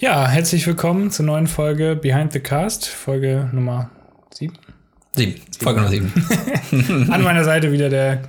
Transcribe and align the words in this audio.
Ja, 0.00 0.26
herzlich 0.26 0.66
willkommen 0.66 1.10
zur 1.10 1.26
neuen 1.26 1.46
Folge 1.46 1.94
Behind 1.94 2.32
the 2.32 2.40
Cast, 2.40 2.86
Folge 2.88 3.50
Nummer 3.52 3.90
7. 4.32 4.56
Sieben. 5.14 5.34
Folge 5.60 5.80
Nummer 5.80 5.90
sieben. 5.90 7.10
An 7.12 7.22
meiner 7.22 7.44
Seite 7.44 7.70
wieder 7.70 7.90
der 7.90 8.22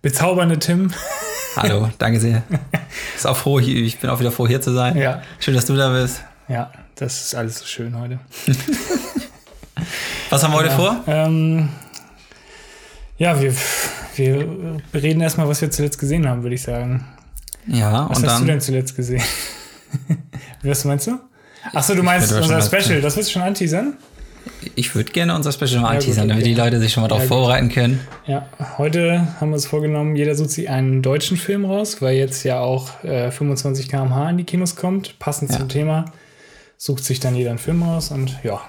bezaubernde 0.00 0.58
Tim. 0.58 0.90
Hallo, 1.54 1.90
danke 1.98 2.18
sehr. 2.18 2.44
Ist 3.14 3.26
auch 3.26 3.36
froh, 3.36 3.58
ich 3.58 3.98
bin 3.98 4.08
auch 4.08 4.20
wieder 4.20 4.32
froh, 4.32 4.48
hier 4.48 4.62
zu 4.62 4.72
sein. 4.72 4.96
Ja, 4.96 5.20
Schön, 5.38 5.52
dass 5.54 5.66
du 5.66 5.76
da 5.76 5.90
bist. 5.90 6.22
ja, 6.48 6.72
das 6.94 7.26
ist 7.26 7.34
alles 7.34 7.58
so 7.58 7.66
schön 7.66 7.94
heute. 8.00 8.20
Was 10.30 10.42
haben 10.42 10.52
wir 10.54 10.60
heute 10.60 10.70
vor? 10.70 11.04
Ähm, 11.06 11.68
ja, 13.18 13.38
wir, 13.38 13.52
wir 14.16 14.78
reden 14.94 15.20
erstmal, 15.20 15.46
was 15.46 15.60
wir 15.60 15.70
zuletzt 15.70 15.98
gesehen 15.98 16.26
haben, 16.26 16.42
würde 16.42 16.54
ich 16.54 16.62
sagen. 16.62 17.06
Ja, 17.66 18.08
Was 18.08 18.18
und 18.18 18.24
hast 18.26 18.34
du 18.36 18.38
dann. 18.40 18.46
denn 18.46 18.60
zuletzt 18.62 18.96
gesehen? 18.96 19.22
Was 20.62 20.84
meinst 20.84 21.06
du? 21.06 21.18
Achso, 21.74 21.94
du 21.94 22.02
meinst 22.02 22.32
unser 22.32 22.60
Special, 22.62 23.00
das 23.00 23.16
willst 23.16 23.30
du 23.30 23.32
schon 23.34 23.42
anteasern? 23.42 23.94
Ich 24.74 24.94
würde 24.94 25.12
gerne 25.12 25.34
unser 25.34 25.52
Special 25.52 25.80
mal 25.80 25.88
Ja, 25.94 25.98
gut, 25.98 26.00
anteasern, 26.02 26.28
damit 26.28 26.42
okay. 26.44 26.54
die 26.54 26.58
Leute 26.60 26.80
sich 26.80 26.92
schon 26.92 27.02
mal 27.02 27.08
darauf 27.08 27.24
Ja, 27.24 27.28
gut. 27.28 27.36
vorbereiten 27.36 27.68
können. 27.68 28.00
Ja, 28.26 28.46
heute 28.78 29.26
haben 29.40 29.50
wir 29.50 29.54
uns 29.54 29.66
vorgenommen, 29.66 30.16
jeder 30.16 30.34
sucht 30.34 30.50
sich 30.50 30.68
einen 30.70 31.02
deutschen 31.02 31.36
Film 31.36 31.64
raus, 31.64 32.00
weil 32.00 32.16
jetzt 32.16 32.44
ja 32.44 32.60
auch 32.60 33.02
äh, 33.04 33.30
25 33.30 33.88
km/h 33.88 34.30
in 34.30 34.38
die 34.38 34.44
Kinos 34.44 34.76
kommt, 34.76 35.18
passend 35.18 35.50
Ja. 35.50 35.58
zum 35.58 35.68
Thema. 35.68 36.06
Sucht 36.76 37.04
sich 37.04 37.20
dann 37.20 37.34
jeder 37.34 37.50
einen 37.50 37.58
Film 37.58 37.82
raus 37.82 38.10
und 38.10 38.38
ja. 38.42 38.60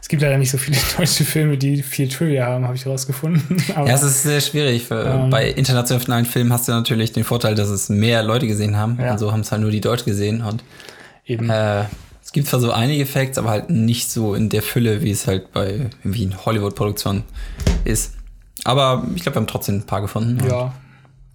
Es 0.00 0.08
gibt 0.08 0.20
leider 0.22 0.36
nicht 0.36 0.50
so 0.50 0.58
viele 0.58 0.76
deutsche 0.98 1.24
Filme, 1.24 1.56
die 1.56 1.82
viel 1.82 2.08
Trivia 2.08 2.46
haben, 2.46 2.64
habe 2.66 2.76
ich 2.76 2.86
rausgefunden. 2.86 3.62
Aber 3.74 3.88
Ja, 3.88 3.94
es 3.94 4.02
ist 4.02 4.22
sehr 4.22 4.40
schwierig. 4.42 4.84
Für, 4.84 5.02
Ähm. 5.24 5.30
bei 5.30 5.48
internationalen 5.50 6.26
Filmen 6.26 6.52
hast 6.52 6.68
du 6.68 6.72
natürlich 6.72 7.12
den 7.12 7.24
Vorteil, 7.24 7.54
dass 7.54 7.68
es 7.70 7.88
mehr 7.88 8.22
Leute 8.22 8.46
gesehen 8.46 8.76
haben. 8.76 8.98
Und 8.98 9.18
so 9.18 9.32
haben 9.32 9.40
es 9.40 9.50
halt 9.50 9.62
nur 9.62 9.70
die 9.70 9.80
Deutsch 9.80 10.04
gesehen. 10.04 10.42
Und 10.42 10.62
eben. 11.26 11.50
äh, 11.50 11.84
es 12.22 12.32
gibt 12.32 12.48
zwar 12.48 12.60
so 12.60 12.72
einige 12.72 13.06
Facts, 13.06 13.38
aber 13.38 13.50
halt 13.50 13.70
nicht 13.70 14.10
so 14.10 14.34
in 14.34 14.48
der 14.48 14.62
Fülle, 14.62 15.02
wie 15.02 15.10
es 15.10 15.26
halt 15.26 15.52
bei 15.52 15.90
irgendwie 16.02 16.24
in 16.24 16.44
Hollywood-Produktionen 16.44 17.24
ist. 17.84 18.14
Aber 18.64 19.06
ich 19.14 19.22
glaube, 19.22 19.36
wir 19.36 19.40
haben 19.40 19.46
trotzdem 19.46 19.76
ein 19.76 19.86
paar 19.86 20.00
gefunden. 20.00 20.40
Und, 20.40 20.50
ja. 20.50 20.72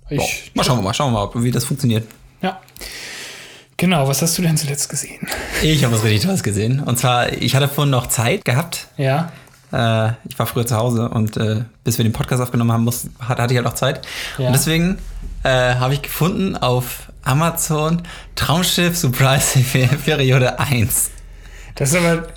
Ich, 0.10 0.52
mal 0.56 0.64
schauen 0.64 0.80
wir 0.80 0.82
mal, 0.82 0.94
schauen 0.94 1.14
wir 1.14 1.28
mal, 1.34 1.44
wie 1.44 1.52
das 1.52 1.66
funktioniert. 1.66 2.08
ja. 2.42 2.60
Genau, 3.80 4.10
was 4.10 4.22
hast 4.22 4.38
du 4.38 4.42
denn 4.42 4.58
zuletzt 4.58 4.90
gesehen? 4.90 5.26
Ich 5.64 5.86
habe 5.86 5.96
was 5.96 6.04
richtig 6.04 6.24
Tolles 6.24 6.44
gesehen. 6.44 6.82
Und 6.82 7.00
zwar, 7.00 7.32
ich 7.32 7.56
hatte 7.56 7.70
vorhin 7.70 7.92
noch 7.92 8.08
Zeit 8.08 8.44
gehabt. 8.44 8.88
Ja. 8.98 9.32
Äh, 9.72 10.12
ich 10.28 10.38
war 10.38 10.48
früher 10.48 10.66
zu 10.66 10.76
Hause 10.76 11.08
und 11.08 11.38
äh, 11.38 11.64
bis 11.86 11.98
wir 11.98 12.04
den 12.04 12.12
Podcast 12.12 12.42
aufgenommen 12.42 12.74
haben, 12.74 12.84
muss, 12.84 13.08
hatte, 13.20 13.42
hatte 13.42 13.54
ich 13.54 13.58
halt 13.58 13.66
noch 13.66 13.76
Zeit. 13.76 14.06
Ja. 14.38 14.48
Und 14.48 14.54
deswegen 14.54 14.98
äh, 15.44 15.76
habe 15.76 15.94
ich 15.94 16.02
gefunden 16.02 16.58
auf 16.58 17.09
Amazon 17.24 18.02
Traumschiff 18.36 18.98
Surprise 18.98 19.60
Periode 20.06 20.60
1. 20.60 21.12
Das 21.76 21.90
ist 21.90 21.96
aber. 21.96 22.28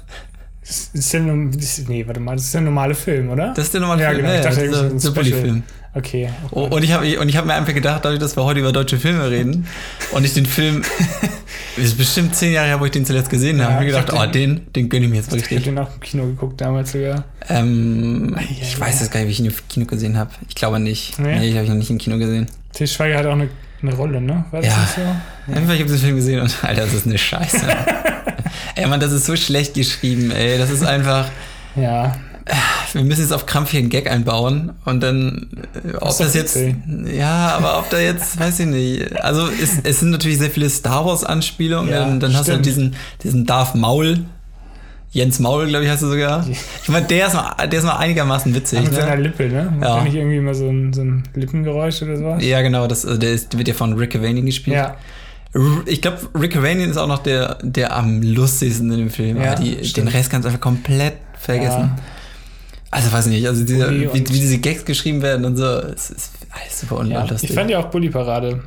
Das 0.60 0.90
ist 0.92 1.14
das, 1.14 1.88
nee, 1.88 2.06
warte 2.06 2.20
mal, 2.20 2.36
das 2.36 2.44
ist 2.44 2.54
der 2.54 2.60
normale 2.60 2.94
Film, 2.94 3.30
oder? 3.30 3.52
Das 3.54 3.64
ist 3.64 3.74
der 3.74 3.80
normale 3.80 4.02
ja, 4.02 4.10
Film. 4.10 4.22
genau. 4.22 4.34
Ich 4.34 4.40
dachte, 4.42 4.68
das 4.68 4.92
ist 4.92 5.00
Special. 5.02 5.14
Bulli-Film. 5.14 5.62
Okay. 5.94 6.30
Oh, 6.52 6.64
und 6.64 6.82
ich 6.82 6.92
habe 6.92 7.06
hab 7.06 7.44
mir 7.44 7.54
einfach 7.54 7.74
gedacht, 7.74 8.04
dadurch, 8.04 8.20
dass 8.20 8.34
wir 8.36 8.44
heute 8.44 8.60
über 8.60 8.72
deutsche 8.72 8.96
Filme 8.96 9.28
reden 9.30 9.66
und 10.12 10.24
ich 10.24 10.32
den 10.32 10.46
Film, 10.46 10.82
es 11.76 11.84
ist 11.84 11.98
bestimmt 11.98 12.34
zehn 12.34 12.52
Jahre 12.52 12.68
her, 12.68 12.80
wo 12.80 12.86
ich 12.86 12.92
den 12.92 13.04
zuletzt 13.04 13.28
gesehen 13.28 13.60
habe, 13.60 13.72
Ja, 13.72 13.74
habe 13.74 13.84
ich 13.84 13.90
ich 13.90 13.96
gedacht, 13.96 14.18
hab 14.18 14.28
oh, 14.28 14.32
den, 14.32 14.72
den 14.72 14.88
gönne 14.88 15.04
ich 15.04 15.10
mir 15.10 15.16
jetzt 15.16 15.26
Ich 15.26 15.42
habe 15.42 15.50
richtig. 15.50 15.64
den 15.64 15.78
auch 15.78 15.92
im 15.92 16.00
Kino 16.00 16.24
geguckt 16.24 16.60
damals 16.60 16.92
sogar. 16.92 17.24
Ähm, 17.48 18.34
ja, 18.34 18.42
ich 18.48 18.72
ja. 18.74 18.80
weiß 18.80 19.00
jetzt 19.00 19.12
gar 19.12 19.20
nicht, 19.20 19.28
wie 19.28 19.32
ich 19.32 19.40
ihn 19.40 19.46
im 19.46 19.68
Kino 19.68 19.84
gesehen 19.84 20.16
habe. 20.16 20.30
Ich 20.48 20.54
glaube 20.54 20.80
nicht. 20.80 21.18
Nee? 21.18 21.38
Nee, 21.38 21.48
ich 21.50 21.56
habe 21.56 21.66
ihn 21.66 21.72
noch 21.72 21.78
nicht 21.78 21.90
im 21.90 21.98
Kino 21.98 22.16
gesehen. 22.16 22.46
Til 22.72 22.86
Schweiger 22.86 23.18
hat 23.18 23.26
auch 23.26 23.32
eine, 23.32 23.50
eine 23.82 23.94
Rolle, 23.94 24.20
ne? 24.20 24.44
War 24.50 24.60
das 24.62 24.70
Ja. 24.70 24.80
nicht 24.80 24.94
so? 24.94 25.52
Einfach, 25.54 25.74
ich 25.74 25.80
habe 25.80 25.90
den 25.90 25.98
Film 25.98 26.16
gesehen 26.16 26.40
und 26.40 26.56
Alter, 26.64 26.82
das 26.82 26.94
ist 26.94 27.06
eine 27.06 27.18
Scheiße. 27.18 27.66
ey, 28.76 28.86
Mann, 28.86 29.00
das 29.00 29.12
ist 29.12 29.26
so 29.26 29.36
schlecht 29.36 29.74
geschrieben, 29.74 30.30
ey. 30.30 30.58
Das 30.58 30.70
ist 30.70 30.84
einfach. 30.84 31.26
Ja. 31.76 32.16
Wir 32.92 33.04
müssen 33.04 33.20
jetzt 33.22 33.32
auf 33.32 33.46
Krampf 33.46 33.70
hier 33.70 33.78
einen 33.80 33.88
Gag 33.88 34.10
einbauen 34.10 34.72
und 34.84 35.00
dann, 35.00 35.46
äh, 35.84 35.94
ob 35.94 36.08
doch 36.08 36.18
das 36.18 36.34
jetzt. 36.34 36.56
witzig. 36.56 36.74
Ja, 37.16 37.54
aber 37.56 37.78
ob 37.78 37.88
da 37.90 37.98
jetzt, 38.00 38.38
weiß 38.40 38.60
ich 38.60 38.66
nicht. 38.66 39.22
Also, 39.22 39.46
es, 39.48 39.78
es 39.84 40.00
sind 40.00 40.10
natürlich 40.10 40.38
sehr 40.38 40.50
viele 40.50 40.68
Star 40.68 41.04
Wars-Anspielungen. 41.06 41.90
Ja, 41.90 42.00
dann 42.00 42.18
dann 42.20 42.36
hast 42.36 42.48
du 42.48 42.52
halt 42.52 42.66
diesen, 42.66 42.96
diesen 43.22 43.46
Darth 43.46 43.74
Maul. 43.76 44.24
Jens 45.12 45.38
Maul, 45.40 45.66
glaube 45.68 45.84
ich, 45.84 45.90
hast 45.90 46.02
du 46.02 46.08
sogar. 46.08 46.46
Ich 46.48 46.88
meine, 46.88 47.06
der 47.06 47.26
ist 47.26 47.34
mal, 47.34 47.54
der 47.68 47.78
ist 47.78 47.84
mal 47.84 47.96
einigermaßen 47.98 48.54
witzig. 48.54 48.80
Mit 48.82 48.94
seiner 48.94 49.16
Ne? 49.16 49.22
Lippe, 49.22 49.46
ne? 49.48 49.64
Macht 49.64 49.82
Ja. 49.88 49.94
der 49.96 50.04
nicht 50.04 50.14
irgendwie 50.14 50.36
immer 50.38 50.54
so 50.54 50.66
ein, 50.68 50.92
so 50.94 51.02
ein 51.02 51.22
Lippengeräusch 51.34 52.00
oder 52.02 52.16
sowas? 52.16 52.42
Ja, 52.42 52.62
genau, 52.62 52.86
das, 52.86 53.04
äh, 53.04 53.18
der, 53.18 53.32
ist, 53.32 53.56
wird 53.58 53.68
ja 53.68 53.74
von 53.74 53.92
Rick 53.92 54.16
Avanian 54.16 54.46
gespielt. 54.46 54.76
Ja. 54.76 54.96
Ich 55.84 56.00
glaube, 56.00 56.16
Rick 56.34 56.56
Avanian 56.56 56.88
ist 56.88 56.96
auch 56.96 57.06
noch 57.08 57.18
der, 57.22 57.58
der 57.62 57.94
am 57.94 58.22
lustigsten 58.22 58.90
in 58.90 58.98
dem 58.98 59.10
Film. 59.10 59.36
Ja, 59.36 59.54
die, 59.54 59.76
den. 59.92 60.08
Rest 60.08 60.30
kannst 60.30 60.46
du 60.46 60.48
einfach 60.48 60.62
komplett 60.62 61.14
vergessen. 61.38 61.90
Ja. 61.94 61.96
Also 62.90 63.12
weiß 63.12 63.26
nicht, 63.26 63.46
also 63.46 63.64
diese, 63.64 63.90
wie, 63.90 64.14
wie 64.14 64.20
diese 64.20 64.58
Gags 64.58 64.84
geschrieben 64.86 65.20
werden 65.20 65.44
und 65.44 65.56
so, 65.58 65.64
es 65.64 66.10
ist 66.10 66.30
alles 66.50 66.80
super 66.80 67.04
ja. 67.04 67.22
unlustig. 67.22 67.50
Ich 67.50 67.56
fand 67.56 67.70
ja 67.70 67.78
auch 67.80 67.86
Bully 67.90 68.08
Parade. 68.08 68.60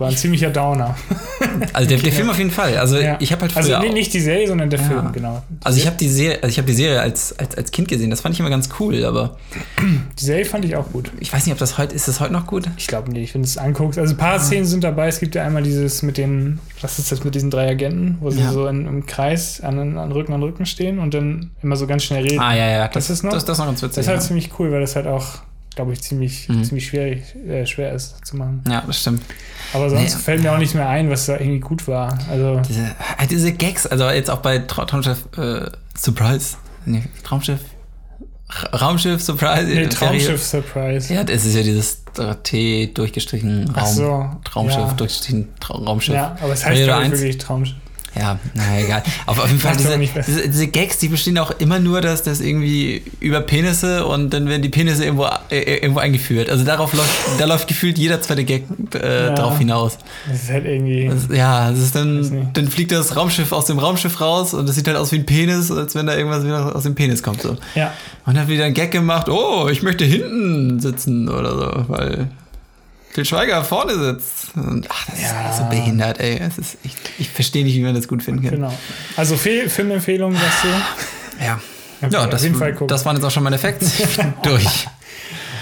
War 0.00 0.08
ein 0.08 0.16
ziemlicher 0.16 0.50
Downer. 0.50 0.96
also 1.72 1.88
der, 1.88 1.98
der 1.98 2.12
Film 2.12 2.30
auf 2.30 2.38
jeden 2.38 2.50
Fall. 2.50 2.76
Also 2.78 2.98
Ja. 2.98 3.16
ich 3.20 3.30
habe 3.32 3.42
halt 3.42 3.56
Also 3.56 3.78
nee, 3.80 3.90
nicht 3.90 4.12
die 4.14 4.20
Serie, 4.20 4.48
sondern 4.48 4.70
der 4.70 4.80
Ja. 4.80 4.86
Film, 4.86 5.12
genau. 5.12 5.42
also 5.62 5.78
ich 5.78 5.86
habe 5.86 5.96
die 5.96 6.08
Serie, 6.08 6.36
also 6.42 6.48
ich 6.48 6.58
habe 6.58 6.66
die 6.66 6.74
Serie 6.74 7.00
als, 7.00 7.38
als, 7.38 7.54
als 7.56 7.70
Kind 7.70 7.88
gesehen. 7.88 8.10
Das 8.10 8.22
fand 8.22 8.34
ich 8.34 8.40
immer 8.40 8.50
ganz 8.50 8.68
cool, 8.80 9.04
aber 9.04 9.36
Die 10.18 10.24
Serie 10.24 10.44
fand 10.44 10.64
ich 10.64 10.74
auch 10.76 10.90
gut. 10.90 11.12
ich 11.20 11.32
weiß 11.32 11.44
nicht, 11.46 11.52
ob 11.52 11.58
das 11.58 11.78
heute 11.78 11.94
ist. 11.94 12.08
Das 12.08 12.18
heute 12.20 12.32
noch 12.32 12.46
gut? 12.46 12.68
Ich 12.76 12.86
glaube 12.86 13.10
nicht, 13.12 13.34
wenn 13.34 13.42
du 13.42 13.46
es 13.46 13.58
anguckst. 13.58 13.98
Also 13.98 14.14
ein 14.14 14.16
paar 14.18 14.38
Szenen 14.40 14.64
sind 14.66 14.82
dabei. 14.84 15.08
Es 15.08 15.20
gibt 15.20 15.34
ja 15.34 15.44
einmal 15.44 15.62
dieses 15.62 16.02
mit 16.02 16.16
den, 16.16 16.58
was 16.80 16.98
ist 16.98 17.12
das 17.12 17.22
mit 17.24 17.34
diesen 17.34 17.50
drei 17.50 17.68
Agenten, 17.68 18.16
wo 18.20 18.30
sie 18.30 18.40
Ja. 18.40 18.52
so 18.52 18.66
in, 18.66 18.86
im 18.86 19.06
Kreis 19.06 19.60
an, 19.60 19.98
an 19.98 20.12
Rücken 20.12 20.32
an 20.32 20.42
Rücken 20.42 20.66
stehen 20.66 20.98
und 20.98 21.12
dann 21.14 21.50
immer 21.62 21.76
so 21.76 21.86
ganz 21.86 22.04
schnell 22.04 22.22
reden. 22.22 22.40
Ah 22.40 22.54
ja, 22.54 22.68
ja, 22.70 22.88
Das 22.88 23.10
ist 23.10 23.22
noch- 23.22 23.32
das, 23.32 23.44
das 23.44 23.56
ist 23.56 23.58
noch 23.58 23.66
ganz 23.66 23.82
witzig. 23.82 23.96
Das 23.96 24.04
ist 24.06 24.08
halt 24.08 24.20
ja. 24.20 24.26
ziemlich 24.26 24.50
cool, 24.58 24.72
weil 24.72 24.80
das 24.80 24.96
halt 24.96 25.06
auch, 25.06 25.26
glaube 25.74 25.92
ich, 25.92 26.02
ziemlich, 26.02 26.48
Mhm. 26.48 26.64
ziemlich 26.64 26.86
schwierig, 26.86 27.22
äh, 27.48 27.64
schwer 27.66 27.92
ist 27.94 28.26
zu 28.26 28.36
machen. 28.36 28.62
ja, 28.68 28.82
das 28.86 29.00
stimmt. 29.00 29.22
Aber 29.72 29.88
sonst 29.88 30.14
Nee. 30.16 30.22
fällt 30.22 30.42
mir 30.42 30.52
auch 30.52 30.58
nicht 30.58 30.74
mehr 30.74 30.88
ein, 30.88 31.08
was 31.10 31.26
da 31.26 31.34
irgendwie 31.38 31.60
gut 31.60 31.86
war. 31.88 32.18
Also, 32.30 32.60
Diese, 32.68 32.82
äh, 33.18 33.26
diese 33.28 33.52
Gags, 33.52 33.86
also 33.86 34.08
jetzt 34.10 34.30
auch 34.30 34.40
bei 34.40 34.58
Tra 34.58 34.84
Traumschiff 34.84 35.26
äh, 35.36 35.66
Surprise. 35.96 36.56
Nee, 36.86 37.02
Traumschiff? 37.22 37.60
Ra- 38.48 38.76
Raumschiff 38.78 39.22
Surprise? 39.22 39.64
nee, 39.66 39.82
äh, 39.82 39.88
Traumschiff 39.88 40.42
Surprise. 40.42 41.12
Ja, 41.14 41.22
das 41.24 41.44
ist 41.44 41.54
ja 41.54 41.62
dieses 41.62 42.02
T 42.42 42.88
durchgestrichen 42.92 43.66
Raum. 43.68 43.74
Ach 43.76 43.86
so, 43.86 44.30
Traumschiff, 44.44 44.78
ja. 44.80 44.92
durchgestrichen 44.94 45.48
Tra 45.60 45.74
Raumschiff. 45.74 46.14
Ja, 46.16 46.36
aber 46.42 46.52
es 46.52 46.66
heißt 46.66 46.88
eins. 46.88 47.12
wirklich 47.12 47.38
Traumschiff. 47.38 47.76
Ja, 48.18 48.38
na 48.54 48.80
egal. 48.80 49.02
Aber 49.26 49.44
auf 49.44 49.48
jeden 49.48 49.60
Fall, 49.60 49.76
diese, 49.78 49.96
diese, 49.98 50.48
diese 50.48 50.66
Gags, 50.66 50.98
die 50.98 51.08
bestehen 51.08 51.38
auch 51.38 51.52
immer 51.60 51.78
nur, 51.78 52.00
dass 52.00 52.22
das 52.24 52.40
irgendwie 52.40 53.02
über 53.20 53.40
Penisse 53.40 54.04
und 54.04 54.30
dann 54.30 54.48
werden 54.48 54.62
die 54.62 54.68
Penisse 54.68 55.04
irgendwo, 55.04 55.26
äh, 55.50 55.76
irgendwo 55.78 56.00
eingeführt. 56.00 56.50
Also 56.50 56.64
darauf 56.64 56.92
läuft, 56.92 57.14
da 57.38 57.44
läuft 57.44 57.68
gefühlt 57.68 57.98
jeder 57.98 58.20
zweite 58.20 58.44
Gag 58.44 58.64
äh, 58.94 59.26
Ja. 59.26 59.34
drauf 59.34 59.58
hinaus. 59.58 59.96
Das 60.28 60.42
ist 60.42 60.50
halt 60.50 60.64
irgendwie. 60.64 61.08
Das, 61.08 61.28
ja, 61.36 61.70
das 61.70 61.78
ist 61.78 61.94
dann, 61.94 62.48
dann 62.52 62.68
fliegt 62.68 62.90
das 62.90 63.14
Raumschiff 63.16 63.52
aus 63.52 63.66
dem 63.66 63.78
Raumschiff 63.78 64.20
raus 64.20 64.54
und 64.54 64.68
das 64.68 64.74
sieht 64.74 64.88
halt 64.88 64.96
aus 64.96 65.12
wie 65.12 65.16
ein 65.16 65.26
Penis, 65.26 65.70
als 65.70 65.94
wenn 65.94 66.06
da 66.06 66.16
irgendwas 66.16 66.44
wieder 66.44 66.74
aus 66.74 66.82
dem 66.82 66.94
Penis 66.96 67.22
kommt. 67.22 67.42
So. 67.42 67.56
ja, 67.76 67.92
Und 68.26 68.34
dann 68.34 68.42
hat 68.42 68.48
wieder 68.48 68.64
ein 68.64 68.74
Gag 68.74 68.90
gemacht, 68.90 69.28
oh, 69.28 69.68
ich 69.70 69.82
möchte 69.82 70.04
hinten 70.04 70.80
sitzen 70.80 71.28
oder 71.28 71.54
so, 71.54 71.84
weil 71.88 72.26
Til 73.14 73.24
Schweiger 73.24 73.64
vorne 73.64 73.94
sitzt. 73.98 74.56
Und, 74.56 74.86
ach, 74.90 75.06
das 75.06 75.20
Ja. 75.20 75.50
ist 75.50 75.58
so 75.58 75.64
behindert, 75.64 76.20
ey. 76.20 76.38
Es 76.38 76.58
ist, 76.58 76.78
ich 76.84 76.94
ich 77.18 77.28
verstehe 77.30 77.64
nicht, 77.64 77.74
wie 77.76 77.82
man 77.82 77.94
das 77.94 78.06
gut 78.08 78.22
finden 78.22 78.42
kann. 78.42 78.50
genau. 78.52 78.72
Also 79.16 79.36
Fe 79.36 79.68
Filmempfehlung, 79.68 80.32
sagst 80.34 80.64
du? 80.64 81.44
Ja. 81.44 81.60
Okay, 82.02 82.12
Ja, 82.14 82.26
das, 82.26 82.42
das 82.86 83.04
waren 83.04 83.16
jetzt 83.16 83.24
auch 83.24 83.30
schon 83.30 83.42
meine 83.42 83.58
Facts. 83.58 83.92
Durch. 84.42 84.86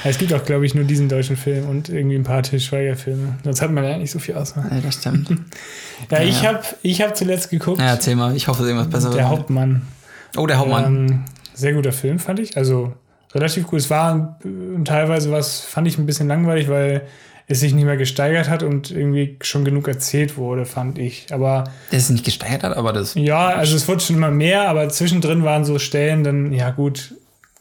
Es 0.05 0.19
gibt 0.19 0.33
auch, 0.33 0.45
glaube 0.45 0.65
ich, 0.65 0.75
nur 0.77 0.85
diesen 0.85 1.09
deutschen 1.09 1.37
Film 1.37 1.69
und 1.69 1.89
irgendwie 1.89 2.15
ein 2.15 2.23
paar 2.23 2.43
Til 2.45 2.61
Schweiger-Filme. 2.61 3.39
Sonst 3.43 3.61
hat 3.61 3.73
man 3.73 3.83
ja 3.83 3.99
nicht 3.99 4.13
so 4.13 4.21
viel 4.21 4.37
Auswahl. 4.37 4.67
Ja, 4.71 4.81
das 4.81 4.95
stimmt. 4.97 5.29
Ja, 6.13 6.21
ich 6.21 6.43
Ja. 6.43 6.49
habe 6.51 6.63
ich 6.83 7.03
hab 7.03 7.17
zuletzt 7.17 7.51
geguckt. 7.51 7.81
Ja, 7.81 7.87
erzähl 7.87 8.15
mal. 8.15 8.37
Ich 8.37 8.47
hoffe, 8.47 8.63
irgendwas 8.63 8.89
besser 8.89 9.11
der 9.11 9.29
Hauptmann. 9.29 9.83
Oh, 10.37 10.47
der 10.47 10.59
Hauptmann. 10.59 10.85
Ähm, 11.09 11.25
sehr 11.55 11.73
guter 11.73 11.91
Film, 11.91 12.21
fand 12.21 12.39
ich. 12.39 12.57
Also 12.57 12.93
relativ 13.35 13.67
cool. 13.73 13.79
Es 13.79 13.91
war 13.91 14.39
äh, 14.45 14.85
teilweise 14.85 15.33
was, 15.33 15.61
fand 15.63 15.89
ich 15.89 15.99
ein 15.99 16.07
bisschen 16.07 16.29
langweilig, 16.29 16.69
weil 16.69 17.03
es 17.49 17.61
sich 17.61 17.73
nicht 17.75 17.85
mehr 17.85 17.97
gesteigert 17.97 18.49
hat 18.49 18.63
und 18.63 18.91
irgendwie 18.91 19.39
schon 19.41 19.65
genug 19.65 19.89
erzählt 19.89 20.37
wurde, 20.37 20.67
fand 20.67 20.99
ich. 20.99 21.27
Aber 21.31 21.65
der 21.91 21.99
es 21.99 22.11
nicht 22.11 22.25
gesteigert 22.25 22.63
hat, 22.63 22.77
aber 22.77 22.93
das. 22.93 23.15
ja, 23.15 23.49
also 23.49 23.75
es 23.75 23.89
wurde 23.89 24.01
schon 24.01 24.17
immer 24.17 24.31
mehr, 24.31 24.69
aber 24.69 24.89
zwischendrin 24.91 25.43
waren 25.45 25.65
so 25.65 25.79
Stellen, 25.79 26.25
dann, 26.25 26.53
ja 26.53 26.71
gut, 26.71 27.15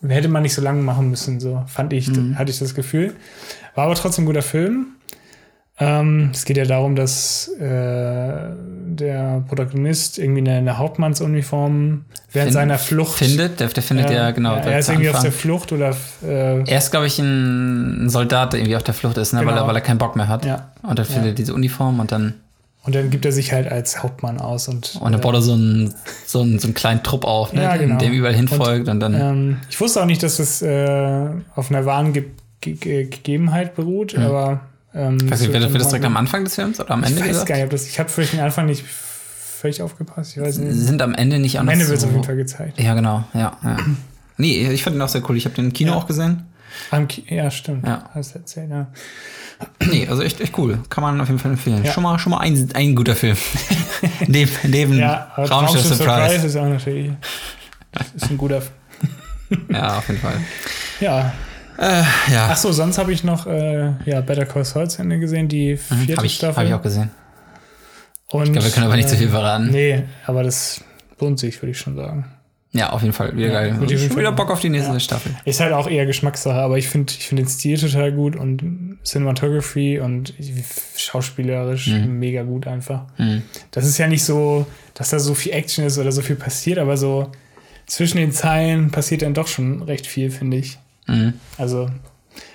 hätte 0.06 0.28
man 0.28 0.44
nicht 0.44 0.54
so 0.54 0.62
lange 0.62 0.82
machen 0.82 1.10
müssen, 1.10 1.40
so 1.40 1.64
fand 1.68 1.94
ich, 1.94 2.10
hatte 2.36 2.52
ich 2.52 2.60
das 2.60 2.76
Gefühl. 2.76 3.16
War 3.76 3.86
aber 3.86 3.96
trotzdem 3.96 4.24
ein 4.24 4.28
guter 4.28 4.42
Film. 4.42 4.88
Ähm, 5.80 6.32
es 6.34 6.44
geht 6.46 6.58
ja 6.58 6.66
darum, 6.66 6.96
dass 6.96 7.50
äh, 7.60 7.62
der 7.62 9.44
Protagonist 9.48 10.18
irgendwie 10.18 10.40
eine, 10.42 10.54
eine 10.58 10.78
Hauptmannsuniform 10.80 12.06
während 12.32 12.48
Find- 12.48 12.54
seiner 12.54 12.78
Flucht 12.80 13.18
Findet, 13.20 13.60
der, 13.60 13.68
der 13.68 13.84
findet 13.84 14.10
ja, 14.10 14.32
genau. 14.32 14.56
Ja, 14.56 14.62
er 14.62 14.80
ist 14.80 14.90
irgendwie 14.90 15.10
auf 15.10 15.16
Anfang. 15.18 15.32
der 15.32 15.40
Flucht 15.40 15.72
oder 15.72 15.96
äh, 16.26 16.62
Er 16.64 16.78
ist, 16.80 16.90
glaube 16.90 17.06
ich, 17.06 17.20
ein 17.20 18.10
Soldat, 18.10 18.54
der 18.54 18.60
irgendwie 18.62 18.76
auf 18.76 18.82
der 18.84 18.96
Flucht 18.96 19.18
ist, 19.18 19.34
ne? 19.34 19.40
weil, 19.40 19.48
Genau. 19.50 19.62
er, 19.62 19.68
weil 19.68 19.76
er 19.76 19.82
keinen 19.82 20.00
Bock 20.00 20.16
mehr 20.16 20.28
hat. 20.28 20.46
ja. 20.46 20.72
Und 20.82 20.98
dann 20.98 21.06
findet 21.06 21.26
er 21.28 21.34
diese 21.34 21.54
Uniform 21.54 22.00
und 22.00 22.12
dann. 22.12 22.34
Und 22.84 22.96
dann 22.96 23.10
gibt 23.10 23.26
er 23.26 23.32
sich 23.34 23.52
halt 23.52 23.70
als 23.72 24.02
Hauptmann 24.02 24.40
aus. 24.40 24.68
Und, 24.70 24.96
Und 25.00 25.12
dann 25.12 25.20
baut 25.22 25.36
er 25.36 25.42
so 25.42 25.54
einen, 25.54 25.94
so 26.26 26.42
einen, 26.42 26.58
so 26.58 26.68
einen 26.68 26.74
kleinen 26.74 27.04
Trupp 27.04 27.26
auf, 27.26 27.52
ne? 27.54 27.62
Ja, 27.64 27.76
genau. 27.78 27.98
dem 27.98 28.14
überall 28.14 28.34
hinfolgt 28.34 28.88
und, 28.88 29.00
dann. 29.02 29.14
Ähm, 29.14 29.58
ich 29.70 29.80
wusste 29.80 30.02
auch 30.02 30.06
nicht, 30.06 30.24
dass 30.24 30.40
es 30.40 30.62
äh, 30.64 31.28
auf 31.56 31.70
einer 31.70 31.86
wahren 31.86 32.14
Ge 32.14 32.24
Ge 32.62 32.74
Ge 32.74 33.04
Gegebenheit 33.06 33.76
beruht, 33.76 34.18
aber. 34.18 34.62
Ähm, 34.94 35.18
ich 35.24 35.30
weiß 35.32 35.42
nicht, 35.42 35.54
wird 35.54 35.64
das, 35.64 35.72
wird 35.72 35.82
das 35.82 35.90
direkt 35.90 36.06
am 36.06 36.18
Anfang 36.18 36.44
des 36.44 36.56
Films 36.56 36.80
oder 36.80 36.92
am 36.92 37.04
Ich 37.04 37.10
Ende 37.10 37.22
weiß 37.22 37.28
gesagt? 37.30 37.48
gar 37.50 37.56
nicht, 37.56 37.66
ob 37.66 37.70
das. 37.72 37.88
Ich 37.88 38.00
habe 38.00 38.10
für 38.10 38.24
den 38.26 38.40
Anfang 38.40 38.66
nicht 38.68 38.84
völlig 38.86 39.82
aufgepasst. 39.82 40.38
Ich 40.38 40.42
weiß 40.44 40.58
nicht. 40.60 40.74
Sind 40.76 41.02
am 41.02 41.14
Ende 41.14 41.40
nicht 41.40 41.58
Am 41.60 41.62
anders. 41.68 41.74
Ende 41.76 41.88
wird 41.88 41.98
es 41.98 42.02
so, 42.04 42.08
auf 42.08 42.14
jeden 42.14 42.24
Fall 42.26 42.36
gezeigt. 42.36 42.80
Ja, 42.80 42.94
genau, 42.94 43.24
ja, 43.34 43.58
ja. 43.64 43.78
Nee, 44.40 44.70
ich 44.72 44.84
fand 44.84 44.96
ihn 44.96 45.02
auch 45.02 45.10
sehr 45.10 45.28
cool. 45.28 45.36
Ich 45.36 45.46
habe 45.46 45.56
den 45.56 45.66
im 45.66 45.74
Kino 45.74 45.94
Ja. 45.94 45.98
auch 45.98 46.06
gesehen. 46.06 46.46
Am 46.92 47.08
Ki- 47.08 47.24
Ja, 47.28 47.50
stimmt. 47.50 47.88
Ja. 47.88 48.08
Hast 48.14 48.36
du 48.36 48.40
erzählt, 48.40 48.70
ja. 48.70 48.88
Nee, 49.92 50.08
also 50.08 50.22
echt, 50.22 50.40
echt 50.42 50.56
cool. 50.60 50.78
Kann 50.90 51.02
man 51.02 51.20
auf 51.20 51.28
jeden 51.28 51.40
Fall 51.40 51.52
empfehlen. 51.52 51.84
Ja. 51.84 51.92
Schon 51.92 52.04
mal, 52.04 52.20
schon 52.20 52.30
mal 52.32 52.40
ein, 52.42 52.70
ein 52.76 52.96
guter 52.96 53.16
Film. 53.16 53.36
neben 54.28 54.52
neben 54.64 54.94
Ja, 55.00 55.32
Raumschiff 55.36 55.52
Raumschiff 55.52 55.96
Surprise. 55.98 56.46
ist 56.46 56.56
auch 56.56 56.70
natürlich. 56.70 57.12
Das 57.92 58.06
ist 58.16 58.30
ein 58.30 58.38
guter. 58.38 58.62
Ja, 59.72 59.98
auf 59.98 60.08
jeden 60.10 60.20
Fall. 60.22 60.36
Ja. 61.00 61.34
Äh, 61.78 62.02
ja, 62.32 62.50
Ach 62.52 62.58
so, 62.58 62.72
sonst 62.72 62.98
habe 62.98 63.12
ich 63.14 63.24
noch 63.24 63.46
äh, 63.48 63.92
ja, 64.06 64.22
Better 64.22 64.46
Call 64.46 64.66
Saul 64.66 64.90
zu 64.90 65.02
Ende 65.02 65.20
gesehen, 65.20 65.48
die 65.48 65.78
vierte 65.78 66.14
habe 66.14 66.22
Mhm. 66.22 66.26
ich, 66.26 66.36
Staffel. 66.36 66.58
hab 66.64 66.68
ich 66.68 66.74
auch 66.74 66.82
gesehen. 66.82 67.12
Und, 68.30 68.44
Ich 68.48 68.52
glaube, 68.52 68.66
wir 68.66 68.72
können 68.74 68.86
aber 68.88 68.96
nicht 68.96 69.08
äh, 69.08 69.12
zu 69.12 69.18
viel 69.18 69.30
verraten. 69.30 69.70
Nee, 69.72 70.04
aber 70.26 70.44
das 70.44 70.82
lohnt 71.20 71.40
sich, 71.40 71.62
würde 71.62 71.72
ich 71.72 71.80
schon 71.80 71.96
sagen. 71.96 72.26
Ja, 72.74 72.90
auf 72.92 73.02
jeden 73.02 73.14
Fall. 73.14 73.36
Wieder 73.36 73.50
geil. 73.50 73.80
würde 73.80 73.94
ich 73.94 74.06
Schon 74.08 74.18
wieder. 74.18 74.32
Bock 74.34 74.52
auf 74.52 74.60
die 74.60 74.70
nächste 74.70 74.92
Ja. 74.92 75.00
Staffel. 75.00 75.32
Ist 75.46 75.60
halt 75.62 75.72
auch 75.72 75.88
eher 75.90 76.06
Geschmackssache, 76.06 76.58
aber 76.60 76.78
ich 76.78 76.90
finde 76.90 77.14
ich 77.18 77.28
find 77.28 77.40
den 77.40 77.48
Stil 77.48 77.80
total 77.80 78.12
gut 78.12 78.36
und 78.36 78.98
Cinematography 79.06 80.00
und 80.00 80.34
schauspielerisch 80.96 81.88
mega 81.88 82.44
gut 82.44 82.68
einfach. 82.68 83.06
Mhm. 83.18 83.44
Das 83.72 83.86
ist 83.86 83.98
ja 83.98 84.08
nicht 84.08 84.24
so, 84.24 84.66
dass 84.94 85.10
da 85.10 85.20
so 85.20 85.34
viel 85.34 85.54
Action 85.54 85.86
ist 85.86 85.98
oder 85.98 86.12
so 86.12 86.22
viel 86.22 86.36
passiert, 86.36 86.78
aber 86.80 86.98
so 86.98 87.32
zwischen 87.86 88.18
den 88.18 88.32
Zeilen 88.32 88.92
passiert 88.92 89.22
dann 89.22 89.34
doch 89.34 89.48
schon 89.48 89.82
recht 89.84 90.06
viel, 90.06 90.30
finde 90.30 90.58
ich. 90.58 90.78
Mhm. 91.08 91.34
Also, 91.58 91.90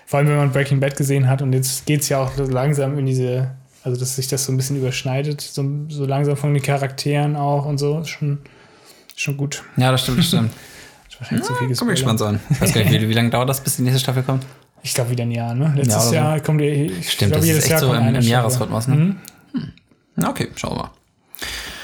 vor 0.07 0.19
allem, 0.19 0.29
wenn 0.29 0.37
man 0.37 0.53
Breaking 0.53 0.81
Bad 0.81 0.97
gesehen 0.97 1.29
hat 1.29 1.43
und 1.43 1.53
jetzt 1.53 1.87
geht 1.87 2.03
es 2.03 2.09
ja 2.09 2.19
auch 2.23 2.33
so 2.37 2.45
langsam 2.45 2.99
in 2.99 3.07
diese, 3.07 3.51
also 3.83 3.99
dass 3.99 4.17
sich 4.17 4.29
das 4.29 4.45
so 4.45 4.53
ein 4.53 4.57
bisschen 4.57 4.77
überschneidet, 4.77 5.41
so, 5.41 5.65
so 5.89 6.05
langsam 6.07 6.37
von 6.37 6.53
den 6.55 6.63
Charakteren 6.63 7.35
auch 7.37 7.65
und 7.67 7.79
so, 7.79 8.01
ist 8.01 8.09
schon, 8.11 8.39
schon 9.17 9.37
gut. 9.37 9.63
Ja, 9.77 9.91
das 9.91 10.03
stimmt, 10.03 10.19
das 10.19 10.27
stimmt. 10.27 10.53
Ist 11.09 11.21
wahrscheinlich 11.21 11.47
zu 11.77 11.85
viel 11.87 11.95
gespannt 11.95 12.19
sein. 12.19 12.41
Ich 12.51 12.61
weiß 12.61 12.73
gar 12.75 12.83
nicht, 12.85 12.93
wie, 12.93 13.09
wie 13.09 13.13
lange 13.15 13.31
dauert 13.31 13.49
das, 13.49 13.61
bis 13.63 13.77
die 13.77 13.83
nächste 13.83 14.01
Staffel 14.01 14.23
kommt? 14.23 14.45
Ich 14.83 14.95
glaube 14.95 15.11
wieder 15.11 15.23
ein 15.23 15.31
Jahr, 15.31 15.55
ne? 15.55 15.73
Letztes 15.77 15.95
Ja, 15.95 15.99
oder 16.01 16.09
so. 16.09 16.15
Jahr 16.15 16.41
kommt 16.41 16.61
die, 16.61 16.65
ich 16.67 17.13
Stimmt, 17.13 17.33
glaub, 17.33 17.41
das 17.41 17.47
jedes 17.47 17.65
ist 17.65 17.71
echt 17.71 17.81
Jahr 17.83 17.91
so 17.93 17.95
im, 17.95 18.15
im. 18.17 18.21
Jahresrhythmus, 18.21 18.89
ne? 18.89 18.95
Mhm. 18.97 19.17
Na, 20.17 20.29
okay, 20.31 20.49
schauen 20.57 20.77
wir 20.77 20.83
mal. 20.83 20.91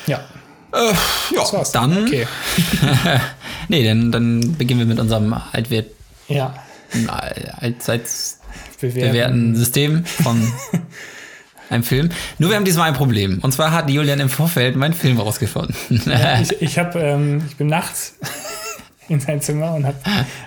Ja, 0.06 0.19
Äh, 0.73 0.93
ja, 1.35 1.41
das 1.41 1.53
war's. 1.55 1.73
dann. 1.73 2.05
Okay. 2.05 2.26
Nee, 3.71 3.85
dann, 3.85 4.11
dann 4.11 4.55
beginnen 4.56 4.81
wir 4.81 4.87
mit 4.87 4.99
unserem 4.99 5.35
altwert, 5.53 5.87
Ja, 6.28 6.54
all- 7.08 7.52
allseits 7.60 8.40
bewerten. 8.80 9.08
bewährten 9.10 9.56
System 9.56 10.04
von 10.04 10.52
einem 11.70 11.82
Film. 11.82 12.10
Nur 12.38 12.50
wir 12.50 12.56
haben 12.56 12.64
diesmal 12.64 12.88
ein 12.88 12.94
Problem. 12.94 13.38
Und 13.42 13.52
zwar 13.52 13.72
hat 13.72 13.90
Julian 13.90 14.20
im 14.20 14.28
Vorfeld 14.28 14.76
meinen 14.76 14.94
Film 14.94 15.19
rausgefunden. 15.19 15.75
Ich, 16.42 16.62
ich, 16.62 16.78
hab, 16.78 16.94
ähm, 16.96 17.42
ich 17.48 17.56
bin 17.56 17.66
nachts 17.66 18.14
in 19.08 19.20
sein 19.20 19.40
Zimmer 19.40 19.75
und 19.75 19.86
habe 19.86 19.96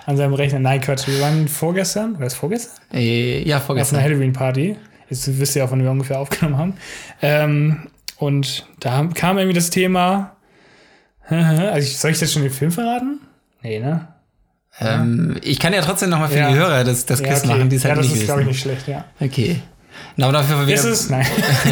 an 0.05 0.17
seinem 0.17 0.33
Rechner, 0.33 0.59
nein 0.59 0.81
Quatsch, 0.81 1.07
wir 1.07 1.19
waren 1.19 1.47
vorgestern, 1.47 2.13
war 2.13 2.21
das 2.21 2.33
vorgestern? 2.33 2.79
Äh, 2.93 3.39
ja, 3.43 3.57
Auf 3.57 3.61
einer 3.61 3.65
vorgestern. 3.67 4.01
Halloween-Party. 4.03 4.77
Jetzt 5.09 5.39
wisst 5.39 5.55
ihr 5.55 5.65
auch, 5.65 5.71
wann 5.71 5.83
wir 5.83 5.91
ungefähr 5.91 6.19
aufgenommen 6.19 6.57
haben. 6.57 6.73
Ähm, 7.21 7.87
und 8.17 8.65
da 8.79 9.07
kam 9.13 9.37
irgendwie 9.37 9.55
das 9.55 9.69
Thema. 9.69 10.35
Also, 11.29 11.87
soll 11.97 12.11
ich 12.11 12.19
das 12.19 12.33
schon 12.33 12.41
den 12.41 12.51
Film 12.51 12.71
verraten? 12.71 13.21
Nee, 13.61 13.79
ne? 13.79 14.07
Ähm, 14.81 15.37
ich 15.41 15.59
kann 15.59 15.73
ja 15.73 15.81
trotzdem 15.81 16.09
nochmal 16.09 16.29
für 16.29 16.37
Ja. 16.37 16.49
die 16.49 16.55
Hörer 16.55 16.83
das, 16.83 17.05
das 17.05 17.21
Quiz 17.21 17.39
okay. 17.39 17.47
machen, 17.47 17.69
die 17.69 17.75
es 17.75 17.83
ja, 17.83 17.89
halt 17.89 17.99
das 17.99 18.07
nicht 18.07 18.17
ist, 18.17 18.25
glaube 18.25 18.41
ich, 18.41 18.47
nicht 18.47 18.61
schlecht, 18.61 18.87
ja. 18.87 19.05
Okay. 19.19 19.61
Na, 20.17 20.25
aber 20.25 20.33
dafür, 20.33 20.67
wir, 20.67 20.75
Ist 20.75 20.83
es? 20.83 21.09
Nein. 21.09 21.25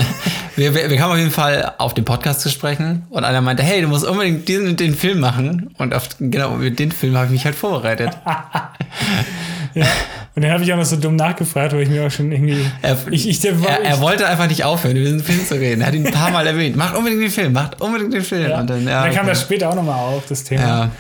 wir, 0.55 0.73
wir, 0.73 0.89
wir 0.89 0.97
kamen 0.97 1.11
auf 1.13 1.17
jeden 1.17 1.31
Fall 1.31 1.73
auf 1.77 1.93
den 1.93 2.05
Podcast 2.05 2.41
zu 2.41 2.49
sprechen 2.49 3.05
und 3.09 3.23
einer 3.23 3.41
meinte, 3.41 3.63
hey, 3.63 3.81
du 3.81 3.87
musst 3.87 4.05
unbedingt 4.05 4.47
diesen 4.47 4.67
und 4.67 4.79
den 4.79 4.95
Film 4.95 5.19
machen. 5.19 5.73
Und 5.77 5.93
auf 5.93 6.09
genau 6.19 6.55
mit 6.55 6.79
den 6.79 6.91
Film 6.91 7.15
habe 7.15 7.25
ich 7.25 7.31
mich 7.31 7.45
halt 7.45 7.55
vorbereitet. 7.55 8.11
ja. 9.73 9.85
Und 10.35 10.43
dann 10.43 10.51
habe 10.51 10.63
ich 10.63 10.71
auch 10.71 10.77
noch 10.77 10.85
so 10.85 10.95
dumm 10.95 11.15
nachgefragt, 11.15 11.73
weil 11.73 11.81
ich 11.81 11.89
mir 11.89 12.05
auch 12.05 12.11
schon 12.11 12.31
irgendwie. 12.31 12.65
Er, 12.81 12.97
Ich, 13.11 13.27
ich, 13.27 13.39
der, 13.41 13.53
er, 13.53 13.83
er 13.83 13.95
ich, 13.95 14.01
wollte 14.01 14.27
einfach 14.27 14.47
nicht 14.47 14.63
aufhören, 14.63 14.95
über 14.95 15.05
diesen 15.05 15.23
Film 15.23 15.45
zu 15.45 15.55
reden. 15.55 15.81
Er 15.81 15.87
hat 15.87 15.95
ihn 15.95 16.05
ein 16.05 16.13
paar 16.13 16.31
Mal 16.31 16.47
erwähnt. 16.47 16.75
Macht 16.75 16.95
unbedingt 16.95 17.23
den 17.23 17.31
Film, 17.31 17.53
macht 17.53 17.81
unbedingt 17.81 18.13
den 18.13 18.23
Film. 18.23 18.49
ja. 18.49 18.59
Und 18.59 18.69
dann, 18.69 18.87
ja, 18.87 19.03
dann 19.03 19.11
kam 19.11 19.21
okay. 19.21 19.31
das 19.31 19.41
später 19.41 19.69
auch 19.69 19.75
nochmal 19.75 19.99
auf, 19.99 20.23
das 20.27 20.43
Thema. 20.43 20.61
Ja. 20.61 20.91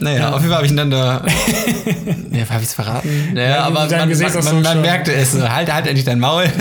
Naja, 0.00 0.30
auf 0.30 0.40
jeden 0.40 0.48
Fall 0.48 0.56
habe 0.56 0.66
ich 0.66 0.72
ihn 0.72 0.76
dann 0.76 0.90
da. 0.90 1.24
ja, 2.30 2.48
habe 2.48 2.62
ich 2.62 2.68
es 2.68 2.74
verraten? 2.74 3.32
Ja, 3.34 3.42
Ja, 3.42 3.60
aber 3.64 3.86
man, 3.86 3.90
man, 3.90 4.08
man, 4.08 4.42
so 4.42 4.54
man 4.54 4.80
merkte 4.80 5.12
es. 5.12 5.34
Halt, 5.34 5.72
halt 5.72 5.86
endlich 5.86 6.04
dein 6.04 6.20
Maul. 6.20 6.44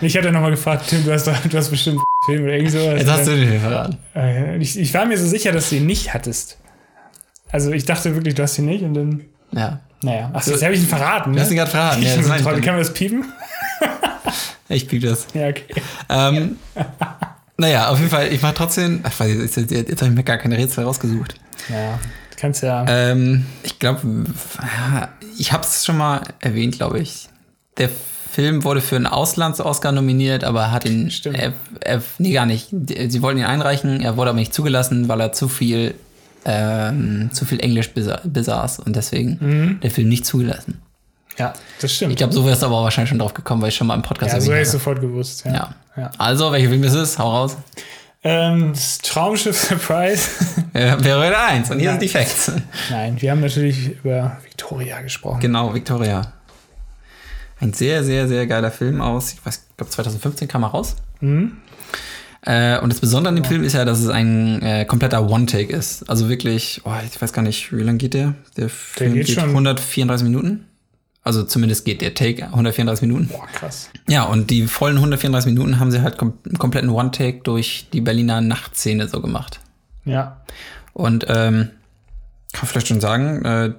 Ich 0.00 0.16
hatte 0.16 0.32
nochmal 0.32 0.50
gefragt, 0.50 0.86
Tim, 0.88 1.04
du 1.04 1.12
hast, 1.12 1.26
du 1.26 1.56
hast 1.56 1.70
bestimmt 1.70 1.98
einen 1.98 2.04
Film 2.24 2.44
oder 2.44 2.54
irgend 2.54 2.72
sowas. 2.72 2.98
Jetzt 2.98 3.10
hast 3.10 3.26
du 3.26 3.36
den 3.36 3.48
Film 3.48 3.60
verraten. 3.60 3.98
Äh, 4.14 4.56
ich, 4.58 4.78
ich 4.78 4.92
war 4.94 5.06
mir 5.06 5.16
so 5.16 5.26
sicher, 5.26 5.52
dass 5.52 5.70
du 5.70 5.76
ihn 5.76 5.86
nicht 5.86 6.12
hattest. 6.12 6.58
Also 7.50 7.70
ich 7.72 7.84
dachte 7.84 8.14
wirklich, 8.14 8.34
du 8.34 8.42
hast 8.42 8.58
ihn 8.58 8.66
nicht 8.66 8.82
und 8.82 8.94
dann. 8.94 9.24
Ja. 9.52 9.80
Naja, 10.02 10.30
ach, 10.32 10.44
jetzt 10.44 10.62
habe 10.62 10.74
ich 10.74 10.80
ihn 10.80 10.88
verraten. 10.88 11.32
Du 11.32 11.40
hast 11.40 11.50
ihn 11.50 11.56
gerade 11.56 11.70
verraten. 11.70 12.02
Ja, 12.06 12.16
das 12.16 12.26
meine 12.26 12.40
ich 12.40 12.64
Kann 12.64 12.74
man 12.74 12.82
das 12.82 12.92
piepen? 12.92 13.24
Ich 14.68 14.88
piep 14.88 15.02
das. 15.02 15.26
Ja, 15.34 15.48
okay. 15.48 15.64
Ähm, 16.08 16.56
naja, 17.58 17.88
auf 17.88 17.98
jeden 17.98 18.10
Fall, 18.10 18.32
ich 18.32 18.40
mache 18.40 18.54
trotzdem. 18.54 19.00
Ach, 19.02 19.20
jetzt, 19.20 19.56
jetzt, 19.56 19.70
jetzt 19.70 20.00
habe 20.00 20.10
ich 20.10 20.16
mir 20.16 20.24
gar 20.24 20.38
keine 20.38 20.56
Rätsel 20.56 20.84
rausgesucht. 20.84 21.34
Ja, 21.68 21.98
du 22.30 22.36
kannst 22.38 22.62
ja. 22.62 22.84
Ähm, 22.88 23.46
ich 23.62 23.78
glaube, 23.78 24.24
ich 25.38 25.52
habe 25.52 25.62
es 25.62 25.84
schon 25.84 25.98
mal 25.98 26.22
erwähnt, 26.40 26.76
glaube 26.76 27.00
ich. 27.00 27.28
Der 27.76 27.90
Film 28.30 28.64
wurde 28.64 28.80
für 28.80 28.96
einen 28.96 29.06
Auslands-Oscar 29.06 29.92
nominiert, 29.92 30.42
aber 30.42 30.70
hat 30.70 30.86
ihn. 30.86 31.10
Stimmt. 31.10 31.38
Er, 31.38 31.52
er, 31.80 32.02
nee, 32.18 32.32
gar 32.32 32.46
nicht. 32.46 32.68
Sie 32.70 33.20
wollten 33.20 33.40
ihn 33.40 33.44
einreichen, 33.44 34.00
er 34.00 34.16
wurde 34.16 34.30
aber 34.30 34.38
nicht 34.38 34.54
zugelassen, 34.54 35.08
weil 35.08 35.20
er 35.20 35.32
zu 35.32 35.48
viel, 35.48 35.94
ähm, 36.44 37.30
zu 37.32 37.44
viel 37.44 37.60
Englisch 37.60 37.90
besa 37.92 38.20
besaß 38.24 38.80
und 38.80 38.96
deswegen 38.96 39.38
Mhm. 39.40 39.80
der 39.80 39.90
Film 39.90 40.08
nicht 40.08 40.26
zugelassen. 40.26 40.80
ja, 41.38 41.52
das 41.80 41.94
stimmt. 41.94 42.12
Ich 42.12 42.16
glaube, 42.18 42.32
so 42.32 42.44
wärst 42.44 42.62
du 42.62 42.66
aber 42.66 42.82
wahrscheinlich 42.82 43.08
schon 43.10 43.18
drauf 43.18 43.32
gekommen, 43.34 43.62
weil 43.62 43.68
ich 43.70 43.76
schon 43.76 43.86
mal 43.86 43.94
im 43.94 44.02
Podcast 44.02 44.34
ja, 44.34 44.40
so 44.40 44.52
hätte 44.52 44.62
ich 44.62 44.68
sofort 44.68 45.00
gewusst. 45.00 45.44
Ja. 45.44 45.52
Ja. 45.52 45.74
Ja. 45.96 46.10
Also, 46.18 46.50
welcher 46.52 46.68
Film 46.70 46.82
ist 46.84 46.94
es? 46.94 47.18
Hau 47.18 47.30
raus. 47.30 47.56
Ähm, 48.24 48.72
das 48.72 48.98
Traumschiff 48.98 49.58
Surprise. 49.58 50.28
Wäre 50.72 51.18
heute 51.20 51.38
eins. 51.38 51.70
Und 51.70 51.78
hier 51.78 51.86
Ja. 51.86 51.90
sind 51.92 52.02
die 52.02 52.08
Facts. 52.08 52.52
Nein, 52.90 53.20
wir 53.20 53.30
haben 53.32 53.40
natürlich 53.40 53.96
über 54.04 54.38
Victoria 54.44 55.00
gesprochen. 55.00 55.40
Genau, 55.40 55.74
Victoria. 55.74 56.32
Ein 57.60 57.72
sehr, 57.72 58.02
sehr, 58.04 58.26
sehr 58.28 58.46
geiler 58.46 58.70
Film 58.70 59.00
aus, 59.00 59.32
ich 59.34 59.44
weiß, 59.46 59.66
ich 59.70 59.76
glaube 59.76 59.90
2015 59.90 60.48
kam 60.48 60.62
er 60.64 60.68
raus. 60.68 60.96
Mhm. 61.20 61.58
Äh, 62.44 62.78
und 62.80 62.92
das 62.92 63.00
Besondere 63.00 63.28
an 63.30 63.36
dem 63.36 63.44
Film 63.44 63.62
ist 63.62 63.74
ja, 63.74 63.84
dass 63.84 64.00
es 64.00 64.08
ein 64.08 64.60
äh, 64.62 64.84
kompletter 64.84 65.28
One-Take 65.28 65.72
ist. 65.72 66.08
Also 66.10 66.28
wirklich, 66.28 66.80
oh, 66.84 66.90
ich 67.06 67.20
weiß 67.22 67.32
gar 67.32 67.42
nicht, 67.42 67.72
wie 67.72 67.82
lang 67.82 67.98
geht 67.98 68.14
der? 68.14 68.34
Der 68.56 68.68
Film 68.68 69.14
geht 69.14 69.26
geht, 69.26 69.36
schon- 69.36 69.50
134 69.50 70.24
Minuten. 70.24 70.66
Also 71.24 71.44
zumindest 71.44 71.84
geht 71.84 72.00
der 72.02 72.14
Take 72.14 72.46
134 72.46 73.06
Minuten. 73.06 73.28
Boah, 73.28 73.46
krass. 73.52 73.90
Ja, 74.08 74.24
und 74.24 74.50
die 74.50 74.66
vollen 74.66 74.96
134 74.96 75.52
Minuten 75.52 75.78
haben 75.78 75.92
sie 75.92 76.02
halt 76.02 76.18
kom 76.18 76.32
einen 76.44 76.58
kompletten 76.58 76.90
One-Take 76.90 77.42
durch 77.44 77.86
die 77.92 78.00
Berliner 78.00 78.40
Nachtszene 78.40 79.06
so 79.06 79.20
gemacht. 79.20 79.60
Ja. 80.04 80.40
Und 80.94 81.24
ähm, 81.28 81.70
kann 82.52 82.68
vielleicht 82.68 82.88
schon 82.88 83.00
sagen, 83.00 83.44
äh, 83.44 83.70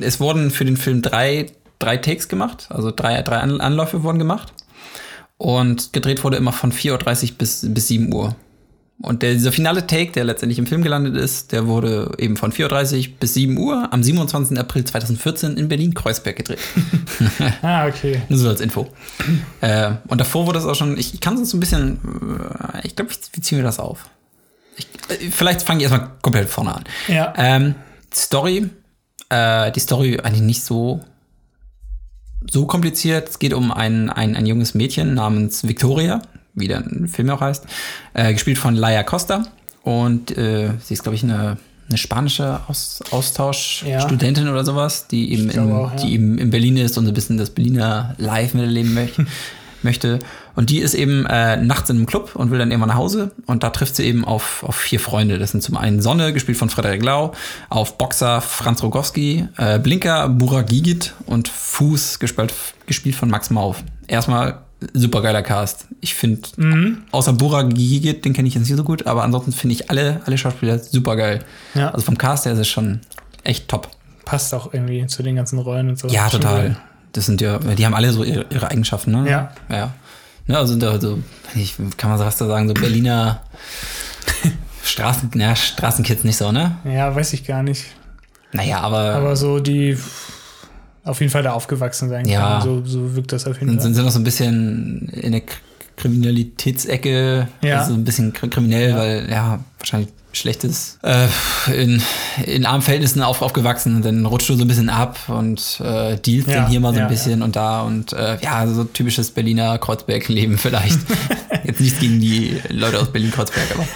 es 0.00 0.20
wurden 0.20 0.52
für 0.52 0.64
den 0.64 0.76
Film 0.76 1.02
drei, 1.02 1.46
drei 1.80 1.96
Takes 1.96 2.28
gemacht, 2.28 2.68
also 2.70 2.92
drei, 2.94 3.20
drei 3.22 3.38
An 3.38 3.60
Anläufe 3.60 4.04
wurden 4.04 4.18
gemacht. 4.20 4.52
Und 5.38 5.92
gedreht 5.92 6.24
wurde 6.24 6.36
immer 6.36 6.52
von 6.52 6.72
4.30 6.72 7.30
Uhr 7.32 7.38
bis, 7.38 7.66
bis 7.68 7.88
7 7.88 8.12
Uhr. 8.12 8.36
Und 9.02 9.22
der, 9.22 9.34
dieser 9.34 9.52
finale 9.52 9.86
Take, 9.86 10.12
der 10.12 10.24
letztendlich 10.24 10.58
im 10.58 10.66
Film 10.66 10.82
gelandet 10.82 11.16
ist, 11.16 11.52
der 11.52 11.66
wurde 11.66 12.12
eben 12.16 12.38
von 12.38 12.50
4.30 12.50 13.08
Uhr 13.10 13.14
bis 13.20 13.34
7 13.34 13.58
Uhr 13.58 13.92
am 13.92 14.02
27. 14.02 14.58
April 14.58 14.84
2014 14.84 15.58
in 15.58 15.68
Berlin-Kreuzberg 15.68 16.36
gedreht. 16.36 16.58
Ah, 17.62 17.86
okay. 17.86 18.22
Nur 18.28 18.38
so 18.38 18.48
als 18.48 18.60
Info. 18.60 18.86
äh, 19.60 19.92
und 20.08 20.20
davor 20.20 20.46
wurde 20.46 20.58
es 20.58 20.64
auch 20.64 20.74
schon, 20.74 20.98
ich, 20.98 21.14
ich 21.14 21.20
kann 21.20 21.36
es 21.36 21.50
so 21.50 21.56
ein 21.56 21.60
bisschen, 21.60 21.98
äh, 22.72 22.86
ich 22.86 22.96
glaube, 22.96 23.10
wie 23.32 23.40
ziehen 23.40 23.58
wir 23.58 23.64
das 23.64 23.78
auf? 23.78 24.06
Ich, 24.76 24.86
äh, 25.08 25.30
vielleicht 25.30 25.62
fange 25.62 25.78
ich 25.78 25.90
erstmal 25.90 26.10
komplett 26.22 26.48
vorne 26.48 26.74
an. 26.74 26.84
Ja. 27.08 27.32
Ähm, 27.36 27.74
Story, 28.14 28.70
äh, 29.28 29.72
die 29.72 29.80
Story 29.80 30.20
eigentlich 30.22 30.42
nicht 30.42 30.64
so 30.64 31.00
so 32.50 32.66
kompliziert. 32.66 33.28
Es 33.28 33.38
geht 33.38 33.54
um 33.54 33.72
ein, 33.72 34.10
ein, 34.10 34.36
ein 34.36 34.46
junges 34.46 34.74
Mädchen 34.74 35.14
namens 35.14 35.66
Victoria, 35.66 36.22
wie 36.54 36.68
der 36.68 36.84
Film 37.06 37.30
auch 37.30 37.40
heißt, 37.40 37.64
äh, 38.14 38.32
gespielt 38.32 38.58
von 38.58 38.74
Laia 38.74 39.02
Costa. 39.02 39.44
Und 39.82 40.36
äh, 40.36 40.70
sie 40.82 40.94
ist, 40.94 41.02
glaube 41.02 41.16
ich, 41.16 41.22
eine, 41.22 41.58
eine 41.88 41.98
spanische 41.98 42.60
Aus, 42.66 43.02
Austauschstudentin 43.10 44.48
oder 44.48 44.64
sowas, 44.64 45.06
die 45.06 45.32
eben, 45.32 45.50
in, 45.50 45.72
auch, 45.72 45.92
ja. 45.92 45.96
die 45.96 46.14
eben 46.14 46.38
in 46.38 46.50
Berlin 46.50 46.76
ist 46.76 46.98
und 46.98 47.04
so 47.04 47.10
ein 47.10 47.14
bisschen 47.14 47.38
das 47.38 47.50
Berliner 47.50 48.14
Live 48.18 48.54
miterleben 48.54 48.94
möchte. 49.82 50.18
Und 50.56 50.70
die 50.70 50.80
ist 50.80 50.94
eben 50.94 51.26
äh, 51.26 51.56
nachts 51.56 51.90
in 51.90 51.96
einem 51.96 52.06
Club 52.06 52.34
und 52.34 52.50
will 52.50 52.58
dann 52.58 52.70
irgendwann 52.70 52.88
nach 52.88 52.96
Hause. 52.96 53.30
Und 53.44 53.62
da 53.62 53.70
trifft 53.70 53.94
sie 53.94 54.04
eben 54.04 54.24
auf, 54.24 54.64
auf 54.64 54.74
vier 54.74 54.98
Freunde. 54.98 55.38
Das 55.38 55.52
sind 55.52 55.62
zum 55.62 55.76
einen 55.76 56.00
Sonne, 56.00 56.32
gespielt 56.32 56.58
von 56.58 56.70
Frederik 56.70 57.02
Lau, 57.02 57.32
auf 57.68 57.98
Boxer 57.98 58.40
Franz 58.40 58.82
Rogowski, 58.82 59.46
äh, 59.58 59.78
Blinker 59.78 60.28
Burak 60.30 60.66
Gigit 60.66 61.14
und 61.26 61.48
Fuß, 61.48 62.18
gespielt, 62.18 62.52
gespielt 62.86 63.14
von 63.14 63.30
Max 63.30 63.50
Mauf. 63.50 63.84
Erstmal 64.08 64.62
super 64.94 65.22
geiler 65.22 65.42
Cast. 65.42 65.86
Ich 66.00 66.14
finde, 66.14 66.40
mhm. 66.56 67.02
außer 67.10 67.34
Burak 67.34 67.74
Gigit, 67.74 68.24
den 68.24 68.32
kenne 68.32 68.48
ich 68.48 68.54
jetzt 68.54 68.68
nicht 68.68 68.76
so 68.76 68.84
gut, 68.84 69.06
aber 69.06 69.24
ansonsten 69.24 69.52
finde 69.52 69.74
ich 69.74 69.90
alle, 69.90 70.20
alle 70.24 70.38
Schauspieler 70.38 70.78
super 70.78 71.16
geil. 71.16 71.44
Ja. 71.74 71.90
Also 71.90 72.04
vom 72.04 72.18
Cast 72.18 72.46
her 72.46 72.52
ist 72.52 72.58
es 72.58 72.68
schon 72.68 73.00
echt 73.44 73.68
top. 73.68 73.88
Passt 74.24 74.54
auch 74.54 74.72
irgendwie 74.72 75.06
zu 75.06 75.22
den 75.22 75.36
ganzen 75.36 75.58
Rollen 75.58 75.90
und 75.90 75.98
so. 75.98 76.08
Ja, 76.08 76.28
total. 76.28 76.76
Das 77.12 77.26
sind 77.26 77.40
ja, 77.40 77.58
die 77.58 77.86
haben 77.86 77.94
alle 77.94 78.12
so 78.12 78.24
ihre, 78.24 78.46
ihre 78.50 78.70
Eigenschaften, 78.70 79.12
ne? 79.12 79.30
Ja. 79.30 79.52
Ja. 79.70 79.94
Ne, 80.46 80.58
also 80.58 80.76
da 80.76 81.00
so, 81.00 81.18
ich, 81.54 81.76
kann 81.96 82.10
man 82.10 82.18
was 82.18 82.36
da 82.36 82.46
sagen, 82.46 82.68
so 82.68 82.74
Berliner 82.74 83.42
Straßen, 84.84 85.30
na, 85.34 85.56
Straßenkids 85.56 86.24
nicht 86.24 86.36
so, 86.36 86.52
ne? 86.52 86.76
Ja, 86.84 87.14
weiß 87.14 87.32
ich 87.32 87.44
gar 87.44 87.62
nicht. 87.62 87.84
Naja, 88.52 88.80
aber. 88.80 89.14
Aber 89.14 89.36
so 89.36 89.58
die 89.58 89.98
auf 91.04 91.20
jeden 91.20 91.30
Fall 91.30 91.42
da 91.42 91.52
aufgewachsen 91.52 92.08
sein 92.08 92.26
ja. 92.26 92.60
So, 92.60 92.84
so 92.84 93.14
wirkt 93.14 93.32
das 93.32 93.46
auf 93.46 93.60
jeden 93.60 93.74
Fall. 93.74 93.80
Sind 93.80 93.94
sie 93.94 94.02
noch 94.02 94.10
so 94.10 94.18
ein 94.18 94.24
bisschen 94.24 95.08
in 95.08 95.32
der 95.32 95.42
Kriminalitätsecke, 95.96 97.48
ja. 97.62 97.80
also 97.80 97.94
ein 97.94 98.04
bisschen 98.04 98.32
kriminell, 98.32 98.90
ja. 98.90 98.96
weil 98.96 99.30
ja, 99.30 99.60
wahrscheinlich 99.78 100.10
schlechtes, 100.36 100.98
äh, 101.02 101.28
in, 101.72 102.02
in 102.44 102.66
armen 102.66 102.82
Verhältnissen 102.82 103.22
auf, 103.22 103.42
aufgewachsen 103.42 104.02
dann 104.02 104.26
rutscht 104.26 104.48
du 104.48 104.54
so 104.54 104.64
ein 104.64 104.68
bisschen 104.68 104.88
ab 104.88 105.18
und 105.28 105.80
äh, 105.80 106.16
dealst 106.16 106.48
ja, 106.48 106.56
dann 106.56 106.68
hier 106.68 106.80
mal 106.80 106.94
so 106.94 107.00
ein 107.00 107.08
bisschen 107.08 107.42
und 107.42 107.56
da 107.56 107.82
und 107.82 108.12
äh, 108.12 108.38
ja, 108.40 108.66
so 108.66 108.84
typisches 108.84 109.30
Berliner 109.30 109.78
Kreuzberg-Leben 109.78 110.58
vielleicht. 110.58 110.98
Jetzt 111.64 111.80
nichts 111.80 111.98
gegen 111.98 112.20
die 112.20 112.60
Leute 112.68 113.00
aus 113.00 113.10
Berlin-Kreuzberg, 113.12 113.66
aber 113.74 113.86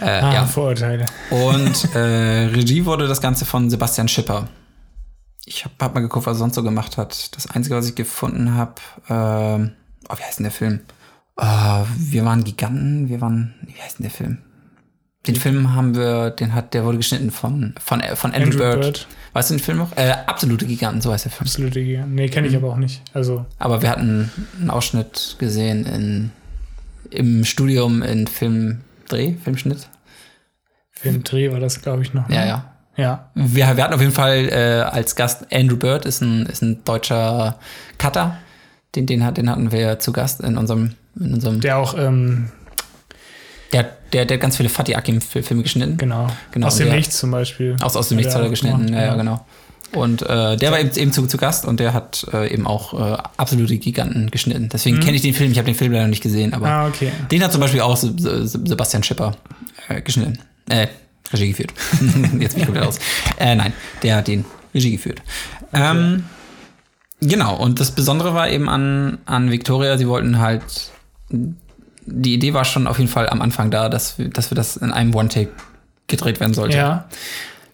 äh, 0.00 0.20
ah, 0.20 0.34
ja. 0.34 0.46
Vorurteile. 0.46 1.06
Und 1.30 1.84
äh, 1.94 2.46
Regie 2.46 2.84
wurde 2.84 3.06
das 3.06 3.20
Ganze 3.20 3.44
von 3.44 3.70
Sebastian 3.70 4.08
Schipper. 4.08 4.48
Ich 5.44 5.64
habe 5.64 5.74
hab 5.80 5.94
mal 5.94 6.00
geguckt, 6.00 6.26
was 6.26 6.36
er 6.36 6.40
sonst 6.40 6.54
so 6.54 6.62
gemacht 6.62 6.96
hat. 6.96 7.34
Das 7.36 7.50
Einzige, 7.50 7.76
was 7.76 7.88
ich 7.88 7.94
gefunden 7.94 8.54
habe, 8.54 8.74
äh, 9.08 9.70
oh, 10.08 10.16
wie 10.16 10.22
heißt 10.22 10.38
denn 10.38 10.44
der 10.44 10.52
Film? 10.52 10.80
Uh, 11.40 11.86
wir 11.96 12.24
waren 12.24 12.44
Giganten, 12.44 13.08
wir 13.08 13.20
waren, 13.20 13.54
wie 13.62 13.80
heißt 13.80 13.98
denn 13.98 14.04
der 14.04 14.10
Film? 14.10 14.38
Den 15.26 15.36
Film 15.36 15.74
haben 15.74 15.94
wir, 15.94 16.30
den 16.30 16.54
hat, 16.54 16.72
der 16.72 16.84
wurde 16.84 16.96
geschnitten 16.96 17.30
von, 17.30 17.74
von, 17.78 18.02
von 18.14 18.32
Andrew, 18.32 18.44
Andrew 18.46 18.58
Bird. 18.58 18.80
Bird. 18.80 19.06
Weißt 19.34 19.50
du 19.50 19.54
den 19.54 19.60
Film 19.60 19.78
noch? 19.78 19.96
Äh, 19.96 20.14
Absolute 20.26 20.66
Giganten, 20.66 21.02
so 21.02 21.12
heißt 21.12 21.26
der 21.26 21.32
Film. 21.32 21.46
Absolute 21.46 21.84
Giganten. 21.84 22.14
Nee, 22.14 22.28
kenne 22.28 22.46
ich 22.46 22.54
mhm. 22.54 22.64
aber 22.64 22.72
auch 22.72 22.78
nicht. 22.78 23.02
Also. 23.12 23.44
Aber 23.58 23.82
wir 23.82 23.90
hatten 23.90 24.30
einen 24.58 24.70
Ausschnitt 24.70 25.36
gesehen 25.38 25.84
in, 25.84 26.30
im 27.10 27.44
Studium 27.44 28.02
in 28.02 28.26
Filmdreh, 28.26 29.34
Filmschnitt. 29.44 29.88
Filmdreh 30.90 31.52
war 31.52 31.60
das, 31.60 31.82
glaube 31.82 32.02
ich, 32.02 32.14
noch. 32.14 32.26
Ne? 32.28 32.36
Ja, 32.36 32.46
ja. 32.46 32.70
Ja. 32.96 33.30
Wir, 33.34 33.76
wir 33.76 33.84
hatten 33.84 33.94
auf 33.94 34.00
jeden 34.00 34.12
Fall 34.12 34.48
äh, 34.50 34.82
als 34.82 35.16
Gast 35.16 35.52
Andrew 35.52 35.76
Bird, 35.76 36.04
ist 36.04 36.22
ein, 36.22 36.46
ist 36.46 36.62
ein 36.62 36.84
deutscher 36.84 37.58
Cutter. 37.98 38.38
Den, 38.94 39.06
den, 39.06 39.34
den 39.34 39.50
hatten 39.50 39.72
wir 39.72 39.98
zu 39.98 40.12
Gast 40.12 40.40
in 40.40 40.56
unserem. 40.56 40.94
In 41.18 41.34
unserem 41.34 41.60
der 41.60 41.78
auch. 41.78 41.96
Ähm, 41.96 42.50
der, 43.72 43.90
der, 44.12 44.24
der 44.26 44.36
hat 44.36 44.42
ganz 44.42 44.56
viele 44.56 44.68
Fatih 44.68 44.96
Akim-Filme 44.96 45.62
geschnitten. 45.62 45.96
Genau. 45.96 46.28
genau. 46.50 46.66
Aus 46.66 46.76
dem 46.76 46.88
der, 46.88 46.96
Nichts 46.96 47.18
zum 47.18 47.30
Beispiel. 47.30 47.76
Aus, 47.80 47.96
aus 47.96 48.08
dem 48.08 48.16
Nichts 48.16 48.34
hat 48.34 48.42
er 48.42 48.48
geschnitten, 48.48 48.86
gemacht, 48.86 49.00
ja, 49.00 49.06
ja, 49.06 49.14
genau. 49.14 49.44
Und 49.92 50.22
äh, 50.22 50.56
der 50.56 50.70
war 50.70 50.78
eben, 50.78 50.90
eben 50.96 51.12
zu, 51.12 51.26
zu 51.26 51.36
Gast 51.36 51.64
und 51.64 51.80
der 51.80 51.92
hat 51.92 52.26
äh, 52.32 52.52
eben 52.52 52.66
auch 52.66 52.94
äh, 52.94 53.18
absolute 53.36 53.76
Giganten 53.78 54.30
geschnitten. 54.30 54.68
Deswegen 54.72 54.96
mhm. 54.96 55.00
kenne 55.00 55.16
ich 55.16 55.22
den 55.22 55.34
Film. 55.34 55.50
Ich 55.50 55.58
habe 55.58 55.66
den 55.66 55.74
Film 55.74 55.92
leider 55.92 56.06
nicht 56.06 56.22
gesehen, 56.22 56.54
aber 56.54 56.68
ah, 56.68 56.86
okay. 56.86 57.10
den 57.30 57.42
hat 57.42 57.50
zum 57.50 57.60
Beispiel 57.60 57.80
auch 57.80 57.96
Sebastian 57.96 59.02
Schipper 59.02 59.36
äh, 59.88 60.00
geschnitten. 60.00 60.38
Äh, 60.68 60.86
Regie 61.32 61.48
geführt. 61.48 61.72
Jetzt 62.38 62.54
bin 62.54 62.60
ich 62.60 62.66
komplett 62.66 62.86
aus. 62.86 62.98
Äh, 63.38 63.54
nein, 63.54 63.72
der 64.02 64.16
hat 64.16 64.28
den 64.28 64.44
Regie 64.74 64.92
geführt. 64.92 65.22
Okay. 65.72 65.82
Ähm, 65.82 66.24
genau, 67.20 67.56
und 67.56 67.80
das 67.80 67.92
Besondere 67.92 68.34
war 68.34 68.50
eben 68.50 68.68
an, 68.68 69.18
an 69.26 69.50
Victoria, 69.50 69.96
sie 69.98 70.06
wollten 70.06 70.38
halt. 70.38 70.62
Die 72.06 72.34
Idee 72.34 72.54
war 72.54 72.64
schon 72.64 72.86
auf 72.86 72.98
jeden 72.98 73.10
Fall 73.10 73.28
am 73.28 73.42
Anfang 73.42 73.70
da, 73.70 73.88
dass 73.88 74.18
wir, 74.18 74.28
dass 74.28 74.50
wir 74.50 74.56
das 74.56 74.76
in 74.76 74.92
einem 74.92 75.14
One-Take 75.14 75.50
gedreht 76.06 76.40
werden 76.40 76.54
sollte. 76.54 76.76
Ja. 76.76 77.08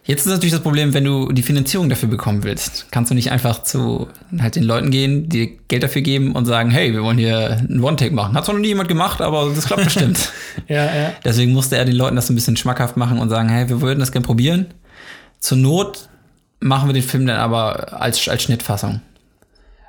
Jetzt 0.07 0.25
ist 0.25 0.31
natürlich 0.31 0.53
das 0.53 0.61
Problem, 0.61 0.93
wenn 0.93 1.03
du 1.03 1.33
die 1.33 1.43
Finanzierung 1.43 1.89
dafür 1.89 2.07
bekommen 2.07 2.43
willst, 2.43 2.87
kannst 2.91 3.11
du 3.11 3.15
nicht 3.15 3.29
einfach 3.29 3.63
zu 3.63 4.07
halt 4.39 4.55
den 4.55 4.63
Leuten 4.63 4.89
gehen, 4.89 5.27
die 5.27 5.59
Geld 5.67 5.83
dafür 5.83 6.01
geben 6.01 6.31
und 6.31 6.45
sagen, 6.45 6.69
hey, 6.69 6.93
wir 6.93 7.03
wollen 7.03 7.17
hier 7.17 7.57
einen 7.57 7.83
One-Take 7.83 8.15
machen. 8.15 8.33
Hat 8.33 8.45
zwar 8.45 8.55
noch 8.55 8.61
nie 8.61 8.69
jemand 8.69 8.87
gemacht, 8.87 9.19
aber 9.21 9.51
das 9.53 9.65
klappt 9.65 9.83
bestimmt. 9.83 10.31
ja, 10.69 10.85
ja. 10.85 11.13
Deswegen 11.25 11.51
musste 11.51 11.75
er 11.75 11.83
den 11.83 11.97
Leuten 11.97 12.15
das 12.15 12.29
ein 12.29 12.35
bisschen 12.35 12.55
schmackhaft 12.55 12.95
machen 12.95 13.19
und 13.19 13.27
sagen, 13.27 13.49
hey, 13.49 13.67
wir 13.67 13.81
würden 13.81 13.99
das 13.99 14.13
gerne 14.13 14.25
probieren. 14.25 14.67
Zur 15.39 15.57
Not 15.57 16.07
machen 16.61 16.87
wir 16.87 16.93
den 16.93 17.03
Film 17.03 17.27
dann 17.27 17.37
aber 17.37 18.01
als, 18.01 18.29
als 18.29 18.43
Schnittfassung. 18.43 19.01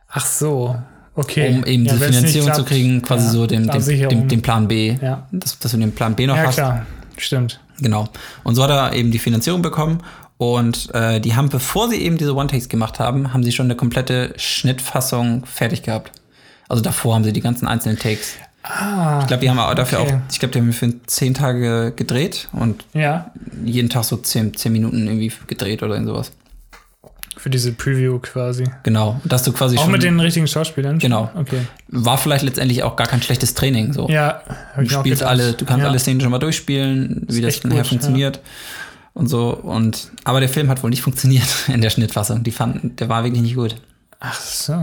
Ach 0.08 0.26
so, 0.26 0.76
okay. 1.18 1.50
Um 1.50 1.64
eben 1.64 1.84
ja, 1.84 1.94
die 1.94 1.98
Finanzierung 1.98 2.54
zu 2.54 2.64
kriegen, 2.64 3.02
quasi 3.02 3.26
ja, 3.26 3.32
so 3.32 3.46
den, 3.46 3.66
den, 3.66 4.08
den, 4.08 4.28
den, 4.28 4.42
Plan 4.42 4.68
B. 4.68 4.96
Ja. 5.00 5.26
Dass, 5.32 5.58
dass 5.58 5.72
du 5.72 5.78
den 5.78 5.92
Plan 5.92 6.14
B 6.14 6.26
noch 6.26 6.36
ja, 6.36 6.46
hast. 6.46 6.58
Ja, 6.58 6.70
klar, 6.70 6.86
stimmt. 7.16 7.60
Genau. 7.80 8.08
Und 8.44 8.54
so 8.54 8.62
hat 8.62 8.70
er 8.70 8.92
eben 8.94 9.10
die 9.10 9.18
Finanzierung 9.18 9.62
bekommen. 9.62 10.02
Und 10.36 10.94
äh, 10.94 11.20
die 11.20 11.34
haben, 11.34 11.48
bevor 11.48 11.88
sie 11.88 11.96
eben 11.96 12.16
diese 12.16 12.34
One-Takes 12.34 12.68
gemacht 12.68 13.00
haben, 13.00 13.32
haben 13.32 13.42
sie 13.42 13.52
schon 13.52 13.66
eine 13.66 13.74
komplette 13.74 14.32
Schnittfassung 14.36 15.44
fertig 15.46 15.82
gehabt. 15.82 16.12
Also 16.68 16.82
davor 16.82 17.16
haben 17.16 17.24
sie 17.24 17.32
die 17.32 17.40
ganzen 17.40 17.66
einzelnen 17.66 17.98
Takes. 17.98 18.34
Ah, 18.62 19.20
ich 19.20 19.26
glaube, 19.26 19.40
die 19.40 19.50
haben 19.50 19.58
auch 19.58 19.74
dafür 19.74 20.00
okay. 20.00 20.14
auch, 20.14 20.20
ich 20.30 20.38
glaube, 20.38 20.52
die 20.52 20.58
haben 20.60 20.72
für 20.72 20.92
zehn 21.06 21.34
Tage 21.34 21.92
gedreht 21.94 22.48
und 22.52 22.84
ja. 22.92 23.30
jeden 23.64 23.88
Tag 23.88 24.04
so 24.04 24.16
zehn, 24.16 24.54
zehn 24.54 24.72
Minuten 24.72 25.06
irgendwie 25.06 25.32
gedreht 25.46 25.82
oder 25.82 26.02
sowas. 26.04 26.32
Für 27.38 27.50
diese 27.50 27.70
Preview 27.72 28.18
quasi. 28.18 28.64
Genau, 28.82 29.20
dass 29.24 29.44
du 29.44 29.52
quasi 29.52 29.78
auch 29.78 29.84
schon, 29.84 29.92
mit 29.92 30.02
den 30.02 30.18
richtigen 30.18 30.48
Schauspielern. 30.48 30.98
Genau. 30.98 31.30
Okay. 31.36 31.60
War 31.86 32.18
vielleicht 32.18 32.42
letztendlich 32.42 32.82
auch 32.82 32.96
gar 32.96 33.06
kein 33.06 33.22
schlechtes 33.22 33.54
Training. 33.54 33.92
So. 33.92 34.08
Ja. 34.08 34.42
Du 34.76 34.88
spielst 34.88 35.22
alle, 35.22 35.52
du 35.52 35.64
kannst 35.64 35.82
ja. 35.82 35.88
alle 35.88 36.00
Szenen 36.00 36.20
schon 36.20 36.32
mal 36.32 36.40
durchspielen, 36.40 37.26
wie 37.28 37.40
das 37.40 37.62
nachher 37.62 37.84
funktioniert. 37.84 38.36
Ja. 38.36 38.42
Und 39.14 39.28
so. 39.28 39.50
Und 39.54 40.10
aber 40.24 40.40
der 40.40 40.48
Film 40.48 40.68
hat 40.68 40.82
wohl 40.82 40.90
nicht 40.90 41.02
funktioniert 41.08 41.46
in 41.68 41.80
der 41.80 41.90
Schnittfassung. 41.90 42.42
Die 42.42 42.50
fanden, 42.50 42.96
der 42.96 43.08
war 43.08 43.22
wirklich 43.22 43.42
nicht 43.42 43.54
gut. 43.54 43.76
Ach 44.18 44.40
so. 44.40 44.74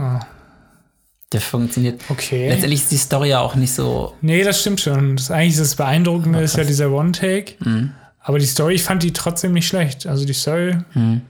Der 1.33 1.41
funktioniert. 1.41 1.99
Okay. 2.07 2.47
Letztendlich 2.47 2.83
ist 2.83 2.91
die 2.91 2.97
Story 2.97 3.29
ja 3.29 3.41
auch 3.41 3.55
nicht 3.55 3.73
so. 3.73 4.13
Nee, 4.21 4.43
das 4.45 4.61
stimmt 4.61 4.79
schon. 4.79 5.17
Das 5.17 5.29
eigentlich 5.29 5.57
das 5.57 5.75
Beeindruckende 5.75 6.39
ist 6.39 6.55
ja 6.55 6.63
dieser 6.63 6.89
One-Take. 6.89 7.55
Mhm. 7.59 7.91
Aber 8.21 8.39
die 8.39 8.45
Story, 8.45 8.75
ich 8.75 8.83
fand 8.83 9.03
die 9.03 9.11
trotzdem 9.11 9.51
nicht 9.51 9.67
schlecht. 9.67 10.07
Also 10.07 10.23
die 10.23 10.33
Story. 10.33 10.77
Mhm. 10.93 11.21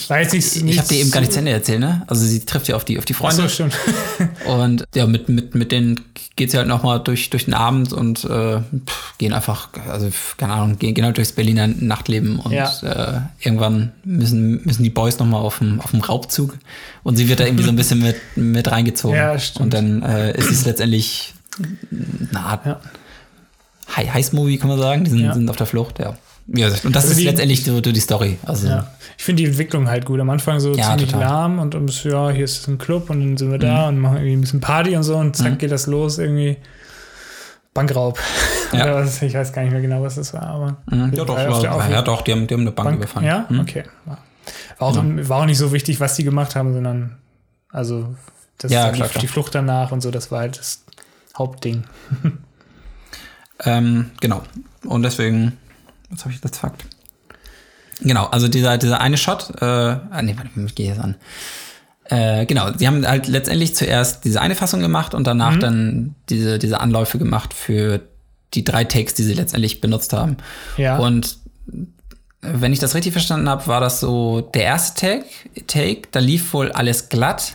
Ich, 0.00 0.10
Weiß 0.10 0.32
nicht, 0.32 0.56
ich 0.56 0.78
habe 0.78 0.88
dir 0.88 0.98
eben 0.98 1.10
gar 1.10 1.20
nicht 1.20 1.32
zu 1.32 1.38
Ende 1.38 1.52
erzählt, 1.52 1.80
ne? 1.80 2.02
Also 2.06 2.24
sie 2.24 2.44
trifft 2.44 2.68
ja 2.68 2.76
auf 2.76 2.84
die, 2.84 2.98
auf 2.98 3.04
die 3.04 3.14
Freunde. 3.14 3.42
Ach 3.44 3.48
so, 3.48 3.48
stimmt. 3.48 3.74
und 4.46 4.84
ja, 4.94 5.06
mit, 5.06 5.28
mit, 5.28 5.54
mit 5.54 5.72
denen 5.72 6.00
geht 6.36 6.50
sie 6.50 6.58
halt 6.58 6.68
nochmal 6.68 7.00
durch, 7.00 7.30
durch 7.30 7.46
den 7.46 7.54
Abend 7.54 7.92
und 7.92 8.24
äh, 8.24 8.60
gehen 9.18 9.32
einfach, 9.32 9.70
also 9.88 10.08
keine 10.36 10.52
Ahnung, 10.52 10.78
gehen, 10.78 10.94
gehen 10.94 11.04
halt 11.04 11.16
durchs 11.16 11.32
Berliner 11.32 11.66
Nachtleben 11.66 12.38
und 12.38 12.52
ja. 12.52 12.70
äh, 12.82 13.20
irgendwann 13.40 13.92
müssen, 14.04 14.62
müssen 14.64 14.82
die 14.82 14.90
Boys 14.90 15.18
nochmal 15.18 15.40
auf 15.40 15.58
dem, 15.58 15.80
auf 15.80 15.92
dem 15.92 16.00
Raubzug 16.00 16.56
und 17.02 17.16
sie 17.16 17.28
wird 17.28 17.40
da 17.40 17.44
irgendwie 17.46 17.64
so 17.64 17.70
ein 17.70 17.76
bisschen 17.76 18.00
mit, 18.00 18.16
mit 18.36 18.70
reingezogen. 18.70 19.16
Ja, 19.16 19.38
stimmt. 19.38 19.64
Und 19.64 19.74
dann 19.74 20.02
äh, 20.02 20.36
ist 20.36 20.50
es 20.50 20.66
letztendlich 20.66 21.32
eine 22.30 22.38
Art 22.38 22.66
ja. 22.66 22.80
Heiß-Movie, 23.96 24.58
kann 24.58 24.68
man 24.68 24.78
sagen. 24.78 25.04
Die 25.04 25.10
sind, 25.10 25.20
ja. 25.20 25.32
sind 25.32 25.48
auf 25.48 25.56
der 25.56 25.66
Flucht, 25.66 25.98
ja. 25.98 26.16
Ja, 26.48 26.68
und 26.68 26.94
das 26.94 27.04
also 27.04 27.10
ist 27.10 27.20
die, 27.20 27.24
letztendlich 27.24 27.64
so, 27.64 27.74
so 27.74 27.80
die 27.80 28.00
Story. 28.00 28.38
Also 28.44 28.68
ja. 28.68 28.86
Ich 29.18 29.24
finde 29.24 29.42
die 29.42 29.48
Entwicklung 29.48 29.88
halt 29.88 30.04
gut. 30.04 30.20
Am 30.20 30.30
Anfang 30.30 30.60
so 30.60 30.74
ja, 30.74 30.90
ziemlich 30.90 31.10
total. 31.10 31.20
lahm 31.20 31.58
und, 31.58 31.74
und 31.74 32.04
ja, 32.04 32.30
hier 32.30 32.44
ist 32.44 32.68
ein 32.68 32.78
Club 32.78 33.10
und 33.10 33.20
dann 33.20 33.36
sind 33.36 33.50
wir 33.50 33.58
da 33.58 33.82
mhm. 33.82 33.88
und 33.88 33.98
machen 33.98 34.16
irgendwie 34.18 34.36
ein 34.36 34.40
bisschen 34.42 34.60
Party 34.60 34.96
und 34.96 35.02
so 35.02 35.16
und 35.16 35.36
zack 35.36 35.52
mhm. 35.52 35.58
geht 35.58 35.72
das 35.72 35.86
los 35.86 36.18
irgendwie. 36.18 36.56
Bankraub. 37.74 38.18
Ja. 38.72 38.94
was, 38.94 39.22
ich 39.22 39.32
weiß 39.32 39.52
gar 39.52 39.62
nicht 39.62 39.70
mehr 39.70 39.80
genau, 39.80 40.02
was 40.02 40.16
das 40.16 40.34
war, 40.34 40.42
aber. 40.42 40.76
Mhm. 40.90 41.12
Ja, 41.14 41.24
doch, 41.24 41.36
war, 41.36 41.88
ja, 41.88 42.02
doch, 42.02 42.22
die 42.22 42.32
haben, 42.32 42.48
die 42.48 42.54
haben 42.54 42.62
eine 42.62 42.72
Bank, 42.72 42.88
Bank 42.88 42.96
überfallen. 42.96 43.26
Ja, 43.26 43.46
mhm. 43.48 43.60
okay. 43.60 43.84
War 44.04 44.18
auch, 44.78 45.00
genau. 45.00 45.28
war 45.28 45.42
auch 45.42 45.46
nicht 45.46 45.58
so 45.58 45.72
wichtig, 45.72 46.00
was 46.00 46.16
die 46.16 46.24
gemacht 46.24 46.56
haben, 46.56 46.72
sondern 46.72 47.16
also 47.70 48.16
das 48.58 48.72
ja, 48.72 48.90
klar, 48.90 49.08
die, 49.14 49.20
die 49.20 49.26
Flucht 49.28 49.54
danach 49.54 49.92
und 49.92 50.00
so, 50.00 50.10
das 50.10 50.30
war 50.32 50.40
halt 50.40 50.58
das 50.58 50.84
Hauptding. 51.38 51.84
ähm, 53.64 54.10
genau. 54.20 54.42
Und 54.84 55.02
deswegen, 55.02 55.56
was 56.10 56.24
habe 56.24 56.32
ich 56.32 56.42
jetzt 56.42 56.58
Fakt? 56.58 56.84
Genau, 58.00 58.26
also 58.26 58.48
dieser, 58.48 58.78
dieser 58.78 59.00
eine 59.00 59.16
Shot, 59.16 59.50
äh, 59.60 59.64
ah, 59.64 60.22
nee, 60.22 60.36
warte, 60.36 60.50
ich 60.66 60.74
gehe 60.74 60.88
jetzt 60.88 61.00
an. 61.00 61.16
Äh, 62.04 62.46
genau, 62.46 62.70
sie 62.76 62.86
haben 62.86 63.06
halt 63.06 63.26
letztendlich 63.26 63.74
zuerst 63.74 64.24
diese 64.24 64.40
eine 64.40 64.54
Fassung 64.54 64.80
gemacht 64.80 65.14
und 65.14 65.26
danach 65.26 65.56
mhm. 65.56 65.60
dann 65.60 66.14
diese, 66.28 66.58
diese 66.58 66.80
Anläufe 66.80 67.18
gemacht 67.18 67.54
für 67.54 68.00
die 68.54 68.64
drei 68.64 68.84
Takes, 68.84 69.14
die 69.14 69.22
sie 69.22 69.34
letztendlich 69.34 69.80
benutzt 69.80 70.12
haben. 70.12 70.36
Ja. 70.76 70.98
Und 70.98 71.38
wenn 72.42 72.72
ich 72.72 72.78
das 72.78 72.94
richtig 72.94 73.12
verstanden 73.12 73.48
habe, 73.48 73.66
war 73.66 73.80
das 73.80 74.00
so 74.00 74.40
der 74.40 74.62
erste 74.62 75.00
Take, 75.00 75.26
Take, 75.66 76.02
da 76.12 76.20
lief 76.20 76.52
wohl 76.52 76.70
alles 76.70 77.08
glatt, 77.08 77.54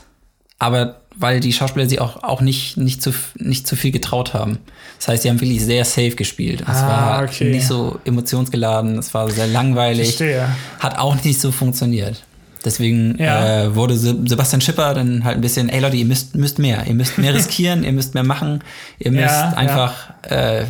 aber 0.59 1.00
weil 1.21 1.39
die 1.39 1.53
Schauspieler 1.53 1.87
sich 1.87 2.01
auch, 2.01 2.23
auch 2.23 2.41
nicht, 2.41 2.77
nicht, 2.77 3.01
zu, 3.01 3.11
nicht 3.37 3.65
zu 3.67 3.75
viel 3.75 3.91
getraut 3.91 4.33
haben. 4.33 4.57
Das 4.99 5.07
heißt, 5.07 5.23
die 5.23 5.29
haben 5.29 5.39
wirklich 5.41 5.63
sehr 5.63 5.85
safe 5.85 6.11
gespielt. 6.11 6.61
Es 6.61 6.67
Ah, 6.77 6.87
war 6.87 7.23
okay. 7.23 7.51
nicht 7.51 7.65
so 7.67 7.99
emotionsgeladen, 8.05 8.97
es 8.99 9.13
war 9.13 9.29
sehr 9.31 9.47
langweilig. 9.47 10.07
Verstehe. 10.15 10.47
Hat 10.79 10.97
auch 10.97 11.23
nicht 11.23 11.39
so 11.39 11.51
funktioniert. 11.51 12.23
Deswegen 12.63 13.17
Ja. 13.17 13.63
äh, 13.63 13.75
wurde 13.75 13.97
Se 13.97 14.15
Sebastian 14.25 14.61
Schipper 14.61 14.93
dann 14.93 15.23
halt 15.23 15.37
ein 15.37 15.41
bisschen, 15.41 15.69
ey 15.69 15.79
Leute, 15.79 15.95
ihr 15.97 16.05
müsst, 16.05 16.35
müsst 16.35 16.59
mehr, 16.59 16.85
ihr 16.85 16.93
müsst 16.93 17.17
mehr 17.17 17.33
riskieren, 17.35 17.83
ihr 17.83 17.91
müsst 17.91 18.13
mehr 18.13 18.23
machen, 18.23 18.63
ihr 18.99 19.11
müsst 19.11 19.23
Ja, 19.25 19.51
ja. 19.51 19.57
einfach 19.57 19.93
äh, 20.23 20.65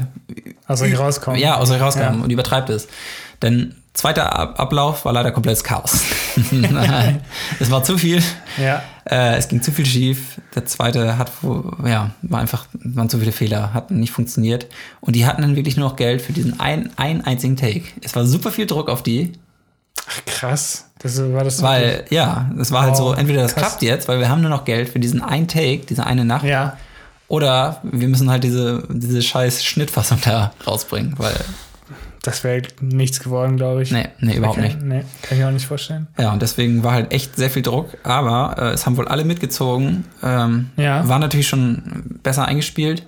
Aus 0.67 0.81
euch 0.81 0.98
rauskommen. 0.98 1.39
ja, 1.39 1.58
aus 1.58 1.70
euch 1.70 1.81
rauskommen 1.81 2.20
Ja. 2.20 2.24
und 2.24 2.29
übertreibt 2.31 2.70
es. 2.70 2.88
Denn 3.41 3.75
zweiter 3.93 4.38
Ab 4.38 4.60
Ablauf 4.60 5.03
war 5.05 5.13
leider 5.13 5.31
komplettes 5.31 5.63
Chaos. 5.63 6.01
es 7.60 7.69
war 7.71 7.83
zu 7.83 7.98
viel, 7.98 8.21
Ja. 8.57 8.81
äh, 9.05 9.36
es 9.38 9.48
ging 9.48 9.62
zu 9.62 9.71
viel 9.71 9.86
schief. 9.86 10.39
Der 10.55 10.65
zweite 10.65 11.17
hat, 11.17 11.31
ja, 11.86 12.12
war 12.21 12.39
einfach, 12.39 12.65
waren 12.74 13.10
zu 13.10 13.19
viele 13.19 13.31
Fehler, 13.31 13.74
hat 13.74 13.91
nicht 13.91 14.12
funktioniert. 14.12 14.67
Und 15.01 15.15
die 15.15 15.25
hatten 15.25 15.41
dann 15.41 15.55
wirklich 15.55 15.77
nur 15.77 15.89
noch 15.89 15.95
Geld 15.95 16.21
für 16.21 16.33
diesen 16.33 16.60
einen, 16.60 16.91
einen 16.98 17.21
einzigen 17.21 17.57
Take. 17.57 17.83
Es 18.01 18.15
war 18.15 18.25
super 18.25 18.51
viel 18.51 18.65
Druck 18.65 18.89
auf 18.89 19.03
die, 19.03 19.33
Ach, 20.10 20.25
krass. 20.25 20.86
Das 21.00 21.19
war 21.33 21.43
das. 21.43 21.62
weil, 21.62 22.05
ja, 22.10 22.50
es 22.60 22.71
war 22.71 22.83
halt 22.83 22.95
so, 22.95 23.05
Wow, 23.05 23.17
entweder 23.17 23.41
das 23.43 23.53
krass. 23.55 23.63
klappt 23.69 23.81
jetzt, 23.81 24.07
weil 24.07 24.19
wir 24.19 24.29
haben 24.29 24.41
nur 24.41 24.50
noch 24.50 24.65
Geld 24.65 24.89
für 24.89 25.00
diesen 25.00 25.21
einen 25.21 25.48
Take, 25.48 25.86
diese 25.86 26.05
eine 26.05 26.25
Nacht, 26.25 26.43
Ja. 26.45 26.77
oder 27.27 27.79
wir 27.83 28.07
müssen 28.07 28.29
halt 28.29 28.43
diese, 28.43 28.83
diese 28.89 29.21
scheiß 29.21 29.63
Schnittfassung 29.63 30.19
da 30.24 30.53
rausbringen, 30.67 31.15
weil, 31.17 31.36
Das 32.23 32.43
wäre 32.43 32.61
nichts 32.81 33.19
geworden, 33.19 33.57
glaube 33.57 33.81
ich. 33.81 33.91
nee, 33.91 34.07
nee, 34.19 34.35
überhaupt 34.35 34.59
Okay, 34.59 34.67
nicht. 34.67 34.81
Nee, 34.83 35.03
kann 35.23 35.37
ich 35.39 35.43
auch 35.43 35.49
nicht 35.51 35.65
vorstellen. 35.65 36.07
Ja, 36.19 36.31
und 36.33 36.41
deswegen 36.41 36.83
war 36.83 36.93
halt 36.93 37.11
echt 37.11 37.35
sehr 37.35 37.49
viel 37.49 37.63
Druck, 37.63 37.97
aber 38.03 38.55
äh, 38.59 38.73
es 38.73 38.85
haben 38.85 38.95
wohl 38.97 39.07
alle 39.07 39.23
mitgezogen. 39.25 40.05
Ähm, 40.21 40.69
Ja. 40.77 41.07
War 41.07 41.17
natürlich 41.17 41.47
schon 41.47 42.19
besser 42.21 42.45
eingespielt. 42.45 43.07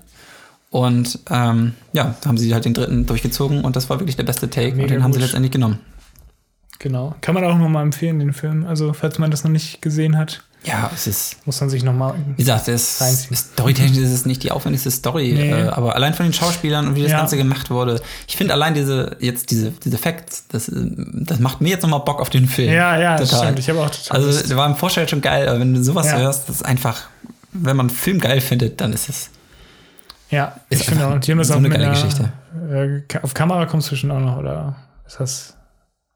Und 0.72 1.20
ähm, 1.30 1.74
ja, 1.94 2.16
haben 2.26 2.38
sie 2.40 2.52
halt 2.52 2.66
den 2.66 2.74
dritten 2.74 3.06
durchgezogen 3.06 3.64
und 3.64 3.76
das 3.76 3.92
war 3.92 4.00
wirklich 4.00 4.16
der 4.16 4.24
beste 4.24 4.50
Take 4.50 4.72
Mega 4.72 4.82
und 4.82 4.90
den 4.90 5.04
haben 5.04 5.14
sie 5.14 5.20
gut. 5.20 5.28
letztendlich 5.28 5.52
genommen. 5.52 5.78
Genau. 6.80 7.14
Kann 7.22 7.36
man 7.36 7.44
auch 7.46 7.56
nochmal 7.58 7.84
empfehlen, 7.84 8.18
den 8.18 8.34
Film. 8.34 8.66
Also, 8.66 8.92
falls 8.94 9.20
man 9.20 9.30
das 9.30 9.44
noch 9.44 9.52
nicht 9.52 9.84
gesehen 9.84 10.18
hat, 10.18 10.44
Ja, 10.66 10.90
es 10.94 11.08
ist, 11.08 11.46
muss 11.46 11.60
man 11.60 11.70
sich 11.70 11.84
nochmal. 11.84 12.14
wie 12.36 12.42
gesagt, 12.42 12.68
es 12.70 13.02
Reinziehen. 13.02 13.36
storytechnisch 13.36 13.98
ist 14.00 14.12
es 14.12 14.26
nicht 14.26 14.44
die 14.44 14.52
aufwendigste 14.52 14.92
Story, 14.92 15.34
Nee. 15.34 15.52
äh, 15.52 15.68
aber 15.68 15.96
allein 15.96 16.14
von 16.14 16.26
den 16.26 16.32
Schauspielern 16.34 16.88
und 16.88 16.96
wie 16.96 17.02
das 17.04 17.12
Ja. 17.12 17.18
Ganze 17.20 17.36
gemacht 17.38 17.70
wurde. 17.70 18.02
Ich 18.28 18.38
finde 18.38 18.54
allein 18.54 18.74
diese, 18.74 19.18
jetzt 19.20 19.52
diese, 19.52 19.72
diese 19.72 19.98
Facts, 19.98 20.46
das, 20.48 20.70
äh, 20.70 20.74
das 21.14 21.40
macht 21.40 21.60
mir 21.60 21.70
jetzt 21.70 21.84
nochmal 21.84 22.00
Bock 22.00 22.22
auf 22.22 22.30
den 22.30 22.48
Film. 22.48 22.72
Ja, 22.72 22.98
ja, 22.98 23.18
das 23.18 23.30
Total. 23.32 23.46
stimmt. 23.48 23.60
Ich 23.60 23.70
habe 23.70 23.80
auch 23.82 23.90
total. 23.90 24.18
Also, 24.18 24.28
Lust. 24.30 24.50
der 24.50 24.56
war 24.58 24.68
im 24.68 24.76
Vorstell 24.76 25.08
schon 25.10 25.22
geil, 25.22 25.50
aber 25.50 25.60
wenn 25.60 25.74
du 25.74 25.84
sowas 25.84 26.08
Ja. 26.08 26.18
hörst, 26.20 26.48
das 26.48 26.58
ist 26.58 26.66
einfach, 26.66 27.02
wenn 27.52 27.76
man 27.76 27.88
einen 27.90 27.96
Film 27.96 28.20
geil 28.20 28.40
findet, 28.40 28.80
dann 28.80 28.94
ist 28.94 29.10
es. 29.10 29.30
ja, 30.30 30.56
ist 30.70 30.82
ich 30.82 30.88
finde 30.88 31.08
auch. 31.08 31.12
Haben 31.12 31.38
das 31.38 31.48
so 31.50 31.54
auch 31.56 31.58
eine 31.58 31.70
geile 31.70 31.84
einer, 31.88 31.94
Geschichte. 31.94 32.32
Äh, 32.72 33.18
auf 33.22 33.34
Kamera 33.34 33.66
kommst 33.66 33.92
du 33.92 33.96
schon 33.98 34.12
auch 34.12 34.20
noch, 34.22 34.38
oder? 34.38 34.76
Ist 35.06 35.20
das. 35.20 35.54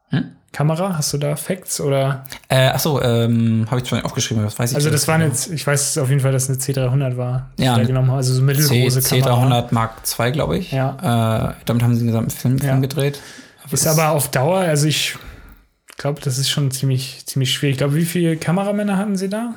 Hm? 0.09 0.31
Kamera? 0.53 0.97
Hast 0.97 1.13
du 1.13 1.17
da 1.17 1.35
Facts? 1.35 1.79
Oder? 1.81 2.23
Äh, 2.49 2.67
achso, 2.69 3.01
ähm, 3.01 3.67
habe 3.69 3.81
ich 3.81 3.87
schon 3.87 4.01
aufgeschrieben, 4.01 4.43
das 4.43 4.57
weiß 4.57 4.71
ich 4.71 4.75
Also, 4.75 4.89
das 4.89 5.07
waren 5.07 5.21
jetzt. 5.21 5.51
Ich 5.51 5.67
weiß 5.67 5.97
auf 5.99 6.09
jeden 6.09 6.21
Fall, 6.21 6.31
dass 6.31 6.49
eine 6.49 6.57
C300 6.57 7.17
war. 7.17 7.51
die 7.57 7.63
Ja, 7.63 7.71
da 7.73 7.75
eine 7.77 7.87
genommen. 7.87 8.09
Also, 8.11 8.33
so 8.33 8.39
C, 8.39 8.45
mittelgroße 8.45 9.01
Kamera. 9.01 9.59
C300 9.61 9.73
Mark 9.73 9.91
II, 10.19 10.31
glaube 10.31 10.57
ich. 10.57 10.71
Ja. 10.71 11.49
Äh, 11.51 11.53
damit 11.65 11.83
haben 11.83 11.93
sie 11.93 11.99
den 12.01 12.07
gesamten 12.07 12.31
Film, 12.31 12.57
Film 12.59 12.75
Ja. 12.75 12.79
gedreht. 12.79 13.19
Ist 13.71 13.85
aber 13.85 14.11
auf 14.11 14.31
Dauer, 14.31 14.59
also 14.59 14.87
ich 14.87 15.17
glaube, 15.97 16.21
das 16.21 16.37
ist 16.37 16.49
schon 16.49 16.71
ziemlich, 16.71 17.25
ziemlich 17.25 17.51
schwierig. 17.53 17.73
Ich 17.73 17.77
glaube, 17.79 17.95
wie 17.95 18.05
viele 18.05 18.37
Kameramänner 18.37 18.95
hatten 18.97 19.17
sie 19.17 19.27
da? 19.29 19.55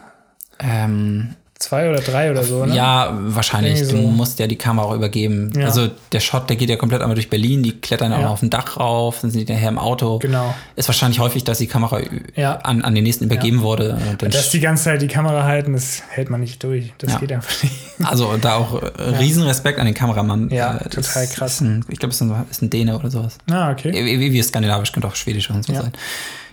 Ähm, 0.58 1.36
Zwei 1.60 1.90
oder 1.90 2.00
drei 2.00 2.30
oder 2.30 2.42
so, 2.42 2.64
ne? 2.64 2.74
Ja, 2.74 3.10
wahrscheinlich. 3.20 3.74
Irgendwie 3.80 3.96
Du 3.96 4.02
so. 4.02 4.08
musst 4.08 4.38
ja 4.38 4.46
die 4.46 4.56
Kamera 4.56 4.86
auch 4.86 4.94
übergeben. 4.94 5.52
Ja. 5.54 5.66
Also 5.66 5.88
der 6.10 6.20
Shot, 6.20 6.48
der 6.48 6.56
geht 6.56 6.70
ja 6.70 6.76
komplett 6.76 7.02
einmal 7.02 7.14
durch 7.16 7.28
Berlin, 7.28 7.62
die 7.62 7.72
klettern 7.78 8.14
auch 8.14 8.16
Ja. 8.18 8.22
noch 8.24 8.30
auf 8.30 8.40
dem 8.40 8.48
Dach 8.48 8.78
rauf, 8.78 9.18
dann 9.20 9.30
sind 9.30 9.46
die 9.46 9.52
nachher 9.52 9.68
im 9.68 9.78
Auto. 9.78 10.18
Genau. 10.20 10.54
Ist 10.76 10.88
wahrscheinlich 10.88 11.20
häufig, 11.20 11.44
dass 11.44 11.58
die 11.58 11.66
Kamera 11.66 12.00
Ja. 12.34 12.56
an, 12.60 12.80
an 12.82 12.94
den 12.94 13.04
nächsten 13.04 13.24
übergeben 13.24 13.60
wurde. 13.60 13.98
Und 14.22 14.22
Dass 14.34 14.48
die 14.48 14.60
ganze 14.60 14.84
Zeit 14.84 15.02
die 15.02 15.06
Kamera 15.06 15.44
halten, 15.44 15.74
das 15.74 16.02
hält 16.08 16.30
man 16.30 16.40
nicht 16.40 16.62
durch. 16.64 16.94
Das 16.96 17.12
Ja. 17.12 17.18
geht 17.18 17.30
einfach 17.30 17.62
nicht. 17.62 17.74
Also 18.04 18.34
da 18.40 18.54
auch 18.56 18.82
äh, 18.82 18.86
riesen 19.18 19.42
Respekt 19.42 19.78
an 19.78 19.84
den 19.84 19.94
Kameramann. 19.94 20.48
Ja, 20.48 20.78
Äh, 20.78 20.88
total 20.88 21.24
ist- 21.24 21.34
krass. 21.34 21.52
Ist 21.56 21.60
ein, 21.60 21.84
ich 21.88 21.98
glaube, 21.98 22.10
es 22.14 22.20
ist 22.22 22.26
ein, 22.26 22.46
ist 22.50 22.62
ein 22.62 22.70
Däne 22.70 22.96
oder 22.98 23.10
sowas. 23.10 23.36
Ah, 23.50 23.70
okay. 23.70 23.92
Wie, 23.92 24.32
wie 24.32 24.42
skandinavisch, 24.42 24.92
könnte 24.92 25.06
auch 25.08 25.14
schwedisch 25.14 25.50
und 25.50 25.62
so 25.66 25.74
sein. 25.74 25.92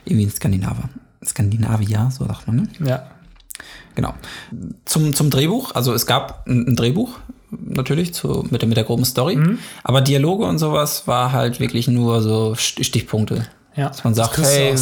Irgendwie 0.04 0.26
ein 0.26 0.32
Skandinaver. 0.32 0.90
Skandinavier, 1.26 2.10
so 2.12 2.26
sagt 2.26 2.46
man, 2.48 2.56
ne? 2.58 2.64
Ja. 2.86 3.04
Genau. 3.98 4.14
Zum, 4.86 5.16
zum 5.16 5.32
Drehbuch, 5.32 5.74
also 5.74 5.92
es 5.92 6.06
gab 6.06 6.46
ein, 6.48 6.68
ein 6.68 6.76
Drehbuch, 6.76 7.10
natürlich, 7.50 8.14
zu, 8.14 8.46
mit, 8.52 8.62
der, 8.62 8.68
mit 8.70 8.78
der 8.78 8.84
groben 8.84 9.06
Story, 9.06 9.38
Mhm. 9.38 9.58
aber 9.84 10.02
Dialoge 10.02 10.46
und 10.46 10.60
sowas 10.60 11.08
war 11.08 11.32
halt 11.32 11.60
wirklich 11.60 11.88
nur 11.88 12.22
so 12.22 12.52
St- 12.54 12.84
Stichpunkte. 12.84 13.48
Ja. 13.76 13.88
Dass 13.90 14.04
man 14.04 14.14
sagt, 14.14 14.38
hey, 14.38 14.76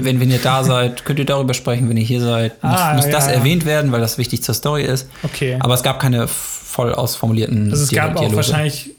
wenn, 0.00 0.20
wenn 0.20 0.30
ihr 0.30 0.38
da 0.38 0.64
seid, 0.72 1.04
könnt 1.04 1.18
ihr 1.18 1.26
darüber 1.26 1.52
sprechen, 1.52 1.88
wenn 1.90 1.98
ihr 1.98 2.02
hier 2.04 2.22
seid. 2.22 2.62
Muss, 2.62 2.72
Ah, 2.80 2.94
muss 2.94 3.04
ja, 3.06 3.10
das 3.12 3.26
ja. 3.26 3.32
erwähnt 3.32 3.66
werden, 3.66 3.92
weil 3.92 4.00
das 4.00 4.16
wichtig 4.16 4.42
zur 4.42 4.54
Story 4.54 4.84
ist. 4.84 5.06
Okay. 5.22 5.58
Aber 5.60 5.74
es 5.74 5.82
gab 5.82 6.00
keine 6.00 6.26
voll 6.28 6.94
ausformulierten 6.94 7.70
also 7.70 7.84
es 7.84 7.90
Dia- 7.90 8.06
gab 8.08 8.16
auch 8.16 8.34
wahrscheinlich. 8.34 8.90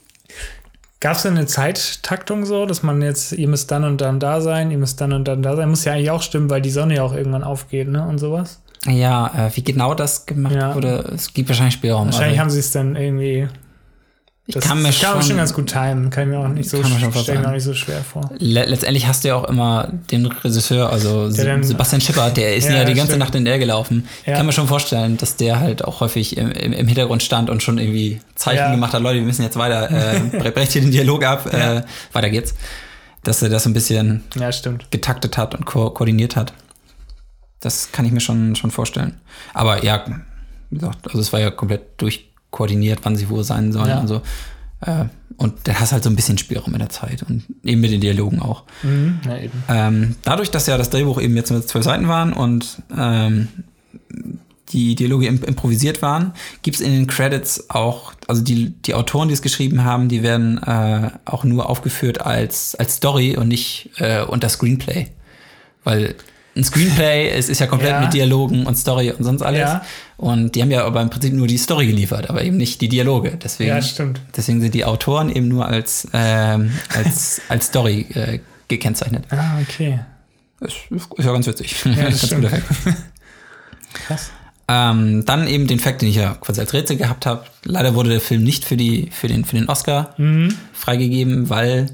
Gab 0.99 1.17
es 1.17 1.25
eine 1.25 1.45
Zeittaktung 1.47 2.45
so, 2.45 2.65
dass 2.65 2.81
man 2.81 3.01
jetzt, 3.01 3.33
ihr 3.33 3.47
müsst 3.49 3.69
dann 3.71 3.83
und 3.83 3.99
dann 4.01 4.19
da 4.21 4.39
sein, 4.39 4.71
ihr 4.71 4.77
müsst 4.77 5.01
dann 5.01 5.11
und 5.11 5.27
dann 5.27 5.41
da 5.43 5.55
sein? 5.57 5.69
Muss 5.69 5.83
ja 5.83 5.93
eigentlich 5.93 6.11
auch 6.11 6.21
stimmen, 6.21 6.49
weil 6.49 6.61
die 6.61 6.69
Sonne 6.71 6.95
ja 6.95 7.03
auch 7.03 7.13
irgendwann 7.13 7.43
aufgeht, 7.43 7.89
ne? 7.89 8.07
Und 8.07 8.19
sowas. 8.19 8.61
Ja, 8.87 9.47
äh, 9.47 9.55
wie 9.55 9.63
genau 9.63 9.93
das 9.93 10.25
gemacht 10.25 10.55
Ja. 10.55 10.75
wurde, 10.75 11.11
es 11.15 11.33
gibt 11.33 11.47
wahrscheinlich 11.49 11.75
Spielraum. 11.75 12.07
Wahrscheinlich 12.07 12.31
also, 12.31 12.41
haben 12.41 12.49
sie 12.49 12.59
es 12.59 12.71
dann 12.71 12.95
irgendwie. 12.97 13.47
ich 14.45 14.55
Das 14.55 14.65
kann 14.65 14.81
mir 14.81 14.91
schon, 14.91 15.21
schon 15.23 15.37
ganz 15.37 15.53
gut 15.53 15.67
timen. 15.71 16.09
Kann 16.09 16.23
ich 16.23 16.29
mir 16.35 16.39
auch 16.39 16.49
nicht 16.49 16.69
so, 16.69 16.77
mir 16.79 16.83
vorstellen. 17.11 17.45
auch 17.45 17.51
nicht 17.51 17.63
so 17.63 17.73
schwer 17.73 18.01
vor. 18.03 18.29
Le 18.39 18.65
letztendlich 18.65 19.07
hast 19.07 19.23
du 19.23 19.29
ja 19.29 19.35
auch 19.35 19.45
immer 19.45 19.87
den 20.11 20.25
Regisseur, 20.25 20.89
also 20.91 21.29
dann- 21.31 21.63
Sebastian 21.63 22.01
Schipper, 22.01 22.29
der 22.29 22.57
ist 22.57 22.65
Ja, 22.69 22.75
ja, 22.79 22.83
die 22.83 22.93
ganze 22.93 23.11
stimmt. 23.13 23.19
Nacht 23.19 23.35
in 23.35 23.45
der 23.45 23.57
gelaufen. 23.57 24.05
Ich 24.23 24.27
Ja. 24.27 24.35
kann 24.35 24.45
mir 24.45 24.51
schon 24.51 24.67
vorstellen, 24.67 25.15
dass 25.15 25.37
der 25.37 25.61
halt 25.61 25.85
auch 25.85 26.01
häufig 26.01 26.35
im, 26.35 26.51
im, 26.51 26.73
im 26.73 26.87
Hintergrund 26.87 27.23
stand 27.23 27.49
und 27.49 27.63
schon 27.63 27.77
irgendwie 27.77 28.19
Zeichen 28.35 28.69
gemacht 28.71 28.93
hat, 28.93 29.01
Leute, 29.01 29.19
wir 29.19 29.25
müssen 29.25 29.43
jetzt 29.43 29.55
weiter, 29.55 29.89
äh, 30.13 30.17
bre- 30.37 30.51
brecht 30.51 30.73
hier 30.73 30.81
den 30.81 30.91
Dialog 30.91 31.23
ab, 31.23 31.53
äh, 31.53 31.83
weiter 32.11 32.29
geht's. 32.29 32.53
Dass 33.23 33.41
er 33.41 33.47
das 33.47 33.65
ein 33.65 33.71
bisschen 33.71 34.23
getaktet 34.91 35.37
hat 35.37 35.55
und 35.55 35.63
ko 35.65 35.89
koordiniert 35.91 36.35
hat. 36.35 36.51
Das 37.63 37.91
kann 37.91 38.05
ich 38.05 38.11
mir 38.11 38.19
schon, 38.19 38.55
schon 38.55 38.71
vorstellen. 38.71 39.15
Aber 39.53 39.83
ja, 39.83 40.03
wie 40.69 40.77
gesagt, 40.79 41.07
also 41.07 41.19
es 41.19 41.31
war 41.31 41.39
ja 41.39 41.49
komplett 41.51 41.99
durchkoordiniert, 42.01 42.99
wann 43.03 43.15
sie 43.15 43.29
wo 43.29 43.41
sein 43.43 43.71
sollen 43.71 43.89
Ja. 43.89 43.99
und 43.99 44.07
so. 44.07 44.21
Äh, 44.81 45.05
und 45.37 45.53
da 45.63 45.75
hast 45.79 45.91
halt 45.93 46.03
so 46.03 46.09
ein 46.09 46.15
bisschen 46.15 46.37
Spielraum 46.37 46.73
in 46.73 46.79
der 46.79 46.89
Zeit 46.89 47.23
und 47.23 47.43
eben 47.63 47.81
mit 47.81 47.91
den 47.91 48.01
Dialogen 48.01 48.39
auch. 48.41 48.63
Mhm. 48.83 49.19
Ja, 49.25 49.37
eben. 49.37 49.63
Ähm, 49.69 50.15
dadurch, 50.23 50.51
dass 50.51 50.67
ja 50.67 50.77
das 50.77 50.89
Drehbuch 50.89 51.19
eben 51.21 51.35
jetzt 51.35 51.51
mit 51.51 51.67
zwölf 51.67 51.85
Seiten 51.85 52.07
waren 52.07 52.33
und 52.33 52.81
ähm, 52.95 53.47
die 54.69 54.95
Dialoge 54.95 55.27
im, 55.27 55.43
improvisiert 55.43 56.01
waren, 56.01 56.33
gibt 56.61 56.75
es 56.75 56.81
in 56.81 56.91
den 56.91 57.07
Credits 57.07 57.69
auch, 57.69 58.13
also 58.27 58.41
die, 58.43 58.71
die 58.71 58.93
Autoren, 58.93 59.27
die 59.27 59.33
es 59.33 59.41
geschrieben 59.41 59.83
haben, 59.83 60.09
die 60.09 60.23
werden 60.23 60.61
äh, 60.63 61.11
auch 61.25 61.43
nur 61.43 61.69
aufgeführt 61.69 62.21
als, 62.21 62.75
als 62.75 62.95
Story 62.95 63.37
und 63.37 63.47
nicht 63.47 63.89
äh, 63.97 64.23
unter 64.23 64.49
Screenplay. 64.49 65.07
Weil 65.83 66.15
ein 66.55 66.63
Screenplay, 66.63 67.29
es 67.29 67.49
ist 67.49 67.59
ja 67.59 67.67
komplett 67.67 67.91
Ja. 67.91 68.01
mit 68.01 68.13
Dialogen 68.13 68.65
und 68.67 68.75
Story 68.77 69.11
und 69.11 69.23
sonst 69.23 69.41
alles. 69.41 69.59
Ja. 69.61 69.81
Und 70.17 70.53
die 70.55 70.61
haben 70.61 70.69
ja 70.71 70.85
aber 70.85 71.01
im 71.01 71.09
Prinzip 71.09 71.33
nur 71.33 71.47
die 71.47 71.57
Story 71.57 71.87
geliefert, 71.87 72.29
aber 72.29 72.43
eben 72.43 72.57
nicht 72.57 72.79
die 72.81 72.89
Dialoge. 72.89 73.37
Deswegen, 73.43 73.69
Ja, 73.69 73.81
stimmt. 73.81 74.21
deswegen 74.37 74.61
sind 74.61 74.73
die 74.75 74.85
Autoren 74.85 75.29
eben 75.35 75.47
nur 75.47 75.65
als, 75.65 76.07
ähm, 76.13 76.71
als, 76.93 77.41
als 77.49 77.67
Story 77.67 78.05
äh, 78.13 78.39
gekennzeichnet. 78.67 79.25
Ah, 79.31 79.59
okay. 79.61 79.99
Ist, 80.59 80.75
ist 80.91 81.25
ja 81.25 81.31
ganz 81.33 81.47
witzig. 81.47 81.75
das 81.83 82.29
ganz. 82.29 82.51
Krass. 83.93 84.31
Ähm, 84.67 85.25
dann 85.25 85.47
eben 85.47 85.67
den 85.67 85.79
Fakt, 85.79 86.01
den 86.01 86.09
ich 86.09 86.15
ja 86.15 86.35
quasi 86.35 86.61
als 86.61 86.71
Rätsel 86.73 86.95
gehabt 86.97 87.25
habe. 87.25 87.43
Leider 87.65 87.95
wurde 87.95 88.09
der 88.11 88.21
Film 88.21 88.43
nicht 88.43 88.63
für, 88.63 88.77
die, 88.77 89.09
für, 89.11 89.27
den, 89.27 89.43
für 89.43 89.55
den 89.57 89.67
Oscar 89.67 90.13
Mhm. 90.17 90.55
freigegeben, 90.71 91.49
weil 91.49 91.87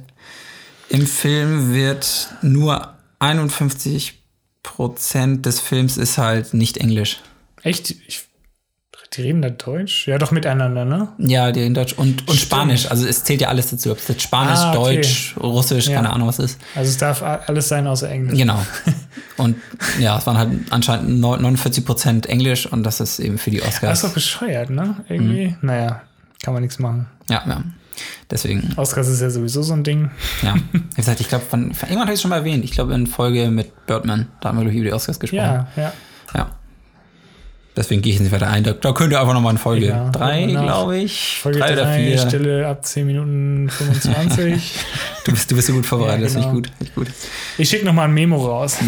im 0.89 1.07
Film 1.07 1.73
wird 1.73 2.29
nur 2.41 2.93
51 3.19 4.18
Prozent 4.63 5.45
des 5.45 5.59
Films 5.59 5.97
ist 5.97 6.17
halt 6.17 6.53
nicht 6.53 6.77
Englisch. 6.77 7.19
Echt? 7.63 7.91
Ich, 7.91 8.25
die 9.13 9.21
reden 9.23 9.41
da 9.41 9.49
Deutsch? 9.49 10.07
Ja, 10.07 10.17
doch 10.19 10.31
miteinander, 10.31 10.85
ne? 10.85 11.07
Ja, 11.17 11.51
die 11.51 11.65
in 11.65 11.73
Deutsch 11.73 11.93
und, 11.93 12.21
und 12.21 12.35
Stimmt. 12.35 12.39
Spanisch. 12.39 12.91
Also 12.91 13.07
es 13.07 13.23
zählt 13.23 13.41
ja 13.41 13.47
alles 13.47 13.71
dazu. 13.71 13.91
Ob 13.91 13.97
es 13.97 14.07
jetzt 14.07 14.21
Spanisch, 14.21 14.59
Ah, 14.59 14.73
okay. 14.77 14.95
Deutsch, 14.97 15.35
Russisch, 15.39 15.87
Ja. 15.87 15.95
keine 15.95 16.11
Ahnung 16.13 16.27
was 16.27 16.37
ist. 16.39 16.59
Also 16.75 16.89
es 16.89 16.97
darf 16.97 17.23
alles 17.23 17.67
sein 17.67 17.87
außer 17.87 18.09
Englisch. 18.09 18.37
Genau. 18.37 18.63
Und 19.37 19.55
ja, 19.99 20.17
es 20.19 20.27
waren 20.27 20.37
halt 20.37 20.51
anscheinend 20.69 21.19
neun- 21.21 21.41
49 21.41 21.85
Prozent 21.85 22.25
Englisch 22.27 22.65
und 22.65 22.83
das 22.83 22.99
ist 22.99 23.19
eben 23.19 23.37
für 23.37 23.51
die 23.51 23.59
Das 23.59 23.67
Oscars. 23.69 23.99
ist 23.99 24.03
doch 24.09 24.13
bescheuert, 24.13 24.69
ne? 24.69 24.97
Irgendwie. 25.07 25.47
Mhm. 25.47 25.55
Naja, 25.61 26.01
kann 26.43 26.53
man 26.53 26.61
nichts 26.61 26.77
machen. 26.77 27.07
Ja, 27.29 27.41
ja. 27.47 27.63
Deswegen, 28.31 28.73
Oscars 28.77 29.07
ist 29.07 29.21
ja 29.21 29.29
sowieso 29.29 29.61
so 29.63 29.73
ein 29.73 29.83
Ding. 29.83 30.11
ja. 30.41 30.55
Wie 30.71 30.81
gesagt, 30.95 31.19
ich 31.19 31.27
glaube, 31.29 31.45
irgendwann 31.51 31.99
habe 32.01 32.09
ich 32.11 32.15
es 32.15 32.21
schon 32.21 32.29
mal 32.29 32.37
erwähnt. 32.37 32.63
Ich 32.63 32.71
glaube, 32.71 32.93
in 32.93 33.07
Folge 33.07 33.49
mit 33.49 33.85
Birdman, 33.85 34.27
da 34.41 34.49
haben 34.49 34.57
wir, 34.57 34.61
glaube 34.63 34.73
ich, 34.75 34.79
über 34.81 34.89
die 34.89 34.93
Oscars 34.93 35.19
gesprochen. 35.19 35.41
Ja, 35.43 35.67
ja. 35.75 35.93
ja. 36.35 36.49
Deswegen 37.75 38.01
gehe 38.01 38.13
ich 38.13 38.19
nicht 38.19 38.31
weiter 38.33 38.47
ein. 38.49 38.63
Da, 38.63 38.73
da 38.73 38.91
könnt 38.91 39.13
ihr 39.13 39.21
einfach 39.21 39.33
nochmal 39.33 39.53
in 39.53 39.57
Folge 39.57 39.87
Ja, 39.87 40.09
3, 40.09 40.47
nach. 40.47 40.63
glaube 40.63 40.97
ich. 40.97 41.39
Folge 41.41 41.59
drei 41.59 41.73
oder 41.73 41.83
3, 41.85 41.97
vier. 41.97 42.17
Stille 42.17 42.67
ab 42.67 42.83
10 42.85 43.07
Minuten 43.07 43.69
25. 43.69 44.73
Du 45.25 45.31
bist, 45.31 45.51
du 45.51 45.55
bist 45.55 45.67
so 45.67 45.73
gut 45.73 45.85
vorbereitet, 45.85 46.19
Ja, 46.21 46.23
das 46.25 46.33
finde 46.33 46.47
ich 46.47 46.51
genau. 46.51 46.61
gut. 46.61 46.71
Ich 46.79 46.95
gut. 46.95 47.07
ich 47.57 47.69
schicke 47.69 47.85
nochmal 47.85 48.07
ein 48.07 48.13
Memo 48.13 48.37
raus. 48.37 48.77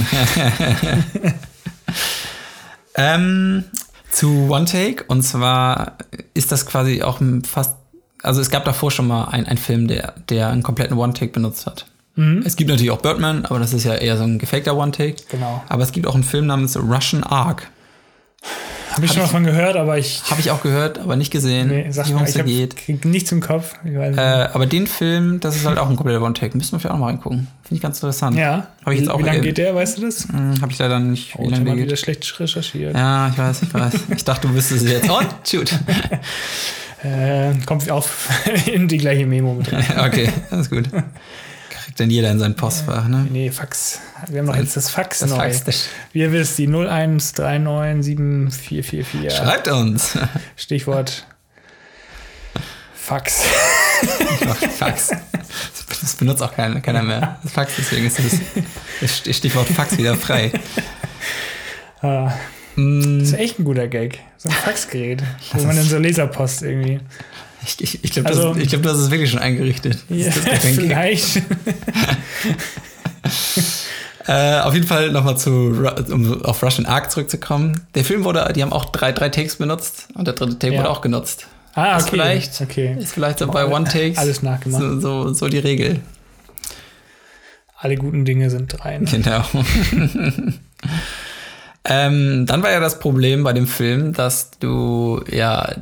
Ähm, 2.96 3.64
zu 4.10 4.50
One 4.50 4.66
Take. 4.66 5.06
Und 5.08 5.24
zwar 5.24 5.98
ist 6.34 6.52
das 6.52 6.66
quasi 6.66 7.02
auch 7.04 7.22
fast. 7.50 7.76
Also 8.24 8.42
es 8.42 8.50
gab 8.50 8.66
davor 8.66 8.92
schon 8.92 9.08
mal 9.08 9.26
einen 9.26 9.58
Film, 9.58 9.88
der, 9.88 10.14
der 10.30 10.50
einen 10.50 10.64
kompletten 10.64 10.98
One 10.98 11.14
Take 11.14 11.32
benutzt 11.32 11.66
hat. 11.66 11.86
Mhm. 12.16 12.44
Es 12.46 12.56
gibt 12.56 12.70
natürlich 12.70 12.92
auch 12.92 13.02
Birdman, 13.02 13.46
aber 13.46 13.60
das 13.60 13.74
ist 13.74 13.84
ja 13.86 13.96
eher 13.96 14.18
so 14.18 14.24
ein 14.24 14.38
gefakter 14.38 14.76
One 14.78 14.92
Take. 14.92 15.16
Genau. 15.30 15.64
Aber 15.70 15.84
es 15.84 15.92
gibt 15.92 16.06
auch 16.08 16.14
einen 16.16 16.24
Film 16.24 16.46
namens 16.48 16.78
Russian 16.78 17.24
Ark. 17.24 17.70
Habe 18.92 19.06
ich 19.06 19.14
schon 19.14 19.22
mal 19.22 19.28
von 19.30 19.46
gehört, 19.46 19.78
aber 19.78 19.98
ich. 19.98 20.22
Habe 20.30 20.42
ich 20.42 20.52
auch 20.52 20.62
gehört, 20.62 21.00
aber 21.00 21.16
nicht 21.16 21.32
gesehen, 21.32 21.70
Nee, 21.70 21.86
sag 21.92 22.10
wie 22.10 22.14
mal, 22.14 22.24
es 22.24 22.30
ich 22.32 22.36
da 22.36 22.40
hab, 22.42 22.48
geht. 22.48 22.76
krieg 22.76 23.06
nichts 23.06 23.32
im 23.32 23.40
Kopf. 23.40 23.76
Ich. 23.86 23.94
Äh, 23.94 24.20
aber 24.52 24.66
den 24.66 24.86
Film, 24.86 25.40
das 25.40 25.56
ist 25.56 25.66
halt 25.66 25.78
auch 25.78 25.90
ein 25.90 25.96
kompletter 25.96 26.22
One 26.22 26.34
Take. 26.34 26.58
Müssen 26.58 26.74
wir 26.74 26.80
vielleicht 26.82 26.94
auch 26.96 27.00
mal 27.00 27.06
reingucken. 27.08 27.48
Finde 27.64 27.76
ich 27.76 27.82
ganz 27.82 27.98
interessant. 28.00 28.36
ja. 28.36 28.68
Hab 28.86 28.92
ich 28.92 29.00
jetzt 29.00 29.08
wie 29.08 29.12
auch 29.14 29.20
wie 29.20 29.24
lange 29.24 29.40
geht 29.40 29.58
der, 29.58 29.74
weißt 29.74 29.98
du 29.98 30.02
das? 30.02 30.28
Hm, 30.28 30.62
Habe 30.62 30.74
ich 30.74 30.78
leider 30.78 31.00
nicht, 31.00 31.36
Oh, 31.38 31.44
wie 31.44 31.46
ich 31.46 31.52
lange 31.52 31.64
der 31.64 31.78
wieder 31.78 31.96
schlecht 31.96 32.38
recherchiert. 32.38 32.94
Ja, 32.94 33.30
ich 33.30 33.38
weiß, 33.38 33.62
ich 33.64 33.74
weiß. 33.74 33.94
Ich 34.18 34.26
dachte, 34.26 34.50
du 34.50 34.54
wüsstest 34.54 34.84
es 34.84 34.92
jetzt. 34.92 35.10
Und, 35.10 35.28
shoot. 35.48 35.72
Äh, 37.04 37.54
kommt 37.66 37.90
auf 37.90 38.30
in 38.68 38.88
die 38.88 38.98
gleiche 38.98 39.26
Memo 39.26 39.56
mit 39.56 39.74
rein. 39.74 39.84
okay, 40.00 40.32
alles 40.52 40.70
gut. 40.70 40.88
Kriegt 41.70 42.00
dann 42.00 42.12
jeder 42.12 42.30
in 42.32 42.40
sein 42.40 42.56
Postfach, 42.56 43.08
ne? 43.08 43.26
Nee, 43.30 43.50
Fax. 43.50 44.00
Wir 44.28 44.38
haben 44.40 44.46
noch 44.46 44.56
jetzt 44.56 44.78
das 44.78 44.90
Fax 44.90 45.20
Das 45.20 45.32
neu. 45.32 45.38
Fax, 45.38 45.64
das 45.64 45.88
Wie 46.14 46.20
ihr 46.20 46.32
wisst, 46.32 46.60
die 46.60 46.68
013974444. 46.68 49.32
Schreibt 49.32 49.68
uns. 49.68 50.16
Stichwort 50.56 51.26
Fax. 52.94 53.42
Fax. 54.78 55.10
Das 56.02 56.16
benutzt 56.16 56.44
auch 56.44 56.56
keiner, 56.56 56.80
keiner 56.82 57.04
mehr. 57.04 57.40
Das 57.44 57.52
Fax, 57.52 57.74
deswegen 57.78 58.06
ist 58.06 58.20
das, 59.02 59.18
Stichwort 59.36 59.68
Fax 59.68 59.98
wieder 59.98 60.16
frei. 60.16 60.52
Ah, 62.02 62.32
Das 62.76 63.30
ist 63.30 63.34
echt 63.34 63.60
ein 63.60 63.66
guter 63.66 63.88
Gag. 63.88 64.20
So 64.38 64.50
ein 64.50 64.56
Faxgerät, 64.56 65.22
wo 65.54 65.64
man 65.64 65.76
dann 65.76 65.86
so 65.86 65.98
Laserpost 65.98 66.64
irgendwie. 66.64 67.00
Ich, 67.64 67.80
ich, 67.82 68.04
ich 68.04 68.12
glaube, 68.12 68.30
Also- 68.30 68.54
das, 68.54 68.64
ich 68.64 68.70
glaub, 68.70 68.82
das 68.84 68.98
ist 69.00 69.12
wirklich 69.12 69.30
schon 69.30 69.40
eingerichtet. 69.40 70.00
Das 70.10 70.18
Ja, 70.18 70.28
ist 70.28 70.66
vielleicht. 70.76 71.42
Äh, 74.28 74.60
auf 74.60 74.76
jeden 74.76 74.86
Fall 74.86 75.10
nochmal 75.12 75.36
zu, 75.38 75.50
um 76.12 76.44
auf 76.46 76.62
Russian 76.62 76.86
Ark 76.86 77.10
zurückzukommen. 77.12 77.82
Der 77.96 78.06
Film 78.06 78.24
wurde, 78.24 78.52
die 78.56 78.62
haben 78.62 78.72
auch 78.72 78.86
drei, 78.86 79.12
drei 79.12 79.30
Takes 79.30 79.56
benutzt 79.56 80.08
und 80.14 80.26
der 80.28 80.36
dritte 80.36 80.60
Take 80.60 80.74
Ja. 80.76 80.80
wurde 80.82 80.90
auch 80.92 81.02
genutzt. 81.02 81.48
Ah, 81.74 81.98
Ist 81.98 82.04
okay. 82.04 82.12
vielleicht- 82.12 82.62
okay. 82.62 82.96
Ist 83.00 83.14
vielleicht 83.14 83.40
so 83.40 83.48
bei 83.48 83.66
One 83.66 83.86
Takes 83.86 84.20
Alles 84.20 84.44
nachgemacht. 84.44 84.80
so, 84.82 85.00
so, 85.00 85.34
so 85.34 85.48
die 85.50 85.58
Regel. 85.58 86.02
Alle 87.78 87.96
guten 87.96 88.24
Dinge 88.24 88.52
sind 88.52 88.68
drei. 88.68 89.00
Ne? 89.00 89.06
Genau. 89.10 89.44
ähm, 91.86 92.46
dann 92.46 92.62
war 92.64 92.72
ja 92.72 92.80
das 92.80 93.00
Problem 93.00 93.44
bei 93.44 93.54
dem 93.54 93.68
Film, 93.68 94.14
dass 94.14 94.52
du 94.60 95.24
ja 95.32 95.74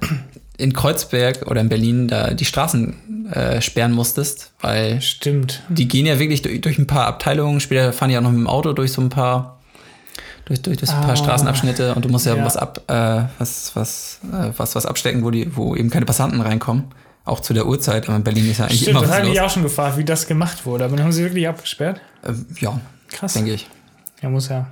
in 0.57 0.73
Kreuzberg 0.73 1.47
oder 1.47 1.61
in 1.61 1.69
Berlin 1.69 2.07
da 2.07 2.33
die 2.33 2.45
Straßen 2.45 3.31
äh, 3.31 3.61
sperren 3.61 3.91
musstest, 3.91 4.51
weil 4.61 5.01
Stimmt. 5.01 5.61
die 5.69 5.87
gehen 5.87 6.05
ja 6.05 6.19
wirklich 6.19 6.41
durch, 6.41 6.61
durch 6.61 6.77
ein 6.77 6.87
paar 6.87 7.05
Abteilungen. 7.07 7.59
Später 7.59 7.93
fahren 7.93 8.09
die 8.09 8.17
auch 8.17 8.21
noch 8.21 8.31
mit 8.31 8.39
dem 8.39 8.47
Auto 8.47 8.73
durch 8.73 8.91
so 8.91 9.01
ein 9.01 9.09
paar 9.09 9.59
durch, 10.45 10.61
durch, 10.61 10.77
durch 10.77 10.89
so 10.89 10.95
ein 10.97 11.01
paar 11.03 11.11
Ah. 11.11 11.15
Straßenabschnitte 11.15 11.93
und 11.95 12.03
du 12.05 12.09
musst 12.09 12.25
ja, 12.25 12.35
Ja. 12.35 12.43
was 12.45 12.57
ab 12.57 12.81
äh, 12.87 13.23
was 13.37 13.71
was 13.75 14.19
äh, 14.33 14.51
was 14.57 14.75
was 14.75 14.85
abstecken, 14.85 15.23
wo 15.23 15.31
die 15.31 15.55
wo 15.55 15.75
eben 15.75 15.89
keine 15.89 16.05
Passanten 16.05 16.41
reinkommen. 16.41 16.85
Auch 17.25 17.41
zu 17.41 17.53
der 17.53 17.67
Uhrzeit, 17.67 18.07
aber 18.07 18.15
in 18.15 18.23
Berlin 18.23 18.49
ist 18.49 18.57
ja 18.57 18.65
eigentlich 18.65 18.81
Stimmt, 18.81 18.91
immer 18.97 19.01
das 19.01 19.09
was 19.11 19.15
habe 19.17 19.27
ich 19.27 19.33
los. 19.33 19.35
mich 19.35 19.41
auch 19.45 19.53
schon 19.53 19.63
gefragt, 19.63 19.97
wie 19.97 20.05
das 20.05 20.25
gemacht 20.27 20.65
wurde. 20.65 20.85
Aber 20.85 20.95
dann 20.95 21.05
haben 21.05 21.11
sie 21.11 21.23
wirklich 21.23 21.47
abgesperrt. 21.47 22.01
Äh, 22.23 22.31
ja, 22.59 22.79
Krass. 23.11 23.33
denke 23.33 23.51
ich. 23.53 23.67
Ja, 24.21 24.29
muss 24.29 24.49
ja. 24.49 24.67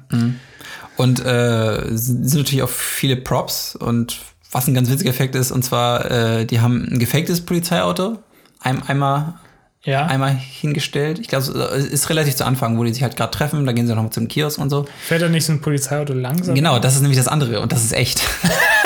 Und 0.97 1.23
äh, 1.25 1.81
sind 1.95 2.35
natürlich 2.35 2.63
auch 2.63 2.69
viele 2.69 3.15
Props 3.15 3.75
und 3.75 4.19
was 4.51 4.67
ein 4.67 4.73
ganz 4.73 4.89
witziger 4.89 5.09
Effekt 5.09 5.35
ist, 5.35 5.51
und 5.51 5.63
zwar, 5.63 6.09
äh, 6.09 6.45
die 6.45 6.59
haben 6.61 6.87
ein 6.91 6.99
gefaktes 6.99 7.41
Polizeiauto 7.41 8.17
ein, 8.61 8.81
einmal, 8.83 9.35
Ja. 9.83 10.05
einmal 10.07 10.33
hingestellt. 10.33 11.19
Ich 11.19 11.27
glaube, 11.27 11.45
es 11.45 11.85
ist 11.85 12.09
relativ 12.09 12.35
zu 12.35 12.45
Anfang, 12.45 12.77
wo 12.77 12.83
die 12.83 12.93
sich 12.93 13.03
halt 13.03 13.15
gerade 13.17 13.31
treffen, 13.31 13.65
da 13.65 13.71
gehen 13.73 13.87
sie 13.87 13.95
noch 13.95 14.09
zum 14.09 14.27
Kiosk 14.27 14.57
und 14.59 14.69
so. 14.69 14.85
Fährt 15.05 15.21
da 15.21 15.29
nicht 15.29 15.45
so 15.45 15.53
ein 15.53 15.61
Polizeiauto 15.61 16.13
langsam? 16.13 16.55
Genau, 16.55 16.79
das 16.79 16.95
ist 16.95 17.01
nämlich 17.01 17.17
das 17.17 17.27
andere 17.27 17.59
und 17.61 17.71
das 17.71 17.83
ist 17.83 17.93
echt. 17.93 18.21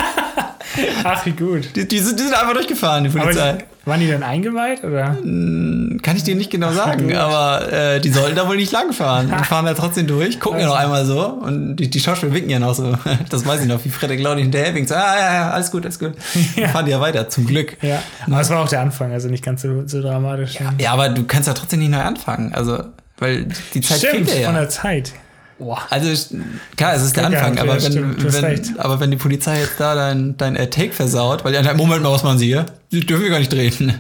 Ach, 1.03 1.25
wie 1.25 1.31
gut. 1.31 1.75
Die, 1.75 1.87
die, 1.87 1.99
sind, 1.99 2.19
die 2.19 2.23
sind 2.23 2.33
einfach 2.33 2.53
durchgefahren, 2.53 3.03
die 3.03 3.09
Aber 3.09 3.21
Polizei. 3.21 3.53
die, 3.53 3.87
waren 3.87 3.99
die 3.99 4.07
dann 4.07 4.23
eingeweiht? 4.23 4.83
Oder? 4.83 5.17
Kann 5.23 6.15
ich 6.15 6.23
dir 6.23 6.35
nicht 6.35 6.51
genau 6.51 6.71
sagen, 6.71 7.15
aber 7.15 7.71
äh, 7.71 7.99
die 7.99 8.09
sollten 8.09 8.35
da 8.35 8.47
wohl 8.47 8.55
nicht 8.57 8.71
langfahren 8.71 9.31
und 9.33 9.45
fahren 9.45 9.65
da 9.65 9.73
trotzdem 9.73 10.05
durch, 10.07 10.39
gucken 10.39 10.59
ja 10.59 10.67
noch 10.67 10.75
Also. 10.75 10.83
einmal 10.85 11.05
so 11.05 11.25
und 11.45 11.75
die, 11.77 11.89
die 11.89 11.99
Schauspieler 11.99 12.33
winken 12.33 12.51
ja 12.51 12.59
noch 12.59 12.75
so. 12.75 12.93
Das 13.29 13.45
weiß 13.45 13.61
ich 13.61 13.67
noch, 13.67 13.83
wie 13.83 13.89
Frederik 13.89 14.21
Laudi 14.21 14.41
hinterher 14.43 14.73
winkt. 14.75 14.89
So, 14.89 14.95
ah, 14.95 15.15
ja, 15.17 15.33
ja, 15.33 15.51
alles 15.51 15.71
gut, 15.71 15.83
alles 15.85 15.97
gut. 15.99 16.13
Dann 16.55 16.69
fahren 16.69 16.85
die 16.85 16.91
ja 16.91 16.99
weiter, 17.01 17.27
zum 17.29 17.45
Glück. 17.47 17.77
Ja. 17.81 18.01
Aber 18.27 18.41
es 18.41 18.49
war 18.49 18.59
auch 18.59 18.69
der 18.69 18.81
Anfang, 18.81 19.11
also 19.13 19.29
nicht 19.29 19.43
ganz 19.43 19.61
so, 19.63 19.87
so 19.87 20.01
dramatisch. 20.01 20.57
Ja, 20.77 20.91
aber 20.93 21.09
du 21.09 21.23
kannst 21.25 21.47
ja 21.47 21.53
trotzdem 21.53 21.79
nicht 21.79 21.91
neu 21.91 22.01
anfangen, 22.01 22.53
also, 22.53 22.83
weil 23.17 23.47
die 23.73 23.81
Zeit 23.81 23.97
Stimmt, 23.97 24.29
fehlt 24.29 24.41
ja. 24.41 24.45
von 24.47 24.55
ja. 24.55 24.61
der 24.61 24.69
Zeit. 24.69 25.13
Boah. 25.61 25.79
Also 25.91 26.35
klar, 26.75 26.95
es 26.95 27.03
ist 27.03 27.15
der 27.15 27.29
Ja, 27.29 27.29
Anfang, 27.29 27.55
ja, 27.55 27.61
aber, 27.61 27.73
wenn, 27.83 27.91
stimmt, 27.91 28.33
wenn, 28.33 28.79
aber 28.79 28.99
wenn 28.99 29.11
die 29.11 29.17
Polizei 29.17 29.59
jetzt 29.59 29.79
da 29.79 29.93
dein, 29.93 30.35
dein 30.37 30.55
äh, 30.55 30.67
Take 30.71 30.91
versaut, 30.91 31.45
weil 31.45 31.51
die 31.51 31.59
anderen, 31.59 31.77
Moment 31.77 32.01
mal, 32.01 32.11
was 32.11 32.23
machen 32.23 32.39
sie 32.39 32.47
hier? 32.47 32.65
Die 32.91 33.05
dürfen 33.05 33.21
wir 33.23 33.29
gar 33.29 33.37
nicht 33.37 33.53
drehen. 33.53 33.93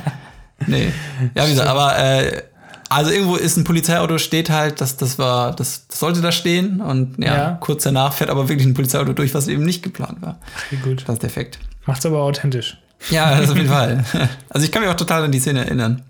nee. 0.66 0.92
Ja, 1.36 1.46
wie 1.46 1.50
gesagt, 1.50 1.68
aber 1.68 1.96
äh, 1.98 2.42
also 2.88 3.12
irgendwo 3.12 3.36
ist 3.36 3.56
ein 3.56 3.62
Polizeiauto, 3.64 4.18
steht 4.18 4.50
halt, 4.50 4.80
das, 4.80 4.96
das 4.96 5.18
war, 5.20 5.54
das, 5.54 5.86
das 5.86 6.00
sollte 6.00 6.20
da 6.20 6.32
stehen 6.32 6.80
und 6.80 7.22
ja, 7.22 7.36
Ja. 7.36 7.58
kurz 7.60 7.84
danach 7.84 8.12
fährt 8.12 8.30
aber 8.30 8.48
wirklich 8.48 8.66
ein 8.66 8.74
Polizeiauto 8.74 9.12
durch, 9.12 9.34
was 9.34 9.46
eben 9.46 9.62
nicht 9.64 9.84
geplant 9.84 10.20
war. 10.20 10.38
Wie 10.70 10.76
gut. 10.76 11.04
Das 11.06 11.14
ist 11.14 11.22
der 11.22 11.30
Effekt. 11.30 11.58
Macht's 11.86 12.04
aber 12.06 12.18
authentisch. 12.22 12.76
Ja, 13.10 13.38
das 13.40 13.50
auf 13.50 13.56
jeden 13.56 13.68
Fall. 13.68 14.04
Also 14.48 14.64
ich 14.64 14.72
kann 14.72 14.82
mich 14.82 14.90
auch 14.90 14.96
total 14.96 15.22
an 15.22 15.30
die 15.30 15.38
Szene 15.38 15.60
erinnern. 15.64 16.02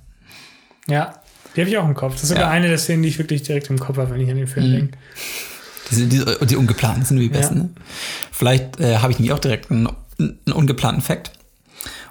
Ja. 0.86 1.12
Die 1.58 1.62
habe 1.62 1.70
ich 1.70 1.76
auch 1.76 1.84
im 1.88 1.94
Kopf. 1.94 2.12
Das 2.12 2.22
ist 2.22 2.28
sogar 2.28 2.44
Ja. 2.44 2.50
eine 2.50 2.68
der 2.68 2.78
Szenen, 2.78 3.02
die 3.02 3.08
ich 3.08 3.18
wirklich 3.18 3.42
direkt 3.42 3.68
im 3.68 3.80
Kopf 3.80 3.96
habe, 3.98 4.10
wenn 4.10 4.20
ich 4.20 4.30
an 4.30 4.36
den 4.36 4.46
Film 4.46 4.70
denke. 4.70 4.98
Diese, 5.90 6.06
diese, 6.06 6.46
die 6.46 6.54
ungeplanten 6.54 7.04
sind 7.04 7.18
die 7.18 7.28
besten. 7.28 7.56
Ja. 7.56 7.62
Ne? 7.64 7.70
Vielleicht 8.30 8.78
äh, 8.78 8.98
habe 8.98 9.10
ich 9.10 9.18
nämlich 9.18 9.32
auch 9.32 9.40
direkt 9.40 9.68
einen, 9.72 9.88
einen 10.20 10.38
ungeplanten 10.52 11.02
Fact. 11.02 11.32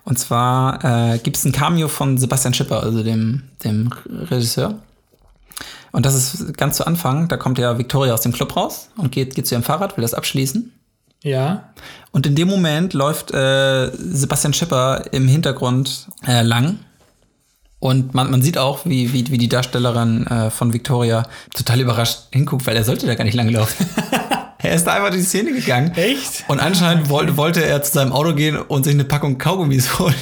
Und 0.03 0.19
zwar 0.19 1.13
äh, 1.13 1.19
gibt 1.19 1.37
es 1.37 1.45
ein 1.45 1.53
Cameo 1.53 1.87
von 1.87 2.17
Sebastian 2.17 2.53
Schipper, 2.53 2.83
also 2.83 3.03
dem, 3.03 3.43
dem 3.63 3.89
Regisseur. 4.29 4.79
Und 5.93 6.05
das 6.05 6.13
ist 6.13 6.57
ganz 6.57 6.75
zu 6.75 6.85
Anfang, 6.85 7.29
da 7.29 7.37
kommt 7.37 7.57
ja 7.57 7.77
Victoria 7.77 8.13
aus 8.13 8.19
dem 8.21 8.33
Club 8.33 8.53
raus 8.57 8.89
und 8.97 9.13
geht, 9.13 9.33
geht 9.33 9.47
zu 9.47 9.55
ihrem 9.55 9.63
Fahrrad, 9.63 9.95
will 9.95 10.01
das 10.01 10.13
abschließen. 10.13 10.73
Ja. 11.23 11.69
Und 12.11 12.27
in 12.27 12.35
dem 12.35 12.49
Moment 12.49 12.91
läuft 12.93 13.31
äh, 13.33 13.91
Sebastian 13.95 14.53
Schipper 14.53 15.05
im 15.13 15.29
Hintergrund 15.29 16.07
äh, 16.27 16.41
lang. 16.41 16.79
Und 17.87 18.13
man, 18.13 18.29
man 18.29 18.41
sieht 18.41 18.57
auch, 18.57 18.81
wie, 18.83 19.13
wie, 19.13 19.31
wie 19.31 19.37
die 19.37 19.47
Darstellerin 19.47 20.27
äh, 20.27 20.49
von 20.49 20.73
Victoria 20.73 21.23
total 21.55 21.79
überrascht 21.79 22.23
hinguckt, 22.33 22.67
weil 22.67 22.75
er 22.75 22.83
sollte 22.83 23.07
da 23.07 23.15
gar 23.15 23.23
nicht 23.23 23.33
lang 23.33 23.47
laufen. 23.47 23.85
er 24.57 24.75
ist 24.75 24.85
da 24.85 24.95
einfach 24.95 25.09
durch 25.09 25.21
die 25.21 25.27
Szene 25.27 25.53
gegangen. 25.53 25.93
Echt? 25.95 26.43
Und 26.49 26.59
anscheinend 26.59 27.07
wollte, 27.07 27.37
wollte 27.37 27.63
er 27.63 27.81
zu 27.83 27.93
seinem 27.93 28.11
Auto 28.11 28.35
gehen 28.35 28.57
und 28.57 28.83
sich 28.83 28.93
eine 28.93 29.05
Packung 29.05 29.37
Kaugummis 29.37 29.99
holen. 29.99 30.13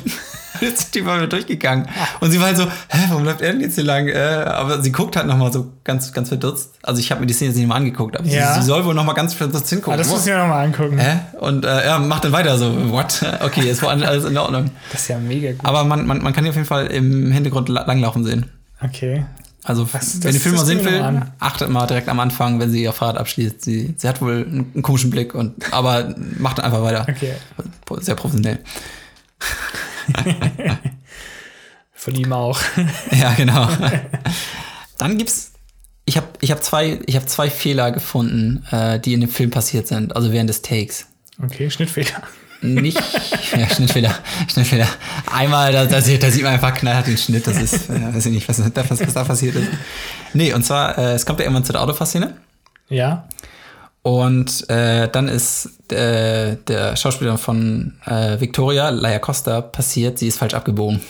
Jetzt 0.61 0.81
sind 0.81 0.95
die 0.95 1.01
mal 1.01 1.19
mit 1.21 1.31
durchgegangen. 1.31 1.87
Und 2.19 2.31
sie 2.31 2.39
war 2.39 2.47
halt 2.47 2.57
so, 2.57 2.65
hä, 2.65 2.99
warum 3.09 3.23
läuft 3.23 3.41
er 3.41 3.51
denn 3.51 3.61
jetzt 3.61 3.75
hier 3.75 3.83
lang? 3.83 4.07
Äh, 4.07 4.17
aber 4.47 4.81
sie 4.81 4.91
guckt 4.91 5.15
halt 5.15 5.27
nochmal 5.27 5.51
so 5.53 5.71
ganz, 5.83 6.11
ganz 6.13 6.29
verdutzt. 6.29 6.71
Also 6.83 6.99
ich 6.99 7.11
habe 7.11 7.21
mir 7.21 7.27
die 7.27 7.33
Szene 7.33 7.49
jetzt 7.49 7.57
nicht 7.57 7.67
mal 7.67 7.75
angeguckt, 7.75 8.17
aber 8.17 8.27
Ja. 8.27 8.53
sie, 8.55 8.61
sie 8.61 8.67
soll 8.67 8.85
wohl 8.85 8.93
nochmal 8.93 9.15
ganz 9.15 9.33
verdutzt 9.33 9.69
hingucken. 9.69 9.93
Ah, 9.93 9.97
das 9.97 10.09
muss 10.09 10.21
ich 10.25 10.31
mir 10.33 10.37
nochmal 10.39 10.65
angucken. 10.65 10.97
Hä? 10.97 11.19
Und 11.39 11.65
äh, 11.65 11.85
ja, 11.85 11.99
macht 11.99 12.23
dann 12.25 12.31
weiter 12.31 12.57
so, 12.57 12.91
what? 12.91 13.23
Okay, 13.41 13.69
es 13.69 13.81
war 13.81 13.89
alles 13.91 14.25
in 14.25 14.37
Ordnung. 14.37 14.71
Das 14.91 15.01
ist 15.01 15.07
ja 15.09 15.17
mega 15.17 15.51
gut. 15.51 15.61
Aber 15.65 15.83
man, 15.83 16.05
man, 16.07 16.21
man 16.21 16.33
kann 16.33 16.43
die 16.43 16.49
auf 16.49 16.55
jeden 16.55 16.67
Fall 16.67 16.87
im 16.87 17.31
Hintergrund 17.31 17.69
la- 17.69 17.85
langlaufen 17.85 18.23
sehen. 18.23 18.45
Okay. 18.83 19.25
Also, 19.67 19.91
Was- 19.93 20.15
wenn 20.15 20.21
das- 20.21 20.35
ihr 20.35 20.41
Film 20.41 20.55
mal 20.55 20.61
das 20.61 20.67
sehen 20.67 20.85
will, 20.85 21.01
an. 21.01 21.31
achtet 21.39 21.69
mal 21.69 21.87
direkt 21.87 22.07
am 22.07 22.19
Anfang, 22.19 22.59
wenn 22.59 22.69
sie 22.69 22.83
ihr 22.83 22.93
Fahrrad 22.93 23.17
abschließt. 23.17 23.63
Sie, 23.63 23.95
sie 23.97 24.07
hat 24.07 24.21
wohl 24.21 24.45
einen, 24.47 24.71
einen 24.75 24.83
komischen 24.83 25.09
Blick, 25.09 25.33
und, 25.33 25.55
aber 25.73 26.13
macht 26.37 26.59
dann 26.59 26.65
einfach 26.65 26.83
weiter. 26.83 27.01
Okay. 27.09 27.31
Sehr 28.01 28.13
professionell. 28.15 28.59
Von 31.93 32.15
ihm 32.15 32.33
auch. 32.33 32.59
Ja, 33.11 33.33
genau. 33.33 33.67
Dann 34.97 35.17
gibt's. 35.17 35.53
Ich 36.07 36.17
habe 36.17 36.27
ich 36.39 36.51
hab 36.51 36.63
zwei, 36.63 36.99
ich 37.07 37.15
hab 37.15 37.27
zwei 37.27 37.49
Fehler 37.49 37.91
gefunden, 37.91 38.63
äh, 38.69 38.99
die 38.99 39.13
in 39.13 39.21
dem 39.21 39.29
Film 39.29 39.49
passiert 39.49 39.87
sind, 39.87 40.15
also 40.15 40.31
während 40.31 40.49
des 40.49 40.61
Takes. 40.61 41.07
Okay, 41.41 41.71
Schnittfehler. 41.71 42.21
Nicht. 42.61 43.01
Ja, 43.55 43.69
Schnittfehler. 43.69 44.15
Schnittfehler. 44.51 44.87
Einmal, 45.31 45.71
da, 45.71 45.85
da, 45.85 46.01
sieht, 46.01 46.21
da 46.23 46.31
sieht 46.31 46.43
man 46.43 46.53
einfach 46.53 46.73
knallhart 46.73 47.07
den 47.07 47.17
Schnitt. 47.17 47.47
Das 47.47 47.57
ist, 47.57 47.89
äh, 47.89 48.13
weiß 48.13 48.25
ich 48.27 48.33
nicht, 48.33 48.47
was, 48.47 48.59
was, 48.59 48.99
was 48.99 49.13
da 49.13 49.23
passiert 49.23 49.55
ist. 49.55 49.67
Nee, 50.33 50.53
und 50.53 50.63
zwar, 50.63 50.97
äh, 50.97 51.13
es 51.13 51.25
kommt 51.25 51.39
ja 51.39 51.45
irgendwann 51.45 51.65
zu 51.65 51.73
der 51.73 51.81
Autofahrszene. 51.81 52.35
Ja. 52.89 53.27
Und 54.05 54.69
äh, 54.69 55.09
dann 55.09 55.27
ist 55.27 55.67
äh, 55.91 56.57
der 56.67 56.95
Schauspieler 56.95 57.39
von 57.39 57.95
äh, 58.05 58.39
Victoria, 58.39 58.89
Laia 58.89 59.17
Costa, 59.17 59.61
passiert, 59.61 60.19
sie 60.19 60.27
ist 60.27 60.37
falsch 60.37 60.53
abgebogen. 60.53 61.01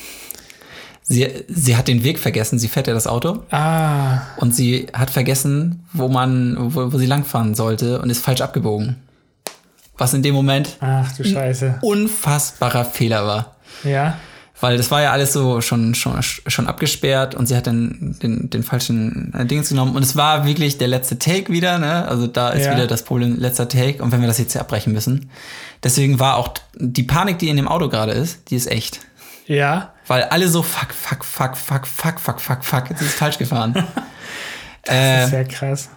Sie, 1.01 1.27
sie 1.49 1.75
hat 1.75 1.89
den 1.89 2.05
Weg 2.05 2.19
vergessen, 2.19 2.57
sie 2.57 2.69
fährt 2.69 2.87
ja 2.87 2.93
das 2.93 3.05
Auto. 3.05 3.43
Ah. 3.51 4.21
Und 4.37 4.55
sie 4.55 4.87
hat 4.93 5.09
vergessen, 5.09 5.83
wo 5.91 6.07
man, 6.07 6.55
wo, 6.73 6.93
wo 6.93 6.97
sie 6.97 7.05
langfahren 7.05 7.53
sollte 7.53 8.01
und 8.01 8.09
ist 8.09 8.23
falsch 8.23 8.39
abgebogen. 8.39 8.95
Was 9.97 10.13
in 10.13 10.23
dem 10.23 10.33
Moment 10.33 10.77
Ach 10.79 11.11
du 11.17 11.25
Scheiße. 11.25 11.79
unfassbarer 11.81 12.85
Fehler 12.85 13.27
war. 13.27 13.57
Ja. 13.83 14.17
Weil 14.61 14.77
das 14.77 14.89
war 14.89 15.01
ja 15.01 15.11
alles 15.11 15.33
so 15.33 15.59
schon, 15.59 15.95
schon, 15.95 16.17
schon 16.23 16.67
abgesperrt 16.67 17.35
und 17.35 17.45
sie 17.45 17.57
hat 17.57 17.67
dann 17.67 18.15
den, 18.23 18.49
den 18.49 18.63
falschen 18.63 19.33
äh, 19.33 19.45
Dings 19.45 19.67
genommen. 19.69 19.95
Und 19.95 20.01
es 20.03 20.15
war 20.15 20.45
wirklich 20.45 20.77
der 20.77 20.87
letzte 20.87 21.19
Take 21.19 21.51
wieder, 21.51 21.77
ne? 21.77 22.07
Also 22.07 22.25
da 22.27 22.49
ist 22.49 22.65
Ja. 22.65 22.73
wieder 22.73 22.87
das 22.87 23.03
Problem, 23.03 23.37
letzter 23.37 23.67
Take. 23.67 24.01
Und 24.01 24.11
wenn 24.13 24.21
wir 24.21 24.27
das 24.27 24.37
jetzt 24.37 24.53
hier 24.53 24.61
abbrechen 24.61 24.93
müssen. 24.93 25.29
Deswegen 25.83 26.19
war 26.21 26.37
auch 26.37 26.49
die 26.75 27.03
Panik, 27.03 27.37
die 27.39 27.49
in 27.49 27.57
dem 27.57 27.67
Auto 27.67 27.89
gerade 27.89 28.13
ist, 28.13 28.49
die 28.49 28.55
ist 28.55 28.71
echt. 28.71 29.01
Ja. 29.45 29.93
Weil 30.07 30.23
alle 30.23 30.47
so 30.47 30.63
fuck, 30.63 30.93
fuck, 30.93 31.25
fuck, 31.25 31.57
fuck, 31.57 31.85
fuck, 31.85 32.19
fuck, 32.19 32.39
fuck, 32.39 32.63
fuck, 32.63 32.89
jetzt 32.89 33.01
ist 33.01 33.07
es 33.09 33.13
falsch 33.15 33.37
gefahren. 33.37 33.73
Das 34.87 34.93
äh, 34.95 35.23
ist 35.23 35.29
sehr 35.31 35.45
krass. 35.45 35.89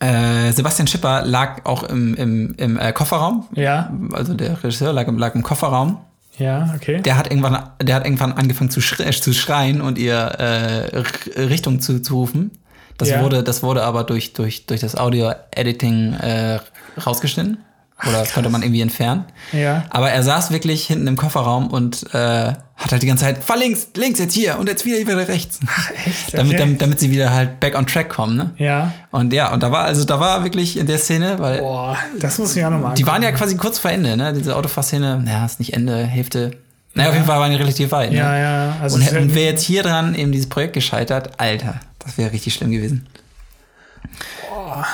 äh, 0.00 0.50
Sebastian 0.52 0.88
Schipper 0.88 1.22
lag 1.24 1.64
auch 1.64 1.84
im, 1.84 2.14
im, 2.14 2.54
im 2.58 2.78
äh, 2.78 2.92
Kofferraum. 2.92 3.46
Ja. 3.54 3.92
Also 4.12 4.34
der 4.34 4.62
Regisseur 4.62 4.92
lag, 4.92 5.06
im- 5.06 5.18
lag 5.18 5.34
im 5.36 5.42
Kofferraum. 5.44 5.98
Ja, 6.38 6.74
okay. 6.76 7.00
Der 7.00 7.16
hat 7.16 7.30
irgendwann, 7.30 7.70
der 7.82 7.94
hat 7.94 8.04
irgendwann 8.04 8.32
angefangen 8.32 8.70
zu, 8.70 8.80
schre 8.80 9.10
zu 9.10 9.32
schreien 9.32 9.80
und 9.80 9.98
ihr 9.98 10.14
äh, 10.16 10.98
Richtung 11.40 11.80
zu, 11.80 12.00
zu 12.02 12.14
rufen. 12.14 12.50
Das 12.98 13.08
Ja. 13.10 13.22
wurde, 13.22 13.42
das 13.42 13.62
wurde 13.62 13.82
aber 13.82 14.04
durch, 14.04 14.32
durch, 14.32 14.66
durch 14.66 14.80
das 14.80 14.96
Audio-Editing 14.96 16.14
äh, 16.14 16.58
rausgeschnitten. 17.04 17.58
Oder 18.02 18.20
das 18.20 18.34
konnte 18.34 18.50
man 18.50 18.62
irgendwie 18.62 18.82
entfernen. 18.82 19.24
Ja. 19.52 19.84
Aber 19.90 20.10
er 20.10 20.22
saß 20.22 20.50
wirklich 20.50 20.86
hinten 20.86 21.06
im 21.06 21.16
Kofferraum 21.16 21.68
und 21.68 22.02
äh, 22.12 22.52
hat 22.76 22.92
halt 22.92 23.00
die 23.02 23.06
ganze 23.06 23.24
Zeit, 23.24 23.42
fahr 23.42 23.56
links, 23.56 23.88
links 23.96 24.18
jetzt 24.18 24.34
hier 24.34 24.58
und 24.58 24.68
jetzt 24.68 24.84
wieder 24.84 24.98
wieder 24.98 25.26
rechts. 25.28 25.60
Echt? 26.04 26.32
damit, 26.36 26.52
Okay. 26.52 26.58
damit, 26.58 26.82
damit 26.82 27.00
sie 27.00 27.10
wieder 27.10 27.32
halt 27.32 27.58
back 27.58 27.74
on 27.74 27.86
track 27.86 28.10
kommen, 28.10 28.36
ne? 28.36 28.50
Ja. 28.58 28.92
Und 29.12 29.32
ja, 29.32 29.50
und 29.50 29.62
da 29.62 29.72
war, 29.72 29.84
also 29.86 30.04
da 30.04 30.20
war 30.20 30.44
wirklich 30.44 30.76
in 30.78 30.86
der 30.86 30.98
Szene, 30.98 31.38
weil 31.38 31.60
Boah, 31.60 31.96
das 32.20 32.36
muss 32.38 32.54
ich 32.54 32.62
auch 32.66 32.70
nochmal 32.70 32.94
die 32.94 33.06
waren 33.06 33.22
ja 33.22 33.32
quasi 33.32 33.56
kurz 33.56 33.78
vor 33.78 33.90
Ende, 33.90 34.14
ne? 34.16 34.34
Diese 34.34 34.54
Autofahrszene, 34.56 35.22
naja, 35.24 35.46
ist 35.46 35.58
nicht 35.58 35.72
Ende, 35.72 36.04
Hälfte. 36.04 36.50
Naja, 36.92 37.08
auf 37.08 37.14
jeden 37.14 37.26
Fall 37.26 37.40
waren 37.40 37.50
die 37.50 37.56
relativ 37.56 37.92
weit, 37.92 38.10
ne? 38.10 38.18
Ja, 38.18 38.36
ja. 38.38 38.76
Also 38.82 38.96
und 38.96 39.02
hätten 39.02 39.34
wir 39.34 39.44
jetzt 39.44 39.62
hier 39.62 39.82
dran 39.82 40.14
eben 40.14 40.32
dieses 40.32 40.50
Projekt 40.50 40.74
gescheitert, 40.74 41.30
Alter, 41.38 41.80
das 42.00 42.18
wäre 42.18 42.30
richtig 42.32 42.52
schlimm 42.52 42.70
gewesen. 42.72 43.06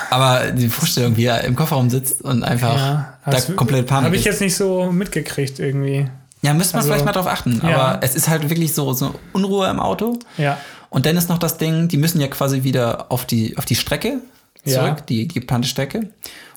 Aber 0.09 0.51
die 0.51 0.69
Vorstellung, 0.69 1.17
wie 1.17 1.25
er 1.25 1.43
im 1.43 1.55
Kofferraum 1.55 1.89
sitzt 1.89 2.21
und 2.21 2.43
einfach 2.43 2.75
ja, 2.77 3.13
da 3.25 3.39
komplett 3.55 3.87
Panik 3.87 4.05
Habe 4.05 4.15
ich 4.15 4.23
jetzt 4.25 4.41
nicht 4.41 4.55
so 4.55 4.91
mitgekriegt 4.91 5.59
irgendwie. 5.59 6.07
Ja, 6.41 6.53
müsste 6.53 6.73
man 6.73 6.81
Also, 6.81 6.89
vielleicht 6.89 7.05
mal 7.05 7.11
drauf 7.13 7.27
achten. 7.27 7.61
ja. 7.63 7.75
Aber 7.77 8.03
es 8.03 8.15
ist 8.15 8.27
halt 8.27 8.49
wirklich 8.49 8.73
so, 8.73 8.91
so 8.93 9.15
Unruhe 9.31 9.69
im 9.69 9.79
Auto. 9.79 10.19
Ja. 10.37 10.57
Und 10.89 11.05
dann 11.05 11.15
ist 11.17 11.29
noch 11.29 11.37
das 11.39 11.57
Ding, 11.57 11.87
die 11.87 11.97
müssen 11.97 12.19
ja 12.21 12.27
quasi 12.27 12.63
wieder 12.63 13.11
auf 13.11 13.25
die, 13.25 13.57
auf 13.57 13.65
die 13.65 13.75
Strecke 13.75 14.19
zurück, 14.65 14.75
Ja. 14.97 14.97
die, 15.07 15.27
die 15.27 15.39
geplante 15.39 15.67
Strecke. 15.67 16.09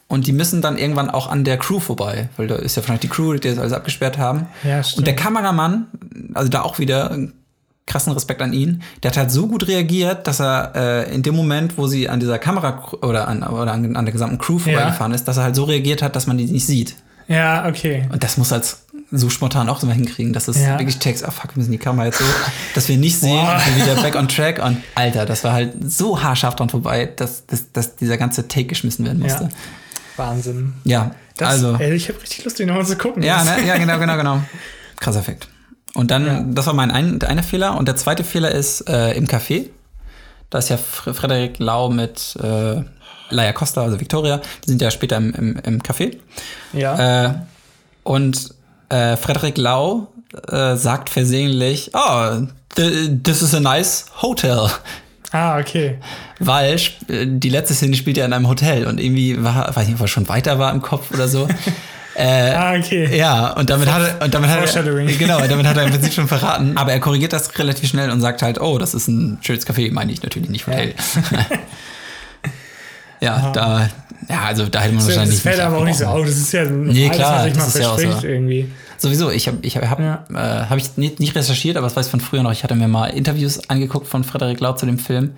Und 0.09 0.27
die 0.29 0.33
müssen 0.33 0.61
dann 0.63 0.79
irgendwann 0.79 1.11
auch 1.11 1.29
an 1.29 1.43
der 1.45 1.57
Crew 1.57 1.81
vorbei, 1.81 2.29
weil 2.37 2.47
da 2.47 2.57
ist 2.57 2.77
ja 2.77 2.83
vielleicht 2.83 3.03
die 3.03 3.09
Crew, 3.09 3.33
die 3.35 3.49
das 3.49 3.59
alles 3.59 3.73
abgesperrt 3.73 4.19
haben. 4.19 4.47
Ja, 4.63 4.79
Und 4.79 4.87
stimmt. 4.87 5.07
der 5.09 5.17
Kameramann, 5.17 5.87
also 6.35 6.49
da 6.49 6.63
auch 6.63 6.79
wieder 6.79 7.17
krassen 7.87 8.13
Respekt 8.13 8.43
an 8.43 8.53
ihn, 8.53 8.83
der 9.03 9.13
hat 9.13 9.17
halt 9.17 9.31
so 9.31 9.47
gut 9.47 9.69
reagiert, 9.69 10.27
dass 10.27 10.41
er 10.41 10.73
äh, 10.75 11.15
in 11.15 11.23
dem 11.23 11.37
Moment, 11.37 11.79
wo 11.79 11.87
sie 11.87 12.09
an 12.09 12.19
dieser 12.21 12.39
Kamera 12.39 12.83
oder 13.03 13.29
an, 13.29 13.43
oder 13.45 13.73
an, 13.73 13.95
an 13.97 14.05
der 14.05 14.13
gesamten 14.13 14.39
Crew 14.39 14.59
vorbeigefahren 14.59 15.13
ist, 15.13 15.25
dass 15.29 15.37
er 15.37 15.45
halt 15.45 15.55
so 15.57 15.65
reagiert 15.65 16.03
hat, 16.03 16.17
dass 16.17 16.27
man 16.27 16.37
die 16.37 16.47
nicht 16.47 16.67
sieht. 16.67 16.97
Ja, 17.29 17.67
okay. 17.69 18.09
Und 18.13 18.23
das 18.25 18.37
muss 18.39 18.53
als 18.53 18.83
so 19.13 19.31
spontan 19.31 19.69
auch 19.69 19.79
so 19.81 19.87
mal 19.87 19.93
hinkriegen, 19.95 20.33
dass 20.33 20.49
es 20.49 20.59
Ja. 20.61 20.79
wirklich 20.79 20.99
checks, 20.99 21.23
ah 21.23 21.31
fuck, 21.31 21.55
wir 21.55 21.59
müssen 21.61 21.71
die 21.71 21.79
Kamera 21.79 22.07
jetzt 22.07 22.19
so, 22.19 22.25
dass 22.75 22.89
wir 22.89 22.97
nicht 22.97 23.19
sehen, 23.21 23.39
und 23.39 23.77
wir 23.77 23.85
wieder 23.85 24.03
back 24.03 24.17
on 24.17 24.27
track 24.29 24.61
und 24.65 24.79
Alter, 24.97 25.27
das 25.27 25.45
war 25.45 25.53
halt 25.53 25.75
so 25.89 26.21
haarscharf 26.21 26.57
dran 26.57 26.69
vorbei, 26.69 27.09
dass, 27.17 27.47
dass, 27.47 27.71
dass 27.73 27.95
dieser 27.97 28.17
ganze 28.17 28.49
Take 28.49 28.67
geschmissen 28.67 29.05
werden 29.05 29.21
musste. 29.21 29.45
Ja. 29.45 29.49
Wahnsinn. 30.17 30.73
Ja, 30.85 31.13
Das, 31.37 31.51
also. 31.51 31.77
Ey, 31.79 31.95
ich 31.95 32.09
habe 32.09 32.21
richtig 32.21 32.45
Lust, 32.45 32.59
den 32.59 32.67
nochmal 32.69 32.87
zu 32.87 32.97
gucken. 32.97 33.23
Ja, 33.23 33.45
ne? 33.45 33.57
ja, 33.67 33.77
genau, 33.77 33.99
genau, 33.99 34.17
genau. 34.17 34.41
Krasser 34.99 35.21
Effekt. 35.21 35.49
Und 35.97 36.11
dann, 36.11 36.27
Ja. 36.27 36.45
das 36.47 36.67
war 36.67 36.75
mein 36.75 36.91
ein, 36.91 37.19
der 37.19 37.29
eine 37.31 37.43
Fehler. 37.43 37.77
Und 37.79 37.89
der 37.89 37.97
zweite 37.97 38.23
Fehler 38.23 38.51
ist 38.51 38.89
äh, 38.89 39.13
im 39.13 39.27
Café. 39.27 39.71
Da 40.51 40.59
ist 40.59 40.69
ja 40.69 40.77
Fr 40.77 41.15
Frederik 41.15 41.59
Lau 41.59 41.89
mit 41.89 42.37
äh, 42.43 42.83
Laia 43.31 43.53
Costa, 43.53 43.83
also 43.83 43.99
Victoria. 43.99 44.41
Die 44.65 44.71
sind 44.71 44.83
ja 44.83 44.91
später 44.91 45.17
im, 45.17 45.33
im, 45.35 45.57
im 45.65 45.83
Café. 45.83 46.17
Ja. 46.73 47.25
Äh, 47.25 47.35
und 48.03 48.51
äh, 48.91 49.17
Frederik 49.17 49.57
Lau 49.59 50.09
äh, 50.49 50.77
sagt 50.77 51.09
versehentlich, 51.11 51.91
oh, 51.95 52.43
th- 52.77 53.23
this 53.25 53.41
is 53.43 53.55
a 53.55 53.61
nice 53.61 54.05
hotel. 54.23 54.69
ah, 55.33 55.59
okay. 55.59 55.99
Weil 56.39 56.79
die 57.09 57.49
letzte 57.49 57.75
Szene 57.75 57.97
spielt 57.97 58.17
ja 58.19 58.27
in 58.27 58.33
einem 58.35 58.49
Hotel 58.49 58.87
und 58.87 59.01
irgendwie 59.01 59.43
war, 59.43 59.75
weiß 59.75 59.87
nicht, 59.87 59.97
ob 59.97 60.03
er 60.03 60.09
schon 60.09 60.29
weiter 60.29 60.59
war 60.59 60.73
im 60.73 60.83
Kopf 60.83 61.11
oder 61.13 61.27
so. 61.27 61.49
äh, 62.17 62.51
Ah, 62.55 62.75
okay. 62.77 63.17
ja, 63.17 63.53
und 63.53 63.69
damit 63.71 63.93
hat 63.93 64.03
er, 64.21 64.25
und 64.25 64.33
damit 64.35 64.49
hat 64.51 64.75
er, 64.77 64.83
genau, 65.07 65.41
damit 65.47 65.67
hat 65.67 65.77
er 65.77 65.85
im 65.85 65.91
Prinzip 65.91 66.13
schon 66.13 66.29
verraten. 66.29 66.77
Aber 66.77 66.93
er 66.93 67.01
korrigiert 67.01 67.33
das 67.33 67.59
relativ 67.59 67.89
schnell 67.91 68.11
und 68.11 68.21
sagt 68.21 68.43
halt, 68.43 68.61
oh, 68.61 68.79
das 68.79 68.95
ist 68.95 69.09
ein 69.09 69.39
schönes 69.43 69.67
Café, 69.67 69.93
meine 69.93 70.13
ich 70.13 70.23
natürlich 70.23 70.49
nicht 70.49 70.67
Hotel. 70.67 70.95
Ja, 73.21 73.51
da, 73.53 73.89
ja, 74.29 74.41
also 74.45 74.67
da 74.67 74.81
hätte 74.81 74.93
man 74.95 74.99
Das, 74.99 75.07
wahrscheinlich 75.09 75.37
das 75.37 75.43
fällt 75.43 75.61
aber 75.61 75.79
auch 75.79 75.85
nicht 75.85 75.99
so 75.99 76.05
auf. 76.07 76.27
Das 76.27 76.37
ist 76.37 76.53
ja 76.53 76.65
Nee, 76.65 77.09
klar, 77.09 77.37
man 77.37 77.45
sich 77.45 77.53
das 77.55 77.63
mal 77.63 77.69
ist 77.69 77.79
ja 77.79 77.89
auch 77.91 77.95
verspricht 77.99 78.21
so. 78.21 78.27
irgendwie. 78.27 78.69
Sowieso, 78.99 79.31
ich 79.31 79.47
habe 79.49 79.59
ich 79.63 79.77
hab, 79.77 80.01
Ja. 80.01 80.25
äh, 80.33 80.67
hab 80.69 80.77
ich 80.79 80.97
nicht, 80.97 81.19
nicht 81.21 81.35
recherchiert, 81.35 81.77
aber 81.77 81.87
das 81.87 81.97
weiß 81.97 82.07
ich 82.07 82.11
von 82.11 82.21
früher 82.21 82.43
noch. 82.43 82.53
Ich 82.53 82.63
hatte 82.63 82.75
mir 82.75 82.89
mal 82.89 83.07
Interviews 83.07 83.69
angeguckt 83.71 84.07
von 84.07 84.23
Frederik 84.25 84.61
Lau 84.61 84.73
zu 84.73 84.85
dem 84.87 84.99
Film. 84.99 85.33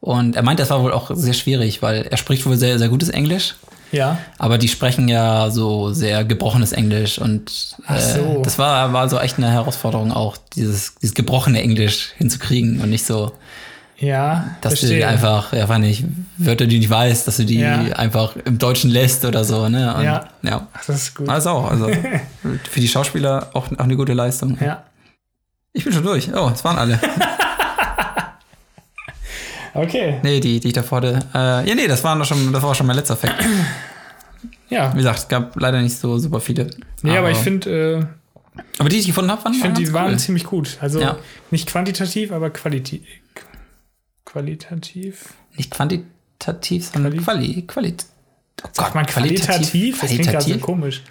Und 0.00 0.34
er 0.34 0.42
meint, 0.42 0.58
das 0.58 0.70
war 0.70 0.82
wohl 0.82 0.92
auch 0.92 1.10
sehr 1.14 1.32
schwierig, 1.32 1.80
weil 1.80 2.02
er 2.10 2.16
spricht 2.16 2.44
wohl 2.44 2.56
sehr, 2.56 2.78
sehr 2.78 2.88
gutes 2.88 3.08
Englisch. 3.08 3.54
Ja. 3.92 4.18
Aber 4.38 4.58
die 4.58 4.68
sprechen 4.68 5.06
ja 5.08 5.50
so 5.50 5.92
sehr 5.92 6.24
gebrochenes 6.24 6.72
Englisch 6.72 7.18
und 7.18 7.76
Ach 7.86 8.00
so. 8.00 8.18
äh, 8.38 8.42
das 8.42 8.58
war, 8.58 8.92
war 8.92 9.08
so 9.08 9.18
echt 9.18 9.36
eine 9.38 9.50
Herausforderung 9.50 10.12
auch, 10.12 10.36
dieses, 10.56 10.94
dieses 10.96 11.14
gebrochene 11.14 11.60
Englisch 11.62 12.12
hinzukriegen 12.16 12.80
und 12.80 12.88
nicht 12.90 13.04
so, 13.06 13.32
Ja, 13.98 14.56
dass 14.62 14.72
du 14.72 14.78
verstehe. 14.78 14.96
die 14.98 15.04
einfach, 15.04 15.52
ja, 15.52 15.68
weiß 15.68 15.78
nicht, 15.78 16.04
Wörter, 16.38 16.66
die 16.66 16.76
du 16.76 16.80
nicht 16.80 16.90
weißt, 16.90 17.28
dass 17.28 17.36
du 17.36 17.44
die 17.44 17.58
Ja. 17.60 17.80
einfach 17.94 18.34
im 18.44 18.58
Deutschen 18.58 18.90
lässt 18.90 19.24
oder 19.24 19.44
so, 19.44 19.68
ne? 19.68 19.94
Und, 19.94 20.04
Ja. 20.04 20.28
ja. 20.42 20.66
Ach, 20.72 20.84
das 20.86 20.96
ist 20.96 21.14
gut. 21.14 21.28
Alles 21.28 21.46
auch, 21.46 21.70
also 21.70 21.88
für 22.70 22.80
die 22.80 22.88
Schauspieler 22.88 23.50
auch, 23.52 23.66
auch 23.70 23.78
eine 23.78 23.96
gute 23.96 24.14
Leistung. 24.14 24.56
Ja. 24.60 24.84
Ich 25.74 25.84
bin 25.84 25.92
schon 25.92 26.02
durch. 26.02 26.28
Oh, 26.34 26.48
das 26.50 26.64
waren 26.64 26.78
alle. 26.78 26.98
Okay. 29.74 30.20
nee, 30.22 30.40
die, 30.40 30.60
die 30.60 30.68
ich 30.68 30.74
davor 30.74 30.98
hatte. 30.98 31.18
Äh, 31.34 31.68
ja, 31.68 31.74
nee, 31.74 31.86
das, 31.86 32.04
waren 32.04 32.18
doch 32.18 32.26
schon, 32.26 32.52
das 32.52 32.62
war 32.62 32.74
schon 32.74 32.86
mein 32.86 32.96
letzter 32.96 33.16
Fact. 33.16 33.42
Ja. 34.68 34.92
Wie 34.92 34.98
gesagt, 34.98 35.18
es 35.20 35.28
gab 35.28 35.58
leider 35.58 35.80
nicht 35.80 35.96
so 35.98 36.18
super 36.18 36.40
viele. 36.40 36.68
Nee, 37.02 37.16
aber, 37.16 37.30
ich 37.30 37.38
finde, 37.38 38.06
äh, 38.56 38.60
Aber 38.78 38.88
die, 38.88 38.96
die 38.96 39.00
ich 39.00 39.06
gefunden 39.06 39.30
habe, 39.30 39.44
waren, 39.44 39.52
ich 39.54 39.60
finde, 39.60 39.78
die 39.78 39.84
ganz 39.84 39.94
waren 39.94 40.10
cool. 40.12 40.18
ziemlich 40.18 40.44
gut. 40.44 40.78
Also 40.80 41.00
Ja. 41.00 41.16
nicht 41.50 41.68
quantitativ, 41.68 42.32
aber 42.32 42.50
qualitativ. 42.50 43.02
Qualitativ. 44.24 45.34
Nicht 45.56 45.70
quantitativ, 45.70 46.86
sondern 46.92 47.12
Quali- 47.14 47.66
quali. 47.66 47.66
quali 47.66 47.94
oh 48.64 48.68
Sagt 48.72 48.94
man 48.94 49.06
qualitativ? 49.06 50.00
Das 50.00 50.08
klingt 50.08 50.22
gerade 50.24 50.40
so 50.42 50.48
qualitativ, 50.48 50.60
komisch. 50.62 51.02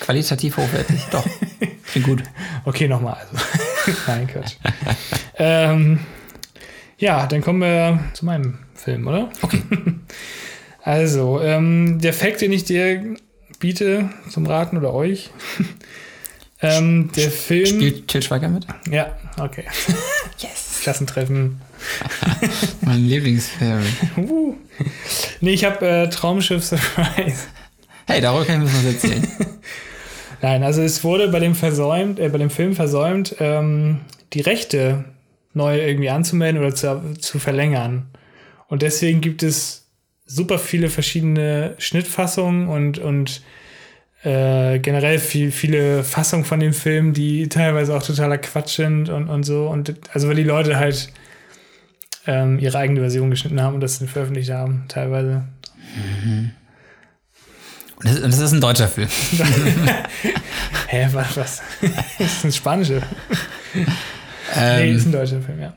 qualitativ 0.00 0.56
hochwertig. 0.56 1.00
Doch. 1.10 1.26
Klingt 1.90 2.06
gut. 2.06 2.22
Okay, 2.64 2.86
nochmal. 2.88 3.14
Also. 3.20 3.44
Nein, 4.06 4.26
Quatsch. 4.28 4.54
ähm, 5.36 5.98
ja, 7.00 7.26
dann 7.26 7.40
kommen 7.40 7.60
wir 7.60 7.98
zu 8.12 8.24
meinem 8.24 8.58
Film, 8.74 9.06
oder? 9.06 9.30
Okay. 9.42 9.62
Also, 10.82 11.42
ähm, 11.42 11.98
der 12.00 12.14
Fact, 12.14 12.40
den 12.40 12.52
ich 12.52 12.64
dir 12.64 13.14
biete 13.58 14.08
zum 14.30 14.46
Raten 14.46 14.78
oder 14.78 14.94
euch. 14.94 15.28
ähm, 16.62 17.10
der 17.14 17.30
Film. 17.30 17.66
Spielt 17.66 18.08
Til 18.08 18.22
Schweiger 18.22 18.48
mit? 18.48 18.66
Ja, 18.90 19.14
okay. 19.38 19.64
Yes. 20.38 20.80
Klassentreffen. 20.82 21.60
Mein 22.80 23.04
Lieblingsfilm. 23.04 23.84
Uh. 24.16 24.54
Nee, 25.42 25.52
ich 25.52 25.66
habe 25.66 25.86
äh, 25.86 26.08
Traumschiff 26.08 26.64
Surprise. 26.64 27.44
Hey, 28.06 28.22
darüber 28.22 28.46
kann 28.46 28.64
ich 28.64 28.72
mir 28.72 28.78
was 28.78 28.94
erzählen. 28.94 29.28
Nein, 30.40 30.62
also 30.62 30.80
es 30.80 31.04
wurde 31.04 31.28
bei 31.28 31.40
dem 31.40 31.54
versäumt, 31.54 32.18
äh, 32.18 32.30
bei 32.30 32.38
dem 32.38 32.48
Film 32.48 32.74
versäumt, 32.74 33.36
ähm, 33.38 34.00
die 34.32 34.40
Rechte 34.40 35.04
neu 35.52 35.80
irgendwie 35.80 36.10
anzumelden 36.10 36.60
oder 36.60 36.74
zu, 36.74 37.14
zu 37.18 37.38
verlängern. 37.38 38.08
Und 38.68 38.82
deswegen 38.82 39.20
gibt 39.20 39.42
es 39.42 39.86
super 40.26 40.58
viele 40.58 40.88
verschiedene 40.90 41.74
Schnittfassungen 41.78 42.68
und, 42.68 42.98
und 42.98 43.42
äh, 44.22 44.78
generell 44.78 45.18
viel, 45.18 45.50
viele 45.50 46.04
Fassungen 46.04 46.44
von 46.44 46.60
dem 46.60 46.72
Film, 46.72 47.12
die 47.12 47.48
teilweise 47.48 47.96
auch 47.96 48.02
totaler 48.02 48.38
Quatsch 48.38 48.76
sind 48.76 49.08
und, 49.08 49.28
und 49.28 49.42
so. 49.42 49.66
Und 49.66 49.94
also 50.12 50.28
weil 50.28 50.36
die 50.36 50.44
Leute 50.44 50.76
halt 50.78 51.12
ähm, 52.26 52.58
ihre 52.58 52.78
eigene 52.78 53.00
Version 53.00 53.30
geschnitten 53.30 53.60
haben 53.60 53.74
und 53.74 53.80
das 53.80 53.98
dann 53.98 54.08
veröffentlicht 54.08 54.50
haben, 54.50 54.84
teilweise. 54.88 55.44
Und 57.96 58.04
das, 58.04 58.20
das 58.20 58.38
ist 58.38 58.52
ein 58.52 58.60
deutscher 58.60 58.88
Film. 58.88 59.08
Hä, 60.86 61.08
was? 61.12 61.36
was? 61.36 61.62
das 62.18 62.36
ist 62.36 62.44
ein 62.44 62.52
spanischer. 62.52 63.02
nee, 64.56 64.90
Ähm, 64.90 64.96
ist 64.96 65.06
ein 65.06 65.12
deutscher 65.12 65.40
Film, 65.40 65.60
ja. 65.60 65.74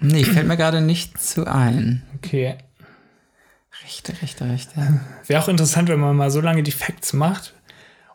nee, 0.00 0.24
fällt 0.24 0.46
mir 0.46 0.56
gerade 0.56 0.80
nicht 0.80 1.20
zu 1.20 1.46
ein. 1.46 2.02
Okay. 2.16 2.56
Rechte, 3.84 4.12
rechte, 4.20 4.48
rechte. 4.48 5.00
Wäre 5.26 5.42
auch 5.42 5.48
interessant, 5.48 5.88
wenn 5.88 6.00
man 6.00 6.16
mal 6.16 6.30
so 6.30 6.40
lange 6.40 6.62
die 6.62 6.72
Facts 6.72 7.12
macht 7.12 7.54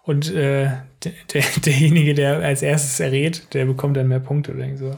und 0.03 0.33
äh, 0.33 0.69
der, 1.03 1.11
der, 1.33 1.43
derjenige, 1.65 2.13
der 2.13 2.39
als 2.39 2.61
erstes 2.61 2.99
errät, 2.99 3.53
der 3.53 3.65
bekommt 3.65 3.97
dann 3.97 4.07
mehr 4.07 4.19
Punkte 4.19 4.53
oder 4.53 4.75
so. 4.75 4.95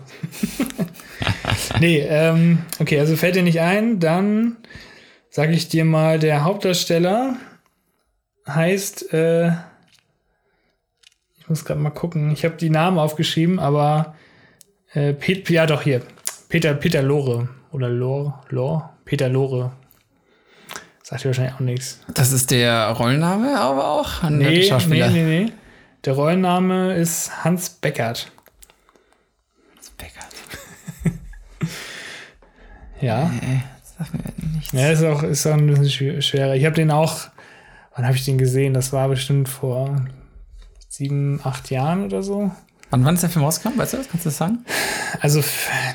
nee, 1.79 1.99
ähm, 1.99 2.59
okay, 2.79 2.99
also 2.99 3.15
fällt 3.15 3.35
dir 3.35 3.43
nicht 3.43 3.59
ein, 3.61 3.99
dann 3.99 4.57
sage 5.29 5.53
ich 5.53 5.67
dir 5.67 5.85
mal, 5.85 6.19
der 6.19 6.43
Hauptdarsteller 6.43 7.35
heißt, 8.47 9.13
äh, 9.13 9.49
ich 11.39 11.49
muss 11.49 11.65
gerade 11.65 11.79
mal 11.79 11.89
gucken, 11.89 12.31
ich 12.31 12.45
habe 12.45 12.55
die 12.55 12.69
Namen 12.69 12.97
aufgeschrieben, 12.97 13.59
aber 13.59 14.15
äh, 14.93 15.13
Pet, 15.13 15.49
ja 15.49 15.65
doch 15.65 15.81
hier, 15.83 16.01
Peter, 16.49 16.73
Peter 16.73 17.01
Lore 17.01 17.49
oder 17.71 17.89
Lore, 17.89 18.33
Lore, 18.49 18.89
Peter 19.05 19.29
Lore. 19.29 19.71
Sagt 21.03 21.23
dir 21.23 21.29
wahrscheinlich 21.29 21.55
auch 21.55 21.59
nichts. 21.59 21.99
Das 22.13 22.31
ist 22.31 22.49
der 22.51 22.89
Rollenname, 22.91 23.59
aber 23.59 23.87
auch 23.89 24.23
Nee, 24.29 24.69
nee, 24.87 25.07
nee, 25.09 25.23
nee. 25.45 25.51
Der 26.05 26.13
Rollenname 26.13 26.95
ist 26.95 27.43
Hans 27.43 27.69
Beckert. 27.69 28.31
Beckert. 29.97 30.27
Ja. 33.01 33.29
Nee, 33.41 33.63
das 33.81 33.95
sagt 33.97 34.13
mir 34.13 34.47
nichts. 34.53 34.71
Ja, 34.71 34.89
ist 34.89 35.03
auch, 35.03 35.23
ist 35.23 35.45
auch 35.45 35.53
ein 35.53 35.67
bisschen 35.67 35.85
schw- 35.85 36.21
schwerer. 36.21 36.55
Ich 36.55 36.63
habe 36.65 36.75
den 36.75 36.89
auch, 36.91 37.27
wann 37.95 38.05
habe 38.05 38.15
ich 38.15 38.23
den 38.23 38.37
gesehen? 38.37 38.73
Das 38.73 38.93
war 38.93 39.09
bestimmt 39.09 39.49
vor 39.49 40.05
sieben, 40.87 41.41
acht 41.43 41.69
Jahren 41.69 42.05
oder 42.05 42.23
so. 42.23 42.51
Wann, 42.93 43.03
wann 43.05 43.15
ist 43.15 43.21
der 43.21 43.31
Film 43.31 43.43
rausgekommen? 43.43 43.79
Weißt 43.79 43.93
du 43.93 43.97
das? 43.97 44.07
Kannst 44.07 44.23
du 44.23 44.29
das 44.29 44.37
sagen? 44.37 44.59
Also, 45.19 45.43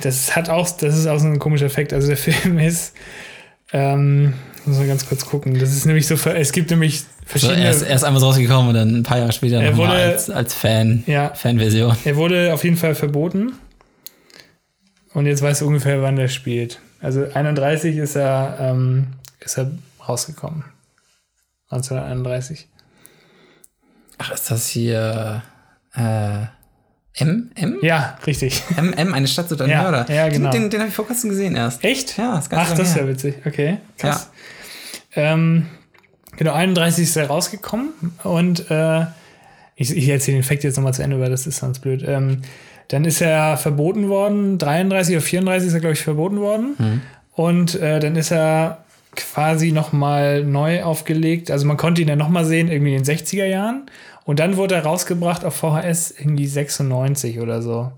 das 0.03 0.35
hat 0.35 0.49
auch, 0.51 0.69
das 0.69 0.99
ist 0.99 1.07
auch 1.07 1.21
so 1.21 1.29
ein 1.29 1.39
komischer 1.39 1.67
Effekt. 1.67 1.93
Also, 1.93 2.09
der 2.09 2.17
Film 2.17 2.59
ist, 2.59 2.93
ähm, 3.73 4.35
muss 4.67 4.79
man 4.79 4.89
ganz 4.89 5.09
kurz 5.09 5.25
gucken. 5.25 5.57
Das 5.61 5.71
ist 5.71 5.87
nämlich 5.87 6.09
so, 6.09 6.17
es 6.17 6.51
gibt 6.51 6.71
nämlich 6.71 7.05
verschiedene. 7.25 7.63
er, 7.63 7.71
ist, 7.71 7.83
er 7.83 7.95
ist 7.95 8.03
einmal 8.03 8.21
rausgekommen 8.21 8.71
und 8.71 8.75
dann 8.75 8.97
ein 8.97 9.03
paar 9.05 9.19
Jahre 9.19 9.31
später 9.31 9.63
Er 9.63 9.77
wurde- 9.77 9.93
als, 9.93 10.29
als 10.29 10.55
Fan, 10.55 11.05
ja, 11.07 11.33
Fanversion. 11.35 11.97
er 12.05 12.17
wurde 12.17 12.53
auf 12.53 12.65
jeden 12.65 12.77
Fall 12.77 12.97
verboten. 12.97 13.53
Und 15.15 15.27
jetzt 15.27 15.41
weißt 15.41 15.61
du 15.61 15.69
ungefähr, 15.69 16.03
wann 16.03 16.17
der 16.17 16.27
spielt. 16.27 16.81
Also 17.01 17.25
31 17.33 17.97
ist 17.97 18.17
er, 18.17 18.57
ähm, 18.61 19.07
ist 19.39 19.57
er 19.57 19.71
rausgekommen. 20.09 20.65
1931. 21.71 22.67
Ach, 24.19 24.33
ist 24.33 24.51
das 24.51 24.67
hier 24.67 25.45
äh, 25.95 26.47
M? 27.15 27.51
M? 27.55 27.79
Ja, 27.83 28.17
richtig. 28.27 28.63
M, 28.77 28.93
M, 28.93 29.15
eine 29.15 29.27
Stadt 29.27 29.51
ein 29.61 29.69
Ja, 29.71 29.83
Mörder. 29.83 30.13
ja, 30.13 30.29
genau. 30.29 30.51
Den, 30.51 30.71
den, 30.71 30.81
habe 30.81 30.89
ich 30.89 30.95
vor 30.95 31.07
kurzem 31.07 31.31
gesehen 31.31 31.57
erst. 31.57 31.83
Echt? 31.85 32.17
Ja, 32.17 32.39
ist 32.39 32.51
ganz 32.51 32.71
Ach, 32.71 32.77
das 32.77 32.91
ist 32.91 32.97
ja 32.97 33.09
witzig. 33.09 33.35
Okay, 33.45 33.79
krass. 33.97 34.31
Ähm, 35.15 35.67
genau, 36.37 36.53
31 36.53 37.05
ist 37.05 37.17
er 37.17 37.27
rausgekommen 37.27 37.91
und 38.23 38.71
äh, 38.71 39.07
ich, 39.75 39.97
ich 39.97 40.09
erzähle 40.09 40.39
den 40.39 40.45
Fakt 40.45 40.65
jetzt 40.65 40.77
nochmal 40.77 40.95
zu 40.95 41.03
Ende, 41.03 41.19
weil 41.21 41.31
das 41.31 41.47
ist 41.47 41.59
sonst 41.59 41.81
blöd. 41.81 42.05
Ähm, 42.07 42.43
dann 42.89 43.05
ist 43.05 43.21
er 43.21 43.57
verboten 43.57 44.09
worden, 44.09 44.59
33 44.59 45.17
oder 45.17 45.23
34 45.23 45.69
ist 45.69 45.75
er, 45.75 45.81
glaube 45.81 45.95
ich, 45.95 46.01
verboten 46.01 46.41
worden. 46.41 46.75
Mhm. 46.79 47.01
Und 47.33 47.75
äh, 47.77 48.01
dann 48.01 48.17
ist 48.17 48.33
er 48.33 48.85
quasi 49.15 49.73
nochmal 49.73 50.45
neu 50.45 50.83
aufgelegt. 50.83 51.51
Also 51.51 51.67
man 51.67 51.77
konnte 51.77 52.03
ihn 52.03 52.09
ja 52.09 52.17
nochmal 52.17 52.45
sehen, 52.45 52.69
irgendwie 52.69 52.95
in 52.95 53.03
den 53.03 53.17
60er 53.17 53.45
Jahren. 53.45 53.87
Und 54.29 54.41
dann 54.41 54.59
wurde 54.59 54.75
er 54.75 54.83
rausgebracht 54.85 55.43
auf 55.43 55.57
VHS 55.57 56.11
irgendwie 56.11 56.47
96 56.47 57.41
oder 57.41 57.63
so. 57.63 57.93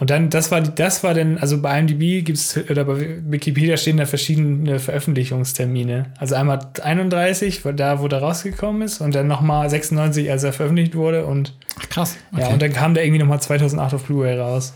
Und 0.00 0.10
dann, 0.10 0.30
das 0.30 0.50
war, 0.50 0.60
das 0.62 1.04
war 1.04 1.14
dann, 1.14 1.38
also 1.38 1.62
bei 1.62 1.78
IMDb 1.78 2.24
gibt 2.24 2.38
es, 2.38 2.58
oder 2.68 2.84
bei 2.84 3.20
Wikipedia 3.30 3.76
stehen 3.76 3.98
da 3.98 4.06
verschiedene 4.06 4.80
Veröffentlichungstermine. 4.80 6.06
Also 6.18 6.34
einmal 6.34 6.58
31, 6.82 7.64
weil 7.64 7.74
da, 7.74 8.00
wo 8.00 8.08
der 8.08 8.18
rausgekommen 8.18 8.82
ist, 8.82 9.00
und 9.00 9.14
dann 9.14 9.28
nochmal 9.28 9.70
96, 9.70 10.28
als 10.28 10.42
er 10.42 10.52
veröffentlicht 10.52 10.96
wurde. 10.96 11.24
Und 11.24 11.54
Ach, 11.78 11.88
krass. 11.88 12.16
ja, 12.36 12.48
und 12.48 12.60
dann 12.60 12.72
kam 12.72 12.94
der 12.94 13.04
irgendwie 13.04 13.20
nochmal 13.20 13.40
2008 13.40 13.94
auf 13.94 14.02
Blu-ray 14.02 14.40
raus. 14.40 14.74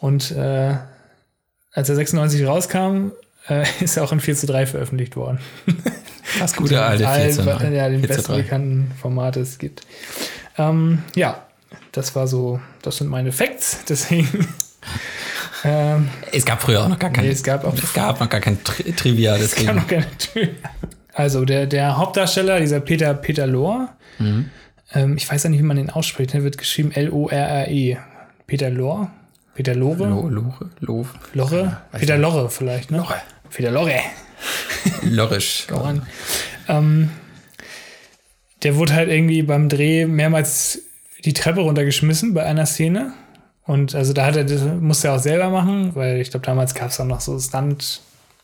Und 0.00 0.32
äh, 0.32 0.74
als 1.70 1.88
er 1.88 1.94
96 1.94 2.44
rauskam, 2.44 3.12
äh, 3.48 3.64
ist 3.84 3.98
auch 3.98 4.12
in 4.12 4.20
4 4.20 4.36
zu 4.36 4.46
3 4.46 4.66
veröffentlicht 4.66 5.16
worden. 5.16 5.38
das 6.38 6.54
gute 6.54 6.82
alte 6.82 7.06
4 7.08 7.30
zu 7.30 7.42
9. 7.44 7.74
Ja, 7.74 7.88
den 7.88 8.00
4 8.00 8.08
zu 8.10 8.16
besten 8.16 8.32
3. 8.32 8.38
bekannten 8.42 8.92
Format 9.00 9.36
es 9.36 9.58
gibt. 9.58 9.82
Ähm, 10.56 11.02
ja, 11.14 11.42
das 11.92 12.14
war 12.16 12.26
so, 12.26 12.60
das 12.82 12.96
sind 12.98 13.08
meine 13.08 13.32
Facts, 13.32 13.84
deswegen. 13.88 14.48
ähm, 15.64 16.08
Es 16.32 16.44
gab 16.44 16.62
früher 16.62 16.82
auch 16.84 16.88
noch 16.88 16.98
gar 16.98 17.10
keine. 17.10 17.26
nee, 17.28 17.32
es 17.32 17.42
gab 17.42 17.64
auch 17.64 17.74
es 17.74 17.92
gab 17.92 18.20
noch 18.20 18.28
gar 18.28 18.40
kein 18.40 18.62
Tri 18.64 18.92
Trivia, 18.92 19.32
kann 19.32 19.40
deswegen. 19.40 19.74
noch 19.76 19.86
keine. 19.86 20.06
Also 21.14 21.44
der, 21.44 21.66
der 21.66 21.96
Hauptdarsteller, 21.96 22.60
dieser 22.60 22.80
Peter 22.80 23.14
Peter 23.14 23.46
Lohr, 23.46 23.88
Mhm. 24.20 24.50
ähm, 24.94 25.16
ich 25.16 25.30
weiß 25.30 25.44
ja 25.44 25.50
nicht, 25.50 25.60
wie 25.60 25.64
man 25.64 25.76
den 25.76 25.90
ausspricht, 25.90 26.32
der 26.32 26.42
wird 26.42 26.58
geschrieben 26.58 26.90
L-O-R-R-E. 26.90 27.98
Peter 28.48 28.68
Lohr? 28.70 29.10
Peter 29.54 29.74
Lore? 29.76 30.06
Lo, 30.08 30.28
Lore, 30.28 30.70
Lo, 30.80 31.06
Lorre? 31.34 31.76
Peter 31.92 32.16
Lorre 32.16 32.48
vielleicht, 32.50 32.90
ne? 32.90 33.04
Lorre. 33.48 33.54
Peter 33.56 33.70
Lorre. 33.70 34.00
Lorisch. 35.02 35.66
Voran. 35.68 36.06
Ähm, 36.68 37.10
der 38.62 38.76
wurde 38.76 38.94
halt 38.94 39.08
irgendwie 39.08 39.42
beim 39.42 39.68
Dreh 39.68 40.06
mehrmals 40.06 40.80
die 41.24 41.32
Treppe 41.32 41.60
runtergeschmissen 41.60 42.34
bei 42.34 42.44
einer 42.44 42.66
Szene. 42.66 43.12
Und 43.64 43.94
also 43.94 44.12
da 44.12 44.24
hat 44.26 44.36
er, 44.36 44.44
das 44.44 44.62
musste 44.80 45.08
er 45.08 45.14
auch 45.14 45.18
selber 45.18 45.50
machen, 45.50 45.94
weil 45.94 46.20
ich 46.20 46.30
glaube, 46.30 46.46
damals 46.46 46.74
gab 46.74 46.88
es 46.90 47.00
auch 47.00 47.04
noch 47.04 47.20
so 47.20 47.38
Stunt. 47.38 48.00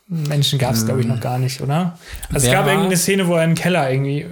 Menschen 0.07 0.59
gab 0.59 0.73
es, 0.75 0.85
glaube 0.85 1.01
ich, 1.01 1.07
noch 1.07 1.19
gar 1.19 1.39
nicht, 1.39 1.61
oder? 1.61 1.97
Also 2.31 2.45
Wer 2.45 2.51
es 2.51 2.51
gab 2.51 2.65
war- 2.65 2.71
irgendeine 2.73 2.97
Szene, 2.97 3.27
wo 3.27 3.35
er 3.35 3.43
in 3.43 3.51
den 3.51 3.55
Keller 3.57 3.89
irgendwie 3.91 4.25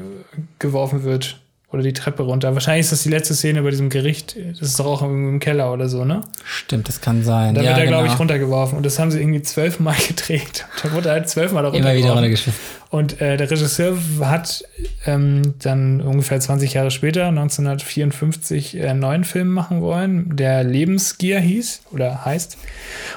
geworfen 0.59 1.03
wird. 1.03 1.39
Oder 1.73 1.81
die 1.81 1.93
Treppe 1.93 2.21
runter. 2.21 2.53
Wahrscheinlich 2.53 2.81
ist 2.81 2.91
das 2.91 3.01
die 3.01 3.09
letzte 3.09 3.33
Szene 3.33 3.63
bei 3.63 3.71
diesem 3.71 3.89
Gericht. 3.89 4.35
Das 4.59 4.61
ist 4.61 4.79
doch 4.79 4.85
auch 4.85 5.01
im 5.01 5.39
Keller 5.39 5.73
oder 5.73 5.89
so, 5.89 6.05
ne? 6.05 6.21
Stimmt, 6.45 6.87
das 6.87 7.01
kann 7.01 7.23
sein. 7.23 7.55
Da 7.55 7.63
ja, 7.63 7.69
wird 7.69 7.79
er, 7.79 7.87
glaube 7.87 8.03
genau. 8.03 8.13
ich, 8.13 8.19
runtergeworfen. 8.19 8.77
Und 8.77 8.85
das 8.85 8.99
haben 8.99 9.09
sie 9.09 9.19
irgendwie 9.19 9.41
zwölfmal 9.41 9.95
gedreht. 10.07 10.67
Da 10.83 10.91
wurde 10.91 11.09
er 11.09 11.15
halt 11.15 11.29
zwölfmal 11.29 11.63
da 11.63 11.69
Immer 11.69 11.95
wieder 11.95 12.11
runtergeschmissen. 12.11 12.61
Und 12.91 13.19
äh, 13.21 13.37
der 13.37 13.49
Regisseur 13.49 13.97
hat 14.19 14.63
ähm, 15.07 15.55
dann 15.63 15.99
ungefähr 15.99 16.39
20 16.39 16.73
Jahre 16.73 16.91
später, 16.91 17.25
1954, 17.25 18.77
äh, 18.77 18.87
einen 18.87 18.99
neuen 18.99 19.23
Film 19.23 19.47
machen 19.47 19.81
wollen, 19.81 20.35
der 20.35 20.63
Lebensgier 20.63 21.39
hieß 21.39 21.81
oder 21.91 22.23
heißt. 22.23 22.55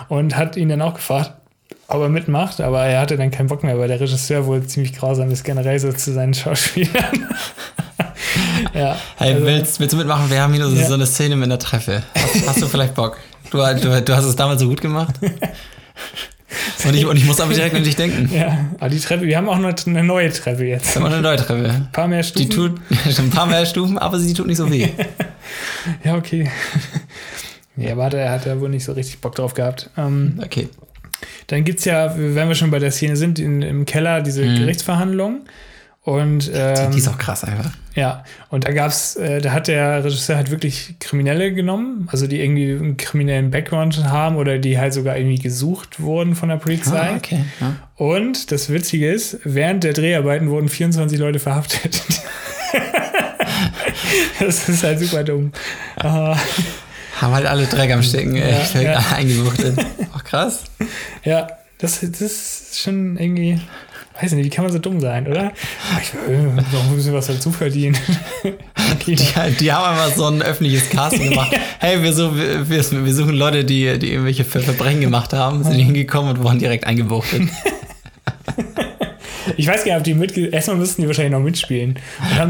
Und 0.09 0.35
hat 0.35 0.57
ihn 0.57 0.71
dann 0.71 0.81
auch 0.81 0.95
gefragt, 0.95 1.33
ob 1.89 2.01
er 2.03 2.09
mitmacht, 2.09 2.61
aber 2.61 2.85
er 2.85 3.01
hatte 3.01 3.17
dann 3.17 3.31
keinen 3.31 3.47
Bock 3.49 3.63
mehr, 3.63 3.79
weil 3.79 3.89
der 3.89 4.01
Regisseur 4.01 4.47
wohl 4.47 4.65
ziemlich 4.67 4.93
grausam 4.95 5.31
ist, 5.31 5.45
generell 5.45 5.79
so 5.79 5.93
zu 5.93 6.13
seinen 6.13 6.35
Schauspielern. 6.35 7.29
ja. 8.75 8.97
Hey, 9.17 9.35
also- 9.35 9.47
willst, 9.47 9.81
willst 9.81 9.93
du 9.93 9.97
mitmachen? 9.99 10.31
Wir 10.31 10.43
haben 10.43 10.53
hier 10.55 10.67
so, 10.67 10.75
Ja. 10.75 10.87
so 10.87 10.95
eine 10.95 11.07
Szene 11.07 11.37
mit 11.37 11.45
einer 11.45 11.59
Treppe. 11.59 12.03
Hast, 12.15 12.49
hast 12.49 12.63
du 12.63 12.67
vielleicht 12.67 12.95
Bock? 12.95 13.19
Du, 13.51 13.59
du, 13.59 14.03
du 14.03 14.17
hast 14.17 14.25
es 14.25 14.35
damals 14.37 14.61
so 14.61 14.69
gut 14.69 14.81
gemacht. 14.81 15.15
Und 16.87 16.95
ich, 16.95 17.05
und 17.05 17.17
ich 17.17 17.25
muss 17.25 17.41
aber 17.41 17.53
direkt 17.53 17.75
an 17.75 17.83
dich 17.83 17.97
denken. 17.97 18.31
Ja, 18.35 18.67
aber 18.79 18.89
die 18.91 19.01
Treppe, 19.01 19.23
wir 19.27 19.37
haben 19.37 19.49
auch 19.49 19.59
noch 19.59 19.75
eine 19.87 20.05
neue 20.05 20.31
Treppe 20.33 20.65
jetzt. 20.65 20.83
Das 20.85 20.91
ist 20.91 20.97
immer 20.97 21.07
eine 21.09 21.21
neue 21.21 21.37
Treppe. 21.37 21.69
Ein 21.69 21.89
paar 21.91 22.07
mehr 22.07 22.23
Stufen. 22.23 22.49
Die 22.49 22.55
tut 22.55 22.81
ein 23.19 23.31
paar 23.31 23.47
mehr 23.47 23.67
Stufen, 23.67 23.99
aber 23.99 24.19
sie 24.21 24.33
tut 24.35 24.47
nicht 24.47 24.57
so 24.59 24.71
weh. 24.71 24.89
Ja, 26.05 26.15
okay. 26.15 26.49
ja, 27.77 27.93
aber 27.93 28.05
hat 28.05 28.15
er 28.15 28.31
hat 28.31 28.47
er 28.47 28.61
wohl 28.61 28.69
nicht 28.69 28.85
so 28.85 28.93
richtig 28.93 29.21
Bock 29.21 29.35
drauf 29.35 29.55
gehabt. 29.55 29.91
Ähm, 29.97 30.41
Okay. 30.45 30.69
Dann 31.49 31.65
gibt 31.65 31.79
es 31.81 31.85
ja, 31.85 32.15
wenn 32.17 32.49
wir 32.49 32.55
schon 32.55 32.71
bei 32.71 32.79
der 32.79 32.91
Szene 32.91 33.17
sind, 33.17 33.39
in, 33.39 33.63
im 33.63 33.85
Keller 33.85 34.21
diese 34.21 34.43
Gerichtsverhandlung. 34.43 35.43
Und 36.03 36.51
ähm, 36.55 36.93
Die 36.93 36.99
ist 36.99 37.09
auch 37.09 37.19
krass 37.19 37.43
einfach. 37.43 37.73
ja, 37.97 38.23
und 38.51 38.65
da 38.65 38.71
gab's, 38.73 39.17
äh, 39.17 39.41
da 39.41 39.51
hat 39.51 39.67
der 39.67 40.05
Regisseur 40.05 40.37
halt 40.37 40.53
wirklich 40.53 40.95
Kriminelle 41.01 41.53
genommen, 41.53 42.09
also 42.13 42.29
die 42.29 42.41
irgendwie 42.41 42.71
einen 42.71 42.97
kriminellen 42.97 43.51
Background 43.51 44.05
haben 44.05 44.37
oder 44.37 44.59
die 44.59 44.79
halt 44.79 44.95
sogar 44.95 45.17
irgendwie 45.17 45.41
gesucht 45.41 45.99
wurden 45.99 46.37
von 46.37 46.49
der 46.49 46.59
Polizei. 46.59 47.11
Ah, 47.11 47.17
okay. 47.17 47.45
Ja. 47.61 47.75
Und 47.97 48.53
das 48.53 48.71
Witzige 48.71 49.11
ist, 49.11 49.41
während 49.43 49.83
der 49.83 49.95
Dreharbeiten 49.95 50.49
wurden 50.49 50.69
24 50.69 51.19
Leute 51.19 51.41
verhaftet. 51.41 52.01
das 54.39 54.69
ist 54.69 54.85
halt 54.85 55.01
super 55.01 55.25
dumm. 55.25 55.51
Haben 57.21 57.35
halt 57.35 57.47
alle 57.47 57.67
Dreck 57.67 57.93
am 57.93 58.03
Stecken, 58.03 58.37
ey. 58.37 58.55
Ja, 58.75 58.81
ja. 58.81 59.05
Eingebuchtet. 59.15 59.79
Auch 60.15 60.25
krass. 60.25 60.65
ja, 61.25 61.47
das, 61.79 62.01
das 62.01 62.21
ist 62.21 62.79
schon 62.79 63.17
irgendwie, 63.17 63.59
weiß 64.21 64.33
nicht, 64.33 64.45
wie 64.45 64.51
kann 64.51 64.65
man 64.65 64.73
so 64.73 64.79
dumm 64.79 65.01
sein, 65.01 65.27
oder? 65.27 65.53
Ich 66.03 66.13
will 66.29 66.43
noch 66.43 66.85
ein 66.85 66.97
bisschen 66.97 67.15
was 67.15 67.27
dazu 67.27 67.53
verdienen. 67.53 67.97
Die, 69.07 69.17
die 69.17 69.73
haben 69.73 69.85
einfach 69.85 70.17
so 70.17 70.27
ein 70.27 70.43
öffentliches 70.43 70.89
Casting 70.91 71.31
gemacht. 71.31 71.57
Hey, 71.81 72.03
wir, 72.03 72.13
so, 72.13 72.37
wir, 72.37 72.69
wir 72.69 73.15
suchen 73.15 73.35
Leute, 73.35 73.65
die, 73.65 73.99
die 73.99 74.13
irgendwelche 74.13 74.45
Ver 74.45 74.61
Verbrechen 74.61 75.01
gemacht 75.01 75.33
haben, 75.33 75.65
sind 75.65 75.75
hingekommen 75.75 76.37
und 76.37 76.43
wurden 76.43 76.59
direkt 76.59 76.87
eingebuchtet. 76.87 77.43
Ich 79.57 79.67
weiß 79.67 79.85
gar 79.85 79.93
nicht, 79.93 79.99
ob 79.99 80.05
die 80.05 80.15
mitge 80.15 80.47
erstmal 80.47 80.77
müssten 80.77 81.03
die 81.03 81.09
wahrscheinlich 81.09 81.33
noch 81.33 81.41
mitspielen. 81.41 81.99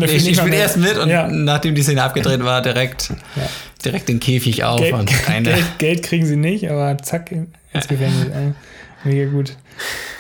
Ich 0.03 0.29
ich 0.29 0.37
spiele 0.37 0.57
erst 0.57 0.77
mit 0.77 0.99
und 0.99 1.09
ja. 1.09 1.29
nachdem 1.29 1.75
die 1.75 1.83
Szene 1.83 2.03
abgedreht 2.03 2.43
war, 2.43 2.63
direkt, 2.63 3.11
ja. 3.37 3.49
Direkt 3.85 4.09
den 4.09 4.21
Käfig 4.21 4.65
auf 4.65 4.81
Geld, 4.81 4.95
und 4.95 5.07
Geld, 5.07 5.79
Geld, 5.79 6.03
kriegen 6.03 6.27
sie 6.27 6.37
nicht, 6.37 6.71
aber 6.71 6.99
zack, 6.99 7.31
ins 7.33 7.89
Gefängnis. 7.89 8.27
Mega 9.05 9.31
gut. 9.31 9.57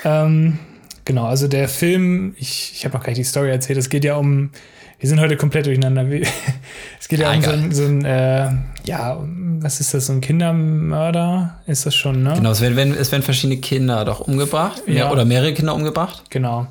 Ähm, 0.04 0.58
genau, 1.04 1.26
also 1.26 1.48
der 1.48 1.68
Film, 1.68 2.34
ich, 2.38 2.72
ich 2.74 2.84
habe 2.84 2.96
noch 2.96 3.02
gar 3.02 3.08
nicht 3.08 3.18
die 3.18 3.24
Story 3.24 3.50
erzählt, 3.50 3.78
es 3.78 3.88
geht 3.88 4.04
ja 4.04 4.16
um 4.16 4.50
wir 4.98 5.08
sind 5.08 5.20
heute 5.20 5.36
komplett 5.36 5.66
durcheinander. 5.66 6.06
Es 7.00 7.08
geht 7.08 7.20
ja, 7.20 7.32
ja 7.32 7.36
um 7.36 7.42
so 7.42 7.50
ein, 7.50 7.72
so 7.72 7.84
ein 7.84 8.04
äh, 8.04 8.48
ja, 8.84 9.24
was 9.60 9.78
ist 9.78 9.94
das, 9.94 10.06
so 10.06 10.12
ein 10.12 10.20
Kindermörder? 10.20 11.60
Ist 11.66 11.86
das 11.86 11.94
schon, 11.94 12.22
ne? 12.22 12.32
Genau, 12.34 12.50
es 12.50 12.60
werden, 12.60 12.94
es 12.98 13.12
werden 13.12 13.22
verschiedene 13.22 13.60
Kinder 13.60 14.04
doch 14.04 14.20
umgebracht. 14.20 14.82
Ja. 14.86 15.12
Oder 15.12 15.24
mehrere 15.24 15.52
Kinder 15.54 15.74
umgebracht. 15.74 16.24
Genau. 16.30 16.66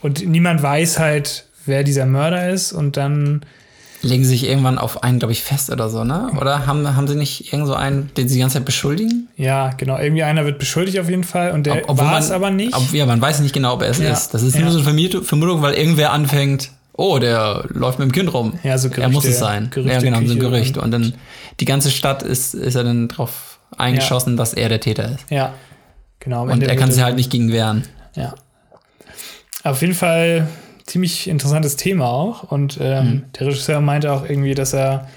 Und 0.00 0.26
niemand 0.26 0.62
weiß 0.62 0.98
halt, 0.98 1.46
wer 1.66 1.84
dieser 1.84 2.06
Mörder 2.06 2.50
ist 2.50 2.72
und 2.72 2.96
dann. 2.96 3.42
Legen 4.00 4.22
sie 4.22 4.30
sich 4.30 4.44
irgendwann 4.48 4.78
auf 4.78 5.02
einen, 5.02 5.18
glaube 5.18 5.32
ich, 5.32 5.42
fest 5.42 5.70
oder 5.70 5.90
so, 5.90 6.04
ne? 6.04 6.30
Oder 6.40 6.66
haben, 6.66 6.96
haben 6.96 7.08
sie 7.08 7.16
nicht 7.16 7.52
irgend 7.52 7.66
so 7.66 7.74
einen, 7.74 8.10
den 8.16 8.28
sie 8.28 8.34
die 8.34 8.40
ganze 8.40 8.58
Zeit 8.58 8.64
beschuldigen? 8.64 9.28
Ja, 9.36 9.70
genau. 9.76 9.98
Irgendwie 9.98 10.22
einer 10.22 10.44
wird 10.44 10.58
beschuldigt 10.58 11.00
auf 11.00 11.10
jeden 11.10 11.24
Fall 11.24 11.50
und 11.50 11.66
der 11.66 11.82
war 11.88 12.18
es 12.18 12.30
aber 12.30 12.50
nicht. 12.50 12.76
Ob, 12.76 12.92
ja, 12.92 13.06
man 13.06 13.20
weiß 13.20 13.40
nicht 13.40 13.52
genau, 13.52 13.74
ob 13.74 13.82
er 13.82 13.90
es 13.90 13.98
ja. 13.98 14.12
ist. 14.12 14.34
Das 14.34 14.42
ist 14.42 14.54
ja. 14.54 14.60
nur 14.62 14.70
so 14.70 14.78
eine 14.78 15.22
Vermutung, 15.22 15.62
weil 15.62 15.74
irgendwer 15.74 16.12
anfängt, 16.12 16.70
oh, 16.92 17.18
der 17.18 17.64
läuft 17.70 17.98
mit 17.98 18.08
dem 18.08 18.12
Kind 18.12 18.32
rum. 18.32 18.58
Ja, 18.62 18.78
so 18.78 18.88
Gerüchte, 18.88 19.02
Er 19.02 19.08
muss 19.08 19.24
es 19.24 19.38
sein. 19.38 19.70
Gerüchte, 19.70 19.94
ja, 19.94 20.00
genau, 20.00 20.26
so 20.26 20.34
ein 20.34 20.38
Gerücht. 20.38 20.76
Und, 20.76 20.84
und, 20.84 20.90
dann 20.92 21.14
die 21.58 21.64
ganze 21.64 21.90
Stadt 21.90 22.22
ist, 22.22 22.54
ist 22.54 22.76
er 22.76 22.84
dann 22.84 23.08
drauf 23.08 23.58
eingeschossen, 23.76 24.34
ja. 24.34 24.36
dass 24.36 24.54
er 24.54 24.68
der 24.68 24.80
Täter 24.80 25.12
ist. 25.12 25.30
Ja, 25.30 25.54
genau. 26.20 26.44
Und 26.44 26.62
er 26.62 26.76
kann 26.76 26.92
sich 26.92 27.02
halt 27.02 27.16
nicht 27.16 27.30
gegen 27.30 27.52
wehren. 27.52 27.84
Ja. 28.14 28.34
Auf 29.64 29.80
jeden 29.80 29.94
Fall 29.94 30.48
ziemlich 30.88 31.28
interessantes 31.28 31.76
Thema 31.76 32.08
auch. 32.08 32.50
Und 32.50 32.78
ähm, 32.80 33.04
hm. 33.04 33.24
der 33.38 33.46
Regisseur 33.48 33.80
meinte 33.80 34.12
auch 34.12 34.28
irgendwie, 34.28 34.54
dass 34.54 34.72
er 34.72 35.08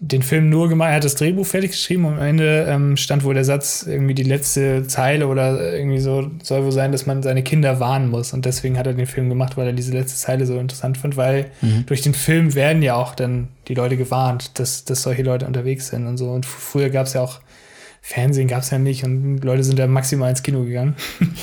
den 0.00 0.22
Film 0.22 0.50
nur 0.50 0.68
gemacht, 0.68 0.90
er 0.90 0.96
hat 0.96 1.04
das 1.04 1.14
Drehbuch 1.14 1.46
fertig 1.46 1.70
geschrieben 1.70 2.04
und 2.04 2.14
am 2.14 2.22
Ende 2.22 2.66
ähm, 2.68 2.96
stand 2.96 3.24
wohl 3.24 3.32
der 3.32 3.44
Satz, 3.44 3.86
irgendwie 3.88 4.14
die 4.14 4.24
letzte 4.24 4.86
Zeile 4.86 5.28
oder 5.28 5.72
irgendwie 5.72 6.00
so, 6.00 6.30
soll 6.42 6.64
wohl 6.64 6.72
sein, 6.72 6.92
dass 6.92 7.06
man 7.06 7.22
seine 7.22 7.42
Kinder 7.42 7.80
warnen 7.80 8.10
muss. 8.10 8.32
Und 8.32 8.44
deswegen 8.44 8.76
hat 8.76 8.86
er 8.86 8.92
den 8.92 9.06
Film 9.06 9.28
gemacht, 9.28 9.56
weil 9.56 9.68
er 9.68 9.72
diese 9.72 9.92
letzte 9.92 10.18
Zeile 10.18 10.46
so 10.46 10.58
interessant 10.58 10.98
fand, 10.98 11.16
weil 11.16 11.46
mhm. 11.62 11.86
durch 11.86 12.02
den 12.02 12.12
Film 12.12 12.54
werden 12.54 12.82
ja 12.82 12.96
auch 12.96 13.14
dann 13.14 13.48
die 13.68 13.74
Leute 13.74 13.96
gewarnt, 13.96 14.58
dass, 14.58 14.84
dass 14.84 15.02
solche 15.02 15.22
Leute 15.22 15.46
unterwegs 15.46 15.88
sind 15.88 16.06
und 16.06 16.18
so. 16.18 16.30
Und 16.30 16.44
früher 16.44 16.90
gab 16.90 17.06
es 17.06 17.14
ja 17.14 17.22
auch 17.22 17.40
Fernsehen 18.06 18.48
gab 18.48 18.60
es 18.60 18.68
ja 18.68 18.78
nicht 18.78 19.02
und 19.02 19.38
Leute 19.42 19.64
sind 19.64 19.78
da 19.78 19.86
maximal 19.86 20.28
ins 20.28 20.42
Kino 20.42 20.64
gegangen. 20.64 20.94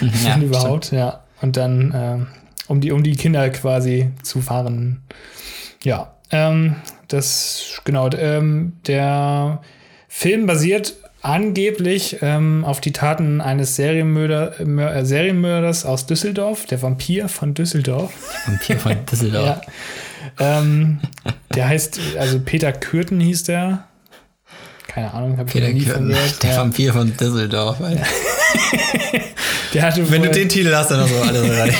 ja, 0.24 0.38
überhaupt, 0.38 0.86
stimmt. 0.86 1.00
ja. 1.00 1.24
Und 1.42 1.56
dann, 1.56 1.90
äh, 1.90 2.43
um, 2.68 2.80
die, 2.80 2.92
um 2.92 3.02
die 3.02 3.16
Kinder 3.16 3.48
quasi 3.50 4.10
zu 4.22 4.40
fahren. 4.40 5.02
Ja. 5.82 6.14
Ähm, 6.30 6.76
das, 7.08 7.80
genau, 7.84 8.08
ähm, 8.10 8.74
der 8.86 9.60
Film 10.08 10.46
basiert 10.46 10.94
angeblich 11.24 12.18
ähm, 12.20 12.64
auf 12.64 12.80
die 12.80 12.92
Taten 12.92 13.40
eines 13.40 13.76
Serienmörder, 13.76 14.60
äh, 14.60 15.04
Serienmörders 15.04 15.86
aus 15.86 16.06
Düsseldorf, 16.06 16.66
der 16.66 16.82
Vampir 16.82 17.28
von 17.28 17.54
Düsseldorf. 17.54 18.12
Vampir 18.46 18.78
von 18.78 19.06
Düsseldorf. 19.10 19.60
ja. 20.38 20.58
ähm, 20.60 21.00
der 21.54 21.68
heißt, 21.68 21.98
also 22.18 22.40
Peter 22.40 22.72
Kürten 22.72 23.20
hieß 23.20 23.44
der. 23.44 23.84
Keine 24.86 25.12
Ahnung, 25.12 25.38
habe 25.38 25.48
ich 25.48 25.54
Peter 25.54 25.68
nie 25.68 25.84
Kürten, 25.84 26.02
von 26.02 26.08
gehört. 26.08 26.42
Der 26.42 26.50
ja. 26.50 26.56
Vampir 26.58 26.92
von 26.92 27.16
Düsseldorf. 27.16 27.78
der 29.74 29.82
hatte 29.82 30.10
Wenn 30.10 30.22
du 30.22 30.30
den 30.30 30.48
Titel 30.48 30.74
hast, 30.74 30.90
dann 30.90 31.00
hast 31.00 31.10
du 31.10 31.20
alles 31.22 31.58
rein. 31.58 31.74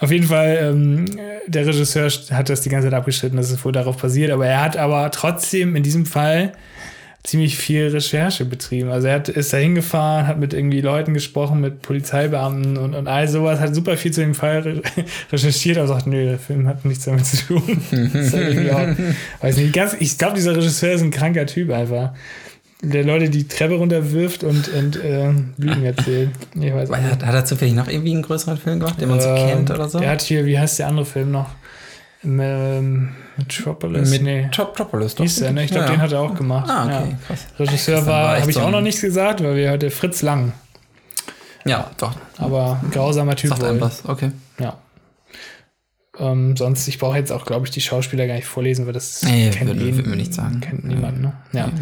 Auf 0.00 0.12
jeden 0.12 0.26
Fall, 0.26 0.58
ähm, 0.60 1.06
der 1.46 1.66
Regisseur 1.66 2.08
hat 2.30 2.48
das 2.48 2.60
die 2.60 2.68
ganze 2.68 2.88
Zeit 2.88 2.94
abgeschnitten, 2.94 3.36
dass 3.36 3.50
es 3.50 3.64
wohl 3.64 3.72
darauf 3.72 3.96
basiert, 3.96 4.30
aber 4.30 4.46
er 4.46 4.62
hat 4.62 4.76
aber 4.76 5.10
trotzdem 5.10 5.74
in 5.74 5.82
diesem 5.82 6.06
Fall 6.06 6.52
ziemlich 7.24 7.58
viel 7.58 7.88
Recherche 7.88 8.44
betrieben. 8.44 8.90
Also 8.90 9.08
er 9.08 9.16
hat, 9.16 9.28
ist 9.28 9.52
da 9.52 9.56
hingefahren, 9.56 10.26
hat 10.26 10.38
mit 10.38 10.54
irgendwie 10.54 10.80
Leuten 10.80 11.14
gesprochen, 11.14 11.60
mit 11.60 11.82
Polizeibeamten 11.82 12.76
und, 12.78 12.94
und 12.94 13.08
all 13.08 13.28
sowas, 13.28 13.60
hat 13.60 13.74
super 13.74 13.96
viel 13.96 14.12
zu 14.12 14.20
dem 14.20 14.34
Fall 14.34 14.82
recherchiert, 15.32 15.78
aber 15.78 15.88
sagt, 15.88 16.06
nö, 16.06 16.24
der 16.24 16.38
Film 16.38 16.66
hat 16.68 16.84
nichts 16.84 17.04
damit 17.04 17.26
zu 17.26 17.36
tun. 17.44 17.82
ist 17.90 18.34
auch, 18.34 18.88
weiß 19.42 19.56
nicht, 19.56 19.74
ganz, 19.74 19.96
ich 19.98 20.16
glaube, 20.16 20.36
dieser 20.36 20.56
Regisseur 20.56 20.92
ist 20.92 21.02
ein 21.02 21.10
kranker 21.10 21.44
Typ 21.44 21.70
einfach 21.70 22.12
der 22.80 23.04
Leute 23.04 23.28
die 23.28 23.48
Treppe 23.48 23.74
runterwirft 23.74 24.44
und, 24.44 24.68
und 24.68 24.96
äh, 24.96 25.32
Lügen 25.56 25.84
erzählt. 25.84 26.30
Ich 26.54 26.72
weiß 26.72 26.88
nicht. 26.90 27.02
Hat, 27.02 27.24
hat 27.24 27.34
er 27.34 27.44
zufällig 27.44 27.74
noch 27.74 27.88
irgendwie 27.88 28.12
einen 28.12 28.22
größeren 28.22 28.56
Film 28.56 28.80
gemacht, 28.80 29.00
den 29.00 29.08
man 29.08 29.20
so 29.20 29.28
äh, 29.28 29.50
kennt 29.50 29.70
oder 29.70 29.88
so? 29.88 29.98
Der 29.98 30.10
hat 30.10 30.22
hier, 30.22 30.46
wie 30.46 30.58
heißt 30.58 30.78
der 30.78 30.88
andere 30.88 31.04
Film 31.04 31.32
noch? 31.32 31.50
Ähm, 32.24 33.10
Metropolis? 33.36 34.10
Mit 34.10 34.22
nee. 34.22 34.42
Metropolis, 34.42 35.14
doch. 35.14 35.24
Hieß 35.24 35.36
der, 35.36 35.52
ne? 35.52 35.64
Ich 35.64 35.70
glaube, 35.70 35.86
ja. 35.86 35.92
den 35.92 36.00
hat 36.00 36.12
er 36.12 36.20
auch 36.20 36.34
gemacht. 36.34 36.68
Ah, 36.68 36.84
okay, 36.84 37.10
ja. 37.10 37.18
krass. 37.26 37.46
Regisseur 37.58 38.06
war, 38.06 38.40
habe 38.40 38.50
ich 38.50 38.58
auch 38.58 38.70
noch 38.70 38.80
nichts 38.80 39.00
gesagt, 39.00 39.42
weil 39.42 39.56
wir 39.56 39.70
heute 39.70 39.90
Fritz 39.90 40.22
Lang. 40.22 40.52
Ja, 41.64 41.90
doch. 41.98 42.16
Aber 42.38 42.80
grausamer 42.92 43.36
Typ. 43.36 43.50
Sagt 43.50 43.62
wohl. 43.62 43.80
was, 43.80 44.04
okay. 44.06 44.30
Ja. 44.58 44.78
Ähm, 46.18 46.56
sonst, 46.56 46.88
ich 46.88 46.98
brauche 46.98 47.16
jetzt 47.16 47.30
auch, 47.30 47.44
glaube 47.44 47.66
ich, 47.66 47.70
die 47.70 47.80
Schauspieler 47.80 48.26
gar 48.26 48.34
nicht 48.34 48.46
vorlesen, 48.46 48.86
weil 48.86 48.92
das 48.92 49.22
nee, 49.22 49.50
kennt 49.50 49.70
würde, 49.70 49.96
würde 49.96 50.08
mir 50.08 50.16
nicht 50.16 50.34
sagen. 50.34 50.60
Kennt 50.60 50.84
niemand, 50.84 51.20
ne? 51.20 51.32
Ja. 51.52 51.66
Nee. 51.68 51.72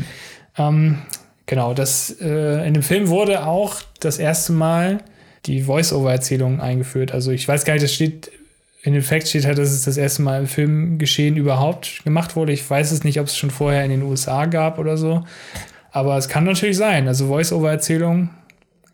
Ähm, 0.59 0.99
genau, 1.47 1.75
das, 1.75 2.17
äh, 2.21 2.67
in 2.67 2.75
dem 2.75 2.83
Film 2.83 3.09
wurde 3.09 3.47
auch 3.47 3.77
das 4.01 4.19
erste 4.19 4.53
Mal 4.53 4.99
die 5.47 5.63
Voice-Over-Erzählung 5.63 6.61
eingeführt. 6.61 7.13
Also 7.13 7.31
ich 7.31 7.47
weiß 7.47 7.65
gar 7.65 7.75
nicht, 7.75 7.85
das 7.85 7.95
steht, 7.95 8.31
in 8.83 8.93
den 8.93 9.03
Facts 9.03 9.31
steht 9.31 9.47
halt, 9.47 9.59
dass 9.59 9.71
es 9.71 9.85
das 9.85 9.97
erste 9.97 10.23
Mal 10.23 10.41
im 10.41 10.47
Filmgeschehen 10.47 11.37
überhaupt 11.37 12.05
gemacht 12.05 12.37
wurde. 12.37 12.53
Ich 12.53 12.69
weiß 12.69 12.91
es 12.93 13.05
nicht, 13.05 13.21
ob 13.21 13.27
es 13.27 13.37
schon 13.37 13.51
vorher 13.51 13.85
in 13.85 13.91
den 13.91 14.03
USA 14.03 14.47
gab 14.47 14.79
oder 14.79 14.97
so. 14.97 15.25
Aber 15.93 16.17
es 16.17 16.29
kann 16.29 16.45
natürlich 16.45 16.77
sein. 16.77 17.09
Also 17.09 17.29
Voice-Over-Erzählung 17.29 18.31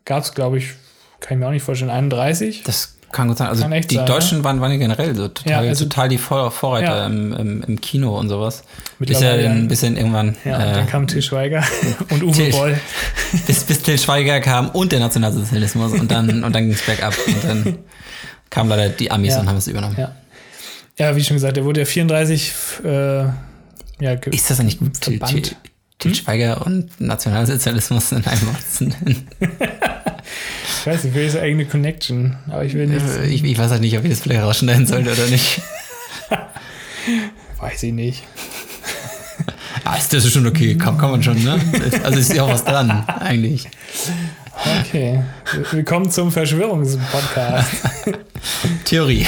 gab 0.04 0.22
es, 0.22 0.34
glaube 0.34 0.58
ich, 0.58 0.74
kann 1.20 1.36
ich 1.36 1.40
mir 1.40 1.46
auch 1.46 1.52
nicht 1.52 1.62
vorstellen, 1.62 1.90
31. 1.90 2.62
Das 2.64 2.91
kann 3.12 3.28
gut 3.28 3.38
sein. 3.38 3.48
Also 3.48 3.68
die 3.68 3.94
sein, 3.94 4.06
Deutschen 4.06 4.38
ne? 4.38 4.44
waren, 4.44 4.60
waren 4.60 4.72
ja 4.72 4.78
generell 4.78 5.14
so 5.14 5.28
total, 5.28 5.64
ja, 5.64 5.70
also, 5.70 5.84
total 5.84 6.08
die 6.08 6.18
Vor 6.18 6.50
Vorreiter 6.50 6.98
ja. 6.98 7.06
im, 7.06 7.32
im, 7.32 7.62
im, 7.62 7.80
Kino 7.80 8.18
und 8.18 8.28
sowas. 8.28 8.64
Bis 8.98 9.20
ja 9.20 9.32
ein 9.32 9.68
bisschen 9.68 9.96
irgendwann. 9.96 10.36
Ja, 10.44 10.58
äh, 10.58 10.72
dann 10.74 10.86
kam 10.86 11.06
Till 11.06 11.22
Schweiger 11.22 11.62
und 12.10 12.22
Uwe 12.22 12.50
Boll. 12.50 12.80
bis, 13.46 13.64
bis 13.64 13.82
Till 13.82 13.98
Schweiger 13.98 14.40
kam 14.40 14.70
und 14.70 14.92
der 14.92 15.00
Nationalsozialismus 15.00 15.92
und 15.92 16.10
dann, 16.10 16.42
und 16.42 16.52
dann 16.54 16.64
ging 16.64 16.72
es 16.72 16.82
bergab. 16.82 17.14
Und 17.26 17.44
dann 17.44 17.78
kamen 18.50 18.70
leider 18.70 18.88
die 18.88 19.10
Amis 19.10 19.36
und 19.36 19.48
haben 19.48 19.58
es 19.58 19.68
übernommen. 19.68 19.96
Ja. 19.98 20.12
ja, 20.98 21.16
wie 21.16 21.22
schon 21.22 21.36
gesagt, 21.36 21.56
der 21.56 21.64
wurde 21.64 21.80
ja 21.80 21.86
34 21.86 22.52
äh, 22.84 23.24
ja, 24.02 24.14
Ist 24.30 24.50
das 24.50 24.58
eigentlich 24.58 24.78
gut? 24.78 25.00
Till, 25.00 25.18
Till, 25.20 25.42
Til 25.98 26.10
hm? 26.10 26.14
Schweiger 26.14 26.66
und 26.66 27.00
Nationalsozialismus 27.00 28.10
in 28.10 28.26
einem 28.26 28.40
Wort? 28.48 28.94
Ich 30.82 30.86
weiß 30.88 31.04
nicht, 31.04 31.12
vielleicht 31.12 31.36
ist 31.36 31.40
eigene 31.40 31.64
Connection, 31.64 32.34
aber 32.48 32.64
ich 32.64 32.74
will 32.74 32.88
nicht. 32.88 33.06
Äh, 33.06 33.28
ich, 33.28 33.44
ich, 33.44 33.56
weiß 33.56 33.70
halt 33.70 33.82
nicht, 33.82 33.96
ob 33.96 34.02
ich 34.02 34.10
das 34.10 34.18
vielleicht 34.18 34.42
rausschneiden 34.42 34.84
sollte 34.84 35.12
oder 35.12 35.26
nicht. 35.28 35.62
weiß 37.60 37.84
ich 37.84 37.92
nicht. 37.92 38.24
Ah, 39.84 39.96
ist 39.96 40.12
das 40.12 40.30
schon 40.30 40.46
okay, 40.46 40.76
kann, 40.76 40.96
kann 40.96 41.10
man 41.10 41.22
schon, 41.22 41.42
ne? 41.42 41.58
Also 42.04 42.18
ist 42.20 42.32
ja 42.32 42.44
auch 42.44 42.50
was 42.50 42.64
dran, 42.64 43.04
eigentlich. 43.08 43.68
Okay, 44.80 45.22
willkommen 45.72 46.08
zum 46.08 46.30
Verschwörungspodcast. 46.30 47.68
Theorie. 48.84 49.26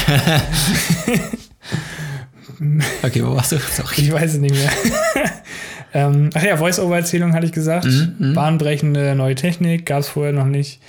okay, 3.03 3.25
wo 3.25 3.35
warst 3.35 3.51
du? 3.53 3.59
Sorry. 3.59 3.95
Ich 3.97 4.13
weiß 4.13 4.35
es 4.35 4.39
nicht 4.39 4.55
mehr. 4.55 4.71
ähm, 5.93 6.31
ach 6.35 6.43
ja, 6.43 6.57
Voice-Over-Erzählung 6.57 7.33
hatte 7.33 7.47
ich 7.47 7.53
gesagt. 7.53 7.87
Mm, 7.87 8.31
mm. 8.31 8.35
Bahnbrechende 8.35 9.17
neue 9.17 9.35
Technik, 9.35 9.87
gab 9.87 10.01
es 10.01 10.09
vorher 10.09 10.33
noch 10.33 10.47
nicht. 10.47 10.81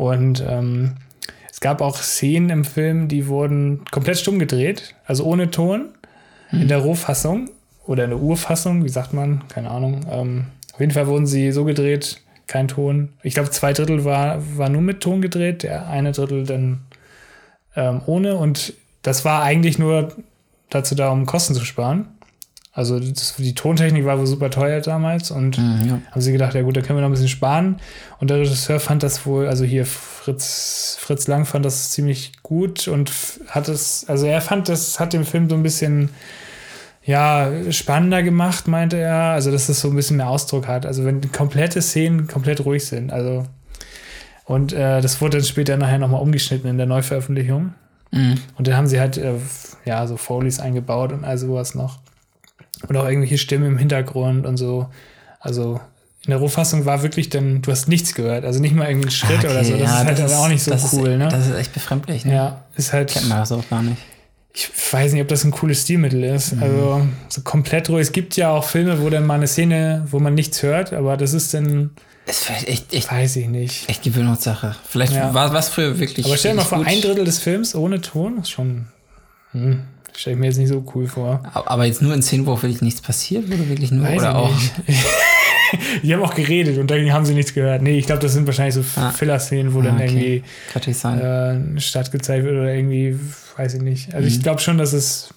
Und 0.00 0.42
ähm, 0.48 0.94
es 1.50 1.60
gab 1.60 1.82
auch 1.82 1.98
Szenen 1.98 2.48
im 2.48 2.64
Film, 2.64 3.08
die 3.08 3.26
wurden 3.26 3.84
komplett 3.90 4.16
stumm 4.16 4.38
gedreht, 4.38 4.94
also 5.04 5.24
ohne 5.24 5.50
Ton, 5.50 5.90
hm. 6.48 6.62
in 6.62 6.68
der 6.68 6.78
Rohfassung 6.78 7.50
oder 7.84 8.04
in 8.04 8.10
der 8.10 8.18
Urfassung, 8.18 8.82
wie 8.82 8.88
sagt 8.88 9.12
man, 9.12 9.46
keine 9.48 9.70
Ahnung. 9.70 10.06
Ähm, 10.10 10.46
auf 10.72 10.80
jeden 10.80 10.92
Fall 10.92 11.06
wurden 11.06 11.26
sie 11.26 11.52
so 11.52 11.66
gedreht, 11.66 12.22
kein 12.46 12.66
Ton. 12.66 13.10
Ich 13.22 13.34
glaube, 13.34 13.50
zwei 13.50 13.74
Drittel 13.74 14.06
war, 14.06 14.38
war 14.56 14.70
nur 14.70 14.80
mit 14.80 15.02
Ton 15.02 15.20
gedreht, 15.20 15.64
der 15.64 15.88
eine 15.88 16.12
Drittel 16.12 16.44
dann 16.44 16.80
ähm, 17.76 18.00
ohne. 18.06 18.36
Und 18.36 18.72
das 19.02 19.26
war 19.26 19.42
eigentlich 19.42 19.78
nur 19.78 20.14
dazu 20.70 20.94
da, 20.94 21.10
um 21.10 21.26
Kosten 21.26 21.52
zu 21.52 21.66
sparen. 21.66 22.08
Also 22.72 23.00
das, 23.00 23.34
die 23.36 23.54
Tontechnik 23.54 24.04
war 24.04 24.18
wohl 24.18 24.26
super 24.26 24.50
teuer 24.50 24.80
damals 24.80 25.30
und 25.30 25.58
mhm, 25.58 25.88
ja. 25.88 26.00
haben 26.10 26.20
sie 26.20 26.32
gedacht, 26.32 26.54
ja 26.54 26.62
gut, 26.62 26.76
da 26.76 26.82
können 26.82 26.98
wir 26.98 27.02
noch 27.02 27.08
ein 27.08 27.12
bisschen 27.12 27.28
sparen. 27.28 27.80
Und 28.20 28.30
der 28.30 28.38
Regisseur 28.38 28.78
fand 28.78 29.02
das 29.02 29.26
wohl, 29.26 29.48
also 29.48 29.64
hier 29.64 29.84
Fritz, 29.86 30.96
Fritz 31.00 31.26
Lang 31.26 31.46
fand 31.46 31.64
das 31.64 31.90
ziemlich 31.90 32.32
gut 32.42 32.86
und 32.86 33.12
hat 33.48 33.68
es, 33.68 34.04
also 34.08 34.26
er 34.26 34.40
fand 34.40 34.68
das, 34.68 35.00
hat 35.00 35.12
den 35.12 35.24
Film 35.24 35.50
so 35.50 35.56
ein 35.56 35.64
bisschen 35.64 36.10
ja, 37.02 37.50
spannender 37.70 38.22
gemacht, 38.22 38.68
meinte 38.68 38.96
er. 38.96 39.32
Also, 39.32 39.50
dass 39.50 39.68
es 39.68 39.80
so 39.80 39.88
ein 39.88 39.96
bisschen 39.96 40.18
mehr 40.18 40.28
Ausdruck 40.28 40.68
hat. 40.68 40.86
Also, 40.86 41.04
wenn 41.04 41.32
komplette 41.32 41.82
Szenen 41.82 42.26
komplett 42.26 42.64
ruhig 42.64 42.86
sind. 42.86 43.12
Also, 43.12 43.46
Und 44.44 44.72
äh, 44.72 45.00
das 45.00 45.20
wurde 45.20 45.38
dann 45.38 45.46
später 45.46 45.76
nachher 45.76 45.98
nochmal 45.98 46.20
umgeschnitten 46.20 46.68
in 46.68 46.76
der 46.76 46.86
Neuveröffentlichung. 46.86 47.74
Mhm. 48.10 48.34
Und 48.56 48.66
dann 48.66 48.76
haben 48.76 48.86
sie 48.86 49.00
halt, 49.00 49.16
äh, 49.16 49.34
ja, 49.84 50.06
so 50.06 50.16
Foleys 50.16 50.60
eingebaut 50.60 51.12
und 51.12 51.24
all 51.24 51.38
sowas 51.38 51.74
noch. 51.74 51.98
Und 52.88 52.96
auch 52.96 53.04
irgendwelche 53.04 53.38
Stimmen 53.38 53.66
im 53.66 53.78
Hintergrund 53.78 54.46
und 54.46 54.56
so. 54.56 54.88
Also 55.38 55.80
in 56.24 56.30
der 56.30 56.38
Rohfassung 56.38 56.84
war 56.84 57.02
wirklich 57.02 57.28
dann, 57.30 57.62
du 57.62 57.70
hast 57.72 57.88
nichts 57.88 58.14
gehört. 58.14 58.44
Also 58.44 58.60
nicht 58.60 58.74
mal 58.74 58.84
irgendwie 58.88 59.08
einen 59.08 59.10
Schritt 59.10 59.44
oder 59.44 59.64
so. 59.64 59.72
Das 59.72 59.80
ja, 59.80 60.00
ist 60.00 60.06
halt 60.06 60.18
dann 60.18 60.32
auch 60.32 60.48
nicht 60.48 60.62
so 60.62 60.70
das 60.70 60.92
cool, 60.92 61.10
ist, 61.10 61.18
ne? 61.18 61.28
Das 61.28 61.46
ist 61.46 61.54
echt 61.54 61.72
befremdlich. 61.72 62.24
Ne? 62.24 62.34
ja, 62.34 62.64
ist 62.76 62.92
halt. 62.92 63.10
Kennt 63.10 63.28
man 63.28 63.38
das 63.38 63.52
auch 63.52 63.68
gar 63.68 63.82
nicht. 63.82 63.96
Ich 64.52 64.68
weiß 64.92 65.12
nicht, 65.12 65.22
ob 65.22 65.28
das 65.28 65.44
ein 65.44 65.52
cooles 65.52 65.82
Stilmittel 65.82 66.24
ist. 66.24 66.56
Mhm. 66.56 66.62
Also 66.62 67.06
so 67.28 67.40
komplett 67.42 67.88
ruhig. 67.88 68.02
Es 68.02 68.12
gibt 68.12 68.36
ja 68.36 68.50
auch 68.50 68.64
Filme, 68.64 69.00
wo 69.00 69.08
dann 69.08 69.24
mal 69.24 69.34
eine 69.34 69.46
Szene, 69.46 70.06
wo 70.10 70.18
man 70.18 70.34
nichts 70.34 70.62
hört, 70.62 70.92
aber 70.92 71.16
das 71.16 71.34
ist 71.34 71.54
dann, 71.54 71.90
Ist 72.26 72.44
vielleicht 72.44 72.68
echt, 72.68 72.92
echt, 72.92 73.10
weiß 73.12 73.36
ich 73.36 73.46
nicht. 73.48 73.88
echt 73.88 74.02
Gewöhnungssache. 74.02 74.74
Vielleicht 74.88 75.14
Ja. 75.14 75.32
war 75.32 75.52
was 75.52 75.68
früher 75.68 75.98
wirklich. 76.00 76.26
Aber 76.26 76.36
stell 76.36 76.52
dir 76.52 76.56
mal 76.58 76.64
vor, 76.64 76.84
ein 76.84 77.00
Drittel 77.00 77.24
des 77.24 77.38
Films 77.38 77.74
ohne 77.74 78.00
Ton 78.00 78.38
ist 78.40 78.50
schon. 78.50 78.88
Hm, 79.52 79.84
stell 80.16 80.34
ich 80.34 80.38
mir 80.38 80.46
jetzt 80.46 80.58
nicht 80.58 80.68
so 80.68 80.84
cool 80.94 81.06
vor. 81.06 81.42
Aber 81.52 81.84
jetzt 81.84 82.02
nur 82.02 82.12
in 82.14 82.22
Szenen, 82.22 82.46
wo 82.46 82.52
wirklich 82.60 82.82
nichts 82.82 83.00
passiert, 83.00 83.46
oder 83.46 83.68
wirklich 83.68 83.90
nur? 83.90 84.04
Weiß 84.06 84.18
oder 84.20 84.30
ich 84.30 84.36
auch. 84.36 84.52
Die 86.02 86.12
haben 86.12 86.22
auch 86.22 86.34
geredet 86.34 86.78
und 86.78 86.90
dagegen 86.90 87.12
haben 87.12 87.24
sie 87.24 87.32
nichts 87.34 87.54
gehört. 87.54 87.80
Nee, 87.82 87.96
ich 87.96 88.06
glaube, 88.06 88.20
das 88.20 88.32
sind 88.32 88.44
wahrscheinlich 88.46 88.74
so 88.74 88.82
Ah. 89.00 89.10
Filler-Szenen, 89.10 89.72
wo 89.72 89.78
Ah, 89.80 89.84
dann 89.84 89.94
okay. 90.00 90.42
irgendwie 90.74 91.76
äh, 91.76 91.80
Stadt 91.80 92.10
gezeigt 92.10 92.44
wird 92.44 92.54
oder 92.56 92.74
irgendwie, 92.74 93.16
weiß 93.56 93.74
ich 93.74 93.82
nicht. 93.82 94.12
Also 94.12 94.26
Mhm. 94.28 94.34
ich 94.34 94.42
glaube 94.42 94.60
schon, 94.60 94.78
dass 94.78 94.92
es 94.92 95.32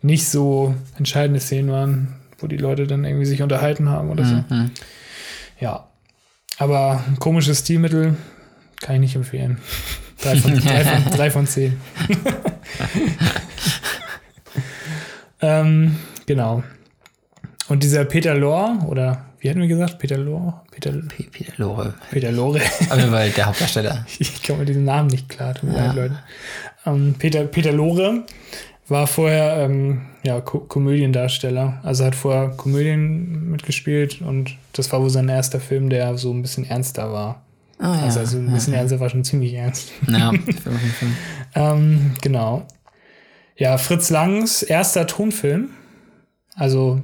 nicht 0.00 0.26
so 0.28 0.74
entscheidende 0.96 1.38
Szenen 1.40 1.70
waren, 1.70 2.14
wo 2.38 2.46
die 2.46 2.56
Leute 2.56 2.86
dann 2.86 3.04
irgendwie 3.04 3.26
sich 3.26 3.42
unterhalten 3.42 3.90
haben 3.90 4.08
oder 4.10 4.24
so. 4.24 4.34
Mhm. 4.54 4.70
Ja. 5.60 5.88
Aber 6.56 7.04
komisches 7.18 7.58
Stilmittel 7.60 8.16
kann 8.80 8.94
ich 8.96 9.00
nicht 9.02 9.16
empfehlen. 9.16 9.58
Drei 10.22 10.34
von, 10.36 10.58
drei 10.58 10.84
von, 10.84 11.12
drei 11.12 11.30
von 11.30 11.46
zehn. 11.46 11.76
ähm, 15.40 15.96
genau. 16.26 16.62
Und 17.68 17.82
dieser 17.82 18.04
Peter 18.04 18.34
Lorre, 18.34 18.78
oder 18.86 19.26
wie 19.40 19.50
hatten 19.50 19.60
wir 19.60 19.68
gesagt? 19.68 19.98
Peter 19.98 20.16
Lorre? 20.16 20.62
Peter, 20.70 20.90
P- 20.92 21.24
Peter 21.30 21.52
Lore. 21.58 21.94
Peter. 22.10 22.28
Auf 22.30 22.96
jeden 22.98 23.10
Fall 23.10 23.30
der 23.30 23.46
Hauptdarsteller. 23.46 24.06
Ich 24.18 24.42
komme 24.42 24.60
mit 24.60 24.68
diesem 24.70 24.84
Namen 24.84 25.08
nicht 25.08 25.28
klar, 25.28 25.54
tut 25.54 25.70
mir 25.70 25.76
Ja. 25.76 25.86
leid, 25.86 25.96
Leute. 25.96 26.18
Ähm, 26.86 27.14
Peter, 27.18 27.44
Peter 27.44 27.72
Lorre 27.72 28.24
war 28.88 29.06
vorher 29.06 29.58
ähm, 29.58 30.02
ja, 30.22 30.40
Ko 30.40 30.60
Komödiendarsteller. 30.60 31.80
Also 31.82 32.04
hat 32.06 32.14
vorher 32.14 32.48
Komödien 32.50 33.50
mitgespielt 33.50 34.22
und 34.22 34.56
das 34.72 34.90
war 34.92 35.02
wohl 35.02 35.10
sein 35.10 35.28
erster 35.28 35.60
Film, 35.60 35.90
der 35.90 36.16
so 36.16 36.32
ein 36.32 36.40
bisschen 36.42 36.64
ernster 36.64 37.12
war. 37.12 37.42
Ah, 37.78 37.96
ja. 37.96 38.02
Also, 38.04 38.20
also 38.20 38.38
ein 38.38 38.50
bisschen 38.52 38.72
ernster 38.74 38.98
war 38.98 39.10
schon 39.10 39.24
ziemlich 39.24 39.52
ernst. 39.54 39.92
ja. 40.08 40.32
Ähm, 41.54 42.12
genau. 42.22 42.66
Ja, 43.58 43.76
Fritz 43.76 44.08
Langs 44.10 44.62
erster 44.62 45.06
Tonfilm. 45.06 45.70
Also 46.54 47.02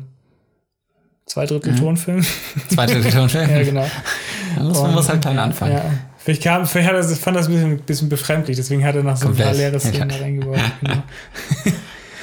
zwei 1.27 1.47
Drittel 1.47 1.73
Mhm. 1.73 1.77
Tonfilm. 1.79 2.25
Zweite 2.69 3.01
Tonfilm. 3.11 3.51
ja, 3.57 3.63
genau. 3.63 3.87
Da 4.57 4.63
muss 4.63 4.81
man 4.81 4.95
muss 4.95 5.09
halt 5.09 5.21
klein 5.23 5.39
anfangen. 5.39 5.73
Ja. 5.75 5.85
Vielleicht, 6.19 6.43
kam, 6.43 6.67
vielleicht 6.67 6.89
hat 6.89 6.95
er, 6.97 7.03
das- 7.03 7.19
fand 7.19 7.37
das 7.37 7.49
ein 7.49 7.53
bisschen, 7.53 7.79
bisschen 7.81 8.09
befremdlich, 8.09 8.57
deswegen 8.57 8.85
hat 8.85 8.95
er 8.97 9.03
noch 9.03 9.17
so 9.17 9.27
ein 9.29 9.35
paar 9.35 9.47
Komplett. 9.47 9.73
leere 9.73 9.81
Szenen 9.81 9.99
Ja. 10.11 10.17
da 10.17 10.17
reingebaut. 10.17 10.59
Genau. 10.81 11.03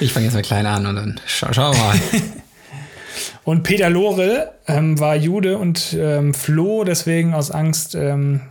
Ich 0.00 0.12
fange 0.12 0.24
jetzt 0.26 0.34
mal 0.34 0.42
klein 0.42 0.66
an 0.66 0.86
und 0.86 0.96
dann 0.96 1.20
scha 1.26 1.52
schauen 1.54 1.76
wir 1.76 1.84
mal. 1.84 2.00
Und 3.44 3.64
Peter 3.64 3.90
Lorre 3.90 4.52
ähm, 4.68 4.98
war 5.00 5.16
Jude 5.16 5.58
und 5.58 5.96
ähm, 5.98 6.32
floh 6.32 6.84
deswegen 6.84 7.34
aus 7.34 7.50
Angst 7.50 7.96
ähm, 7.96 8.42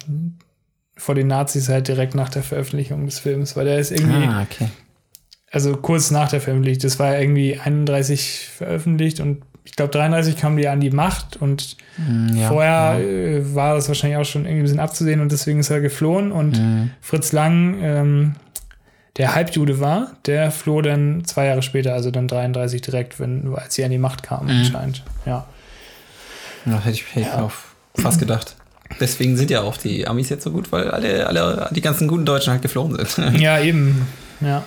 vor 0.97 1.15
den 1.15 1.27
Nazis 1.27 1.69
halt 1.69 1.88
direkt 1.88 2.13
nach 2.13 2.27
der 2.27 2.43
Veröffentlichung 2.43 3.05
des 3.05 3.19
Films, 3.19 3.55
weil 3.55 3.65
der 3.65 3.79
ist 3.79 3.91
irgendwie, 3.91 4.27
ah, 4.27 4.41
okay. 4.49 4.67
Also 5.52 5.76
kurz 5.78 6.12
nach 6.12 6.30
der 6.30 6.41
Veröffentlichung, 6.41 6.82
das 6.82 6.97
war 6.99 7.20
irgendwie 7.20 7.60
31 7.60 8.47
veröffentlicht 8.58 9.20
und 9.20 9.41
ich 9.64 9.74
glaube 9.76 9.91
33 9.91 10.38
kamen 10.38 10.58
die 10.58 10.68
an 10.68 10.80
die 10.80 10.89
Macht 10.89 11.38
und 11.38 11.78
Hm, 11.97 12.36
Ja, 12.36 12.47
vorher 12.47 12.99
äh, 12.99 13.54
war 13.56 13.76
das 13.76 13.88
wahrscheinlich 13.89 14.18
auch 14.18 14.26
schon 14.26 14.43
irgendwie 14.45 14.62
ein 14.62 14.64
bisschen 14.64 14.80
abzusehen 14.80 15.20
und 15.22 15.32
deswegen 15.32 15.60
ist 15.60 15.70
er 15.70 15.82
geflohen 15.82 16.32
und 16.32 16.58
Mhm. 16.60 16.91
Fritz 17.02 17.32
Lang, 17.32 17.78
ähm, 17.82 18.36
der 19.18 19.36
Halbjude 19.36 19.80
war, 19.82 20.14
der 20.26 20.52
floh 20.52 20.82
dann 20.82 21.26
zwei 21.26 21.45
Jahre 21.47 21.62
später, 21.62 21.93
also 21.93 22.12
dann 22.12 22.28
33 22.30 22.82
direkt, 22.82 23.20
wenn, 23.20 23.54
als 23.54 23.76
sie 23.76 23.84
an 23.84 23.91
die 23.91 23.97
Macht 23.97 24.24
kamen, 24.24 24.45
Mhm. 24.49 24.60
anscheinend. 24.66 25.04
Ja. 25.26 25.45
Ja, 26.66 26.80
hätte 26.80 26.91
ich, 26.95 27.06
hätte 27.14 27.28
ich 27.28 27.34
auch 27.34 27.52
fast 27.95 28.20
gedacht. 28.20 28.56
Deswegen 28.99 29.36
sind 29.38 29.52
ja 29.52 29.62
auch 29.62 29.78
die 29.78 30.08
Amis 30.08 30.30
jetzt 30.30 30.43
so 30.43 30.52
gut, 30.52 30.72
weil 30.72 30.89
alle, 30.91 31.28
alle 31.28 31.70
die 31.72 31.82
ganzen 31.82 32.08
guten 32.08 32.26
Deutschen 32.26 32.52
halt 32.54 32.62
geflohen 32.62 32.97
sind. 33.06 33.39
ja, 33.39 33.60
eben. 33.60 34.08
Ja. 34.41 34.64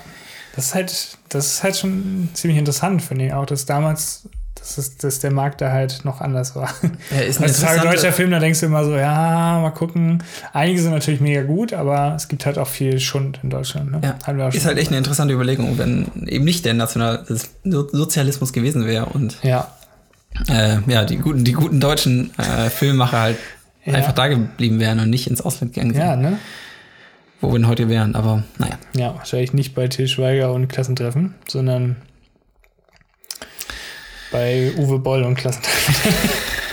Das 0.54 0.66
ist 0.66 0.74
halt, 0.74 1.18
das 1.30 1.46
ist 1.46 1.62
halt 1.62 1.76
schon 1.76 2.28
ziemlich 2.34 2.58
interessant, 2.58 3.02
finde 3.02 3.26
ich 3.26 3.32
auch, 3.32 3.44
dass 3.46 3.66
damals, 3.66 4.28
dass, 4.54 4.78
es, 4.78 4.96
dass 4.98 5.18
der 5.18 5.32
Markt 5.32 5.60
da 5.60 5.70
halt 5.72 6.04
noch 6.04 6.20
anders 6.20 6.54
war. 6.54 6.72
Ja, 7.10 7.20
ist 7.22 7.40
Als 7.42 7.60
Tage 7.60 7.80
deutscher 7.80 8.12
Film, 8.12 8.30
da 8.30 8.38
denkst 8.38 8.60
du 8.60 8.66
immer 8.66 8.84
so, 8.84 8.96
ja, 8.96 9.58
mal 9.60 9.70
gucken. 9.70 10.22
Einige 10.52 10.80
sind 10.80 10.92
natürlich 10.92 11.20
mega 11.20 11.42
gut, 11.42 11.72
aber 11.72 12.14
es 12.16 12.28
gibt 12.28 12.46
halt 12.46 12.56
auch 12.58 12.68
viel 12.68 13.00
Schund 13.00 13.40
in 13.42 13.50
Deutschland. 13.50 13.90
Ne? 13.90 14.00
Ja, 14.02 14.48
ist 14.48 14.64
halt 14.64 14.78
echt 14.78 14.88
eine 14.88 14.98
interessante 14.98 15.34
Überlegung, 15.34 15.76
wenn 15.76 16.06
eben 16.26 16.44
nicht 16.44 16.64
der 16.64 16.74
Nationalsozialismus 16.74 18.52
gewesen 18.52 18.86
wäre 18.86 19.06
und 19.06 19.36
Ja. 19.42 19.68
äh, 20.48 20.78
ja, 20.86 21.04
die 21.04 21.16
guten, 21.18 21.44
die 21.44 21.52
guten 21.52 21.80
deutschen 21.80 22.30
äh, 22.38 22.70
Filmemacher 22.70 23.20
halt 23.20 23.38
Ja. 23.84 23.94
einfach 23.94 24.12
da 24.12 24.28
geblieben 24.28 24.80
wären 24.80 24.98
und 25.00 25.10
nicht 25.10 25.26
ins 25.26 25.40
Ausland 25.42 25.74
gegangen 25.74 25.94
sind, 25.94 26.02
Ja, 26.02 26.16
ne? 26.16 26.38
Wo 27.44 27.52
wir 27.52 27.58
denn 27.58 27.68
heute 27.68 27.88
wären. 27.88 28.14
Aber 28.14 28.42
naja, 28.58 28.78
Ja, 28.96 29.14
wahrscheinlich 29.16 29.52
nicht 29.52 29.74
bei 29.74 29.88
Til 29.88 30.08
Schweiger 30.08 30.52
und 30.52 30.68
Klassentreffen, 30.68 31.34
sondern 31.48 31.96
bei 34.32 34.72
Uwe 34.76 34.98
Boll 34.98 35.22
und 35.22 35.34
Klassentreffen. 35.36 36.12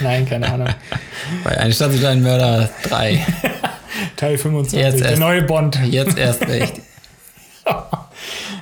Nein, 0.00 0.28
keine 0.28 0.52
Ahnung. 0.52 0.68
bei 1.44 1.56
Eine 1.58 1.72
Stadt 1.72 1.92
zu 1.92 2.08
ein 2.08 2.22
Mörder 2.22 2.70
3. 2.84 3.24
Teil 4.16 4.36
25, 4.38 4.78
Jetzt 4.80 5.00
der 5.00 5.10
erst. 5.10 5.20
neue 5.20 5.42
Bond. 5.42 5.78
Jetzt 5.84 6.18
erst 6.18 6.42
recht. 6.48 6.80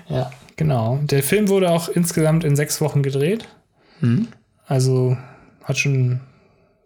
Ja, 0.09 0.31
genau. 0.57 0.99
Der 1.03 1.23
Film 1.23 1.49
wurde 1.49 1.71
auch 1.71 1.89
insgesamt 1.89 2.45
in 2.45 2.57
sechs 2.57 2.81
Wochen 2.81 3.03
gedreht. 3.03 3.49
Hm? 4.01 4.29
Also 4.67 5.17
hat 5.65 5.79
schon 5.79 5.93
ein 5.95 6.21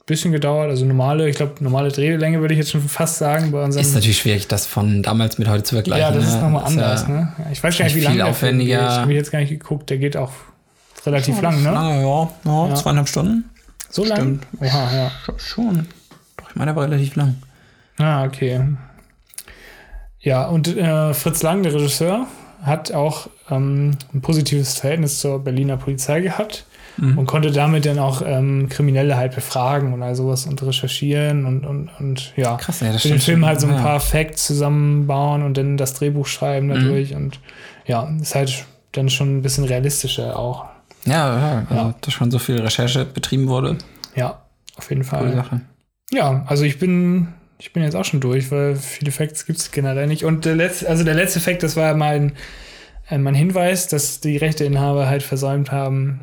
bisschen 0.06 0.32
gedauert. 0.32 0.70
Also 0.70 0.84
normale, 0.84 1.28
ich 1.28 1.36
glaube, 1.36 1.54
normale 1.60 1.90
Drehlänge 1.90 2.40
würde 2.40 2.54
ich 2.54 2.58
jetzt 2.58 2.70
schon 2.70 2.82
fast 2.82 3.18
sagen 3.18 3.50
bei 3.52 3.62
unserem. 3.64 3.84
Ist 3.84 3.94
natürlich 3.94 4.18
schwierig, 4.18 4.48
das 4.48 4.66
von 4.66 5.02
damals 5.02 5.38
mit 5.38 5.48
heute 5.48 5.62
zu 5.62 5.74
vergleichen. 5.76 6.02
ja, 6.02 6.12
das 6.12 6.26
ist 6.28 6.34
ne? 6.34 6.42
nochmal 6.42 6.62
Ist 6.62 6.68
anders. 6.68 7.02
ja 7.02 7.08
ne? 7.08 7.32
Ja, 7.38 7.46
ich 7.50 7.62
weiß 7.62 7.78
gar 7.78 7.84
nicht, 7.86 7.96
wie 7.96 8.00
lange 8.00 8.16
der 8.16 8.34
Film 8.34 8.58
geht. 8.58 8.76
aufwendiger. 8.76 9.00
Habe 9.00 9.12
ich 9.12 9.16
jetzt 9.16 9.30
gar 9.32 9.38
nicht 9.40 9.50
geguckt. 9.50 9.90
Der 9.90 9.98
geht 9.98 10.16
auch 10.16 10.32
relativ 11.06 11.40
lang, 11.40 11.62
ne? 11.62 11.70
Lange, 11.70 12.02
ja. 12.02 12.30
ja, 12.44 12.68
Ja. 12.68 12.74
Zweieinhalb 12.74 13.08
Stunden. 13.08 13.50
So 13.90 14.04
lang? 14.04 14.18
Stimmt. 14.18 14.46
Oha, 14.60 14.94
ja. 14.94 15.10
Schon. 15.36 15.86
Doch, 16.36 16.50
ich 16.50 16.56
meine, 16.56 16.72
der 16.72 16.76
war 16.76 16.84
relativ 16.84 17.14
lang. 17.16 17.36
Ah, 17.98 18.24
okay. 18.24 18.60
Ja, 20.20 20.46
und 20.46 20.74
äh, 20.76 21.14
Fritz 21.14 21.42
Lang, 21.42 21.62
der 21.62 21.74
Regisseur, 21.74 22.26
hat 22.62 22.92
auch 22.92 23.28
ähm, 23.50 23.96
ein 24.12 24.20
positives 24.20 24.78
Verhältnis 24.78 25.20
zur 25.20 25.44
Berliner 25.44 25.76
Polizei 25.76 26.20
gehabt 26.20 26.64
Mhm. 26.96 27.18
und 27.18 27.26
konnte 27.26 27.50
damit 27.50 27.86
dann 27.86 27.98
auch 27.98 28.22
ähm, 28.24 28.68
Kriminelle 28.68 29.16
halt 29.16 29.34
befragen 29.34 29.92
und 29.92 30.02
all 30.02 30.14
sowas 30.14 30.46
und 30.46 30.62
recherchieren 30.62 31.44
und, 31.44 31.64
und, 31.66 31.90
und 31.98 32.32
ja, 32.36 32.56
Krass, 32.56 32.80
ja, 32.80 32.92
das 32.92 33.02
für 33.02 33.08
den 33.08 33.18
Film 33.20 33.44
halt 33.44 33.60
so 33.60 33.66
ein 33.66 33.74
Ja. 33.74 33.80
paar 33.82 34.00
Facts 34.00 34.46
zusammenbauen 34.46 35.42
und 35.42 35.56
dann 35.56 35.76
das 35.76 35.94
Drehbuch 35.94 36.26
schreiben 36.26 36.68
Mhm. 36.68 36.74
dadurch 36.74 37.14
und 37.14 37.40
ja, 37.86 38.08
ist 38.20 38.34
halt 38.34 38.64
dann 38.92 39.08
schon 39.10 39.38
ein 39.38 39.42
bisschen 39.42 39.64
realistischer 39.64 40.38
auch. 40.38 40.66
Ja, 41.04 41.12
ja, 41.38 41.66
also, 41.68 41.74
Ja. 41.74 41.94
dass 42.00 42.14
schon 42.14 42.30
so 42.30 42.38
viel 42.38 42.60
Recherche 42.60 43.04
betrieben 43.04 43.48
wurde. 43.48 43.76
Ja, 44.14 44.42
auf 44.76 44.88
jeden 44.90 45.02
Coole 45.04 45.22
Fall. 45.22 45.34
Sache. 45.34 45.60
Ja, 46.12 46.44
also 46.46 46.64
ich 46.64 46.78
bin, 46.78 47.28
ich 47.58 47.72
bin 47.72 47.82
jetzt 47.82 47.96
auch 47.96 48.04
schon 48.04 48.20
durch, 48.20 48.50
weil 48.52 48.76
viele 48.76 49.10
Facts 49.10 49.46
gibt 49.46 49.58
es 49.58 49.70
generell 49.72 50.06
nicht. 50.06 50.24
Und 50.24 50.44
der 50.44 50.54
letzte, 50.54 50.88
also 50.88 51.02
der 51.02 51.14
letzte 51.14 51.40
Fact, 51.40 51.62
das 51.62 51.76
war 51.76 51.94
mein, 51.94 52.32
äh, 53.10 53.18
mein 53.18 53.34
Hinweis, 53.34 53.88
dass 53.88 54.20
die 54.20 54.36
Rechteinhaber 54.36 55.08
halt 55.08 55.22
versäumt 55.22 55.72
haben, 55.72 56.20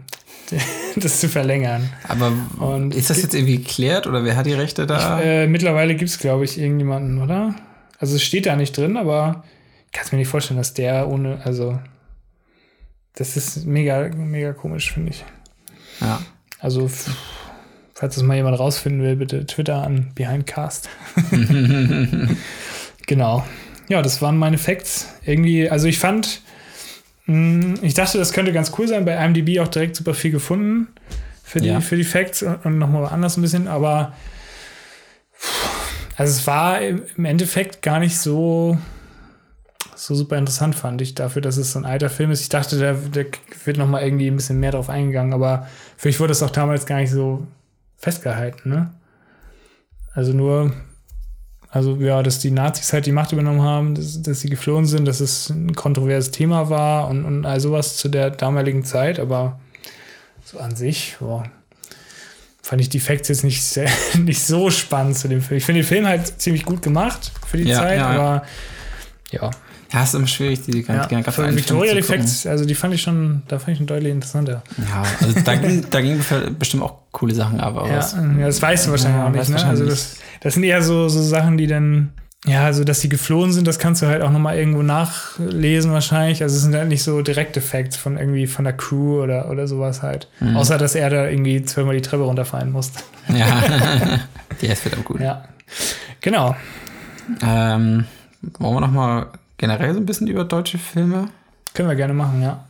das 0.95 1.20
zu 1.20 1.30
verlängern. 1.30 1.89
Aber 2.08 2.32
Und 2.60 2.95
ist 2.95 3.10
das 3.10 3.22
jetzt 3.22 3.34
irgendwie 3.34 3.58
geklärt 3.58 4.08
oder 4.08 4.24
wer 4.24 4.36
hat 4.36 4.45
die 4.45 4.54
Rechte 4.54 4.86
da? 4.86 5.22
Äh, 5.22 5.47
mittlerweile 5.47 5.95
gibt 5.95 6.10
es, 6.10 6.20
glaube 6.20 6.45
ich, 6.45 6.60
irgendjemanden, 6.60 7.22
oder? 7.22 7.56
Also 7.99 8.16
es 8.16 8.24
steht 8.24 8.45
da 8.45 8.56
nicht 8.56 8.76
drin, 8.76 8.97
aber 8.97 9.43
ich 9.88 9.91
kann 9.91 10.06
es 10.06 10.12
mir 10.12 10.18
nicht 10.18 10.28
vorstellen, 10.28 10.58
dass 10.58 10.74
der 10.74 11.08
ohne, 11.08 11.41
also 11.43 11.80
das 13.16 13.38
ist 13.38 13.66
mega, 13.66 14.10
mega 14.16 14.54
komisch, 14.54 14.93
finde 14.93 15.12
ich. 15.12 15.24
ja. 15.99 16.22
Also, 16.60 16.89
falls 17.95 18.16
das 18.16 18.24
mal 18.24 18.36
jemand 18.36 18.60
rausfinden 18.60 19.02
will, 19.02 19.16
bitte 19.16 19.47
Twitter 19.47 19.82
an 19.82 20.12
Behindcast. 20.14 20.89
genau. 23.08 23.43
Ja, 23.89 24.04
das 24.04 24.22
waren 24.22 24.38
meine 24.38 24.60
Facts. 24.60 25.08
Irgendwie, 25.26 25.70
also 25.70 25.88
ich 25.88 25.97
fand, 25.97 26.41
ich 27.82 27.93
dachte, 27.93 28.17
das 28.17 28.34
könnte 28.34 28.53
ganz 28.53 28.71
cool 28.77 28.88
sein. 28.88 29.05
Bei 29.05 29.13
IMDb 29.23 29.59
auch 29.59 29.67
direkt 29.67 29.95
super 29.95 30.13
viel 30.13 30.32
gefunden 30.32 30.88
für 31.43 31.59
die, 31.59 31.67
Ja. 31.67 31.82
für 31.82 31.95
die 31.95 32.03
Facts 32.03 32.43
und, 32.43 32.77
nochmal 32.77 33.05
anders 33.05 33.38
ein 33.38 33.41
bisschen, 33.41 33.67
aber 33.67 34.13
Also 36.17 36.32
es 36.39 36.45
war 36.45 36.82
im 36.82 37.25
Endeffekt 37.25 37.82
gar 37.82 37.99
nicht 37.99 38.17
so, 38.19 38.77
so 39.95 40.13
super 40.13 40.38
interessant, 40.38 40.75
fand 40.75 41.01
ich, 41.01 41.15
dafür, 41.15 41.41
dass 41.41 41.57
es 41.57 41.71
so 41.71 41.79
ein 41.79 41.86
alter 41.86 42.09
Film 42.09 42.29
ist. 42.32 42.41
Ich 42.41 42.49
dachte, 42.49 42.77
da, 42.77 42.93
da 42.93 43.27
wird 43.65 43.77
noch 43.77 43.88
mal 43.88 44.03
irgendwie 44.03 44.27
ein 44.27 44.36
bisschen 44.36 44.59
mehr 44.59 44.71
drauf 44.71 44.89
eingegangen, 44.89 45.34
aber 45.34 45.67
für 45.97 46.09
mich 46.09 46.19
wurde 46.19 46.29
das 46.32 46.43
auch 46.43 46.51
damals 46.51 46.86
gar 46.86 46.97
nicht 46.99 47.11
so 47.11 47.47
festgehalten, 47.97 48.69
ne? 48.69 48.91
Also 50.13 50.34
nur, 50.34 50.73
also 51.72 51.95
ja, 51.95 52.22
dass 52.22 52.39
die 52.39 52.51
Nazis 52.51 52.91
halt 52.91 53.05
die 53.05 53.13
Macht 53.13 53.32
übernommen 53.32 53.61
haben, 53.61 53.95
dass, 53.95 54.22
dass 54.22 54.41
sie 54.41 54.49
geflohen 54.49 54.86
sind, 54.86 55.05
dass 55.07 55.22
es 55.22 55.49
ein 55.49 55.74
kontroverses 55.74 56.32
Thema 56.32 56.69
war 56.69 57.07
und, 57.07 57.24
und 57.24 57.45
all 57.45 57.61
sowas 57.61 57.95
zu 57.95 58.09
der 58.09 58.30
damaligen 58.30 58.84
Zeit, 58.84 59.19
aber 59.19 59.59
so 60.43 60.59
an 60.59 60.76
sich, 60.76 61.15
boah, 61.19 61.45
fand 62.61 62.82
ich 62.82 62.89
die 62.89 62.99
Facts 62.99 63.30
jetzt 63.30 63.45
nicht, 63.45 63.63
sehr, 63.63 63.89
nicht 64.17 64.43
so 64.43 64.69
spannend 64.69 65.17
zu 65.17 65.30
dem 65.30 65.41
Film. 65.41 65.57
Ich 65.57 65.65
finde 65.65 65.82
den 65.82 65.88
Film 65.88 66.05
halt 66.05 66.41
ziemlich 66.41 66.65
gut 66.65 66.82
gemacht 66.82 67.32
für 67.47 67.57
die 67.57 67.69
Ja, 67.69 67.80
Zeit, 67.80 67.97
ja, 67.97 68.07
aber 68.07 68.43
ja. 69.32 69.41
Ja, 69.43 69.51
ist 70.00 70.16
immer 70.16 70.28
schwierig, 70.28 70.62
die 70.62 70.80
ja. 70.80 70.84
ganze 70.84 71.10
ganze 71.10 71.32
Für 71.32 71.56
Victoria 71.56 71.94
die 71.94 72.02
Facts, 72.02 72.46
also 72.46 72.64
die 72.66 72.76
fand 72.76 72.94
ich 72.94 73.02
schon, 73.02 73.42
da 73.48 73.60
fand 73.60 73.70
ich 73.74 73.78
schon 73.78 73.88
deutlich 73.88 74.12
interessanter. 74.12 74.64
Ja, 74.78 75.04
also 75.20 75.39
da 75.42 75.56
ging, 75.56 75.86
da 75.89 76.02
ging 76.02 76.20
bestimmt 76.58 76.84
auch 76.84 76.96
coole 77.12 77.36
Sachen 77.36 77.60
ab. 77.60 77.76
Aber 77.76 77.89
Ja, 77.89 77.98
was- 77.98 78.14
ja, 78.14 78.46
das 78.46 78.62
weißt 78.62 78.88
du 78.88 78.92
wahrscheinlich 78.92 79.20
Ja, 79.20 79.28
auch 79.28 79.32
nicht. 79.32 79.50
Ne? 79.50 79.66
Also 79.66 79.86
das, 79.86 80.16
das 80.39 80.54
sind 80.54 80.64
eher 80.64 80.82
so, 80.82 81.10
so 81.10 81.22
Sachen, 81.22 81.58
die 81.58 81.68
dann, 81.68 82.14
ja, 82.46 82.64
also 82.64 82.86
dass 82.86 83.02
sie 83.02 83.10
geflohen 83.10 83.52
sind, 83.52 83.68
das 83.68 83.80
kannst 83.80 84.02
du 84.02 84.08
halt 84.08 84.22
auch 84.22 84.32
nochmal 84.32 84.58
irgendwo 84.58 84.82
nachlesen 84.82 85.92
wahrscheinlich. 85.92 86.42
Also 86.42 86.56
es 86.56 86.62
sind 86.62 86.74
halt 86.74 86.88
nicht 86.88 87.04
so 87.04 87.22
direkte 87.22 87.60
Facts 87.60 87.98
von 87.98 88.18
irgendwie 88.18 88.48
von 88.48 88.64
der 88.64 88.74
Crew 88.74 89.22
oder, 89.22 89.50
oder 89.52 89.68
sowas 89.68 90.02
halt. 90.02 90.30
Mhm. 90.39 90.56
Außer, 90.56 90.78
dass 90.78 90.96
er 90.96 91.10
da 91.10 91.28
irgendwie 91.28 91.64
zweimal 91.64 91.96
die 91.96 92.02
Treppe 92.02 92.24
runterfallen 92.24 92.72
musste. 92.72 93.00
ja. 93.28 93.62
die 94.62 94.68
ist 94.68 94.86
wird 94.86 94.98
auch 94.98 95.04
gut. 95.04 95.20
Ja. 95.20 95.44
Genau. 96.22 96.56
Ähm, 97.44 98.06
wollen 98.58 98.76
wir 98.76 98.82
noch 98.82 98.92
mal 98.92 99.28
generell 99.62 99.93
so 99.93 99.99
ein 100.01 100.05
bisschen 100.05 100.28
über 100.28 100.43
deutsche 100.43 100.78
Filme? 100.78 101.30
Können 101.74 101.88
wir 101.88 101.95
gerne 101.95 102.14
machen, 102.14 102.41
ja. 102.41 102.66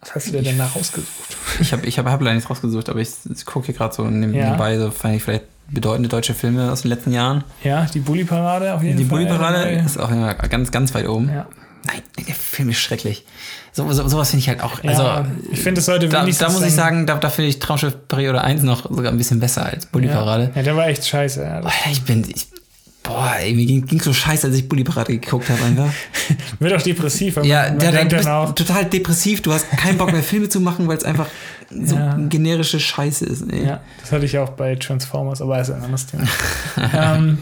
Was 0.00 0.14
hast 0.14 0.26
du 0.28 0.32
dir 0.32 0.42
denn 0.42 0.58
da 0.58 0.66
rausgesucht? 0.66 1.36
Ich 1.58 1.72
habe 1.72 1.84
ich 1.86 1.98
hab, 1.98 2.06
hab 2.06 2.20
leider 2.20 2.34
nichts 2.34 2.48
rausgesucht, 2.48 2.88
aber 2.88 3.00
ich, 3.00 3.10
ich 3.34 3.44
gucke 3.44 3.66
hier 3.66 3.74
gerade 3.74 3.92
so 3.94 4.04
neben- 4.04 4.32
Ja. 4.34 4.44
nebenbei, 4.44 4.78
so 4.78 4.90
fand 4.92 5.16
ich 5.16 5.24
vielleicht 5.24 5.44
bedeutende 5.68 6.08
deutsche 6.08 6.34
Filme 6.34 6.70
aus 6.70 6.82
den 6.82 6.90
letzten 6.90 7.12
Jahren. 7.12 7.42
Ja, 7.64 7.86
die 7.86 7.98
Bulli-Parade 7.98 8.74
auf 8.74 8.82
jeden 8.84 8.98
Die 8.98 9.04
Fall. 9.04 9.18
Bulli-Parade 9.18 9.58
dabei. 9.58 9.72
ist 9.84 9.98
auch 9.98 10.10
immer 10.10 10.34
ganz, 10.34 10.70
ganz 10.70 10.94
weit 10.94 11.08
oben. 11.08 11.28
Ja. 11.30 11.46
Nein, 11.86 12.02
der 12.26 12.34
Film 12.34 12.68
ist 12.68 12.78
schrecklich. 12.78 13.24
So, 13.72 13.90
so, 13.92 14.06
sowas 14.08 14.30
finde 14.30 14.40
ich 14.42 14.48
halt 14.48 14.60
auch. 14.62 14.82
Ja, 14.84 14.90
Also, 14.90 15.28
ich 15.50 15.60
finde, 15.60 15.80
es 15.80 15.86
sollte 15.86 16.08
da, 16.08 16.22
wenigstens 16.22 16.46
da 16.46 16.52
muss 16.52 16.62
ich 16.66 16.72
sagen, 16.74 17.06
da, 17.06 17.16
da 17.16 17.28
finde 17.30 17.48
ich 17.48 17.58
Traumschiff 17.58 17.96
Periode 18.08 18.42
1 18.42 18.62
noch 18.62 18.88
sogar 18.90 19.10
ein 19.12 19.18
bisschen 19.18 19.40
besser 19.40 19.66
als 19.66 19.86
Bulli-Parade. 19.86 20.44
Ja. 20.50 20.56
ja, 20.56 20.62
der 20.62 20.76
war 20.76 20.86
echt 20.88 21.06
scheiße. 21.06 21.42
Ja. 21.42 21.62
Ich 21.90 22.02
bin. 22.04 22.24
Ich, 22.28 22.46
boah, 23.06 23.34
ey, 23.38 23.54
mir 23.54 23.66
ging, 23.66 23.86
ging 23.86 24.00
so 24.00 24.12
scheiße, 24.12 24.46
als 24.48 24.56
ich 24.56 24.68
Bulli-Parade 24.68 25.18
geguckt 25.18 25.48
habe, 25.48 25.62
einfach. 25.62 25.88
wird 26.58 26.72
auch 26.74 26.82
depressiv. 26.82 27.36
Ja, 27.42 27.62
man, 27.68 27.76
man 27.78 27.92
denkt 27.92 28.12
du 28.12 28.16
bist 28.16 28.28
auch, 28.28 28.54
total 28.54 28.84
depressiv. 28.86 29.42
Du 29.42 29.52
hast 29.52 29.70
keinen 29.70 29.98
Bock 29.98 30.12
mehr 30.12 30.22
Filme 30.22 30.48
zu 30.48 30.60
machen, 30.60 30.86
weil 30.88 30.96
es 30.96 31.04
einfach 31.04 31.26
so 31.70 31.94
Ja. 31.96 32.16
generische 32.28 32.80
Scheiße 32.80 33.24
ist. 33.26 33.50
Ey. 33.50 33.66
Ja, 33.66 33.80
das 34.00 34.12
hatte 34.12 34.24
ich 34.24 34.38
auch 34.38 34.50
bei 34.50 34.74
Transformers, 34.76 35.40
aber 35.42 35.60
ist 35.60 35.70
ein 35.70 35.82
anderes 35.82 36.06
Thema. 36.06 36.24
ähm, 36.94 37.38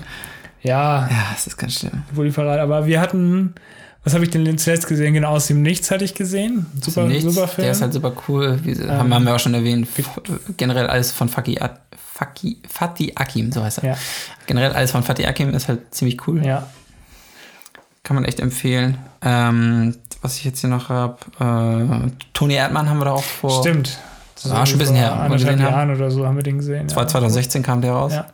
ja, 0.63 1.09
Ja, 1.11 1.27
das 1.33 1.47
ist 1.47 1.57
ganz 1.57 1.79
schlimm. 1.81 2.03
Bulli-Parade. 2.15 2.63
Aber 2.63 2.87
wir 2.87 3.01
hatten, 3.01 3.55
was 4.03 4.15
habe 4.15 4.25
ich 4.25 4.31
denn 4.31 4.59
zuletzt 4.59 4.87
gesehen? 4.87 5.15
Genau, 5.15 5.31
aus 5.31 5.47
dem 5.47 5.63
Nichts 5.63 5.91
hatte 5.91 6.05
ich 6.05 6.15
gesehen. 6.15 6.67
Super, 6.81 7.09
super 7.21 7.49
Film. 7.49 7.65
Der 7.65 7.73
ist 7.73 7.83
halt 7.83 7.93
super 7.93 8.13
cool. 8.29 8.59
Wie, 8.63 8.75
haben, 8.87 9.13
haben 9.13 9.25
wir 9.25 9.35
auch 9.35 9.41
schon 9.41 9.55
erwähnt. 9.55 9.89
Generell 10.57 10.87
alles 10.87 11.13
von 11.13 11.29
Faki, 11.29 11.59
Faki, 12.17 12.59
Fatih 12.69 13.13
Akim, 13.17 13.51
so 13.51 13.63
heißt 13.65 13.79
er. 13.79 13.91
ja, 13.91 13.97
Generell 14.47 14.73
alles 14.73 14.93
von 14.93 15.03
Fatih 15.03 15.27
Akim 15.27 15.53
ist 15.53 15.67
halt 15.69 15.93
ziemlich 15.95 16.27
cool. 16.29 16.45
ja. 16.47 16.67
Kann 18.05 18.15
man 18.17 18.25
echt 18.27 18.39
empfehlen. 18.39 18.99
Ähm, 19.23 19.97
was 20.21 20.37
ich 20.37 20.45
jetzt 20.45 20.61
hier 20.61 20.69
noch 20.69 20.91
habe, 20.91 21.17
äh, 21.41 22.11
Toni 22.35 22.55
Erdmann 22.55 22.89
haben 22.91 22.99
wir 22.99 23.07
da 23.07 23.13
auch 23.13 23.23
vor. 23.25 23.61
Stimmt. 23.63 23.99
war 24.45 24.67
schon 24.67 24.77
ein 24.77 24.79
bisschen 24.81 24.95
her, 24.97 25.13
Anderthalb. 25.15 25.59
Jahren 25.59 25.91
oder 25.97 26.11
so 26.11 26.27
haben 26.27 26.37
wir 26.37 26.43
den 26.43 26.59
gesehen. 26.59 26.87
Zwei- 26.89 27.01
ja. 27.01 27.07
2016 27.09 27.63
kam 27.63 27.81
der 27.81 27.93
raus. 27.93 28.13
Ja. 28.13 28.27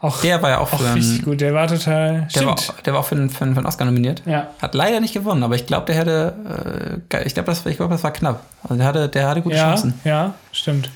Auch, 0.00 0.20
Der 0.20 0.40
war 0.40 0.50
ja 0.50 0.58
auch, 0.58 0.72
auch 0.72 0.78
für, 0.78 0.94
richtig 0.94 1.16
einen- 1.16 1.24
gut. 1.24 1.40
Der 1.40 1.52
war 1.52 1.66
total. 1.66 2.28
der, 2.32 2.46
war, 2.46 2.56
der 2.86 2.92
war 2.92 3.00
auch 3.00 3.04
für, 3.04 3.16
einen- 3.16 3.28
für, 3.30 3.42
einen- 3.44 3.54
für 3.54 3.58
einen 3.58 3.66
Oscar 3.66 3.84
nominiert. 3.84 4.22
ja. 4.24 4.46
Hat 4.62 4.74
leider 4.76 5.00
nicht 5.00 5.12
gewonnen, 5.14 5.42
aber 5.42 5.56
ich 5.56 5.66
glaube, 5.66 5.86
der 5.86 5.96
hätte, 5.96 7.00
äh, 7.12 7.24
ich 7.26 7.34
glaube, 7.34 7.46
das, 7.48 7.66
ich 7.66 7.76
glaube, 7.76 7.92
das 7.92 8.04
war 8.04 8.12
knapp. 8.12 8.42
Also 8.62 8.76
der 8.76 8.86
hatte, 8.86 9.08
der 9.08 9.28
hatte 9.28 9.42
gute 9.42 9.56
Ja, 9.56 9.64
Chancen. 9.64 9.94
ja, 10.04 10.34
stimmt. 10.52 10.88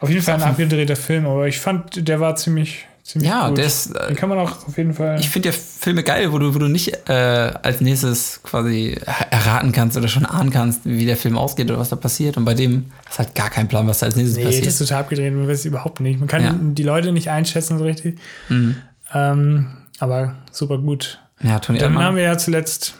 Auf 0.00 0.08
jeden 0.10 0.22
Fall 0.22 0.34
ein 0.36 0.42
abgedrehter 0.42 0.96
Film, 0.96 1.26
aber 1.26 1.48
ich 1.48 1.58
fand, 1.58 2.06
der 2.08 2.20
war 2.20 2.36
ziemlich, 2.36 2.86
ziemlich 3.02 3.28
Ja, 3.30 3.48
gut. 3.48 3.58
der 3.58 3.64
ist, 3.64 3.94
äh, 3.96 4.06
Den 4.08 4.16
kann 4.16 4.28
man 4.28 4.38
auch 4.38 4.66
auf 4.68 4.76
jeden 4.78 4.94
Fall. 4.94 5.18
Ich 5.18 5.28
finde 5.28 5.48
ja 5.48 5.54
Filme 5.54 6.02
geil, 6.04 6.32
wo 6.32 6.38
du, 6.38 6.54
wo 6.54 6.58
du 6.58 6.68
nicht 6.68 7.08
äh, 7.08 7.12
als 7.12 7.80
nächstes 7.80 8.40
quasi 8.44 8.96
erraten 9.30 9.72
kannst 9.72 9.96
oder 9.96 10.06
schon 10.08 10.24
ahnen 10.24 10.50
kannst, 10.50 10.82
wie 10.84 11.04
der 11.06 11.16
Film 11.16 11.36
ausgeht 11.36 11.68
oder 11.70 11.80
was 11.80 11.88
da 11.88 11.96
passiert. 11.96 12.36
Und 12.36 12.44
bei 12.44 12.54
dem 12.54 12.86
hast 13.06 13.18
du 13.18 13.24
halt 13.24 13.34
gar 13.34 13.50
keinen 13.50 13.66
Plan, 13.68 13.86
was 13.88 13.98
da 14.00 14.06
als 14.06 14.14
nächstes 14.16 14.36
Nee, 14.38 14.44
passiert. 14.44 14.66
das 14.66 14.74
ist 14.80 14.86
total 14.88 15.00
abgedreht, 15.02 15.32
man 15.34 15.48
weiß 15.48 15.58
es 15.60 15.64
überhaupt 15.64 16.00
nicht. 16.00 16.20
Man 16.20 16.28
kann 16.28 16.42
Ja. 16.44 16.54
die 16.58 16.82
Leute 16.84 17.10
nicht 17.12 17.30
einschätzen 17.30 17.78
so 17.78 17.84
richtig. 17.84 18.18
Mhm. 18.48 18.76
Ähm, 19.12 19.66
aber 19.98 20.36
super 20.52 20.78
gut. 20.78 21.18
Ja, 21.42 21.58
Tony 21.58 21.78
Dann 21.78 21.88
haben 21.94 21.94
Erdmann. 22.00 22.16
wir 22.16 22.22
ja 22.24 22.38
zuletzt 22.38 22.94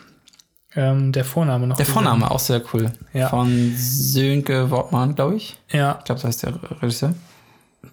ähm, 0.76 1.12
der 1.12 1.24
Vorname 1.24 1.66
noch. 1.66 1.76
Der 1.76 1.84
gesehen. 1.86 1.94
Vorname 1.94 2.30
auch 2.30 2.38
sehr 2.38 2.62
cool. 2.72 2.90
Ja. 3.12 3.28
Von 3.28 3.74
Sönke 3.76 4.70
Wortmann, 4.70 5.14
glaube 5.14 5.36
ich. 5.36 5.56
Ja, 5.70 5.96
Ich 5.98 6.04
glaube, 6.04 6.20
das 6.20 6.24
heißt 6.24 6.42
der 6.44 6.54
Regisseur. 6.82 7.14